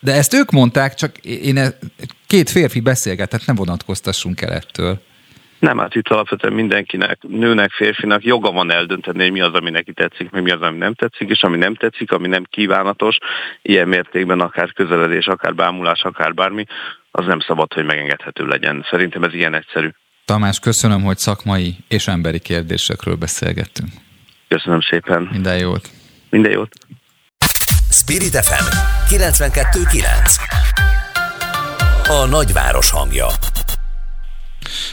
De 0.00 0.12
ezt 0.12 0.34
ők 0.34 0.50
mondták, 0.50 0.94
csak 0.94 1.18
én 1.18 1.56
e- 1.56 1.78
két 2.26 2.50
férfi 2.50 2.80
beszélgetett, 2.80 3.46
nem 3.46 3.56
vonatkoztassunk 3.56 4.40
el 4.40 4.52
ettől. 4.52 5.00
Nem, 5.60 5.78
hát 5.78 5.94
itt 5.94 6.08
alapvetően 6.08 6.52
mindenkinek, 6.52 7.18
nőnek, 7.28 7.70
férfinak 7.70 8.24
joga 8.24 8.50
van 8.50 8.72
eldönteni, 8.72 9.22
hogy 9.22 9.32
mi 9.32 9.40
az, 9.40 9.52
ami 9.52 9.70
neki 9.70 9.92
tetszik, 9.92 10.30
meg 10.30 10.42
mi 10.42 10.50
az, 10.50 10.60
ami 10.60 10.78
nem 10.78 10.94
tetszik, 10.94 11.28
és 11.28 11.42
ami 11.42 11.56
nem 11.56 11.74
tetszik, 11.74 12.12
ami 12.12 12.28
nem 12.28 12.44
kívánatos, 12.50 13.16
ilyen 13.62 13.88
mértékben 13.88 14.40
akár 14.40 14.72
közeledés, 14.72 15.26
akár 15.26 15.54
bámulás, 15.54 16.02
akár 16.02 16.34
bármi, 16.34 16.64
az 17.10 17.26
nem 17.26 17.40
szabad, 17.40 17.72
hogy 17.72 17.84
megengedhető 17.84 18.46
legyen. 18.46 18.86
Szerintem 18.90 19.22
ez 19.22 19.34
ilyen 19.34 19.54
egyszerű. 19.54 19.88
Tamás, 20.24 20.58
köszönöm, 20.58 21.02
hogy 21.02 21.18
szakmai 21.18 21.76
és 21.88 22.08
emberi 22.08 22.38
kérdésekről 22.38 23.14
beszélgettünk. 23.14 23.88
Köszönöm 24.48 24.80
szépen. 24.80 25.28
Minden 25.32 25.58
jót. 25.58 25.88
Minden 26.30 26.52
jót. 26.52 26.72
Spirit 27.90 28.36
FM 28.44 28.66
92.9 29.14 30.40
A 32.08 32.26
nagyváros 32.26 32.90
hangja 32.90 33.26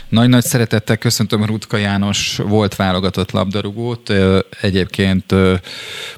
nagy-nagy 0.09 0.43
szeretettel 0.43 0.97
köszöntöm 0.97 1.45
Rutka 1.45 1.77
János 1.77 2.37
volt 2.37 2.75
válogatott 2.75 3.31
labdarúgót, 3.31 4.13
egyébként 4.61 5.33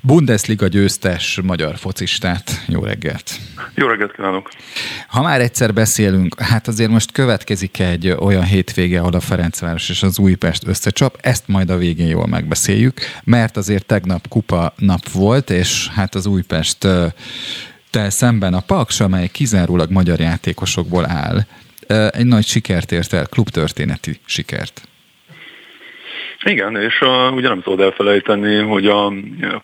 Bundesliga 0.01 0.67
győztes 0.67 1.39
magyar 1.43 1.77
focistát. 1.77 2.63
Jó 2.67 2.83
reggelt! 2.83 3.39
Jó 3.75 3.87
reggelt 3.87 4.11
kívánok! 4.11 4.49
Ha 5.07 5.21
már 5.21 5.41
egyszer 5.41 5.73
beszélünk, 5.73 6.41
hát 6.41 6.67
azért 6.67 6.89
most 6.89 7.11
következik 7.11 7.79
egy 7.79 8.09
olyan 8.09 8.43
hétvége, 8.43 8.99
ahol 8.99 9.13
a 9.13 9.19
Ferencváros 9.19 9.89
és 9.89 10.03
az 10.03 10.19
Újpest 10.19 10.67
összecsap, 10.67 11.17
ezt 11.21 11.47
majd 11.47 11.69
a 11.69 11.77
végén 11.77 12.07
jól 12.07 12.27
megbeszéljük, 12.27 12.99
mert 13.23 13.57
azért 13.57 13.85
tegnap 13.85 14.27
kupa 14.27 14.73
nap 14.77 15.09
volt, 15.09 15.49
és 15.49 15.87
hát 15.87 16.15
az 16.15 16.25
Újpest 16.25 16.87
te 17.89 18.09
szemben 18.09 18.53
a 18.53 18.59
Paks, 18.59 18.99
amely 18.99 19.27
kizárólag 19.27 19.91
magyar 19.91 20.19
játékosokból 20.19 21.09
áll, 21.09 21.45
egy 21.89 22.25
nagy 22.25 22.45
sikert 22.45 22.91
ért 22.91 23.13
el, 23.13 23.25
klubtörténeti 23.25 24.19
sikert. 24.25 24.81
Igen, 26.45 26.75
és 26.75 27.01
a, 27.01 27.31
ugye 27.31 27.47
nem 27.47 27.61
szabad 27.61 27.79
elfelejteni, 27.79 28.55
hogy 28.55 28.87
a 28.87 29.13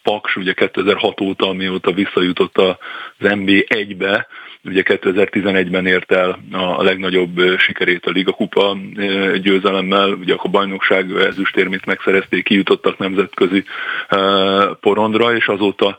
Paks 0.03 0.35
ugye 0.35 0.53
2006 0.53 1.21
óta, 1.21 1.53
mióta 1.53 1.91
visszajutott 1.91 2.57
az 2.57 2.75
MB1-be, 3.19 4.27
ugye 4.63 4.83
2011-ben 4.85 5.85
ért 5.85 6.11
el 6.11 6.39
a 6.51 6.83
legnagyobb 6.83 7.57
sikerét 7.57 8.05
a 8.05 8.09
Liga 8.09 8.31
Kupa 8.31 8.77
győzelemmel, 9.41 10.09
ugye 10.09 10.33
a 10.37 10.47
bajnokság 10.47 11.11
ezüstérmét 11.11 11.85
megszerezték, 11.85 12.43
kijutottak 12.43 12.97
nemzetközi 12.97 13.63
porondra, 14.79 15.35
és 15.35 15.47
azóta 15.47 15.97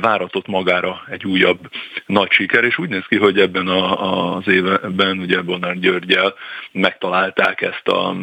váratott 0.00 0.46
magára 0.46 1.02
egy 1.10 1.24
újabb 1.24 1.58
nagy 2.06 2.30
siker, 2.30 2.64
és 2.64 2.78
úgy 2.78 2.88
néz 2.88 3.06
ki, 3.08 3.16
hogy 3.16 3.38
ebben 3.38 3.68
az 3.68 4.48
évben 4.48 5.18
ugye 5.18 5.40
Bonner 5.40 5.78
Györgyel 5.78 6.34
megtalálták 6.72 7.60
ezt 7.60 7.88
a 7.88 8.14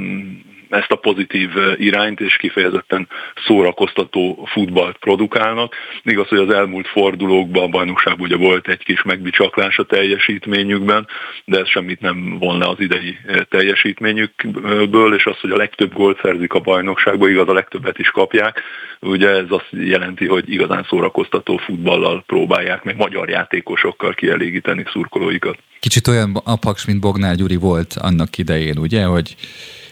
ezt 0.75 0.91
a 0.91 0.95
pozitív 0.95 1.49
irányt, 1.77 2.19
és 2.19 2.35
kifejezetten 2.35 3.07
szórakoztató 3.45 4.47
futballt 4.51 4.97
produkálnak. 4.97 5.75
Igaz, 6.03 6.27
hogy 6.27 6.37
az 6.37 6.53
elmúlt 6.53 6.87
fordulókban 6.87 7.63
a 7.63 7.67
bajnokság 7.67 8.19
ugye 8.19 8.35
volt 8.35 8.67
egy 8.67 8.83
kis 8.83 9.03
megbicsaklás 9.03 9.77
a 9.77 9.83
teljesítményükben, 9.83 11.07
de 11.45 11.59
ez 11.59 11.69
semmit 11.69 11.99
nem 11.99 12.37
le 12.39 12.67
az 12.67 12.79
idei 12.79 13.17
teljesítményükből, 13.49 15.15
és 15.15 15.25
az, 15.25 15.39
hogy 15.39 15.51
a 15.51 15.57
legtöbb 15.57 15.93
gólt 15.93 16.19
szerzik 16.21 16.53
a 16.53 16.59
bajnokságban, 16.59 17.29
igaz, 17.29 17.47
a 17.47 17.53
legtöbbet 17.53 17.99
is 17.99 18.09
kapják, 18.09 18.61
ugye 18.99 19.29
ez 19.29 19.45
azt 19.49 19.69
jelenti, 19.71 20.27
hogy 20.27 20.51
igazán 20.51 20.85
szórakoztató 20.89 21.57
futballal 21.57 22.23
próbálják 22.27 22.83
meg 22.83 22.95
magyar 22.95 23.29
játékosokkal 23.29 24.13
kielégíteni 24.13 24.83
szurkolóikat. 24.91 25.57
Kicsit 25.79 26.07
olyan 26.07 26.41
apaks, 26.43 26.85
mint 26.85 26.99
Bognár 26.99 27.35
Gyuri 27.35 27.55
volt 27.55 27.93
annak 28.01 28.37
idején, 28.37 28.77
ugye, 28.77 29.03
hogy 29.03 29.35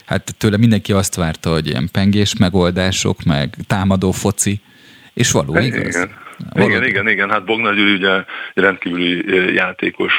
hát 0.04 0.34
tőle 0.38 0.56
mindenki 0.56 0.92
azt 0.92 1.14
várta, 1.14 1.50
hogy 1.50 1.66
ilyen 1.66 1.88
pengés 1.92 2.36
megoldások, 2.38 3.22
meg 3.22 3.54
támadó 3.66 4.10
foci, 4.10 4.60
és 5.14 5.30
való, 5.30 5.56
igaz? 5.56 5.96
Igen. 5.96 6.22
Valóban. 6.52 6.76
Igen, 6.76 6.88
igen, 6.88 7.08
igen, 7.08 7.30
hát 7.30 7.44
Bognár 7.44 7.74
Gyuri 7.74 7.92
ugye 7.92 8.24
rendkívüli 8.54 9.24
játékos 9.54 10.18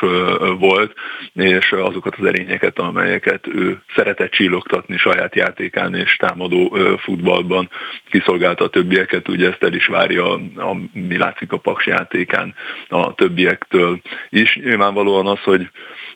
volt, 0.59 0.93
és 1.33 1.71
azokat 1.71 2.15
az 2.19 2.25
erényeket, 2.25 2.79
amelyeket 2.79 3.47
ő 3.47 3.81
szeretett 3.95 4.31
csillogtatni 4.31 4.97
saját 4.97 5.35
játékán 5.35 5.95
és 5.95 6.15
támadó 6.15 6.77
futballban 6.97 7.69
kiszolgálta 8.09 8.63
a 8.63 8.69
többieket, 8.69 9.27
ugye 9.27 9.49
ezt 9.49 9.63
el 9.63 9.73
is 9.73 9.85
várja, 9.85 10.41
ami 10.55 11.17
látszik 11.17 11.51
a 11.51 11.57
Paks 11.57 11.85
játékán 11.85 12.53
a 12.89 13.13
többiektől 13.13 14.01
is. 14.29 14.55
Nyilvánvalóan 14.63 15.27
az, 15.27 15.39
hogy, 15.39 15.69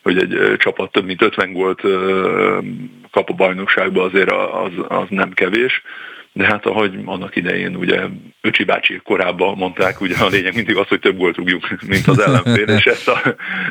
hogy 0.04 0.18
egy 0.18 0.58
csapat 0.58 0.92
több 0.92 1.06
mint 1.06 1.22
50 1.22 1.54
gólt 1.54 1.82
kap 3.12 3.30
a 3.30 3.34
bajnokságba, 3.34 4.04
azért 4.04 4.32
az, 4.32 4.72
az 4.88 5.06
nem 5.10 5.32
kevés 5.32 5.82
de 6.34 6.46
hát 6.46 6.66
ahogy 6.66 7.00
annak 7.06 7.36
idején 7.36 7.76
ugye 7.76 8.02
Öcsi 8.42 8.64
bácsi 8.64 9.02
korábban 9.04 9.58
mondták, 9.58 10.02
ugye 10.02 10.16
a 10.20 10.28
lényeg 10.28 10.56
mindig 10.56 10.76
az, 10.76 10.88
hogy 10.88 11.00
több 11.00 11.18
gólt 11.18 11.36
rúgjuk, 11.36 11.68
mint 11.88 12.08
az 12.08 12.20
ellenfél, 12.20 12.68
és 12.68 12.86
ezt 12.86 13.08
a, 13.08 13.22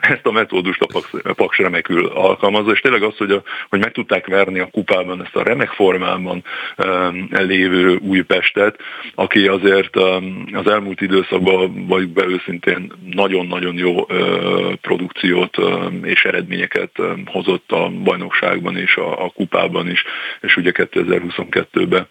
ezt 0.01 0.27
a 0.27 0.31
metódust 0.31 0.81
a 0.81 0.87
Paks, 0.87 1.11
Paks 1.35 1.59
remekül 1.59 2.07
alkalmazza, 2.07 2.73
és 2.73 2.81
tényleg 2.81 3.03
az, 3.03 3.17
hogy, 3.17 3.31
a, 3.31 3.43
hogy 3.69 3.79
meg 3.79 3.93
tudták 3.93 4.27
verni 4.27 4.59
a 4.59 4.69
kupában 4.71 5.23
ezt 5.25 5.37
a 5.37 5.43
remek 5.43 5.71
formában 5.71 6.45
um, 6.77 7.29
lévő 7.31 7.97
Újpestet, 7.97 8.77
aki 9.15 9.47
azért 9.47 9.97
um, 9.97 10.45
az 10.53 10.67
elmúlt 10.67 11.01
időszakban, 11.01 11.87
vagy 11.87 12.09
be 12.09 12.25
őszintén, 12.27 12.93
nagyon-nagyon 13.11 13.77
jó 13.77 14.01
uh, 14.01 14.73
produkciót 14.73 15.59
um, 15.59 16.05
és 16.05 16.25
eredményeket 16.25 16.99
um, 16.99 17.23
hozott 17.27 17.73
a 17.73 17.89
bajnokságban 17.89 18.77
és 18.77 18.97
a, 18.97 19.25
a 19.25 19.31
kupában 19.31 19.91
is, 19.91 20.05
és 20.41 20.57
ugye 20.57 20.73
2022-ben 20.75 22.07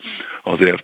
azért 0.48 0.84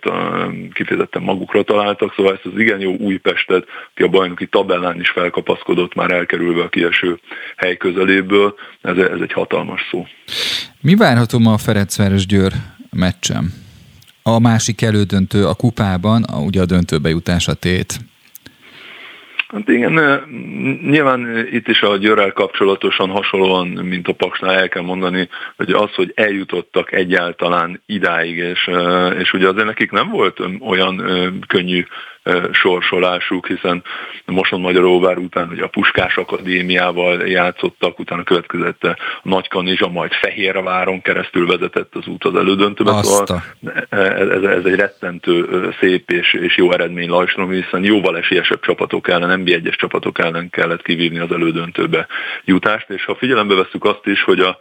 kifejezetten 0.72 1.22
magukra 1.22 1.62
találtak, 1.62 2.14
szóval 2.16 2.32
ezt 2.32 2.44
az 2.44 2.60
igen 2.60 2.80
jó 2.80 2.94
Újpestet, 2.96 3.64
aki 3.92 4.02
a 4.02 4.08
bajnoki 4.08 4.46
tabellán 4.46 5.00
is 5.00 5.10
felkapaszkodott, 5.10 5.94
már 5.94 6.10
elkerülve 6.10 6.62
a 6.62 6.68
kieső 6.68 7.18
hely 7.56 7.76
közeléből, 7.76 8.54
ez, 8.82 8.96
ez 8.96 9.20
egy 9.20 9.32
hatalmas 9.32 9.80
szó. 9.90 10.06
Mi 10.80 10.94
várható 10.94 11.38
ma 11.38 11.52
a 11.52 11.58
Ferencváros 11.58 12.26
Győr 12.26 12.52
meccsem? 12.90 13.52
A 14.22 14.38
másik 14.38 14.82
elődöntő 14.82 15.46
a 15.46 15.54
kupában, 15.54 16.22
a, 16.22 16.38
ugye 16.38 16.60
a 16.60 16.66
döntőbe 16.66 17.08
jutás 17.08 17.48
a 17.48 17.54
tét. 17.54 17.98
Hát 19.54 19.68
igen, 19.68 19.92
nyilván 20.82 21.46
itt 21.50 21.68
is 21.68 21.82
a 21.82 21.96
Győrrel 21.96 22.32
kapcsolatosan 22.32 23.10
hasonlóan, 23.10 23.66
mint 23.66 24.08
a 24.08 24.12
Paksnál 24.12 24.54
el 24.54 24.68
kell 24.68 24.82
mondani, 24.82 25.28
hogy 25.56 25.70
az, 25.70 25.94
hogy 25.94 26.12
eljutottak 26.14 26.92
egyáltalán 26.92 27.82
idáig, 27.86 28.36
és, 28.36 28.70
és 29.18 29.32
ugye 29.32 29.48
azért 29.48 29.66
nekik 29.66 29.90
nem 29.90 30.08
volt 30.08 30.40
olyan 30.60 30.96
könnyű 31.46 31.84
sorsolásuk, 32.52 33.46
hiszen 33.46 33.82
Moson 34.26 34.60
Magyaróvár 34.60 35.18
után 35.18 35.48
hogy 35.48 35.58
a 35.58 35.68
Puskás 35.68 36.16
Akadémiával 36.16 37.28
játszottak, 37.28 37.98
utána 37.98 38.22
következett 38.22 38.84
a 38.84 38.96
Nagykanizsa, 39.22 39.88
majd 39.88 40.12
Fehérváron 40.12 41.02
keresztül 41.02 41.46
vezetett 41.46 41.94
az 41.94 42.06
út 42.06 42.24
az 42.24 42.34
elődöntőbe, 42.34 43.02
szóval 43.02 43.42
ez, 43.88 44.42
ez 44.42 44.64
egy 44.64 44.74
rettentő 44.74 45.68
szép 45.80 46.10
és, 46.10 46.32
és 46.32 46.56
jó 46.56 46.72
eredmény 46.72 47.08
Lajstrom, 47.08 47.50
hiszen 47.50 47.84
jóval 47.84 48.16
esélyesebb 48.16 48.60
csapatok 48.60 49.08
ellen, 49.08 49.40
nb 49.40 49.48
1 49.48 49.74
csapatok 49.76 50.18
ellen 50.18 50.50
kellett 50.50 50.82
kivívni 50.82 51.18
az 51.18 51.32
elődöntőbe 51.32 52.06
jutást, 52.44 52.90
és 52.90 53.04
ha 53.04 53.14
figyelembe 53.14 53.54
veszük 53.54 53.84
azt 53.84 54.06
is, 54.06 54.22
hogy 54.22 54.40
a 54.40 54.58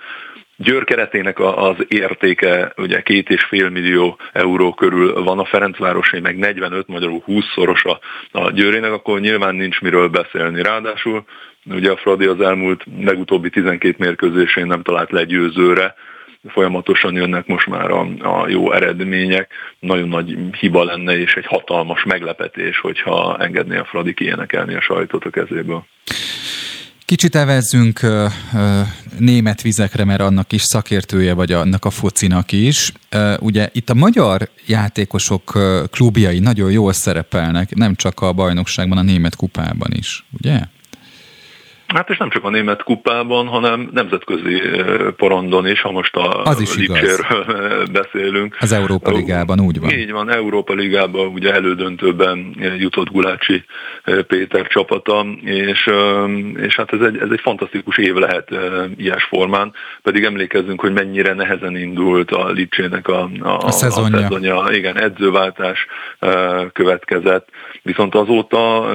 Győr 0.64 0.84
keretének 0.84 1.40
az 1.40 1.76
értéke 1.88 2.74
ugye 2.78 3.02
két 3.02 3.30
és 3.30 3.44
fél 3.44 3.70
millió 3.70 4.18
euró 4.34 4.74
körül 4.74 5.24
van 5.24 5.40
a 5.40 5.46
Ferencvárosé, 5.46 6.20
meg 6.20 6.38
45, 6.38 6.88
magyarul 6.88 7.22
20 7.26 7.44
szoros 7.56 7.84
a, 7.84 8.00
a 8.32 8.52
Győrének, 8.52 8.92
akkor 8.92 9.20
nyilván 9.20 9.56
nincs 9.56 9.82
miről 9.82 10.08
beszélni. 10.08 10.62
Ráadásul 10.62 11.24
ugye 11.66 11.92
a 11.92 11.98
Fradi 11.98 12.26
az 12.26 12.42
elmúlt 12.42 12.84
legutóbbi 13.00 13.50
12 13.50 13.96
mérkőzésén 13.98 14.66
nem 14.66 14.82
talált 14.82 15.12
legyőzőre, 15.12 15.96
folyamatosan 16.48 17.14
jönnek 17.14 17.48
most 17.48 17.68
már 17.68 17.92
a, 17.92 18.08
a 18.20 18.48
jó 18.48 18.72
eredmények. 18.72 19.52
Nagyon 19.80 20.08
nagy 20.08 20.38
hiba 20.60 20.84
lenne, 20.84 21.18
és 21.18 21.36
egy 21.36 21.46
hatalmas 21.46 22.04
meglepetés, 22.04 22.80
hogyha 22.80 23.38
engedné 23.38 23.78
a 23.78 23.86
Fradi 23.86 24.14
kiénekelni 24.14 24.76
a 24.76 24.82
sajtot 24.82 25.26
a 25.26 25.30
kezéből. 25.30 25.86
Kicsit 27.06 27.36
evezzünk 27.36 28.00
német 29.18 29.62
vizekre, 29.62 30.04
mert 30.04 30.22
annak 30.22 30.52
is 30.52 30.62
szakértője 30.62 31.34
vagy 31.34 31.52
annak 31.52 31.86
a 31.86 31.90
focinak 31.90 32.52
is. 32.52 32.92
Ugye 33.40 33.70
itt 33.72 33.90
a 33.90 33.94
magyar 33.94 34.50
játékosok 34.66 35.60
klubjai 35.92 36.40
nagyon 36.40 36.72
jól 36.72 36.94
szerepelnek, 36.94 37.76
nem 37.76 37.96
csak 37.96 38.20
a 38.20 38.34
bajnokságban, 38.34 38.98
a 38.98 39.02
német 39.02 39.36
kupában 39.36 39.92
is, 39.92 40.26
ugye? 40.32 40.60
Hát 41.94 42.10
és 42.10 42.18
nem 42.18 42.30
csak 42.30 42.44
a 42.44 42.50
német 42.50 42.84
kupában, 42.84 43.48
hanem 43.48 43.90
nemzetközi 43.94 44.62
porondon 45.18 45.68
is, 45.68 45.82
ha 45.82 45.92
most 45.92 46.16
a 46.16 46.44
Az 46.44 46.60
is 46.60 46.90
beszélünk. 47.92 48.58
Az 48.60 48.72
Európa 48.72 49.12
Ligában 49.12 49.60
úgy 49.60 49.80
van. 49.80 49.90
Így 49.90 50.12
van, 50.12 50.32
Európa 50.32 50.74
Ligában 50.74 51.28
ugye 51.28 51.54
elődöntőben 51.54 52.56
jutott 52.78 53.10
Gulácsi 53.10 53.64
Péter 54.28 54.68
csapata, 54.68 55.26
és, 55.44 55.90
és 56.56 56.76
hát 56.76 56.94
ez 56.94 57.02
egy, 57.02 57.18
ez 57.18 57.30
egy 57.32 57.42
fantasztikus 57.42 57.98
év 57.98 58.14
lehet 58.14 58.50
ilyes 58.98 59.24
formán, 59.24 59.74
pedig 60.02 60.24
emlékezzünk, 60.24 60.82
hogy 60.82 60.94
mennyire 60.94 61.34
nehezen 61.34 61.78
indult 61.78 62.32
a 62.32 62.50
Licsének 62.50 63.08
a, 63.08 63.30
a, 63.40 63.58
a, 63.58 63.72
szezonja. 63.72 64.18
a 64.18 64.22
szezonja. 64.22 64.66
Igen, 64.72 64.98
edzőváltás 64.98 65.88
következett, 66.74 67.50
viszont 67.82 68.16
azóta 68.16 68.86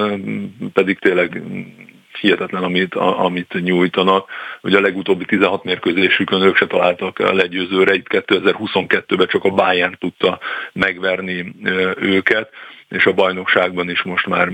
pedig 0.73 0.99
tényleg 0.99 1.41
hihetetlen, 2.19 2.63
amit, 2.63 2.95
a, 2.95 3.23
amit 3.25 3.53
nyújtanak. 3.63 4.29
Ugye 4.61 4.77
a 4.77 4.81
legutóbbi 4.81 5.25
16 5.25 5.63
mérkőzésükön 5.63 6.41
ők 6.41 6.55
se 6.55 6.67
találtak 6.67 7.19
legyőzőre, 7.19 7.93
itt 7.93 8.07
2022-ben 8.09 9.27
csak 9.27 9.43
a 9.43 9.49
Bayern 9.49 9.95
tudta 9.99 10.39
megverni 10.73 11.55
őket 11.95 12.49
és 12.89 13.05
a 13.05 13.13
bajnokságban 13.13 13.89
is 13.89 14.01
most 14.01 14.27
már 14.27 14.51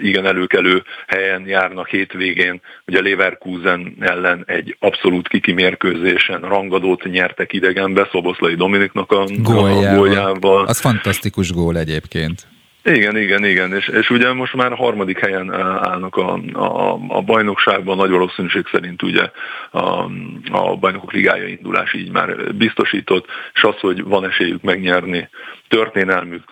igen 0.00 0.26
előkelő 0.26 0.82
helyen 1.06 1.46
járnak 1.46 1.88
hétvégén. 1.88 2.60
Ugye 2.86 3.02
Leverkusen 3.02 3.96
ellen 4.00 4.44
egy 4.46 4.76
abszolút 4.80 5.28
kiki 5.28 5.52
mérkőzésen 5.52 6.40
rangadót 6.40 7.04
nyertek 7.04 7.52
idegenbe 7.52 8.08
Szoboszlai 8.12 8.54
Dominiknak 8.54 9.12
a 9.12 9.24
góljával. 9.42 9.94
a 9.94 9.96
góljával. 9.96 10.66
Az 10.66 10.80
fantasztikus 10.80 11.52
gól 11.52 11.78
egyébként. 11.78 12.46
Igen, 12.86 13.16
igen, 13.16 13.44
igen, 13.44 13.72
és, 13.72 13.88
és 13.88 14.10
ugye 14.10 14.32
most 14.32 14.54
már 14.54 14.72
a 14.72 14.76
harmadik 14.76 15.18
helyen 15.18 15.52
állnak 15.52 16.16
a, 16.16 16.40
a, 16.52 16.98
a 17.08 17.22
bajnokságban, 17.22 17.96
nagy 17.96 18.10
valószínűség 18.10 18.66
szerint 18.72 19.02
ugye 19.02 19.30
a, 19.70 20.04
a 20.50 20.76
bajnokok 20.76 21.12
ligája 21.12 21.46
indulás 21.46 21.94
így 21.94 22.10
már 22.10 22.54
biztosított, 22.54 23.26
és 23.54 23.62
az, 23.62 23.78
hogy 23.80 24.02
van 24.02 24.24
esélyük 24.24 24.62
megnyerni 24.62 25.28
történelmük 25.68 26.44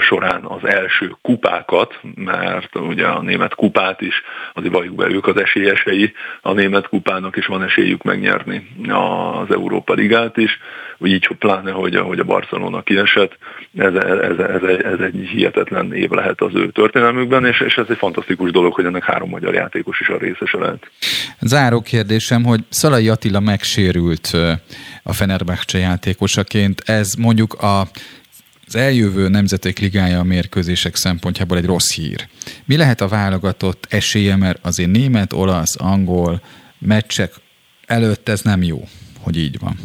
során 0.00 0.44
az 0.44 0.68
első 0.68 1.16
kupákat, 1.22 2.00
mert 2.14 2.76
ugye 2.78 3.06
a 3.06 3.22
német 3.22 3.54
kupát 3.54 4.00
is, 4.00 4.22
azért 4.54 4.72
valljuk 4.72 4.94
be 4.94 5.06
ők 5.08 5.26
az 5.26 5.40
esélyesei, 5.40 6.12
a 6.42 6.52
német 6.52 6.88
kupának 6.88 7.36
is 7.36 7.46
van 7.46 7.62
esélyük 7.62 8.02
megnyerni 8.02 8.68
az 8.88 9.54
Európa 9.54 9.92
Ligát 9.92 10.36
is, 10.36 10.58
így 11.04 11.28
pláne, 11.38 11.70
hogy, 11.70 11.96
hogy 11.96 12.18
a 12.18 12.24
Barcelona 12.24 12.82
kiesett, 12.82 13.38
ez, 13.76 13.94
ez, 13.94 14.18
ez, 14.18 14.38
ez, 14.38 14.62
ez 14.84 15.00
egy 15.00 15.28
hihetetlen 15.32 15.94
év 15.94 16.10
lehet 16.10 16.40
az 16.40 16.54
ő 16.54 16.70
történelmükben, 16.70 17.44
és, 17.44 17.60
és 17.60 17.76
ez 17.76 17.86
egy 17.88 17.96
fantasztikus 17.96 18.50
dolog, 18.50 18.72
hogy 18.72 18.84
ennek 18.84 19.04
három 19.04 19.28
magyar 19.28 19.54
játékos 19.54 20.00
is 20.00 20.08
a 20.08 20.18
részese 20.18 20.58
lehet. 20.58 20.90
Záró 21.40 21.80
kérdésem, 21.80 22.44
hogy 22.44 22.60
Szalai 22.68 23.08
Attila 23.08 23.40
megsérült 23.40 24.30
a 25.02 25.12
Fenerbahce 25.12 25.78
játékosaként, 25.78 26.82
ez 26.84 27.14
mondjuk 27.14 27.54
a 27.54 27.82
az 28.66 28.74
eljövő 28.74 29.28
nemzetek 29.28 29.78
ligája 29.78 30.18
a 30.18 30.24
mérkőzések 30.24 30.96
szempontjából 30.96 31.56
egy 31.56 31.64
rossz 31.64 31.92
hír. 31.92 32.28
Mi 32.64 32.76
lehet 32.76 33.00
a 33.00 33.08
válogatott 33.08 33.86
esélye, 33.88 34.36
mert 34.36 34.64
azért 34.64 34.90
német, 34.90 35.32
olasz, 35.32 35.76
angol 35.78 36.42
meccsek 36.78 37.34
előtt 37.86 38.28
ez 38.28 38.40
nem 38.40 38.62
jó, 38.62 38.88
hogy 39.20 39.36
így 39.36 39.58
van. 39.58 39.78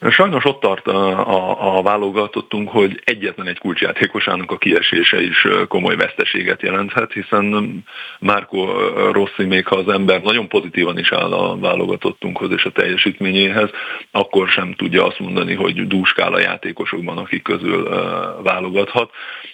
Sajnos 0.00 0.44
ott 0.44 0.60
tart 0.60 0.86
a, 0.86 1.28
a, 1.28 1.78
a 1.78 1.82
válogatottunk, 1.82 2.68
hogy 2.68 3.00
egyetlen 3.04 3.46
egy 3.46 3.58
kulcsjátékosának 3.58 4.50
a 4.50 4.58
kiesése 4.58 5.22
is 5.22 5.46
komoly 5.68 5.96
veszteséget 5.96 6.62
jelenthet, 6.62 7.12
hiszen 7.12 7.84
Márko 8.20 8.66
Rossi 9.12 9.44
még 9.44 9.66
ha 9.66 9.76
az 9.76 9.88
ember 9.88 10.22
nagyon 10.22 10.48
pozitívan 10.48 10.98
is 10.98 11.12
áll 11.12 11.32
a 11.32 11.58
válogatottunkhoz 11.58 12.50
és 12.50 12.64
a 12.64 12.70
teljesítményéhez, 12.70 13.70
akkor 14.10 14.48
sem 14.48 14.74
tudja 14.74 15.06
azt 15.06 15.18
mondani, 15.18 15.54
hogy 15.54 15.86
dúskál 15.86 16.32
a 16.32 16.40
játékosokban, 16.40 17.18
akik 17.18 17.42
közül 17.42 17.88
válogathat, 18.42 19.10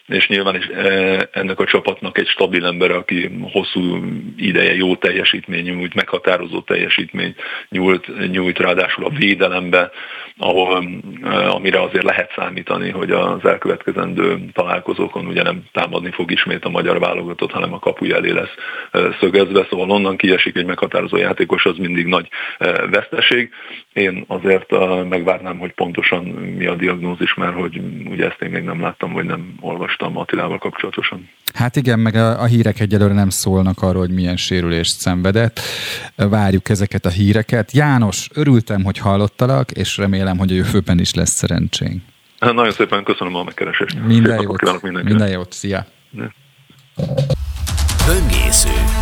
és 0.07 0.29
nyilván 0.29 0.57
is 0.57 0.67
ennek 1.33 1.61
a 1.61 1.65
csapatnak 1.65 2.19
egy 2.19 2.29
stabil 2.29 2.67
ember, 2.67 2.91
aki 2.91 3.31
hosszú 3.53 4.05
ideje 4.37 4.75
jó 4.75 4.97
teljesítmény 4.97 5.65
nyújt, 5.65 5.95
meghatározó 5.95 6.61
teljesítmény 6.61 7.35
nyújt, 7.69 8.31
nyújt 8.31 8.59
ráadásul 8.59 9.05
a 9.05 9.11
védelembe, 9.11 9.91
ahol, 10.43 10.85
amire 11.49 11.81
azért 11.81 12.05
lehet 12.05 12.33
számítani, 12.37 12.91
hogy 12.91 13.11
az 13.11 13.45
elkövetkezendő 13.45 14.39
találkozókon 14.53 15.27
ugye 15.27 15.43
nem 15.43 15.63
támadni 15.73 16.11
fog 16.11 16.31
ismét 16.31 16.65
a 16.65 16.69
magyar 16.69 16.99
válogatott, 16.99 17.51
hanem 17.51 17.73
a 17.73 17.79
kapuja 17.79 18.17
elé 18.17 18.31
lesz 18.31 18.55
szögezve, 19.21 19.67
szóval 19.71 19.91
onnan 19.91 20.17
kiesik 20.17 20.57
egy 20.57 20.67
meghatározó 20.67 21.17
játékos, 21.17 21.67
az 21.67 21.77
mindig 21.77 22.07
nagy 22.07 22.29
veszteség. 22.91 23.51
Én 23.93 24.25
azért 24.27 24.71
megvárnám, 25.09 25.59
hogy 25.59 25.73
pontosan 25.73 26.25
mi 26.25 26.67
a 26.67 26.75
diagnózis, 26.75 27.35
mert 27.35 27.55
hogy 27.55 27.81
ugye 28.05 28.27
ezt 28.27 28.43
én 28.43 28.51
még 28.51 28.63
nem 28.63 28.81
láttam, 28.81 29.13
vagy 29.13 29.25
nem 29.25 29.55
olvastam 29.61 30.17
Attilával 30.19 30.59
kapcsolatosan. 30.59 31.29
Hát 31.53 31.77
igen, 31.77 31.99
meg 31.99 32.15
a, 32.15 32.41
a 32.41 32.45
hírek 32.45 32.81
egyelőre 32.81 33.15
nem 33.15 33.31
szólnak 33.31 33.83
arról, 33.83 34.01
hogy 34.01 34.11
milyen 34.15 34.37
sérülést 34.37 34.99
szenvedett. 34.99 35.61
Várjuk 36.17 36.69
ezeket 36.69 37.07
a 37.07 37.09
híreket. 37.09 37.73
János, 37.73 38.29
örültem, 38.35 38.85
hogy 38.85 38.99
hallottalak, 38.99 39.71
és 39.71 39.97
remélem, 39.97 40.39
hogy 40.39 40.51
a 40.51 40.55
jövőben 40.55 40.99
is 40.99 41.15
lesz 41.15 41.33
szerencsénk. 41.33 42.03
Hát 42.39 42.55
nagyon 42.55 42.73
szépen 42.73 43.05
köszönöm 43.05 43.35
a 43.35 43.43
megkeresést. 43.43 44.07
Minden 44.07 44.39
Szép 44.39 44.49
jót. 44.49 44.93
Minden 45.03 45.31
jót. 45.31 45.53
Szia. 45.53 45.87
Böngésző. 48.07 49.02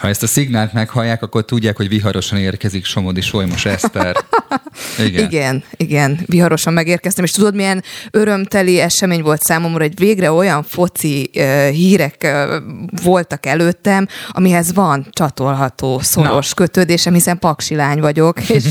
Ha 0.00 0.08
ezt 0.08 0.22
a 0.22 0.26
szignált 0.26 0.72
meghallják, 0.72 1.22
akkor 1.22 1.44
tudják, 1.44 1.76
hogy 1.76 1.88
viharosan 1.88 2.38
érkezik 2.38 2.84
Somodi 2.84 3.20
Solymos 3.20 3.64
Eszter. 3.64 4.16
Igen. 4.98 5.24
igen, 5.24 5.64
igen, 5.76 6.20
viharosan 6.26 6.72
megérkeztem, 6.72 7.24
és 7.24 7.30
tudod, 7.30 7.54
milyen 7.54 7.82
örömteli 8.10 8.80
esemény 8.80 9.22
volt 9.22 9.42
számomra, 9.42 9.82
hogy 9.82 9.98
végre 9.98 10.32
olyan 10.32 10.62
foci 10.62 11.30
uh, 11.34 11.68
hírek 11.68 12.16
uh, 12.24 12.54
voltak 13.02 13.46
előttem, 13.46 14.06
amihez 14.28 14.72
van 14.72 15.06
csatolható 15.10 16.00
szoros 16.02 16.48
Na. 16.48 16.54
kötődésem, 16.54 17.12
hiszen 17.12 17.38
paksi 17.38 17.74
lány 17.74 18.00
vagyok, 18.00 18.48
és 18.56 18.64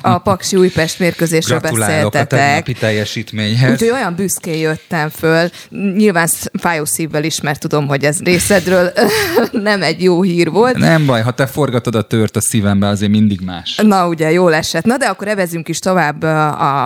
a 0.00 0.18
paksi 0.18 0.56
Újpest 0.56 0.98
mérkőzésről 0.98 1.58
beszéltetek. 1.58 2.68
a 2.68 2.72
teljesítményhez. 2.80 3.70
Úgyhogy 3.70 3.90
olyan 3.90 4.14
büszkén 4.14 4.58
jöttem 4.58 5.08
föl, 5.08 5.48
nyilván 5.96 6.28
fájó 6.52 6.84
szívvel 6.84 7.24
is, 7.24 7.40
mert 7.40 7.60
tudom, 7.60 7.86
hogy 7.86 8.04
ez 8.04 8.20
részedről 8.20 8.92
nem 9.52 9.82
egy 9.82 10.02
jó 10.02 10.22
hír 10.22 10.50
volt, 10.50 10.61
volt. 10.62 10.76
Nem 10.76 11.06
baj, 11.06 11.22
ha 11.22 11.30
te 11.30 11.46
forgatod 11.46 11.94
a 11.94 12.02
tört 12.02 12.36
a 12.36 12.40
szívembe, 12.40 12.88
azért 12.88 13.10
mindig 13.10 13.40
más. 13.40 13.80
Na 13.82 14.08
ugye, 14.08 14.32
jól 14.32 14.54
esett. 14.54 14.84
Na 14.84 14.96
de 14.96 15.06
akkor 15.06 15.28
evezünk 15.28 15.68
is 15.68 15.78
tovább 15.78 16.22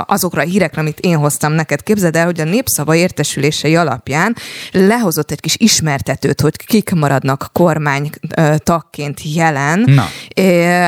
azokra 0.07 0.43
a 0.43 0.44
hírekre, 0.44 0.81
amit 0.81 1.01
én 1.01 1.16
hoztam 1.16 1.53
neked. 1.53 1.82
Képzeld 1.82 2.16
el, 2.16 2.24
hogy 2.24 2.40
a 2.40 2.44
népszava 2.44 2.94
értesülései 2.94 3.77
alapján 3.77 4.36
lehozott 4.73 5.31
egy 5.31 5.40
kis 5.40 5.57
ismertetőt, 5.59 6.40
hogy 6.40 6.57
kik 6.57 6.90
maradnak 6.90 7.51
kormány 7.53 8.11
tagként 8.57 9.20
jelen. 9.35 9.85
Na. 9.86 10.05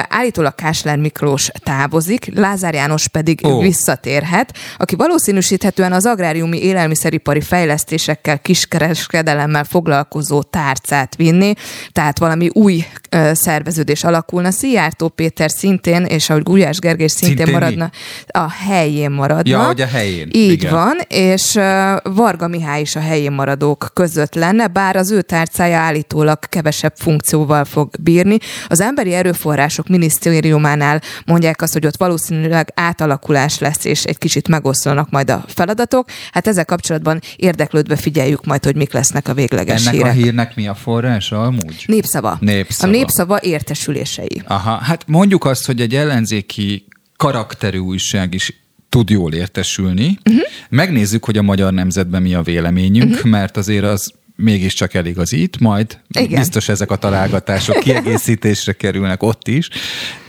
Állítólag 0.09 0.55
Kásler 0.55 0.97
Miklós 0.97 1.51
távozik, 1.63 2.31
Lázár 2.35 2.75
János 2.75 3.09
pedig 3.09 3.41
oh. 3.43 3.63
visszatérhet, 3.63 4.57
aki 4.79 4.97
valószínűsíthetően 4.97 5.93
az 5.93 6.07
agráriumi 6.07 6.63
élelmiszeripari 6.63 7.41
fejlesztésekkel, 7.41 8.39
kiskereskedelemmel 8.39 9.65
foglalkozó 9.65 10.43
tárcát 10.43 11.17
vinni, 11.17 11.53
tehát 11.93 12.19
valami 12.19 12.49
új 12.53 12.78
új 12.79 12.87
szerveződés 13.33 14.05
alakulna. 14.05 14.51
Szijjártó 14.51 15.09
Péter 15.09 15.51
szintén, 15.51 16.05
és 16.05 16.31
ahogy 16.31 16.43
Gulyás 16.43 16.79
Gergely 16.79 17.07
szintén, 17.07 17.37
szintén 17.37 17.55
maradna, 17.55 17.85
mi? 17.85 18.41
a 18.41 18.51
helyén 18.51 19.11
maradna. 19.11 19.51
Ja, 19.51 19.65
hogy 19.65 19.81
a 19.81 19.87
helyén. 19.87 20.29
Így 20.33 20.53
Igen. 20.53 20.73
van, 20.73 20.99
és 21.09 21.59
Varga 22.03 22.49
Mihály 22.49 22.81
is 22.81 22.97
a 22.97 23.01
helyén 23.01 23.33
maradók 23.33 23.91
között 23.93 24.35
lenne, 24.35 24.67
bár 24.67 24.97
az 24.97 25.11
ő 25.11 25.23
tárcája 25.23 25.79
állítólag 25.79 26.39
kevesebb 26.39 26.93
funkcióval 26.97 27.65
fog 27.65 27.91
bírni. 28.01 28.39
Az 28.69 28.81
Emberi 28.81 29.15
Erőforrások 29.15 29.89
Minisztériumánál 29.89 31.01
mondják 31.27 31.63
azt, 31.63 31.73
hogy 31.73 31.87
ott 31.87 31.97
valószínűleg 31.97 32.73
átalakulás 32.75 33.59
lesz, 33.59 33.85
és 33.85 34.05
egy 34.05 34.19
kicsit 34.19 34.49
megoszlanak 34.49 35.11
majd 35.11 35.31
a 35.31 35.45
feladatok. 35.47 36.09
Hát 36.33 36.47
ezzel 36.47 36.65
kapcsolatban 36.65 37.21
érdeklődve 37.37 37.97
figyeljük 37.97 38.45
majd, 38.45 38.65
hogy 38.65 38.77
mik 38.77 38.93
lesznek 38.93 39.29
a 39.29 39.35
végleges 39.35 39.81
Ennek 39.81 39.95
hírek. 39.95 40.11
a 40.11 40.15
hírnek 40.15 40.57
mi 40.57 40.69
a 40.69 40.75
forrása 40.75 41.43
amúgy? 41.43 41.85
Népszava. 41.87 42.37
Népszava. 42.41 42.68
A 42.79 42.87
népszava 42.87 43.39
értesülései. 43.43 44.43
Aha, 44.47 44.77
hát 44.77 45.05
mondjuk 45.07 45.45
azt, 45.45 45.67
hogy 45.67 45.81
egy 45.81 45.95
ellenzéki 45.95 46.85
karakterű 47.17 47.79
újság 47.79 48.35
is 48.35 48.63
tud 48.89 49.11
jól 49.11 49.33
értesülni. 49.33 50.19
Uh-huh. 50.25 50.43
Megnézzük, 50.69 51.25
hogy 51.25 51.39
a 51.39 51.43
magyar 51.43 51.73
nemzetben 51.73 52.23
mi 52.23 52.35
a 52.35 52.43
véleményünk, 52.43 53.15
uh-huh. 53.15 53.31
mert 53.31 53.57
azért 53.57 53.85
az 53.85 54.13
mégiscsak 54.37 54.95
eligazít, 54.95 55.61
majd 55.61 55.99
Igen. 56.09 56.39
biztos 56.39 56.69
ezek 56.69 56.91
a 56.91 56.97
találgatások 56.97 57.79
kiegészítésre 57.79 58.73
kerülnek 58.73 59.23
ott 59.23 59.49
is. 59.49 59.69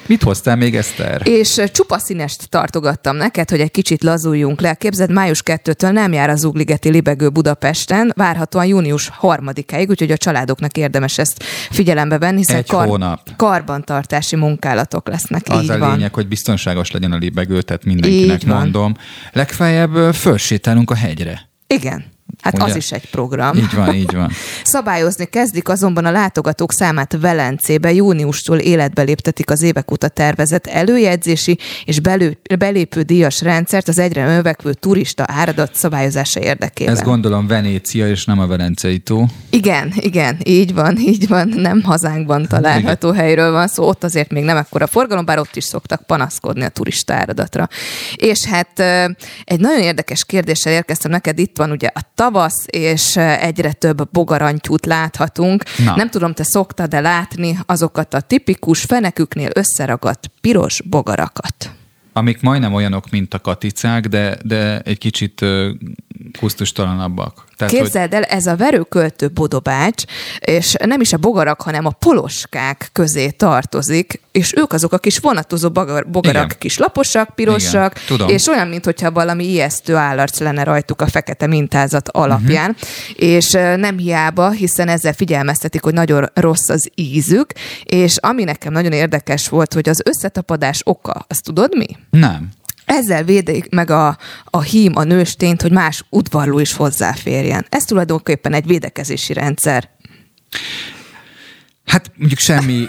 Mit 0.10 0.24
hoztál 0.24 0.56
még, 0.56 0.76
Eszter? 0.76 1.22
És 1.24 1.62
csupa 1.72 2.00
színest 2.00 2.50
tartogattam 2.50 3.16
neked, 3.16 3.50
hogy 3.50 3.60
egy 3.60 3.72
kicsit 3.72 4.04
lazuljunk 4.04 4.62
le. 4.62 4.74
Képzeld, 4.74 5.12
május 5.12 5.42
2-től 5.46 5.92
nem 5.92 6.14
jár 6.14 6.30
az 6.30 6.44
Ugligeti 6.44 6.90
Libegő 6.90 7.30
Budapesten, 7.30 8.12
várhatóan 8.16 8.66
június 8.66 9.12
3-áig, 9.22 9.90
úgyhogy 9.90 10.12
a 10.12 10.18
családoknak 10.18 10.78
érdemes 10.78 11.18
ezt 11.18 11.44
figyelembe 11.70 12.18
venni, 12.18 12.38
hiszen 12.38 12.56
egy 12.56 12.68
kar- 12.68 12.88
hónap. 12.88 13.20
karbantartási 13.36 14.36
munkálatok 14.36 15.08
lesznek. 15.08 15.44
Az 15.50 15.64
Így 15.64 15.70
a 15.70 15.78
van. 15.78 15.92
lényeg, 15.96 16.14
hogy 16.14 16.28
biztonságos 16.28 16.92
legyen 16.92 17.12
a 17.12 17.18
libegő, 17.18 17.62
tehát 17.62 17.86
mindenkinek 17.86 18.46
mondom. 18.46 18.94
Legfeljebb 19.32 20.14
fölsétálunk 20.14 20.92
a 20.92 20.96
hegyre. 20.96 21.50
Igen. 21.68 22.06
Hát 22.42 22.54
Ugye? 22.54 22.64
az 22.64 22.76
is 22.76 22.92
egy 22.92 23.10
program. 23.10 23.58
Így 23.58 23.74
van, 23.76 23.94
így 23.94 24.16
van. 24.16 24.32
Szabályozni 24.64 25.26
kezdik 25.26 25.70
azonban 25.70 26.06
a 26.06 26.12
látogatók 26.12 26.74
számát 26.74 27.18
Velencébe. 27.22 27.94
Júniustól 27.94 28.58
életbe 28.58 29.02
léptetik 29.02 29.50
az 29.50 29.62
évek 29.62 29.92
óta 29.92 30.08
tervezett 30.08 30.68
előjegyzési 30.68 31.58
és 31.86 32.00
belő, 32.00 32.38
belépő 32.60 33.02
díjas 33.02 33.42
rendszert 33.42 33.88
az 33.88 34.00
egyre 34.00 34.26
növekvő 34.26 34.74
turista 34.74 35.24
áradat 35.28 35.76
szabályozása 35.76 36.40
érdekében. 36.40 36.94
Ez 36.94 37.02
gondolom 37.02 37.48
Venécia 37.48 38.10
és 38.10 38.26
nem 38.26 38.40
a 38.40 38.48
Velencei 38.48 39.00
tó. 39.00 39.26
Igen, 39.50 39.94
igen, 39.96 40.38
így 40.44 40.74
van, 40.74 40.98
így 40.98 41.28
van. 41.28 41.48
Nem 41.48 41.84
hazánkban 41.84 42.48
található 42.48 43.08
igen. 43.08 43.20
helyről 43.20 43.52
van 43.52 43.68
szó, 43.68 43.88
ott 43.88 44.04
azért 44.04 44.32
még 44.32 44.44
nem 44.44 44.58
ekkora 44.58 44.88
forgalom, 44.88 45.26
bár 45.26 45.40
ott 45.40 45.56
is 45.56 45.64
szoktak 45.64 46.04
panaszkodni 46.06 46.64
a 46.64 46.70
turista 46.70 47.14
áradatra. 47.14 47.68
És 48.16 48.46
hát 48.46 48.80
egy 49.44 49.60
nagyon 49.60 49.82
érdekes 49.82 50.26
kérdéssel 50.26 50.74
érkeztem 50.74 51.12
neked, 51.12 51.40
itt 51.40 51.58
van 51.58 51.72
ugye 51.72 51.90
a 51.94 52.02
tavasz, 52.32 52.66
és 52.66 53.16
egyre 53.18 53.72
több 53.72 54.10
bogarantyút 54.12 54.86
láthatunk. 54.86 55.64
Na. 55.86 55.96
Nem 55.96 56.10
tudom, 56.10 56.34
te 56.34 56.44
szoktad-e 56.44 57.00
látni 57.00 57.60
azokat 57.66 58.14
a 58.14 58.22
tipikus 58.22 58.84
feneküknél 58.84 59.50
összeragadt 59.54 60.32
piros 60.42 60.82
bogarakat? 60.82 61.72
Amik 62.14 62.42
majdnem 62.42 62.74
olyanok, 62.74 63.10
mint 63.10 63.34
a 63.34 63.40
katicák, 63.40 64.08
de, 64.08 64.38
de 64.44 64.80
egy 64.80 64.98
kicsit 64.98 65.46
kusztustalanabbak. 66.40 67.48
Tehát, 67.58 67.74
Képzeld 67.74 68.14
el, 68.14 68.24
ez 68.24 68.46
a 68.46 68.56
verőköltő 68.56 69.30
bodobács, 69.30 70.04
és 70.40 70.76
nem 70.86 71.02
is 71.02 71.14
a 71.14 71.18
bogarak, 71.18 71.62
hanem 71.62 71.86
a 71.86 71.90
poloskák 71.90 72.90
közé 72.94 73.30
tartozik, 73.30 74.22
és 74.32 74.54
ők 74.56 74.74
azok 74.74 74.94
a 74.94 74.98
kis 74.98 75.18
vonatozó 75.18 75.70
bogarak, 75.70 76.46
Igen. 76.46 76.58
kis 76.58 76.78
laposak, 76.78 77.36
pirosak, 77.36 78.00
és 78.28 78.48
olyan, 78.48 78.68
mintha 78.68 79.12
valami 79.12 79.44
ijesztő 79.44 79.96
állarc 79.96 80.40
lenne 80.40 80.64
rajtuk 80.64 81.02
a 81.02 81.08
fekete 81.08 81.48
mintázat 81.48 82.10
alapján, 82.10 82.70
uh-huh. 82.70 83.30
és 83.30 83.52
nem 83.76 83.98
hiába, 83.98 84.50
hiszen 84.50 84.88
ezzel 84.88 85.14
figyelmeztetik, 85.14 85.84
hogy 85.84 85.94
nagyon 85.94 86.30
rossz 86.34 86.70
az 86.70 86.90
ízük, 86.96 87.52
és 87.84 88.18
ami 88.18 88.44
nekem 88.44 88.74
nagyon 88.74 88.92
érdekes 88.92 89.48
volt, 89.48 89.74
hogy 89.74 89.90
az 89.90 90.02
összetapadás 90.06 90.82
oka, 90.84 91.26
azt 91.28 91.44
tudod 91.44 91.76
mi? 91.78 91.88
Nem. 92.10 92.50
Ezzel 92.90 93.24
védik 93.24 93.70
meg 93.70 93.90
a, 93.90 94.18
a 94.44 94.62
hím, 94.62 94.92
a 94.96 95.04
nőstényt, 95.04 95.62
hogy 95.62 95.72
más 95.72 96.04
udvarló 96.10 96.60
is 96.60 96.74
hozzáférjen. 96.74 97.66
Ez 97.70 97.86
tulajdonképpen 97.86 98.54
egy 98.54 98.66
védekezési 98.66 99.34
rendszer. 99.34 99.90
Hát 101.90 102.12
mondjuk 102.16 102.40
semmi 102.40 102.88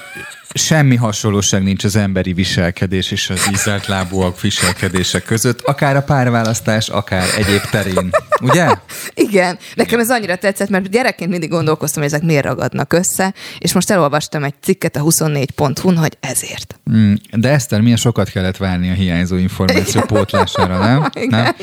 semmi 0.55 0.97
hasonlóság 0.97 1.62
nincs 1.62 1.85
az 1.85 1.97
emberi 1.97 2.32
viselkedés 2.32 3.10
és 3.10 3.31
az 3.31 3.48
ízelt 3.52 3.86
lábúak 3.86 4.40
viselkedése 4.40 5.20
között, 5.20 5.60
akár 5.60 5.97
a 5.97 6.02
párválasztás, 6.02 6.89
akár 6.89 7.27
egyéb 7.36 7.60
terén. 7.70 8.10
Ugye? 8.40 8.68
Igen. 9.14 9.59
Nekem 9.74 10.01
ez 10.01 10.10
annyira 10.10 10.36
tetszett, 10.36 10.68
mert 10.68 10.90
gyerekként 10.90 11.31
mindig 11.31 11.51
gondolkoztam, 11.51 12.02
hogy 12.02 12.12
ezek 12.12 12.27
miért 12.27 12.44
ragadnak 12.44 12.93
össze, 12.93 13.35
és 13.59 13.72
most 13.72 13.90
elolvastam 13.90 14.44
egy 14.44 14.55
cikket 14.60 14.97
a 14.97 15.01
24.hu-n, 15.01 15.97
hogy 15.97 16.16
ezért. 16.20 16.81
Mm, 16.90 17.14
de 17.31 17.48
Eszter, 17.48 17.81
milyen 17.81 17.97
sokat 17.97 18.31
kellett 18.31 18.56
várni 18.56 18.90
a 18.90 18.94
hiányzó 18.94 19.36
információ 19.36 20.01
pótlására, 20.01 20.78
nem? 20.78 21.10
nem? 21.28 21.55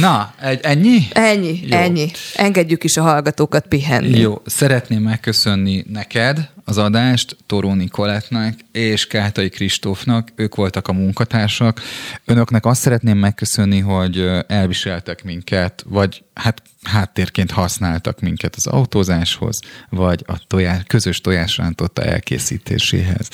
Na, 0.00 0.34
egy, 0.40 0.60
ennyi? 0.62 1.06
Ennyi, 1.12 1.60
Jó. 1.66 1.76
ennyi. 1.76 2.10
Engedjük 2.34 2.84
is 2.84 2.96
a 2.96 3.02
hallgatókat 3.02 3.66
pihenni. 3.66 4.18
Jó, 4.18 4.42
szeretném 4.46 5.02
megköszönni 5.02 5.84
neked 5.92 6.52
az 6.64 6.78
adást, 6.78 7.36
Toró 7.46 7.72
Nikolettnek 7.72 8.58
és 8.72 9.06
Kátai 9.06 9.48
Kristófnak, 9.48 10.32
ők 10.34 10.54
voltak 10.54 10.88
a 10.88 10.92
munkatársak. 10.92 11.80
Önöknek 12.24 12.66
azt 12.66 12.80
szeretném 12.80 13.18
megköszönni, 13.18 13.78
hogy 13.78 14.30
elviseltek 14.46 15.24
minket, 15.24 15.84
vagy 15.88 16.24
hát 16.34 16.62
háttérként 16.82 17.50
használtak 17.50 18.20
minket 18.20 18.54
az 18.56 18.66
autózáshoz, 18.66 19.58
vagy 19.88 20.24
a 20.26 20.38
tojás, 20.46 20.82
közös 20.86 21.20
tojásrántotta 21.20 22.02
elkészítéséhez. 22.02 23.28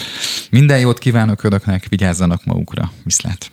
Minden 0.51 0.79
jót 0.79 0.99
kívánok 0.99 1.43
önöknek, 1.43 1.87
vigyázzanak 1.89 2.45
magukra. 2.45 2.93
Viszlát! 3.05 3.49